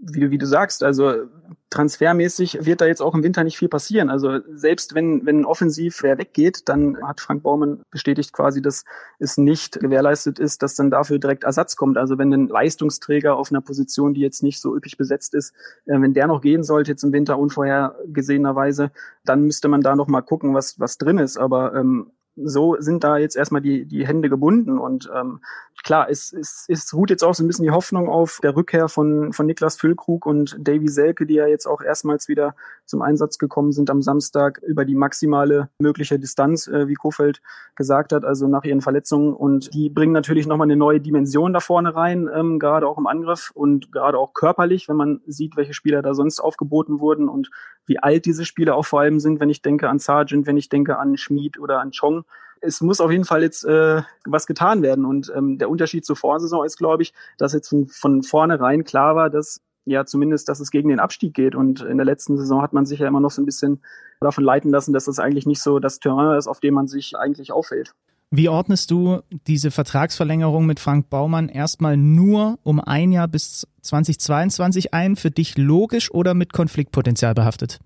wie, 0.00 0.30
wie 0.30 0.38
du 0.38 0.46
sagst, 0.46 0.82
also 0.82 1.26
transfermäßig 1.70 2.64
wird 2.64 2.80
da 2.80 2.86
jetzt 2.86 3.02
auch 3.02 3.14
im 3.14 3.22
Winter 3.22 3.44
nicht 3.44 3.58
viel 3.58 3.68
passieren. 3.68 4.08
Also 4.08 4.38
selbst 4.54 4.94
wenn, 4.94 5.26
wenn 5.26 5.44
offensiv 5.44 6.02
wer 6.02 6.16
weggeht, 6.16 6.68
dann 6.68 6.96
hat 7.02 7.20
Frank 7.20 7.42
Baumann 7.42 7.82
bestätigt 7.90 8.32
quasi, 8.32 8.62
dass 8.62 8.84
es 9.18 9.36
nicht 9.36 9.78
gewährleistet 9.78 10.38
ist, 10.38 10.62
dass 10.62 10.76
dann 10.76 10.90
dafür 10.90 11.18
direkt 11.18 11.44
Ersatz 11.44 11.76
kommt. 11.76 11.98
Also 11.98 12.16
wenn 12.16 12.32
ein 12.32 12.48
Leistungsträger 12.48 13.36
auf 13.36 13.50
einer 13.50 13.60
Position, 13.60 14.14
die 14.14 14.20
jetzt 14.20 14.42
nicht 14.42 14.60
so 14.60 14.74
üppig 14.74 14.96
besetzt 14.96 15.34
ist, 15.34 15.52
äh, 15.86 16.00
wenn 16.00 16.14
der 16.14 16.26
noch 16.26 16.40
gehen 16.40 16.62
sollte 16.62 16.92
jetzt 16.92 17.04
im 17.04 17.12
Winter 17.12 17.38
unvorhergesehenerweise, 17.38 18.90
dann 19.24 19.42
müsste 19.42 19.68
man 19.68 19.82
da 19.82 19.94
noch 19.94 20.08
mal 20.08 20.22
gucken, 20.22 20.54
was, 20.54 20.80
was 20.80 20.96
drin 20.96 21.18
ist. 21.18 21.36
Aber 21.36 21.74
ähm, 21.74 22.12
so 22.44 22.76
sind 22.78 23.04
da 23.04 23.16
jetzt 23.16 23.36
erstmal 23.36 23.62
die, 23.62 23.86
die 23.86 24.06
Hände 24.06 24.28
gebunden. 24.28 24.78
Und 24.78 25.10
ähm, 25.14 25.40
klar, 25.84 26.08
es, 26.10 26.32
es, 26.32 26.66
es 26.68 26.92
ruht 26.94 27.10
jetzt 27.10 27.24
auch 27.24 27.34
so 27.34 27.44
ein 27.44 27.46
bisschen 27.46 27.64
die 27.64 27.70
Hoffnung 27.70 28.08
auf 28.08 28.40
der 28.42 28.56
Rückkehr 28.56 28.88
von, 28.88 29.32
von 29.32 29.46
Niklas 29.46 29.76
Füllkrug 29.76 30.26
und 30.26 30.56
Davy 30.60 30.88
Selke, 30.88 31.26
die 31.26 31.34
ja 31.34 31.46
jetzt 31.46 31.66
auch 31.66 31.80
erstmals 31.80 32.28
wieder 32.28 32.54
zum 32.84 33.02
Einsatz 33.02 33.38
gekommen 33.38 33.72
sind 33.72 33.90
am 33.90 34.02
Samstag 34.02 34.60
über 34.66 34.84
die 34.84 34.94
maximale 34.94 35.68
mögliche 35.78 36.18
Distanz, 36.18 36.66
äh, 36.66 36.88
wie 36.88 36.94
Kofeld 36.94 37.40
gesagt 37.74 38.12
hat, 38.12 38.24
also 38.24 38.48
nach 38.48 38.64
ihren 38.64 38.80
Verletzungen. 38.80 39.34
Und 39.34 39.72
die 39.74 39.90
bringen 39.90 40.12
natürlich 40.12 40.46
nochmal 40.46 40.66
eine 40.66 40.76
neue 40.76 41.00
Dimension 41.00 41.52
da 41.52 41.60
vorne 41.60 41.94
rein, 41.94 42.28
ähm, 42.34 42.58
gerade 42.58 42.86
auch 42.86 42.98
im 42.98 43.06
Angriff 43.06 43.50
und 43.54 43.92
gerade 43.92 44.18
auch 44.18 44.34
körperlich, 44.34 44.88
wenn 44.88 44.96
man 44.96 45.20
sieht, 45.26 45.56
welche 45.56 45.74
Spieler 45.74 46.02
da 46.02 46.14
sonst 46.14 46.40
aufgeboten 46.40 47.00
wurden 47.00 47.28
und 47.28 47.50
wie 47.86 47.98
alt 47.98 48.26
diese 48.26 48.44
Spieler 48.44 48.76
auch 48.76 48.84
vor 48.84 49.00
allem 49.00 49.18
sind, 49.18 49.40
wenn 49.40 49.50
ich 49.50 49.62
denke 49.62 49.88
an 49.88 49.98
Sargent, 49.98 50.46
wenn 50.46 50.56
ich 50.56 50.68
denke 50.68 50.98
an 50.98 51.16
Schmid 51.16 51.58
oder 51.58 51.80
an 51.80 51.90
Chong 51.90 52.24
es 52.60 52.80
muss 52.80 53.00
auf 53.00 53.10
jeden 53.10 53.24
Fall 53.24 53.42
jetzt 53.42 53.64
äh, 53.64 54.02
was 54.24 54.46
getan 54.46 54.82
werden. 54.82 55.04
Und 55.04 55.32
ähm, 55.34 55.58
der 55.58 55.70
Unterschied 55.70 56.04
zur 56.04 56.16
Vorsaison 56.16 56.64
ist, 56.64 56.76
glaube 56.76 57.02
ich, 57.02 57.12
dass 57.36 57.52
jetzt 57.52 57.68
von, 57.68 57.88
von 57.88 58.22
vornherein 58.22 58.84
klar 58.84 59.16
war, 59.16 59.30
dass 59.30 59.60
ja 59.84 60.04
zumindest, 60.04 60.48
dass 60.48 60.60
es 60.60 60.70
gegen 60.70 60.88
den 60.88 61.00
Abstieg 61.00 61.34
geht. 61.34 61.54
Und 61.54 61.80
in 61.80 61.96
der 61.96 62.06
letzten 62.06 62.36
Saison 62.36 62.62
hat 62.62 62.72
man 62.72 62.86
sich 62.86 63.00
ja 63.00 63.08
immer 63.08 63.20
noch 63.20 63.30
so 63.30 63.42
ein 63.42 63.46
bisschen 63.46 63.80
davon 64.20 64.44
leiten 64.44 64.70
lassen, 64.70 64.92
dass 64.92 65.04
das 65.04 65.18
eigentlich 65.18 65.46
nicht 65.46 65.62
so 65.62 65.78
das 65.78 66.00
Terrain 66.00 66.36
ist, 66.36 66.46
auf 66.46 66.60
dem 66.60 66.74
man 66.74 66.88
sich 66.88 67.16
eigentlich 67.16 67.52
auffällt. 67.52 67.94
Wie 68.30 68.50
ordnest 68.50 68.90
du 68.90 69.20
diese 69.46 69.70
Vertragsverlängerung 69.70 70.66
mit 70.66 70.80
Frank 70.80 71.08
Baumann 71.08 71.48
erstmal 71.48 71.96
nur 71.96 72.58
um 72.62 72.78
ein 72.78 73.10
Jahr 73.10 73.26
bis 73.26 73.66
2022 73.80 74.92
ein? 74.92 75.16
Für 75.16 75.30
dich 75.30 75.56
logisch 75.56 76.12
oder 76.12 76.34
mit 76.34 76.52
Konfliktpotenzial 76.52 77.32
behaftet? 77.32 77.78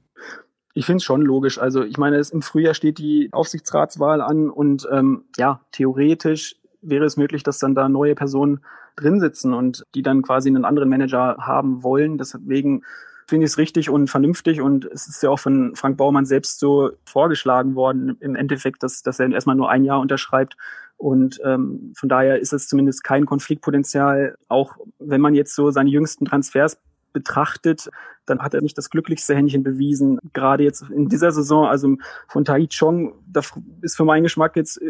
Ich 0.74 0.86
finde 0.86 0.98
es 0.98 1.04
schon 1.04 1.22
logisch. 1.22 1.58
Also 1.58 1.82
ich 1.82 1.98
meine, 1.98 2.16
es, 2.16 2.30
im 2.30 2.42
Frühjahr 2.42 2.74
steht 2.74 2.98
die 2.98 3.28
Aufsichtsratswahl 3.32 4.20
an 4.20 4.48
und 4.48 4.88
ähm, 4.90 5.24
ja, 5.36 5.60
theoretisch 5.72 6.56
wäre 6.80 7.04
es 7.04 7.16
möglich, 7.16 7.42
dass 7.42 7.58
dann 7.58 7.74
da 7.74 7.88
neue 7.88 8.14
Personen 8.14 8.60
drin 8.96 9.20
sitzen 9.20 9.54
und 9.54 9.84
die 9.94 10.02
dann 10.02 10.22
quasi 10.22 10.48
einen 10.48 10.64
anderen 10.64 10.88
Manager 10.88 11.36
haben 11.38 11.82
wollen. 11.82 12.18
Deswegen 12.18 12.82
finde 13.26 13.44
ich 13.44 13.52
es 13.52 13.58
richtig 13.58 13.88
und 13.88 14.08
vernünftig 14.08 14.60
und 14.60 14.84
es 14.84 15.08
ist 15.08 15.22
ja 15.22 15.30
auch 15.30 15.38
von 15.38 15.74
Frank 15.76 15.96
Baumann 15.96 16.26
selbst 16.26 16.58
so 16.58 16.90
vorgeschlagen 17.04 17.74
worden 17.74 18.16
im 18.20 18.34
Endeffekt, 18.34 18.82
dass, 18.82 19.02
dass 19.02 19.20
er 19.20 19.30
erstmal 19.30 19.56
nur 19.56 19.70
ein 19.70 19.84
Jahr 19.84 20.00
unterschreibt 20.00 20.56
und 21.02 21.40
ähm, 21.44 21.92
von 21.96 22.08
daher 22.08 22.38
ist 22.38 22.52
es 22.52 22.68
zumindest 22.68 23.02
kein 23.02 23.26
Konfliktpotenzial, 23.26 24.36
auch 24.48 24.76
wenn 24.98 25.20
man 25.20 25.34
jetzt 25.34 25.54
so 25.54 25.70
seine 25.70 25.90
jüngsten 25.90 26.26
Transfers 26.26 26.78
betrachtet, 27.12 27.90
dann 28.26 28.40
hat 28.40 28.54
er 28.54 28.62
nicht 28.62 28.78
das 28.78 28.90
glücklichste 28.90 29.34
Händchen 29.34 29.62
bewiesen. 29.62 30.18
Gerade 30.32 30.64
jetzt 30.64 30.84
in 30.90 31.08
dieser 31.08 31.32
Saison, 31.32 31.66
also 31.66 31.96
von 32.28 32.44
Tai 32.44 32.66
Chong, 32.66 33.14
das 33.26 33.52
ist 33.80 33.96
für 33.96 34.04
meinen 34.04 34.22
Geschmack 34.22 34.56
jetzt 34.56 34.80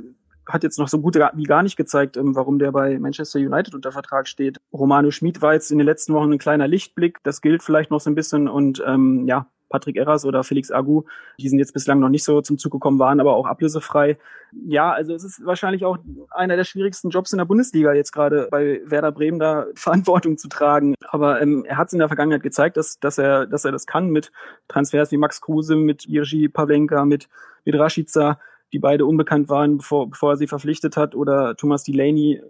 hat 0.49 0.63
jetzt 0.63 0.79
noch 0.79 0.89
so 0.89 1.01
gut 1.01 1.17
wie 1.17 1.45
gar 1.45 1.63
nicht 1.63 1.77
gezeigt, 1.77 2.17
ähm, 2.17 2.35
warum 2.35 2.59
der 2.59 2.73
bei 2.73 2.99
Manchester 2.99 3.39
United 3.39 3.75
unter 3.75 3.93
Vertrag 3.93 4.27
steht. 4.27 4.61
Romano 4.73 5.11
Schmid 5.11 5.41
war 5.43 5.55
jetzt 5.55 5.71
in 5.71 5.79
den 5.79 5.87
letzten 5.87 6.15
Wochen 6.15 6.33
ein 6.33 6.39
kleiner 6.39 6.69
Lichtblick. 6.69 7.19
Das 7.23 7.41
gilt 7.41 7.63
vielleicht 7.63 7.91
noch 7.91 8.01
so 8.01 8.11
ein 8.11 8.15
bisschen 8.15 8.49
und 8.49 8.83
ähm, 8.87 9.27
ja, 9.27 9.47
Patrick 9.73 9.97
Erras 9.97 10.25
oder 10.25 10.45
Felix 10.45 10.71
Agu, 10.71 11.05
die 11.41 11.49
sind 11.49 11.59
jetzt 11.59 11.73
bislang 11.73 11.99
noch 11.99 12.11
nicht 12.11 12.25
so 12.25 12.43
zum 12.43 12.59
Zug 12.59 12.73
gekommen, 12.73 12.99
waren 12.99 13.21
aber 13.21 13.35
auch 13.35 13.47
ablösefrei. 13.47 14.19
Ja, 14.67 14.93
also 14.93 15.15
es 15.15 15.25
ist 15.25 15.45
wahrscheinlich 15.45 15.85
auch 15.85 15.97
einer 16.31 16.57
der 16.57 16.65
schwierigsten 16.65 17.09
Jobs 17.09 17.33
in 17.33 17.39
der 17.39 17.47
Bundesliga 17.47 17.95
jetzt 17.95 18.13
gerade 18.13 18.49
bei 18.51 18.83
Werder 18.85 19.11
Bremen 19.11 19.39
da 19.39 19.67
Verantwortung 19.75 20.37
zu 20.37 20.49
tragen. 20.49 20.95
Aber 21.09 21.41
ähm, 21.41 21.65
er 21.65 21.79
hat 21.79 21.89
es 21.89 21.95
in 21.95 21.99
der 21.99 22.09
Vergangenheit 22.09 22.43
gezeigt, 22.43 22.77
dass, 22.77 23.01
dass 23.01 23.17
er, 23.19 23.47
dass 23.47 23.65
er 23.65 23.73
das 23.73 23.87
kann 23.87 24.11
mit 24.11 24.31
Transfers 24.69 25.11
wie 25.11 25.17
Max 25.17 25.41
Kruse, 25.41 25.75
mit 25.75 26.07
Irji 26.07 26.49
Pavlenka, 26.49 27.05
mit, 27.07 27.29
mit 27.65 27.75
Rashica, 27.75 28.39
die 28.73 28.79
beide 28.79 29.07
unbekannt 29.07 29.49
waren, 29.49 29.79
bevor, 29.79 30.11
bevor 30.11 30.33
er 30.33 30.37
sie 30.37 30.47
verpflichtet 30.47 30.97
hat, 30.97 31.15
oder 31.15 31.57
Thomas 31.57 31.85
Delaney, 31.85 32.43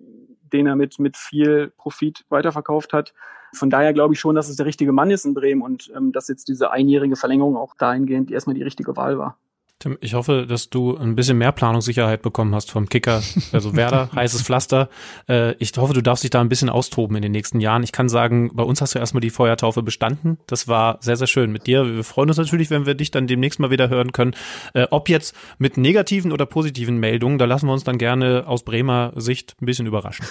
den 0.53 0.67
er 0.67 0.77
mit, 0.77 0.99
mit 0.99 1.17
viel 1.17 1.73
Profit 1.77 2.25
weiterverkauft 2.29 2.93
hat. 2.93 3.15
Von 3.55 3.71
daher 3.71 3.93
glaube 3.93 4.15
ich 4.15 4.21
schon, 4.21 4.35
dass 4.35 4.49
es 4.49 4.57
der 4.57 4.67
richtige 4.67 4.93
Mann 4.93 5.11
ist 5.11 5.25
in 5.25 5.35
Bremen 5.35 5.63
und 5.63 5.93
ähm, 5.95 6.13
dass 6.13 6.29
jetzt 6.29 6.49
diese 6.49 6.71
einjährige 6.71 7.17
Verlängerung 7.17 7.57
auch 7.57 7.75
dahingehend 7.75 8.31
erstmal 8.31 8.55
die 8.55 8.63
richtige 8.63 8.97
Wahl 8.97 9.19
war. 9.19 9.37
Tim, 9.83 9.99
ich 10.01 10.15
hoffe, 10.15 10.47
dass 10.49 10.71
du 10.71 10.97
ein 10.97 11.17
bisschen 11.17 11.39
mehr 11.39 11.51
Planungssicherheit 11.51 12.23
bekommen 12.23 12.55
hast 12.55 12.71
vom 12.71 12.89
Kicker. 12.89 13.21
Also 13.53 13.75
Werder, 13.77 14.11
heißes 14.15 14.43
Pflaster. 14.43 14.89
Äh, 15.29 15.57
ich 15.57 15.73
hoffe, 15.77 15.93
du 15.93 16.01
darfst 16.03 16.23
dich 16.23 16.31
da 16.31 16.41
ein 16.41 16.49
bisschen 16.49 16.69
austoben 16.69 17.17
in 17.17 17.23
den 17.23 17.33
nächsten 17.33 17.59
Jahren. 17.59 17.83
Ich 17.83 17.91
kann 17.91 18.09
sagen, 18.09 18.53
bei 18.55 18.63
uns 18.63 18.81
hast 18.81 18.95
du 18.95 19.01
erstmal 19.01 19.23
die 19.23 19.31
Feuertaufe 19.31 19.83
bestanden. 19.83 20.39
Das 20.47 20.69
war 20.69 20.99
sehr, 21.01 21.17
sehr 21.17 21.27
schön 21.27 21.51
mit 21.51 21.67
dir. 21.67 21.85
Wir 21.85 22.05
freuen 22.05 22.29
uns 22.29 22.39
natürlich, 22.39 22.71
wenn 22.71 22.87
wir 22.87 22.95
dich 22.95 23.11
dann 23.11 23.27
demnächst 23.27 23.59
mal 23.59 23.73
wieder 23.73 23.89
hören 23.89 24.13
können. 24.13 24.35
Äh, 24.73 24.87
ob 24.93 25.09
jetzt 25.09 25.35
mit 25.59 25.77
negativen 25.77 26.31
oder 26.31 26.47
positiven 26.47 26.99
Meldungen, 26.99 27.39
da 27.39 27.47
lassen 27.47 27.67
wir 27.67 27.73
uns 27.73 27.83
dann 27.83 27.99
gerne 27.99 28.45
aus 28.47 28.63
Bremer 28.63 29.13
Sicht 29.17 29.57
ein 29.61 29.67
bisschen 29.67 29.87
überraschen. 29.87 30.25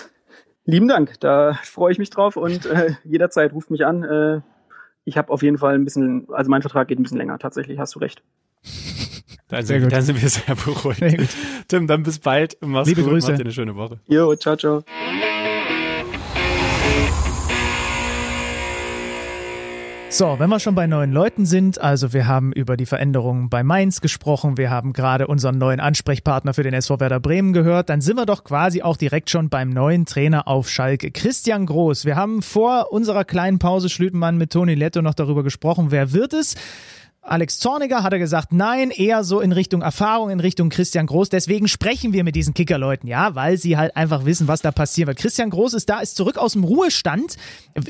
Lieben 0.63 0.87
Dank, 0.87 1.19
da 1.19 1.59
freue 1.63 1.91
ich 1.91 1.97
mich 1.97 2.09
drauf 2.09 2.37
und 2.37 2.65
äh, 2.67 2.91
jederzeit 3.03 3.51
ruft 3.51 3.69
mich 3.69 3.85
an. 3.85 4.03
Äh, 4.03 4.41
ich 5.03 5.17
habe 5.17 5.29
auf 5.29 5.43
jeden 5.43 5.57
Fall 5.57 5.75
ein 5.75 5.83
bisschen, 5.83 6.29
also 6.31 6.49
mein 6.49 6.61
Vertrag 6.61 6.87
geht 6.87 6.99
ein 6.99 7.03
bisschen 7.03 7.17
länger, 7.17 7.37
tatsächlich, 7.37 7.79
hast 7.79 7.95
du 7.95 7.99
recht. 7.99 8.23
Dann 9.51 9.65
sind, 9.65 9.91
dann 9.91 10.01
sind 10.01 10.21
wir 10.21 10.29
sehr 10.29 10.55
beruhigt. 10.55 10.99
Sehr 10.99 11.27
Tim, 11.67 11.85
dann 11.85 12.03
bis 12.03 12.19
bald. 12.19 12.57
Mach's 12.61 12.87
Liebe 12.87 13.01
gut. 13.01 13.11
Grüße. 13.11 13.31
Macht 13.31 13.39
dir 13.39 13.43
eine 13.43 13.51
schöne 13.51 13.75
Woche. 13.75 13.99
Jo, 14.07 14.33
ciao, 14.35 14.55
ciao. 14.55 14.81
So, 20.07 20.35
wenn 20.39 20.49
wir 20.49 20.59
schon 20.59 20.75
bei 20.75 20.87
neuen 20.87 21.11
Leuten 21.11 21.45
sind, 21.45 21.79
also 21.79 22.11
wir 22.13 22.27
haben 22.27 22.51
über 22.51 22.75
die 22.75 22.85
Veränderungen 22.85 23.49
bei 23.49 23.63
Mainz 23.63 24.01
gesprochen, 24.01 24.57
wir 24.57 24.69
haben 24.69 24.91
gerade 24.93 25.27
unseren 25.27 25.57
neuen 25.57 25.79
Ansprechpartner 25.79 26.53
für 26.53 26.63
den 26.63 26.73
SV 26.73 26.99
Werder 26.99 27.21
Bremen 27.21 27.53
gehört, 27.53 27.89
dann 27.89 28.01
sind 28.01 28.17
wir 28.17 28.25
doch 28.25 28.43
quasi 28.43 28.81
auch 28.81 28.97
direkt 28.97 29.29
schon 29.29 29.49
beim 29.49 29.69
neuen 29.69 30.05
Trainer 30.05 30.49
auf 30.49 30.69
Schalke, 30.69 31.11
Christian 31.11 31.65
Groß. 31.65 32.03
Wir 32.03 32.17
haben 32.17 32.41
vor 32.41 32.91
unserer 32.91 33.23
kleinen 33.23 33.57
Pause 33.57 33.87
Schlütenmann 33.89 34.37
mit 34.37 34.51
Toni 34.51 34.75
Letto 34.75 35.01
noch 35.01 35.13
darüber 35.13 35.43
gesprochen, 35.43 35.91
wer 35.91 36.11
wird 36.11 36.33
es? 36.33 36.55
Alex 37.23 37.59
Zorniger 37.59 38.01
hat 38.01 38.13
er 38.13 38.19
gesagt, 38.19 38.51
nein, 38.51 38.89
eher 38.89 39.23
so 39.23 39.41
in 39.41 39.51
Richtung 39.51 39.83
Erfahrung, 39.83 40.31
in 40.31 40.39
Richtung 40.39 40.69
Christian 40.69 41.05
Groß. 41.05 41.29
Deswegen 41.29 41.67
sprechen 41.67 42.13
wir 42.13 42.23
mit 42.23 42.35
diesen 42.35 42.55
Kickerleuten, 42.55 43.07
ja, 43.07 43.35
weil 43.35 43.57
sie 43.57 43.77
halt 43.77 43.95
einfach 43.95 44.25
wissen, 44.25 44.47
was 44.47 44.61
da 44.61 44.71
passiert. 44.71 45.07
Weil 45.07 45.15
Christian 45.15 45.51
Groß 45.51 45.75
ist 45.75 45.87
da, 45.89 45.99
ist 45.99 46.15
zurück 46.15 46.37
aus 46.37 46.53
dem 46.53 46.63
Ruhestand. 46.63 47.37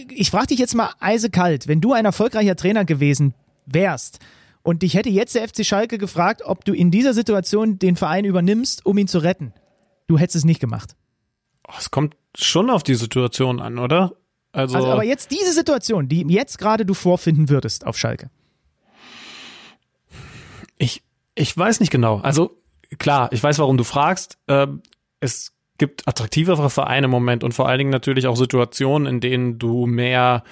Ich 0.10 0.32
frage 0.32 0.48
dich 0.48 0.60
jetzt 0.60 0.76
mal 0.76 0.92
eisekalt, 1.00 1.68
wenn 1.68 1.80
du 1.80 1.94
ein 1.94 2.04
erfolgreicher 2.04 2.58
Trainer 2.58 2.84
gewesen 2.84 3.34
wärst 3.66 4.20
und 4.64 4.84
dich 4.84 4.96
hätte 4.96 5.10
jetzt 5.10 5.34
der 5.34 5.48
FC 5.48 5.66
Schalke 5.66 5.98
gefragt, 5.98 6.42
ob 6.44 6.66
du 6.66 6.74
in 6.74 6.92
dieser 6.92 7.14
Situation 7.14 7.80
den 7.80 7.96
Verein 7.96 8.26
übernimmst, 8.26 8.86
um 8.86 8.98
ihn 8.98 9.08
zu 9.08 9.20
retten. 9.20 9.54
Du 10.08 10.18
hättest 10.18 10.36
es 10.36 10.46
nicht 10.46 10.60
gemacht. 10.60 10.96
Oh, 11.68 11.74
es 11.78 11.90
kommt 11.90 12.16
schon 12.36 12.70
auf 12.70 12.84
die 12.84 12.96
Situation 12.96 13.62
an, 13.62 13.80
oder? 13.80 14.14
Also, 14.52 14.76
also 14.76 14.90
aber 14.90 15.06
jetzt 15.06 15.32
diese 15.32 15.54
Situation, 15.54 16.10
die 16.10 16.26
jetzt 16.28 16.58
gerade 16.58 16.86
du 16.86 16.94
vorfinden 16.94 17.48
würdest 17.48 17.88
auf 17.88 17.98
Schalke. 17.98 18.30
Ich, 20.82 21.04
ich 21.36 21.56
weiß 21.56 21.80
nicht 21.80 21.92
genau. 21.92 22.18
Also 22.18 22.58
klar, 22.98 23.30
ich 23.32 23.42
weiß, 23.42 23.60
warum 23.60 23.78
du 23.78 23.84
fragst. 23.84 24.40
Ähm, 24.48 24.82
es 25.20 25.54
gibt 25.78 26.08
attraktivere 26.08 26.70
Vereine 26.70 27.06
im 27.06 27.12
Moment 27.12 27.44
und 27.44 27.54
vor 27.54 27.68
allen 27.68 27.78
Dingen 27.78 27.92
natürlich 27.92 28.28
auch 28.28 28.36
Situationen, 28.36 29.08
in 29.08 29.20
denen 29.20 29.60
du 29.60 29.86
mehr 29.86 30.44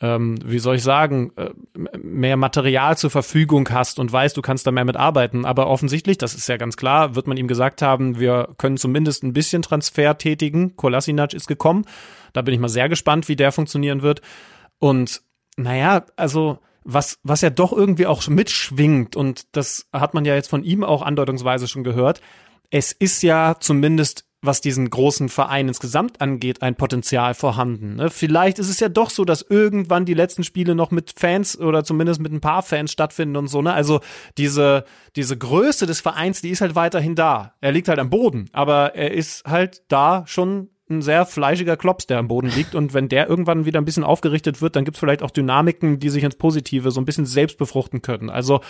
ähm, 0.00 0.38
wie 0.44 0.60
soll 0.60 0.76
ich 0.76 0.84
sagen, 0.84 1.32
äh, 1.36 1.50
mehr 1.98 2.36
Material 2.36 2.96
zur 2.96 3.10
Verfügung 3.10 3.68
hast 3.70 3.98
und 3.98 4.12
weißt, 4.12 4.36
du 4.36 4.42
kannst 4.42 4.64
da 4.66 4.70
mehr 4.70 4.84
mit 4.84 4.96
arbeiten. 4.96 5.44
Aber 5.44 5.66
offensichtlich, 5.66 6.18
das 6.18 6.34
ist 6.34 6.48
ja 6.48 6.56
ganz 6.56 6.76
klar, 6.76 7.16
wird 7.16 7.26
man 7.26 7.36
ihm 7.36 7.48
gesagt 7.48 7.82
haben, 7.82 8.20
wir 8.20 8.54
können 8.58 8.76
zumindest 8.76 9.24
ein 9.24 9.32
bisschen 9.32 9.62
Transfer 9.62 10.16
tätigen. 10.16 10.76
Kolasinac 10.76 11.34
ist 11.34 11.48
gekommen. 11.48 11.84
Da 12.32 12.42
bin 12.42 12.54
ich 12.54 12.60
mal 12.60 12.68
sehr 12.68 12.88
gespannt, 12.88 13.28
wie 13.28 13.34
der 13.34 13.50
funktionieren 13.50 14.02
wird. 14.02 14.22
Und 14.78 15.22
naja, 15.56 16.04
also 16.14 16.60
was, 16.90 17.18
was 17.22 17.42
ja 17.42 17.50
doch 17.50 17.72
irgendwie 17.72 18.06
auch 18.06 18.26
mitschwingt, 18.28 19.14
und 19.14 19.44
das 19.52 19.86
hat 19.92 20.14
man 20.14 20.24
ja 20.24 20.34
jetzt 20.34 20.48
von 20.48 20.64
ihm 20.64 20.82
auch 20.82 21.02
andeutungsweise 21.02 21.68
schon 21.68 21.84
gehört, 21.84 22.22
es 22.70 22.92
ist 22.92 23.22
ja 23.22 23.56
zumindest 23.60 24.24
was 24.40 24.60
diesen 24.60 24.88
großen 24.88 25.28
Verein 25.28 25.66
insgesamt 25.66 26.20
angeht, 26.20 26.62
ein 26.62 26.76
Potenzial 26.76 27.34
vorhanden. 27.34 27.96
Ne? 27.96 28.08
Vielleicht 28.08 28.60
ist 28.60 28.68
es 28.68 28.78
ja 28.78 28.88
doch 28.88 29.10
so, 29.10 29.24
dass 29.24 29.42
irgendwann 29.42 30.04
die 30.04 30.14
letzten 30.14 30.44
Spiele 30.44 30.76
noch 30.76 30.92
mit 30.92 31.12
Fans 31.18 31.58
oder 31.58 31.82
zumindest 31.82 32.20
mit 32.20 32.32
ein 32.32 32.40
paar 32.40 32.62
Fans 32.62 32.92
stattfinden 32.92 33.36
und 33.36 33.48
so. 33.48 33.62
Ne? 33.62 33.72
Also 33.72 34.00
diese, 34.38 34.84
diese 35.16 35.36
Größe 35.36 35.86
des 35.86 36.00
Vereins, 36.00 36.40
die 36.40 36.50
ist 36.50 36.60
halt 36.60 36.76
weiterhin 36.76 37.16
da. 37.16 37.54
Er 37.60 37.72
liegt 37.72 37.88
halt 37.88 37.98
am 37.98 38.10
Boden, 38.10 38.48
aber 38.52 38.94
er 38.94 39.10
ist 39.10 39.44
halt 39.44 39.82
da 39.88 40.22
schon 40.26 40.70
ein 40.90 41.02
sehr 41.02 41.26
fleischiger 41.26 41.76
Klops, 41.76 42.06
der 42.06 42.18
am 42.18 42.28
Boden 42.28 42.48
liegt. 42.48 42.74
Und 42.74 42.94
wenn 42.94 43.08
der 43.08 43.28
irgendwann 43.28 43.64
wieder 43.64 43.80
ein 43.80 43.84
bisschen 43.84 44.04
aufgerichtet 44.04 44.60
wird, 44.62 44.76
dann 44.76 44.84
gibt's 44.84 45.00
vielleicht 45.00 45.22
auch 45.22 45.30
Dynamiken, 45.30 45.98
die 45.98 46.08
sich 46.10 46.24
ins 46.24 46.36
Positive 46.36 46.90
so 46.90 47.00
ein 47.00 47.04
bisschen 47.04 47.26
selbst 47.26 47.58
befruchten 47.58 48.02
können. 48.02 48.30
Also 48.30 48.60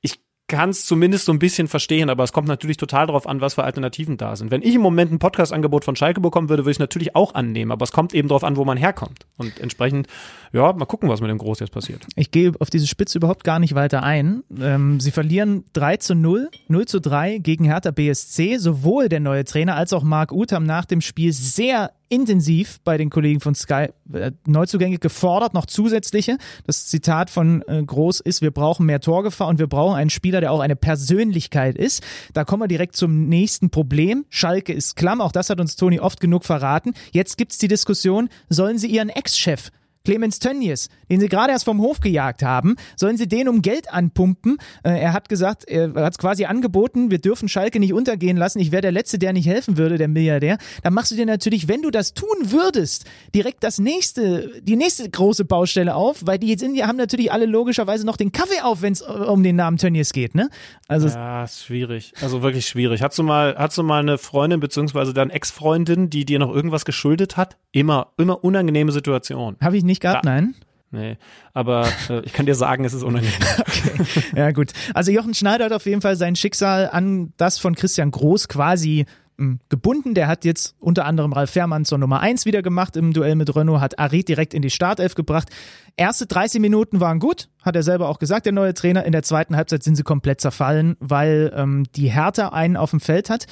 ich 0.00 0.20
kann 0.48 0.70
es 0.70 0.86
zumindest 0.86 1.26
so 1.26 1.32
ein 1.32 1.38
bisschen 1.38 1.68
verstehen, 1.68 2.08
aber 2.08 2.24
es 2.24 2.32
kommt 2.32 2.48
natürlich 2.48 2.78
total 2.78 3.06
darauf 3.06 3.26
an, 3.26 3.42
was 3.42 3.54
für 3.54 3.64
Alternativen 3.64 4.16
da 4.16 4.34
sind. 4.34 4.50
Wenn 4.50 4.62
ich 4.62 4.74
im 4.74 4.80
Moment 4.80 5.12
ein 5.12 5.18
Podcast-Angebot 5.18 5.84
von 5.84 5.94
Schalke 5.94 6.20
bekommen 6.20 6.48
würde, 6.48 6.64
würde 6.64 6.72
ich 6.72 6.78
natürlich 6.78 7.14
auch 7.14 7.34
annehmen, 7.34 7.70
aber 7.70 7.84
es 7.84 7.92
kommt 7.92 8.14
eben 8.14 8.28
darauf 8.28 8.44
an, 8.44 8.56
wo 8.56 8.64
man 8.64 8.78
herkommt. 8.78 9.26
Und 9.36 9.60
entsprechend, 9.60 10.08
ja, 10.52 10.72
mal 10.72 10.86
gucken, 10.86 11.10
was 11.10 11.20
mit 11.20 11.28
dem 11.28 11.38
Groß 11.38 11.60
jetzt 11.60 11.72
passiert. 11.72 12.06
Ich 12.16 12.30
gehe 12.30 12.52
auf 12.58 12.70
diese 12.70 12.86
Spitze 12.86 13.18
überhaupt 13.18 13.44
gar 13.44 13.58
nicht 13.58 13.74
weiter 13.74 14.02
ein. 14.02 14.42
Ähm, 14.58 15.00
sie 15.00 15.10
verlieren 15.10 15.64
3 15.74 15.98
zu 15.98 16.14
0, 16.14 16.48
0 16.68 16.86
zu 16.86 17.00
3 17.00 17.38
gegen 17.38 17.64
Hertha 17.64 17.90
BSC. 17.90 18.56
Sowohl 18.56 19.10
der 19.10 19.20
neue 19.20 19.44
Trainer 19.44 19.76
als 19.76 19.92
auch 19.92 20.02
Marc 20.02 20.32
haben 20.50 20.64
nach 20.64 20.86
dem 20.86 21.02
Spiel 21.02 21.32
sehr 21.32 21.92
intensiv 22.08 22.80
bei 22.84 22.96
den 22.96 23.10
Kollegen 23.10 23.40
von 23.40 23.54
Sky 23.54 23.88
äh, 24.12 24.32
Neuzugänge 24.46 24.98
gefordert, 24.98 25.54
noch 25.54 25.66
zusätzliche. 25.66 26.38
Das 26.66 26.86
Zitat 26.86 27.30
von 27.30 27.62
äh, 27.66 27.82
Groß 27.82 28.20
ist, 28.20 28.42
wir 28.42 28.50
brauchen 28.50 28.86
mehr 28.86 29.00
Torgefahr 29.00 29.48
und 29.48 29.58
wir 29.58 29.66
brauchen 29.66 29.96
einen 29.96 30.10
Spieler, 30.10 30.40
der 30.40 30.52
auch 30.52 30.60
eine 30.60 30.76
Persönlichkeit 30.76 31.76
ist. 31.76 32.02
Da 32.32 32.44
kommen 32.44 32.62
wir 32.62 32.68
direkt 32.68 32.96
zum 32.96 33.28
nächsten 33.28 33.70
Problem. 33.70 34.24
Schalke 34.28 34.72
ist 34.72 34.96
klamm, 34.96 35.20
auch 35.20 35.32
das 35.32 35.50
hat 35.50 35.60
uns 35.60 35.76
Toni 35.76 36.00
oft 36.00 36.20
genug 36.20 36.44
verraten. 36.44 36.94
Jetzt 37.12 37.36
gibt's 37.36 37.58
die 37.58 37.68
Diskussion, 37.68 38.28
sollen 38.48 38.78
sie 38.78 38.88
ihren 38.88 39.08
Ex-Chef 39.08 39.70
Clemens 40.08 40.38
Tönnies, 40.38 40.88
den 41.10 41.20
sie 41.20 41.28
gerade 41.28 41.52
erst 41.52 41.66
vom 41.66 41.82
Hof 41.82 42.00
gejagt 42.00 42.42
haben, 42.42 42.76
sollen 42.96 43.18
sie 43.18 43.28
den 43.28 43.46
um 43.46 43.60
Geld 43.60 43.92
anpumpen? 43.92 44.56
Äh, 44.82 44.98
er 44.98 45.12
hat 45.12 45.28
gesagt, 45.28 45.68
er 45.68 45.92
hat 45.96 46.14
es 46.14 46.18
quasi 46.18 46.46
angeboten, 46.46 47.10
wir 47.10 47.18
dürfen 47.18 47.46
Schalke 47.46 47.78
nicht 47.78 47.92
untergehen 47.92 48.38
lassen. 48.38 48.58
Ich 48.58 48.72
wäre 48.72 48.80
der 48.80 48.90
Letzte, 48.90 49.18
der 49.18 49.34
nicht 49.34 49.46
helfen 49.46 49.76
würde, 49.76 49.98
der 49.98 50.08
Milliardär. 50.08 50.56
Dann 50.82 50.94
machst 50.94 51.10
du 51.10 51.14
dir 51.14 51.26
natürlich, 51.26 51.68
wenn 51.68 51.82
du 51.82 51.90
das 51.90 52.14
tun 52.14 52.26
würdest, 52.44 53.04
direkt 53.34 53.62
das 53.62 53.78
nächste, 53.78 54.50
die 54.62 54.76
nächste 54.76 55.10
große 55.10 55.44
Baustelle 55.44 55.94
auf, 55.94 56.24
weil 56.24 56.38
die 56.38 56.56
sind, 56.56 56.72
die 56.72 56.84
haben 56.84 56.96
natürlich 56.96 57.30
alle 57.30 57.44
logischerweise 57.44 58.06
noch 58.06 58.16
den 58.16 58.32
Kaffee 58.32 58.62
auf, 58.62 58.80
wenn 58.80 58.94
es 58.94 59.02
um 59.02 59.42
den 59.42 59.56
Namen 59.56 59.76
Tönnies 59.76 60.14
geht, 60.14 60.34
ne? 60.34 60.48
Also 60.86 61.08
ja, 61.08 61.44
ist 61.44 61.66
schwierig. 61.66 62.14
Also 62.22 62.40
wirklich 62.40 62.66
schwierig. 62.66 63.02
Hast 63.02 63.18
du 63.18 63.22
mal, 63.24 63.56
hast 63.58 63.76
du 63.76 63.82
mal 63.82 64.00
eine 64.00 64.16
Freundin 64.16 64.58
beziehungsweise 64.58 65.12
deine 65.12 65.34
Ex-Freundin, 65.34 66.08
die 66.08 66.24
dir 66.24 66.38
noch 66.38 66.54
irgendwas 66.54 66.86
geschuldet 66.86 67.36
hat? 67.36 67.58
Immer, 67.72 68.12
immer 68.16 68.42
unangenehme 68.42 68.90
Situation. 68.90 69.56
Habe 69.60 69.76
ich 69.76 69.84
nicht 69.84 69.97
gehabt, 70.00 70.24
da, 70.24 70.30
nein. 70.30 70.54
Nee, 70.90 71.18
aber 71.52 71.86
äh, 72.08 72.20
ich 72.20 72.32
kann 72.32 72.46
dir 72.46 72.54
sagen, 72.54 72.84
es 72.84 72.94
ist 72.94 73.02
unangenehm. 73.02 73.34
okay. 73.98 74.22
Ja, 74.34 74.50
gut. 74.52 74.72
Also 74.94 75.12
Jochen 75.12 75.34
Schneider 75.34 75.66
hat 75.66 75.72
auf 75.72 75.84
jeden 75.84 76.00
Fall 76.00 76.16
sein 76.16 76.34
Schicksal 76.34 76.88
an 76.90 77.34
das 77.36 77.58
von 77.58 77.74
Christian 77.74 78.10
Groß 78.10 78.48
quasi 78.48 79.04
hm, 79.36 79.60
gebunden. 79.68 80.14
Der 80.14 80.28
hat 80.28 80.46
jetzt 80.46 80.76
unter 80.78 81.04
anderem 81.04 81.34
Ralf 81.34 81.50
Fährmann 81.50 81.84
zur 81.84 81.98
Nummer 81.98 82.20
1 82.20 82.46
wieder 82.46 82.62
gemacht 82.62 82.96
im 82.96 83.12
Duell 83.12 83.34
mit 83.34 83.54
Renault, 83.54 83.82
hat 83.82 83.98
Arid 83.98 84.28
direkt 84.28 84.54
in 84.54 84.62
die 84.62 84.70
Startelf 84.70 85.14
gebracht. 85.14 85.50
Erste 85.98 86.26
30 86.26 86.58
Minuten 86.58 87.00
waren 87.00 87.18
gut, 87.18 87.50
hat 87.62 87.76
er 87.76 87.82
selber 87.82 88.08
auch 88.08 88.18
gesagt, 88.18 88.46
der 88.46 88.52
neue 88.52 88.72
Trainer. 88.72 89.04
In 89.04 89.12
der 89.12 89.22
zweiten 89.22 89.56
Halbzeit 89.56 89.82
sind 89.82 89.94
sie 89.94 90.04
komplett 90.04 90.40
zerfallen, 90.40 90.96
weil 91.00 91.52
ähm, 91.54 91.84
die 91.96 92.10
Hertha 92.10 92.48
einen 92.48 92.78
auf 92.78 92.90
dem 92.90 93.00
Feld 93.00 93.28
hat. 93.28 93.46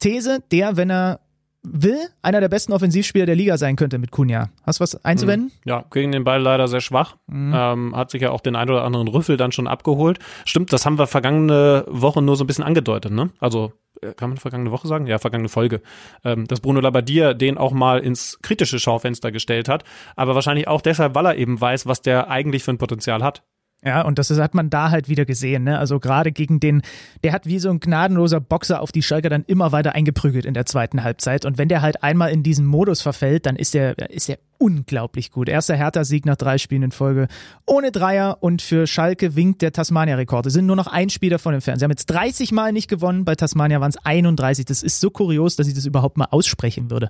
These, 0.00 0.42
der, 0.50 0.76
wenn 0.76 0.90
er 0.90 1.20
will 1.62 1.98
einer 2.22 2.40
der 2.40 2.48
besten 2.48 2.72
Offensivspieler 2.72 3.26
der 3.26 3.36
Liga 3.36 3.58
sein 3.58 3.76
könnte 3.76 3.98
mit 3.98 4.10
Kunja. 4.10 4.50
Hast 4.64 4.80
du 4.80 4.82
was 4.82 5.04
einzuwenden? 5.04 5.48
Mhm. 5.48 5.68
Ja, 5.68 5.84
gegen 5.90 6.12
den 6.12 6.24
Ball 6.24 6.40
leider 6.40 6.68
sehr 6.68 6.80
schwach. 6.80 7.16
Mhm. 7.26 7.52
Ähm, 7.54 7.96
hat 7.96 8.10
sich 8.10 8.22
ja 8.22 8.30
auch 8.30 8.40
den 8.40 8.56
ein 8.56 8.70
oder 8.70 8.84
anderen 8.84 9.08
Rüffel 9.08 9.36
dann 9.36 9.52
schon 9.52 9.66
abgeholt. 9.66 10.18
Stimmt, 10.44 10.72
das 10.72 10.86
haben 10.86 10.98
wir 10.98 11.06
vergangene 11.06 11.84
Woche 11.88 12.22
nur 12.22 12.36
so 12.36 12.44
ein 12.44 12.46
bisschen 12.46 12.64
angedeutet, 12.64 13.12
ne? 13.12 13.30
Also 13.40 13.72
äh, 14.00 14.14
kann 14.14 14.30
man 14.30 14.38
vergangene 14.38 14.70
Woche 14.70 14.88
sagen? 14.88 15.06
Ja, 15.06 15.18
vergangene 15.18 15.48
Folge. 15.48 15.82
Ähm, 16.24 16.46
dass 16.46 16.60
Bruno 16.60 16.80
Labbadia 16.80 17.34
den 17.34 17.58
auch 17.58 17.72
mal 17.72 18.00
ins 18.00 18.38
kritische 18.42 18.78
Schaufenster 18.78 19.30
gestellt 19.30 19.68
hat, 19.68 19.84
aber 20.16 20.34
wahrscheinlich 20.34 20.68
auch 20.68 20.80
deshalb, 20.80 21.14
weil 21.14 21.26
er 21.26 21.36
eben 21.36 21.60
weiß, 21.60 21.86
was 21.86 22.02
der 22.02 22.30
eigentlich 22.30 22.62
für 22.62 22.72
ein 22.72 22.78
Potenzial 22.78 23.22
hat. 23.22 23.42
Ja, 23.82 24.02
und 24.02 24.18
das 24.18 24.30
hat 24.30 24.54
man 24.54 24.68
da 24.68 24.90
halt 24.90 25.08
wieder 25.08 25.24
gesehen. 25.24 25.64
Ne? 25.64 25.78
Also 25.78 26.00
gerade 26.00 26.32
gegen 26.32 26.60
den, 26.60 26.82
der 27.24 27.32
hat 27.32 27.46
wie 27.46 27.58
so 27.58 27.70
ein 27.70 27.80
gnadenloser 27.80 28.38
Boxer 28.38 28.82
auf 28.82 28.92
die 28.92 29.02
Schalker 29.02 29.30
dann 29.30 29.44
immer 29.44 29.72
weiter 29.72 29.94
eingeprügelt 29.94 30.44
in 30.44 30.52
der 30.52 30.66
zweiten 30.66 31.02
Halbzeit. 31.02 31.46
Und 31.46 31.56
wenn 31.56 31.68
der 31.68 31.80
halt 31.80 32.02
einmal 32.02 32.30
in 32.30 32.42
diesen 32.42 32.66
Modus 32.66 33.00
verfällt, 33.00 33.46
dann 33.46 33.56
ist 33.56 33.74
er 33.74 33.96
ist 34.10 34.28
er 34.28 34.38
unglaublich 34.58 35.30
gut. 35.30 35.48
Erster 35.48 35.76
Hertha-Sieg 35.76 36.26
nach 36.26 36.36
drei 36.36 36.58
Spielen 36.58 36.82
in 36.82 36.92
Folge 36.92 37.28
ohne 37.66 37.90
Dreier 37.90 38.38
und 38.40 38.60
für 38.60 38.86
Schalke 38.86 39.34
winkt 39.34 39.62
der 39.62 39.72
Tasmania-Rekord. 39.72 40.44
Es 40.46 40.52
sind 40.52 40.66
nur 40.66 40.76
noch 40.76 40.86
ein 40.86 41.08
Spiel 41.08 41.30
davon 41.30 41.54
entfernt. 41.54 41.78
Sie 41.78 41.84
haben 41.84 41.90
jetzt 41.90 42.06
30 42.06 42.52
Mal 42.52 42.72
nicht 42.72 42.88
gewonnen, 42.88 43.24
bei 43.24 43.34
Tasmania 43.34 43.80
waren 43.80 43.90
es 43.90 43.96
31. 44.04 44.66
Das 44.66 44.82
ist 44.82 45.00
so 45.00 45.08
kurios, 45.08 45.56
dass 45.56 45.66
ich 45.66 45.74
das 45.74 45.86
überhaupt 45.86 46.18
mal 46.18 46.28
aussprechen 46.30 46.90
würde. 46.90 47.08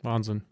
Wahnsinn. 0.00 0.44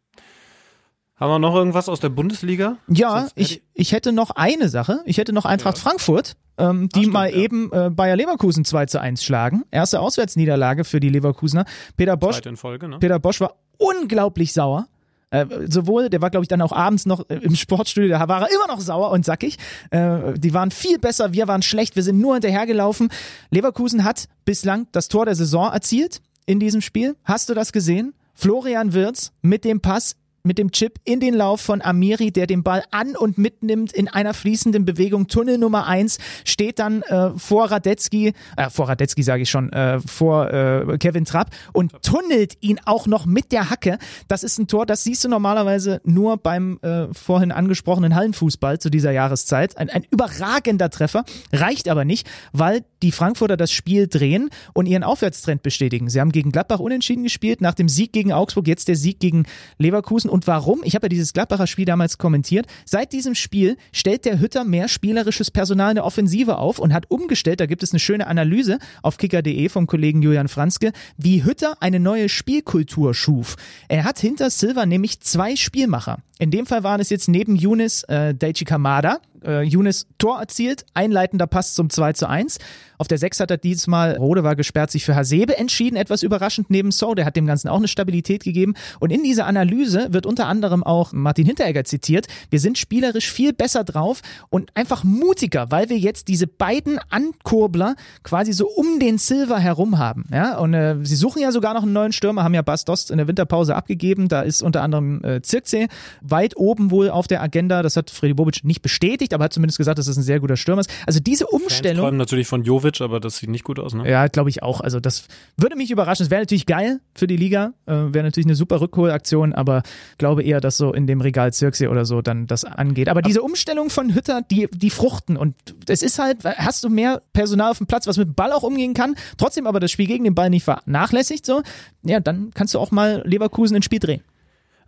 Haben 1.20 1.30
wir 1.30 1.38
noch 1.40 1.54
irgendwas 1.54 1.88
aus 1.88 1.98
der 1.98 2.10
Bundesliga? 2.10 2.76
Ja, 2.86 3.28
ich, 3.34 3.62
ich 3.74 3.92
hätte 3.92 4.12
noch 4.12 4.30
eine 4.30 4.68
Sache. 4.68 5.00
Ich 5.04 5.18
hätte 5.18 5.32
noch 5.32 5.44
Eintracht 5.44 5.76
ja. 5.76 5.82
Frankfurt. 5.82 6.36
ähm, 6.58 6.88
die 6.90 7.00
stimmt, 7.00 7.12
mal 7.12 7.30
ja. 7.30 7.36
eben 7.36 7.72
äh, 7.72 7.90
Bayer 7.90 8.14
Leverkusen 8.14 8.64
2 8.64 8.86
zu 8.86 9.00
1 9.00 9.24
schlagen. 9.24 9.64
Erste 9.72 10.00
Auswärtsniederlage 10.00 10.84
für 10.84 11.00
die 11.00 11.08
Leverkusener. 11.08 11.64
Peter 11.96 12.16
Bosch, 12.16 12.40
Folge, 12.54 12.88
ne? 12.88 12.98
Peter 13.00 13.18
Bosch 13.18 13.40
war 13.40 13.56
unglaublich 13.78 14.52
sauer. 14.52 14.86
Äh, 15.30 15.46
sowohl, 15.66 16.08
der 16.08 16.22
war, 16.22 16.30
glaube 16.30 16.44
ich, 16.44 16.48
dann 16.48 16.62
auch 16.62 16.72
abends 16.72 17.04
noch 17.04 17.28
äh, 17.28 17.34
im 17.34 17.54
Sportstudio, 17.54 18.08
da 18.08 18.28
war 18.28 18.42
er 18.42 18.54
immer 18.54 18.66
noch 18.66 18.80
sauer 18.80 19.10
und 19.10 19.24
sackig. 19.24 19.58
Äh, 19.90 20.34
die 20.38 20.54
waren 20.54 20.70
viel 20.70 20.98
besser, 20.98 21.32
wir 21.32 21.48
waren 21.48 21.62
schlecht, 21.62 21.96
wir 21.96 22.02
sind 22.02 22.18
nur 22.18 22.34
hinterhergelaufen. 22.34 23.10
Leverkusen 23.50 24.04
hat 24.04 24.28
bislang 24.44 24.86
das 24.92 25.08
Tor 25.08 25.26
der 25.26 25.34
Saison 25.34 25.70
erzielt 25.70 26.22
in 26.46 26.60
diesem 26.60 26.80
Spiel. 26.80 27.16
Hast 27.24 27.50
du 27.50 27.54
das 27.54 27.72
gesehen? 27.72 28.14
Florian 28.34 28.94
Wirz 28.94 29.32
mit 29.42 29.64
dem 29.64 29.80
Pass 29.80 30.16
mit 30.48 30.58
dem 30.58 30.72
Chip 30.72 30.98
in 31.04 31.20
den 31.20 31.34
Lauf 31.34 31.60
von 31.60 31.82
Amiri, 31.82 32.32
der 32.32 32.48
den 32.48 32.64
Ball 32.64 32.82
an 32.90 33.14
und 33.14 33.38
mitnimmt 33.38 33.92
in 33.92 34.08
einer 34.08 34.34
fließenden 34.34 34.84
Bewegung. 34.84 35.28
Tunnel 35.28 35.58
Nummer 35.58 35.86
eins 35.86 36.18
steht 36.44 36.78
dann 36.78 37.02
äh, 37.02 37.30
vor 37.36 37.70
Radetzky, 37.70 38.32
äh, 38.56 38.70
vor 38.70 38.88
Radetzky 38.88 39.22
sage 39.22 39.42
ich 39.42 39.50
schon, 39.50 39.70
äh, 39.72 40.00
vor 40.00 40.50
äh, 40.52 40.98
Kevin 40.98 41.26
Trapp 41.26 41.50
und 41.72 41.92
tunnelt 42.02 42.54
ihn 42.60 42.80
auch 42.86 43.06
noch 43.06 43.26
mit 43.26 43.52
der 43.52 43.70
Hacke. 43.70 43.98
Das 44.26 44.42
ist 44.42 44.58
ein 44.58 44.66
Tor, 44.66 44.86
das 44.86 45.04
siehst 45.04 45.22
du 45.22 45.28
normalerweise 45.28 46.00
nur 46.04 46.38
beim 46.38 46.78
äh, 46.80 47.12
vorhin 47.12 47.52
angesprochenen 47.52 48.14
Hallenfußball 48.14 48.78
zu 48.78 48.90
dieser 48.90 49.12
Jahreszeit. 49.12 49.76
Ein, 49.76 49.90
ein 49.90 50.06
überragender 50.10 50.88
Treffer, 50.88 51.24
reicht 51.52 51.88
aber 51.88 52.04
nicht, 52.04 52.28
weil 52.52 52.84
die 53.02 53.12
Frankfurter 53.12 53.56
das 53.56 53.70
Spiel 53.70 54.08
drehen 54.08 54.48
und 54.72 54.86
ihren 54.86 55.04
Aufwärtstrend 55.04 55.62
bestätigen. 55.62 56.08
Sie 56.08 56.20
haben 56.20 56.32
gegen 56.32 56.52
Gladbach 56.52 56.80
unentschieden 56.80 57.22
gespielt, 57.22 57.60
nach 57.60 57.74
dem 57.74 57.88
Sieg 57.88 58.12
gegen 58.12 58.32
Augsburg 58.32 58.66
jetzt 58.66 58.88
der 58.88 58.96
Sieg 58.96 59.20
gegen 59.20 59.44
Leverkusen 59.76 60.30
und 60.30 60.37
warum? 60.46 60.82
Ich 60.84 60.94
habe 60.94 61.06
ja 61.06 61.08
dieses 61.08 61.32
Gladbacher 61.32 61.66
Spiel 61.66 61.84
damals 61.84 62.18
kommentiert. 62.18 62.66
Seit 62.84 63.12
diesem 63.12 63.34
Spiel 63.34 63.76
stellt 63.92 64.24
der 64.24 64.40
Hütter 64.40 64.64
mehr 64.64 64.88
spielerisches 64.88 65.50
Personal 65.50 65.90
in 65.90 65.94
der 65.96 66.04
Offensive 66.04 66.58
auf 66.58 66.78
und 66.78 66.92
hat 66.92 67.10
umgestellt, 67.10 67.60
da 67.60 67.66
gibt 67.66 67.82
es 67.82 67.92
eine 67.92 68.00
schöne 68.00 68.26
Analyse 68.26 68.78
auf 69.02 69.18
kicker.de 69.18 69.68
vom 69.68 69.86
Kollegen 69.86 70.22
Julian 70.22 70.48
Franzke, 70.48 70.92
wie 71.16 71.44
Hütter 71.44 71.76
eine 71.80 72.00
neue 72.00 72.28
Spielkultur 72.28 73.14
schuf. 73.14 73.56
Er 73.88 74.04
hat 74.04 74.18
hinter 74.18 74.50
Silva 74.50 74.86
nämlich 74.86 75.20
zwei 75.20 75.56
Spielmacher. 75.56 76.18
In 76.38 76.52
dem 76.52 76.66
Fall 76.66 76.84
waren 76.84 77.00
es 77.00 77.10
jetzt 77.10 77.28
neben 77.28 77.56
Younes 77.56 78.04
äh, 78.04 78.32
Daichi 78.32 78.64
Kamada, 78.64 79.18
äh, 79.44 79.62
Younes 79.62 80.06
Tor 80.18 80.38
erzielt, 80.38 80.84
einleitender 80.94 81.46
Pass 81.46 81.74
zum 81.74 81.90
2 81.90 82.12
zu 82.12 82.28
1. 82.28 82.58
Auf 82.96 83.08
der 83.08 83.18
6 83.18 83.40
hat 83.40 83.50
er 83.50 83.56
diesmal, 83.56 84.16
Rode 84.16 84.42
war 84.44 84.56
gesperrt, 84.56 84.90
sich 84.90 85.04
für 85.04 85.14
Hasebe 85.14 85.56
entschieden, 85.56 85.96
etwas 85.96 86.22
überraschend 86.22 86.70
neben 86.70 86.90
So, 86.90 87.14
der 87.14 87.24
hat 87.24 87.36
dem 87.36 87.46
Ganzen 87.46 87.68
auch 87.68 87.76
eine 87.76 87.88
Stabilität 87.88 88.42
gegeben. 88.44 88.74
Und 88.98 89.10
in 89.10 89.22
dieser 89.22 89.46
Analyse 89.46 90.12
wird 90.12 90.26
unter 90.26 90.46
anderem 90.46 90.82
auch 90.82 91.12
Martin 91.12 91.46
Hinteregger 91.46 91.84
zitiert, 91.84 92.26
wir 92.50 92.60
sind 92.60 92.78
spielerisch 92.78 93.30
viel 93.30 93.52
besser 93.52 93.84
drauf 93.84 94.20
und 94.48 94.70
einfach 94.74 95.04
mutiger, 95.04 95.70
weil 95.70 95.88
wir 95.88 95.98
jetzt 95.98 96.28
diese 96.28 96.46
beiden 96.46 96.98
Ankurbler 97.08 97.94
quasi 98.22 98.52
so 98.52 98.68
um 98.68 98.98
den 99.00 99.18
Silver 99.18 99.58
herum 99.58 99.98
haben. 99.98 100.24
Ja? 100.32 100.58
Und 100.58 100.74
äh, 100.74 100.96
sie 101.02 101.16
suchen 101.16 101.42
ja 101.42 101.52
sogar 101.52 101.74
noch 101.74 101.82
einen 101.82 101.92
neuen 101.92 102.12
Stürmer, 102.12 102.44
haben 102.44 102.54
ja 102.54 102.62
Bas 102.62 102.84
Dost 102.84 103.10
in 103.10 103.18
der 103.18 103.28
Winterpause 103.28 103.76
abgegeben, 103.76 104.28
da 104.28 104.42
ist 104.42 104.62
unter 104.62 104.82
anderem 104.82 105.22
äh, 105.24 105.42
Zirkzee 105.42 105.88
weit 106.30 106.56
oben 106.56 106.90
wohl 106.90 107.10
auf 107.10 107.26
der 107.26 107.42
Agenda, 107.42 107.82
das 107.82 107.96
hat 107.96 108.10
Freddy 108.10 108.34
Bobic 108.34 108.64
nicht 108.64 108.82
bestätigt, 108.82 109.34
aber 109.34 109.44
hat 109.44 109.52
zumindest 109.52 109.78
gesagt, 109.78 109.98
dass 109.98 110.06
es 110.06 110.16
ein 110.16 110.22
sehr 110.22 110.40
guter 110.40 110.56
Stürmer 110.56 110.80
ist. 110.80 110.90
Also 111.06 111.20
diese 111.20 111.46
Umstellung... 111.46 112.04
Fans 112.04 112.18
natürlich 112.18 112.46
von 112.46 112.62
Jovic 112.64 112.78
Jovic, 112.78 113.00
aber 113.00 113.20
das 113.20 113.38
sieht 113.38 113.50
nicht 113.50 113.64
gut 113.64 113.78
aus, 113.78 113.94
ne? 113.94 114.08
Ja, 114.08 114.26
glaube 114.28 114.50
ich 114.50 114.62
auch. 114.62 114.80
Also 114.80 115.00
das 115.00 115.26
würde 115.56 115.76
mich 115.76 115.90
überraschen. 115.90 116.24
Es 116.24 116.30
wäre 116.30 116.42
natürlich 116.42 116.66
geil 116.66 117.00
für 117.14 117.26
die 117.26 117.36
Liga, 117.36 117.72
äh, 117.86 117.92
wäre 117.92 118.22
natürlich 118.22 118.46
eine 118.46 118.54
super 118.54 118.80
Rückholaktion, 118.80 119.52
aber 119.52 119.82
glaube 120.18 120.42
eher, 120.42 120.60
dass 120.60 120.76
so 120.76 120.92
in 120.92 121.06
dem 121.06 121.20
Regal 121.20 121.52
Zirksee 121.52 121.88
oder 121.88 122.04
so 122.04 122.22
dann 122.22 122.46
das 122.46 122.64
angeht. 122.64 123.08
Aber 123.08 123.22
diese 123.22 123.42
Umstellung 123.42 123.90
von 123.90 124.14
Hütter, 124.14 124.42
die, 124.50 124.68
die 124.72 124.90
fruchten 124.90 125.36
und 125.36 125.54
es 125.88 126.02
ist 126.02 126.18
halt, 126.18 126.44
hast 126.44 126.84
du 126.84 126.88
mehr 126.88 127.22
Personal 127.32 127.70
auf 127.70 127.78
dem 127.78 127.86
Platz, 127.86 128.06
was 128.06 128.16
mit 128.16 128.28
dem 128.28 128.34
Ball 128.34 128.52
auch 128.52 128.62
umgehen 128.62 128.94
kann, 128.94 129.14
trotzdem 129.36 129.66
aber 129.66 129.80
das 129.80 129.90
Spiel 129.90 130.06
gegen 130.06 130.24
den 130.24 130.34
Ball 130.34 130.50
nicht 130.50 130.64
vernachlässigt, 130.64 131.44
so, 131.44 131.62
ja, 132.02 132.20
dann 132.20 132.50
kannst 132.54 132.74
du 132.74 132.78
auch 132.78 132.90
mal 132.90 133.22
Leverkusen 133.24 133.76
ins 133.76 133.84
Spiel 133.84 134.00
drehen. 134.00 134.22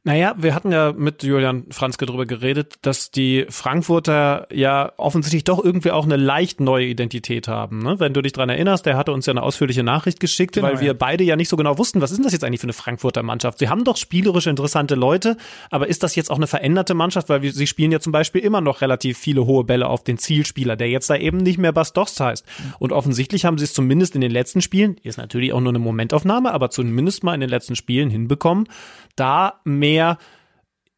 Naja, 0.03 0.35
wir 0.39 0.55
hatten 0.55 0.73
ja 0.73 0.95
mit 0.97 1.23
Julian 1.23 1.67
Franzke 1.71 2.07
darüber 2.07 2.25
geredet, 2.25 2.77
dass 2.81 3.11
die 3.11 3.45
Frankfurter 3.51 4.47
ja 4.51 4.93
offensichtlich 4.97 5.45
doch 5.45 5.63
irgendwie 5.63 5.91
auch 5.91 6.07
eine 6.07 6.17
leicht 6.17 6.59
neue 6.59 6.87
Identität 6.87 7.49
haben. 7.49 7.81
Ne? 7.81 8.01
Wenn 8.01 8.15
du 8.15 8.23
dich 8.23 8.33
dran 8.33 8.49
erinnerst, 8.49 8.87
der 8.87 8.97
hatte 8.97 9.13
uns 9.13 9.27
ja 9.27 9.33
eine 9.33 9.43
ausführliche 9.43 9.83
Nachricht 9.83 10.19
geschickt, 10.19 10.55
genau, 10.55 10.69
weil 10.69 10.81
wir 10.81 10.87
ja. 10.89 10.93
beide 10.95 11.23
ja 11.23 11.37
nicht 11.37 11.51
so 11.51 11.57
genau 11.59 11.77
wussten, 11.77 12.01
was 12.01 12.13
ist 12.13 12.17
denn 12.17 12.25
das 12.25 12.33
jetzt 12.33 12.45
eigentlich 12.45 12.61
für 12.61 12.67
eine 12.67 12.73
Frankfurter 12.73 13.23
Mannschaft? 13.23 13.59
Sie 13.59 13.69
haben 13.69 13.85
doch 13.85 13.99
spielerisch 13.99 14.47
interessante 14.47 14.95
Leute, 14.95 15.37
aber 15.71 15.87
ist 15.87 16.03
das 16.03 16.17
jetzt 16.17 16.31
auch 16.31 16.37
eine 16.37 16.47
veränderte 16.47 16.95
Mannschaft? 16.95 17.29
Weil 17.29 17.43
wir, 17.43 17.53
sie 17.53 17.67
spielen 17.67 17.93
ja 17.93 18.01
zum 18.01 18.13
Beispiel 18.13 18.41
immer 18.41 18.63
noch 18.63 18.81
relativ 18.81 19.19
viele 19.19 19.45
hohe 19.45 19.65
Bälle 19.65 19.87
auf 19.87 20.03
den 20.03 20.17
Zielspieler, 20.17 20.77
der 20.77 20.89
jetzt 20.89 21.11
da 21.11 21.17
eben 21.17 21.37
nicht 21.37 21.59
mehr 21.59 21.73
Bastos 21.73 22.19
heißt. 22.19 22.47
Und 22.79 22.93
offensichtlich 22.93 23.45
haben 23.45 23.59
sie 23.59 23.65
es 23.65 23.75
zumindest 23.75 24.15
in 24.15 24.23
den 24.23 24.31
letzten 24.31 24.63
Spielen, 24.63 24.97
ist 25.03 25.19
natürlich 25.19 25.53
auch 25.53 25.61
nur 25.61 25.73
eine 25.73 25.79
Momentaufnahme, 25.79 26.53
aber 26.53 26.71
zumindest 26.71 27.23
mal 27.23 27.35
in 27.35 27.41
den 27.41 27.51
letzten 27.51 27.77
Spielen 27.77 28.09
hinbekommen, 28.09 28.67
da 29.15 29.61
mehr 29.65 29.90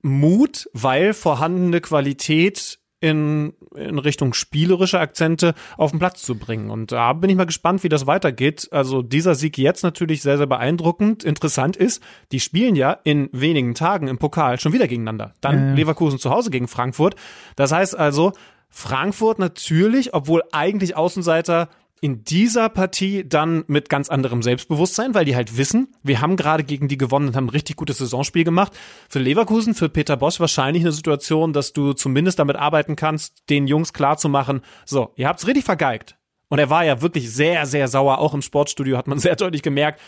Mut, 0.02 0.68
weil 0.72 1.14
vorhandene 1.14 1.80
Qualität 1.80 2.80
in, 3.02 3.52
in 3.74 3.98
Richtung 3.98 4.32
spielerische 4.32 5.00
Akzente 5.00 5.54
auf 5.76 5.90
den 5.90 5.98
Platz 5.98 6.22
zu 6.22 6.36
bringen. 6.36 6.70
Und 6.70 6.92
da 6.92 7.12
bin 7.12 7.30
ich 7.30 7.36
mal 7.36 7.46
gespannt, 7.46 7.82
wie 7.82 7.88
das 7.88 8.06
weitergeht. 8.06 8.68
Also 8.70 9.02
dieser 9.02 9.34
Sieg 9.34 9.58
jetzt 9.58 9.82
natürlich 9.82 10.22
sehr, 10.22 10.38
sehr 10.38 10.46
beeindruckend. 10.46 11.24
Interessant 11.24 11.76
ist, 11.76 12.00
die 12.30 12.38
spielen 12.38 12.76
ja 12.76 12.92
in 13.02 13.28
wenigen 13.32 13.74
Tagen 13.74 14.06
im 14.06 14.18
Pokal 14.18 14.60
schon 14.60 14.72
wieder 14.72 14.86
gegeneinander. 14.86 15.34
Dann 15.40 15.72
äh. 15.72 15.74
Leverkusen 15.74 16.20
zu 16.20 16.30
Hause 16.30 16.50
gegen 16.50 16.68
Frankfurt. 16.68 17.16
Das 17.56 17.72
heißt 17.72 17.98
also, 17.98 18.32
Frankfurt 18.68 19.40
natürlich, 19.40 20.14
obwohl 20.14 20.42
eigentlich 20.52 20.96
Außenseiter 20.96 21.68
in 22.02 22.24
dieser 22.24 22.68
Partie 22.68 23.26
dann 23.28 23.62
mit 23.68 23.88
ganz 23.88 24.08
anderem 24.08 24.42
Selbstbewusstsein, 24.42 25.14
weil 25.14 25.24
die 25.24 25.36
halt 25.36 25.56
wissen, 25.56 25.94
wir 26.02 26.20
haben 26.20 26.34
gerade 26.34 26.64
gegen 26.64 26.88
die 26.88 26.98
gewonnen 26.98 27.28
und 27.28 27.36
haben 27.36 27.46
ein 27.46 27.50
richtig 27.50 27.76
gutes 27.76 27.98
Saisonspiel 27.98 28.42
gemacht. 28.42 28.76
Für 29.08 29.20
Leverkusen, 29.20 29.76
für 29.76 29.88
Peter 29.88 30.16
Bosch 30.16 30.40
wahrscheinlich 30.40 30.82
eine 30.82 30.90
Situation, 30.90 31.52
dass 31.52 31.72
du 31.72 31.92
zumindest 31.92 32.40
damit 32.40 32.56
arbeiten 32.56 32.96
kannst, 32.96 33.48
den 33.50 33.68
Jungs 33.68 33.92
klarzumachen, 33.92 34.62
so, 34.84 35.12
ihr 35.14 35.28
habt's 35.28 35.46
richtig 35.46 35.64
vergeigt. 35.64 36.18
Und 36.48 36.58
er 36.58 36.70
war 36.70 36.84
ja 36.84 37.02
wirklich 37.02 37.32
sehr, 37.32 37.66
sehr 37.66 37.86
sauer, 37.86 38.18
auch 38.18 38.34
im 38.34 38.42
Sportstudio 38.42 38.98
hat 38.98 39.06
man 39.06 39.18
sehr 39.20 39.36
deutlich 39.36 39.62
gemerkt. 39.62 40.00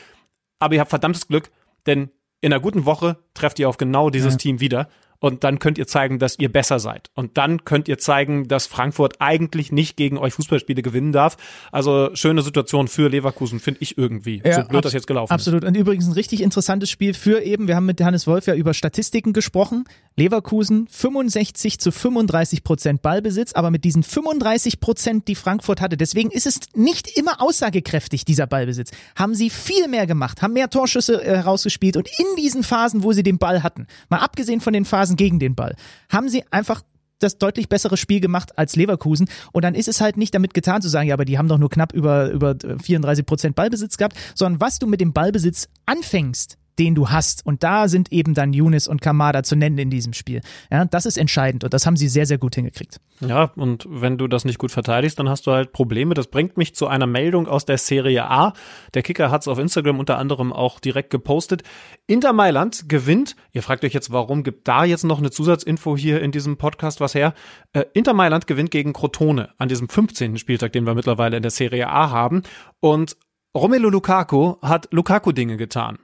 Aber 0.59 0.75
ihr 0.75 0.81
habt 0.81 0.91
verdammtes 0.91 1.29
Glück, 1.29 1.53
denn 1.87 2.11
in 2.41 2.53
einer 2.53 2.61
guten 2.61 2.87
Woche 2.87 3.19
trefft 3.35 3.61
ihr 3.61 3.69
auf 3.69 3.77
genau 3.77 4.11
dieses 4.11 4.35
ja. 4.35 4.39
Team 4.39 4.59
wieder 4.59 4.89
und 5.25 5.43
dann 5.43 5.59
könnt 5.59 5.79
ihr 5.79 5.87
zeigen, 5.87 6.19
dass 6.19 6.39
ihr 6.39 6.53
besser 6.53 6.79
seid. 6.79 7.09
Und 7.15 7.39
dann 7.39 7.65
könnt 7.65 7.89
ihr 7.89 7.97
zeigen, 7.97 8.47
dass 8.47 8.67
Frankfurt 8.67 9.23
eigentlich 9.23 9.73
nicht 9.73 9.97
gegen 9.97 10.19
euch 10.19 10.35
Fußballspiele 10.35 10.83
gewinnen 10.83 11.13
darf. 11.13 11.39
Also 11.73 12.11
schöne 12.13 12.43
Situation 12.43 12.89
für 12.89 13.09
Leverkusen, 13.09 13.59
finde 13.59 13.81
ich 13.81 13.97
irgendwie. 13.97 14.43
Ja, 14.45 14.65
so 14.65 14.69
blöd 14.69 14.85
das 14.85 14.93
jetzt 14.93 15.07
gelaufen 15.07 15.33
absolut. 15.33 15.63
ist. 15.63 15.69
Absolut. 15.69 15.79
Und 15.79 15.81
übrigens 15.81 16.07
ein 16.09 16.13
richtig 16.13 16.43
interessantes 16.43 16.91
Spiel 16.91 17.15
für 17.15 17.41
eben, 17.41 17.69
wir 17.69 17.75
haben 17.75 17.87
mit 17.87 18.03
Hannes 18.03 18.27
Wolf 18.27 18.47
ja 18.47 18.55
über 18.55 18.75
Statistiken 18.75 19.33
gesprochen. 19.33 19.87
Leverkusen 20.17 20.87
65 20.89 21.81
zu 21.81 21.91
35 21.91 22.63
Prozent 22.63 23.03
Ballbesitz, 23.03 23.53
aber 23.55 23.71
mit 23.71 23.83
diesen 23.83 24.05
35 24.05 24.79
Prozent, 24.79 25.27
die 25.27 25.35
Frankfurt 25.35 25.81
hatte, 25.81 25.97
deswegen 25.97 26.31
ist 26.31 26.47
es 26.47 26.61
nicht 26.75 27.19
immer 27.19 27.43
aussagekräftig, 27.43 28.25
dieser 28.25 28.47
Ballbesitz, 28.47 28.93
haben 29.17 29.35
sie 29.35 29.51
viel 29.51 29.89
mehr 29.89 30.07
gemacht, 30.07 30.41
haben 30.41 30.53
mehr 30.53 30.71
Torschüsse 30.71 31.21
äh, 31.21 31.37
herausgespielt 31.37 31.97
und 31.97 32.09
in 32.19 32.27
diesen 32.39 32.63
Phasen, 32.63 33.03
wo 33.03 33.13
sie 33.13 33.25
den 33.25 33.39
Ball 33.39 33.65
hatten, 33.65 33.89
mal 34.09 34.19
abgesehen 34.19 34.61
von 34.61 34.73
den 34.73 34.85
Phasen 34.85 35.14
gegen 35.17 35.39
den 35.39 35.55
Ball, 35.55 35.77
haben 36.11 36.29
sie 36.29 36.45
einfach 36.51 36.83
das 37.19 37.39
deutlich 37.39 37.69
bessere 37.69 37.97
Spiel 37.97 38.21
gemacht 38.21 38.59
als 38.59 38.77
Leverkusen. 38.77 39.29
Und 39.53 39.65
dann 39.65 39.75
ist 39.75 39.89
es 39.89 40.01
halt 40.01 40.17
nicht 40.17 40.35
damit 40.35 40.55
getan 40.55 40.83
zu 40.83 40.89
sagen, 40.89 41.09
ja, 41.09 41.15
aber 41.15 41.25
die 41.25 41.39
haben 41.39 41.49
doch 41.49 41.59
nur 41.59 41.71
knapp 41.71 41.93
über, 41.93 42.31
über 42.31 42.57
34 42.83 43.25
Prozent 43.25 43.57
Ballbesitz 43.57 43.97
gehabt, 43.97 44.17
sondern 44.35 44.61
was 44.61 44.79
du 44.79 44.87
mit 44.87 45.01
dem 45.01 45.13
Ballbesitz 45.13 45.69
anfängst, 45.87 46.59
den 46.79 46.95
du 46.95 47.11
hast. 47.11 47.45
Und 47.47 47.63
da 47.63 47.89
sind 47.89 48.13
eben 48.13 48.35
dann 48.35 48.53
Younes 48.53 48.89
und 48.89 49.01
Kamada 49.01 49.43
zu 49.43 49.57
nennen 49.57 49.79
in 49.79 49.91
diesem 49.91 50.13
Spiel. 50.13 50.41
Ja, 50.71 50.85
das 50.85 51.07
ist 51.07 51.17
entscheidend 51.17 51.65
und 51.65 51.75
das 51.75 51.87
haben 51.87 51.97
sie 51.97 52.09
sehr, 52.09 52.27
sehr 52.27 52.39
gut 52.39 52.55
hingekriegt. 52.55 53.01
Ja, 53.21 53.53
und 53.57 53.87
wenn 53.89 54.19
du 54.19 54.27
das 54.27 54.45
nicht 54.45 54.59
gut 54.59 54.73
verteidigst, 54.73 55.19
dann 55.19 55.29
hast 55.29 55.47
du 55.47 55.53
halt 55.53 55.73
Probleme. 55.73 56.15
Das 56.15 56.27
bringt 56.27 56.57
mich 56.57 56.75
zu 56.75 56.87
einer 56.87 57.07
Meldung 57.07 57.47
aus 57.47 57.65
der 57.65 57.79
Serie 57.79 58.29
A. 58.29 58.53
Der 58.95 59.03
Kicker 59.03 59.31
hat 59.31 59.43
es 59.43 59.49
auf 59.49 59.59
Instagram 59.59 59.99
unter 59.99 60.19
anderem 60.19 60.53
auch 60.53 60.81
direkt 60.81 61.11
gepostet. 61.11 61.63
Inter 62.07 62.33
Mailand 62.33 62.89
gewinnt. 62.89 63.37
Ihr 63.53 63.63
fragt 63.63 63.85
euch 63.85 63.93
jetzt, 63.93 64.13
warum 64.13 64.43
gibt 64.43 64.67
da 64.67 64.85
jetzt 64.85 65.05
noch 65.05 65.19
eine 65.19 65.31
Zusatzinfo 65.31 65.97
hier 65.97 66.21
in 66.21 66.33
diesem 66.33 66.57
Podcast 66.57 67.01
was 67.01 67.15
her? 67.15 67.35
Äh, 67.73 67.85
Inter 67.95 68.15
Mailand 68.15 68.47
gewinnt 68.47 68.71
gegen 68.71 68.93
Crotone 68.93 69.51
an 69.59 69.69
diesem 69.69 69.89
15. 69.89 70.39
Spieltag, 70.39 70.73
den 70.73 70.87
wir 70.87 70.95
mittlerweile 70.95 71.37
in 71.37 71.43
der 71.43 71.53
Serie 71.53 71.89
A 71.89 72.11
haben. 72.11 72.43
Und 72.81 73.17
Romelu 73.57 73.89
Lukaku 73.89 74.57
hat 74.61 74.89
Lukaku-Dinge 74.91 75.57
getan 75.57 75.99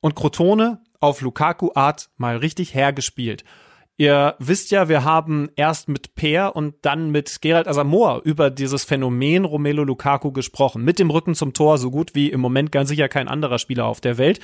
und 0.00 0.14
Crotone 0.14 0.82
auf 1.00 1.20
Lukaku-Art 1.20 2.10
mal 2.16 2.36
richtig 2.36 2.74
hergespielt. 2.74 3.44
Ihr 4.00 4.36
wisst 4.38 4.70
ja, 4.70 4.88
wir 4.88 5.02
haben 5.02 5.50
erst 5.56 5.88
mit 5.88 6.14
Peer 6.14 6.54
und 6.54 6.76
dann 6.82 7.10
mit 7.10 7.40
Gerald 7.40 7.66
Asamoah 7.66 8.22
über 8.22 8.48
dieses 8.48 8.84
Phänomen 8.84 9.44
Romelu 9.44 9.82
Lukaku 9.82 10.30
gesprochen. 10.30 10.84
Mit 10.84 11.00
dem 11.00 11.10
Rücken 11.10 11.34
zum 11.34 11.52
Tor, 11.52 11.78
so 11.78 11.90
gut 11.90 12.14
wie 12.14 12.30
im 12.30 12.40
Moment 12.40 12.70
ganz 12.70 12.90
sicher 12.90 13.08
kein 13.08 13.26
anderer 13.26 13.58
Spieler 13.58 13.86
auf 13.86 14.00
der 14.00 14.16
Welt. 14.16 14.38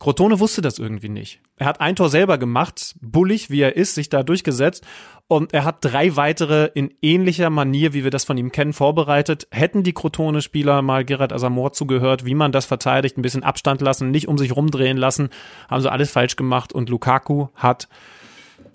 Crotone 0.00 0.40
wusste 0.40 0.60
das 0.60 0.80
irgendwie 0.80 1.08
nicht. 1.08 1.40
Er 1.56 1.66
hat 1.66 1.80
ein 1.80 1.94
Tor 1.94 2.08
selber 2.08 2.36
gemacht, 2.36 2.96
bullig 3.00 3.48
wie 3.48 3.60
er 3.60 3.76
ist, 3.76 3.94
sich 3.94 4.08
da 4.08 4.24
durchgesetzt 4.24 4.84
und 5.28 5.54
er 5.54 5.64
hat 5.64 5.84
drei 5.84 6.16
weitere 6.16 6.70
in 6.74 6.92
ähnlicher 7.00 7.48
Manier, 7.48 7.92
wie 7.94 8.02
wir 8.02 8.10
das 8.10 8.24
von 8.24 8.36
ihm 8.36 8.50
kennen, 8.50 8.72
vorbereitet. 8.72 9.46
Hätten 9.52 9.84
die 9.84 9.94
Crotone-Spieler 9.94 10.82
mal 10.82 11.04
Gerard 11.04 11.32
Asamoah 11.32 11.72
zugehört, 11.72 12.24
wie 12.24 12.34
man 12.34 12.50
das 12.50 12.66
verteidigt, 12.66 13.16
ein 13.16 13.22
bisschen 13.22 13.44
Abstand 13.44 13.80
lassen, 13.82 14.10
nicht 14.10 14.26
um 14.26 14.36
sich 14.36 14.56
rumdrehen 14.56 14.96
lassen, 14.96 15.30
haben 15.70 15.80
sie 15.80 15.92
alles 15.92 16.10
falsch 16.10 16.34
gemacht 16.34 16.72
und 16.72 16.90
Lukaku 16.90 17.46
hat 17.54 17.88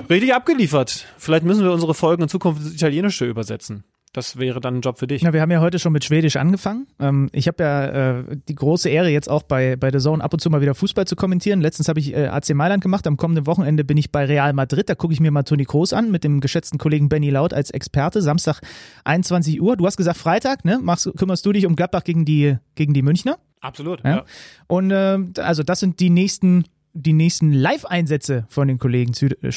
richtig 0.10 0.34
abgeliefert. 0.34 1.06
Vielleicht 1.18 1.44
müssen 1.46 1.64
wir 1.64 1.72
unsere 1.72 1.94
Folgen 1.94 2.24
in 2.24 2.30
Zukunft 2.30 2.62
ins 2.64 2.74
Italienische 2.74 3.26
übersetzen. 3.26 3.84
Das 4.14 4.38
wäre 4.38 4.60
dann 4.60 4.76
ein 4.76 4.82
Job 4.82 5.00
für 5.00 5.08
dich. 5.08 5.22
Na, 5.24 5.32
wir 5.32 5.40
haben 5.40 5.52
ja 5.52 5.62
heute 5.62 5.80
schon 5.80 5.94
mit 5.94 6.04
Schwedisch 6.04 6.36
angefangen. 6.36 6.86
Ähm, 7.00 7.30
ich 7.32 7.48
habe 7.48 7.64
ja 7.64 7.86
äh, 8.20 8.24
die 8.50 8.56
große 8.56 8.90
Ehre, 8.90 9.08
jetzt 9.08 9.30
auch 9.30 9.42
bei, 9.44 9.78
bei 9.78 9.90
The 9.90 10.00
Zone 10.00 10.22
ab 10.22 10.34
und 10.34 10.42
zu 10.42 10.50
mal 10.50 10.60
wieder 10.60 10.76
Fußball 10.76 11.08
zu 11.08 11.16
kommentieren. 11.16 11.62
Letztens 11.62 11.88
habe 11.88 12.02
ich 12.02 12.14
äh, 12.14 12.28
AC 12.28 12.50
Mailand 12.54 12.84
gemacht. 12.84 13.08
Am 13.08 13.16
kommenden 13.16 13.48
Wochenende 13.48 13.86
bin 13.86 13.96
ich 13.96 14.12
bei 14.12 14.26
Real 14.26 14.52
Madrid. 14.52 14.90
Da 14.90 14.96
gucke 14.96 15.14
ich 15.14 15.22
mir 15.22 15.32
mal 15.32 15.44
Toni 15.44 15.64
Kroos 15.64 15.94
an 15.94 16.12
mit 16.12 16.26
dem 16.26 16.42
geschätzten 16.42 16.78
Kollegen 16.78 17.08
Benny 17.08 17.30
Laut 17.30 17.54
als 17.54 17.72
Experte. 17.72 18.22
Samstag 18.22 18.60
21 19.06 19.62
Uhr. 19.62 19.78
Du 19.78 19.86
hast 19.86 19.96
gesagt 19.96 20.18
Freitag, 20.18 20.66
ne? 20.66 20.80
Machst, 20.82 21.10
kümmerst 21.16 21.46
du 21.46 21.54
dich 21.54 21.66
um 21.66 21.78
Gladbach 21.78 22.04
gegen 22.04 22.26
die, 22.26 22.58
gegen 22.76 22.94
die 22.94 23.04
Münchner? 23.04 23.38
Absolut, 23.62 24.04
Ja. 24.04 24.10
ja. 24.10 24.26
Und 24.68 24.92
äh, 24.92 25.20
also 25.38 25.64
das 25.64 25.80
sind 25.80 26.02
die 26.02 26.10
nächsten, 26.10 26.66
die 26.94 27.14
nächsten 27.14 27.54
Live-Einsätze 27.54 28.46
von 28.50 28.68
den 28.68 28.80
Kollegen 28.80 29.14
Zü 29.14 29.28
äh, 29.42 29.52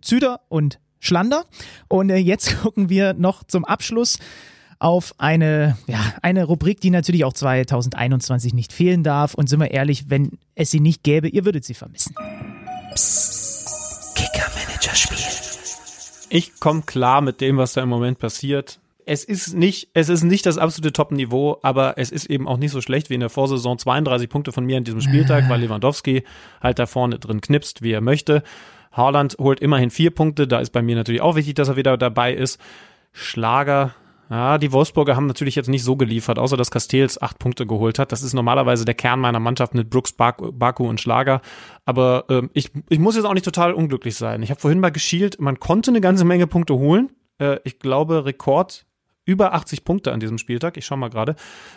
Züder 0.00 0.40
und 0.48 0.78
Schlander. 1.00 1.44
Und 1.88 2.10
äh, 2.10 2.16
jetzt 2.16 2.58
gucken 2.62 2.88
wir 2.88 3.14
noch 3.14 3.44
zum 3.44 3.64
Abschluss 3.64 4.18
auf 4.78 5.14
eine, 5.18 5.76
ja, 5.86 6.00
eine 6.22 6.44
Rubrik, 6.44 6.80
die 6.80 6.90
natürlich 6.90 7.24
auch 7.24 7.32
2021 7.32 8.54
nicht 8.54 8.72
fehlen 8.72 9.02
darf. 9.02 9.34
Und 9.34 9.48
sind 9.48 9.60
wir 9.60 9.70
ehrlich, 9.70 10.08
wenn 10.08 10.38
es 10.54 10.70
sie 10.70 10.80
nicht 10.80 11.02
gäbe, 11.02 11.28
ihr 11.28 11.44
würdet 11.44 11.64
sie 11.64 11.74
vermissen. 11.74 12.14
Kicker-Manager-Spiel. 14.14 15.18
Ich 16.30 16.60
komme 16.60 16.82
klar 16.82 17.20
mit 17.22 17.40
dem, 17.40 17.56
was 17.56 17.72
da 17.72 17.82
im 17.82 17.88
Moment 17.88 18.18
passiert. 18.18 18.78
Es 19.08 19.24
ist 19.24 19.54
nicht, 19.54 19.88
es 19.94 20.08
ist 20.08 20.22
nicht 20.22 20.44
das 20.46 20.58
absolute 20.58 20.92
Top-Niveau, 20.92 21.58
aber 21.62 21.96
es 21.96 22.10
ist 22.10 22.26
eben 22.26 22.46
auch 22.46 22.58
nicht 22.58 22.72
so 22.72 22.80
schlecht 22.80 23.10
wie 23.10 23.14
in 23.14 23.20
der 23.20 23.30
Vorsaison. 23.30 23.78
32 23.78 24.28
Punkte 24.28 24.52
von 24.52 24.64
mir 24.64 24.76
an 24.76 24.84
diesem 24.84 25.00
Spieltag, 25.00 25.48
weil 25.48 25.60
Lewandowski 25.60 26.24
halt 26.62 26.78
da 26.78 26.86
vorne 26.86 27.18
drin 27.18 27.40
knipst, 27.40 27.82
wie 27.82 27.92
er 27.92 28.00
möchte. 28.00 28.42
Haaland 28.92 29.36
holt 29.38 29.60
immerhin 29.60 29.90
vier 29.90 30.10
Punkte. 30.10 30.46
Da 30.46 30.58
ist 30.58 30.70
bei 30.70 30.82
mir 30.82 30.94
natürlich 30.94 31.22
auch 31.22 31.36
wichtig, 31.36 31.54
dass 31.54 31.68
er 31.68 31.76
wieder 31.76 31.96
dabei 31.96 32.34
ist. 32.34 32.60
Schlager, 33.12 33.94
ja, 34.30 34.58
die 34.58 34.72
Wolfsburger 34.72 35.16
haben 35.16 35.26
natürlich 35.26 35.54
jetzt 35.54 35.68
nicht 35.68 35.84
so 35.84 35.96
geliefert, 35.96 36.38
außer 36.38 36.58
dass 36.58 36.70
Castells 36.70 37.20
acht 37.20 37.38
Punkte 37.38 37.66
geholt 37.66 37.98
hat. 37.98 38.12
Das 38.12 38.22
ist 38.22 38.34
normalerweise 38.34 38.84
der 38.84 38.94
Kern 38.94 39.20
meiner 39.20 39.40
Mannschaft 39.40 39.74
mit 39.74 39.88
Brooks, 39.88 40.12
Baku, 40.12 40.52
Baku 40.52 40.86
und 40.86 41.00
Schlager. 41.00 41.40
Aber 41.86 42.26
ähm, 42.28 42.50
ich, 42.52 42.70
ich 42.90 42.98
muss 42.98 43.16
jetzt 43.16 43.24
auch 43.24 43.32
nicht 43.32 43.46
total 43.46 43.72
unglücklich 43.72 44.16
sein. 44.16 44.42
Ich 44.42 44.50
habe 44.50 44.60
vorhin 44.60 44.80
mal 44.80 44.90
geschielt, 44.90 45.40
man 45.40 45.58
konnte 45.58 45.90
eine 45.90 46.02
ganze 46.02 46.26
Menge 46.26 46.46
Punkte 46.46 46.74
holen. 46.74 47.10
Äh, 47.38 47.58
ich 47.64 47.78
glaube, 47.78 48.26
Rekord 48.26 48.84
über 49.28 49.52
80 49.52 49.84
Punkte 49.84 50.12
an 50.12 50.20
diesem 50.20 50.38
Spieltag. 50.38 50.78
Ich 50.78 50.86
schau 50.86 50.96
mal 50.96 51.10
gerade. 51.10 51.36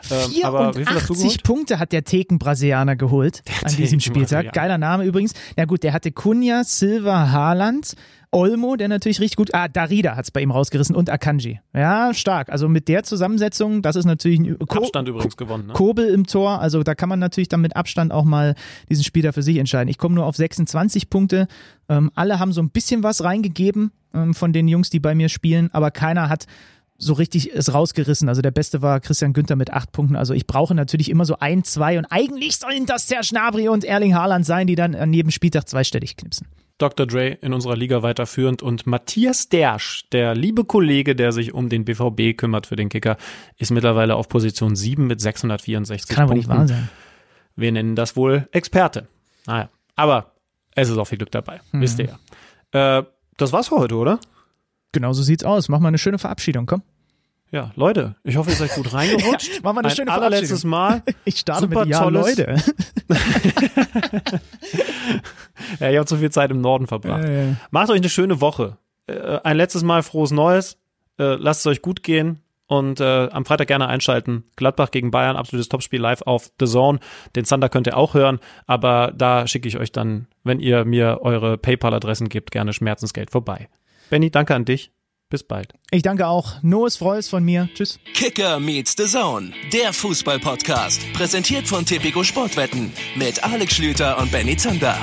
Ähm, 0.09 0.43
aber 0.43 0.73
wie 0.75 0.85
viel 0.85 0.95
hast 0.95 1.09
du 1.09 1.13
84 1.13 1.17
geholt? 1.17 1.43
Punkte 1.43 1.79
hat 1.79 1.91
der 1.91 2.05
Theken-Brasilianer 2.05 2.95
geholt 2.95 3.43
an 3.63 3.75
diesem 3.75 3.99
Spieltag. 3.99 4.53
Geiler 4.53 4.77
Name 4.77 5.03
übrigens. 5.03 5.33
Na 5.57 5.65
gut, 5.65 5.83
der 5.83 5.91
hatte 5.91 6.13
Cunha, 6.13 6.63
Silva, 6.63 7.29
Haaland, 7.31 7.95
Olmo, 8.31 8.77
der 8.77 8.87
natürlich 8.87 9.19
richtig 9.19 9.35
gut. 9.35 9.53
Ah, 9.53 9.67
Darida 9.67 10.15
hat's 10.15 10.31
bei 10.31 10.41
ihm 10.41 10.51
rausgerissen 10.51 10.95
und 10.95 11.09
Akanji. 11.09 11.59
Ja, 11.73 12.13
stark. 12.13 12.49
Also 12.49 12.69
mit 12.69 12.87
der 12.87 13.03
Zusammensetzung, 13.03 13.81
das 13.81 13.97
ist 13.97 14.05
natürlich 14.05 14.39
ein 14.39 14.57
Ko 14.59 14.79
Abstand 14.79 15.09
übrigens 15.09 15.35
gewonnen. 15.35 15.67
Ne? 15.67 15.73
Kobel 15.73 16.07
im 16.07 16.25
Tor. 16.25 16.61
Also 16.61 16.83
da 16.83 16.95
kann 16.95 17.09
man 17.09 17.19
natürlich 17.19 17.49
dann 17.49 17.59
mit 17.59 17.75
Abstand 17.75 18.13
auch 18.13 18.23
mal 18.23 18.55
diesen 18.89 19.03
Spieler 19.03 19.33
für 19.33 19.43
sich 19.43 19.57
entscheiden. 19.57 19.89
Ich 19.89 19.97
komme 19.97 20.15
nur 20.15 20.25
auf 20.25 20.37
26 20.37 21.09
Punkte. 21.09 21.47
Ähm, 21.89 22.11
alle 22.15 22.39
haben 22.39 22.53
so 22.53 22.61
ein 22.61 22.69
bisschen 22.69 23.03
was 23.03 23.25
reingegeben 23.25 23.91
ähm, 24.13 24.33
von 24.33 24.53
den 24.53 24.69
Jungs, 24.69 24.89
die 24.89 25.01
bei 25.01 25.13
mir 25.13 25.27
spielen, 25.27 25.69
aber 25.73 25.91
keiner 25.91 26.29
hat 26.29 26.45
so 27.03 27.13
richtig 27.13 27.51
es 27.53 27.73
rausgerissen. 27.73 28.29
Also 28.29 28.41
der 28.41 28.51
Beste 28.51 28.81
war 28.81 28.99
Christian 28.99 29.33
Günther 29.33 29.55
mit 29.55 29.71
acht 29.73 29.91
Punkten. 29.91 30.15
Also 30.15 30.33
ich 30.33 30.45
brauche 30.45 30.75
natürlich 30.75 31.09
immer 31.09 31.25
so 31.25 31.37
ein, 31.39 31.63
zwei 31.63 31.97
und 31.97 32.05
eigentlich 32.05 32.57
sollen 32.57 32.85
das 32.85 33.07
Serge 33.07 33.27
Gnabry 33.31 33.67
und 33.69 33.83
Erling 33.83 34.13
Haaland 34.15 34.45
sein, 34.45 34.67
die 34.67 34.75
dann 34.75 34.93
an 34.95 35.11
jedem 35.11 35.31
Spieltag 35.31 35.67
zweistellig 35.67 36.15
knipsen. 36.15 36.47
Dr. 36.77 37.05
Dre 37.05 37.27
in 37.41 37.53
unserer 37.53 37.75
Liga 37.75 38.01
weiterführend 38.01 38.63
und 38.63 38.87
Matthias 38.87 39.49
Dersch, 39.49 40.09
der 40.11 40.33
liebe 40.35 40.63
Kollege, 40.65 41.15
der 41.15 41.31
sich 41.31 41.53
um 41.53 41.69
den 41.69 41.85
BVB 41.85 42.35
kümmert 42.37 42.65
für 42.67 42.75
den 42.75 42.89
Kicker, 42.89 43.17
ist 43.57 43.69
mittlerweile 43.71 44.15
auf 44.15 44.29
Position 44.29 44.75
7 44.75 45.05
mit 45.05 45.21
664 45.21 46.09
Kann 46.15 46.23
aber 46.23 46.33
nicht 46.33 46.47
Punkten. 46.47 46.69
wahr 46.69 46.77
sein. 46.77 46.89
Wir 47.55 47.71
nennen 47.71 47.95
das 47.95 48.15
wohl 48.15 48.47
Experte. 48.51 49.07
Naja, 49.45 49.69
aber 49.95 50.33
es 50.75 50.89
ist 50.89 50.97
auch 50.97 51.05
viel 51.05 51.17
Glück 51.19 51.31
dabei, 51.31 51.61
Mhm. 51.71 51.81
wisst 51.81 51.99
ihr 51.99 52.17
ja. 52.73 52.99
Äh, 52.99 53.03
das 53.37 53.51
war's 53.53 53.67
für 53.67 53.77
heute, 53.77 53.95
oder? 53.95 54.19
Genau 54.91 55.13
so 55.13 55.23
sieht's 55.23 55.43
aus. 55.43 55.69
Mach 55.69 55.79
mal 55.79 55.87
eine 55.89 55.97
schöne 55.97 56.17
Verabschiedung, 56.19 56.65
komm. 56.65 56.83
Ja, 57.51 57.71
Leute, 57.75 58.15
ich 58.23 58.37
hoffe, 58.37 58.49
ihr 58.51 58.55
seid 58.55 58.73
gut 58.75 58.93
reingerutscht. 58.93 59.61
Machen 59.63 59.75
wir 59.75 59.79
eine 59.79 59.89
Ein 59.89 59.95
schöne 59.95 60.11
allerletztes 60.11 60.63
Mal. 60.63 61.03
Ich 61.25 61.37
starte 61.39 61.63
Super 61.63 61.81
mit 61.81 61.89
Ja, 61.89 61.99
tolles- 62.03 62.37
Leute. 62.37 62.55
Ja, 65.79 65.89
ihr 65.89 65.99
habt 65.99 66.09
so 66.09 66.17
viel 66.17 66.31
Zeit 66.31 66.51
im 66.51 66.61
Norden 66.61 66.87
verbracht. 66.87 67.27
Macht 67.71 67.89
euch 67.89 67.97
eine 67.97 68.09
schöne 68.09 68.41
Woche. 68.41 68.77
Äh, 69.07 69.39
ein 69.43 69.57
letztes 69.57 69.83
Mal 69.83 70.03
frohes 70.03 70.31
Neues. 70.31 70.77
Äh, 71.19 71.35
lasst 71.35 71.61
es 71.61 71.67
euch 71.67 71.81
gut 71.81 72.03
gehen. 72.03 72.41
Und 72.67 73.01
äh, 73.01 73.27
am 73.31 73.43
Freitag 73.45 73.67
gerne 73.67 73.87
einschalten. 73.87 74.45
Gladbach 74.55 74.91
gegen 74.91 75.11
Bayern, 75.11 75.35
absolutes 75.35 75.67
Topspiel 75.67 75.99
live 75.99 76.21
auf 76.21 76.51
The 76.57 76.65
Zone. 76.65 76.99
Den 77.35 77.43
Thunder 77.43 77.67
könnt 77.67 77.85
ihr 77.87 77.97
auch 77.97 78.13
hören, 78.13 78.39
aber 78.65 79.11
da 79.13 79.45
schicke 79.45 79.67
ich 79.67 79.77
euch 79.77 79.91
dann, 79.91 80.27
wenn 80.45 80.61
ihr 80.61 80.85
mir 80.85 81.19
eure 81.21 81.57
PayPal-Adressen 81.57 82.29
gebt, 82.29 82.51
gerne 82.51 82.71
Schmerzensgeld 82.71 83.29
vorbei. 83.29 83.67
Benny, 84.11 84.29
danke 84.29 84.53
an 84.53 84.65
dich. 84.65 84.91
Bis 85.29 85.43
bald. 85.43 85.73
Ich 85.89 86.01
danke 86.01 86.27
auch. 86.27 86.61
Noes 86.61 86.97
Freues 86.97 87.29
von 87.29 87.45
mir. 87.45 87.69
Tschüss. 87.73 87.97
Kicker 88.13 88.59
meets 88.59 88.93
the 88.97 89.05
Zone, 89.05 89.53
der 89.71 89.93
Fußball-Podcast. 89.93 91.13
Präsentiert 91.13 91.65
von 91.65 91.85
Tipico 91.85 92.21
Sportwetten 92.21 92.91
mit 93.15 93.41
Alex 93.41 93.75
Schlüter 93.75 94.17
und 94.17 94.29
Benny 94.29 94.57
Zander. 94.57 94.97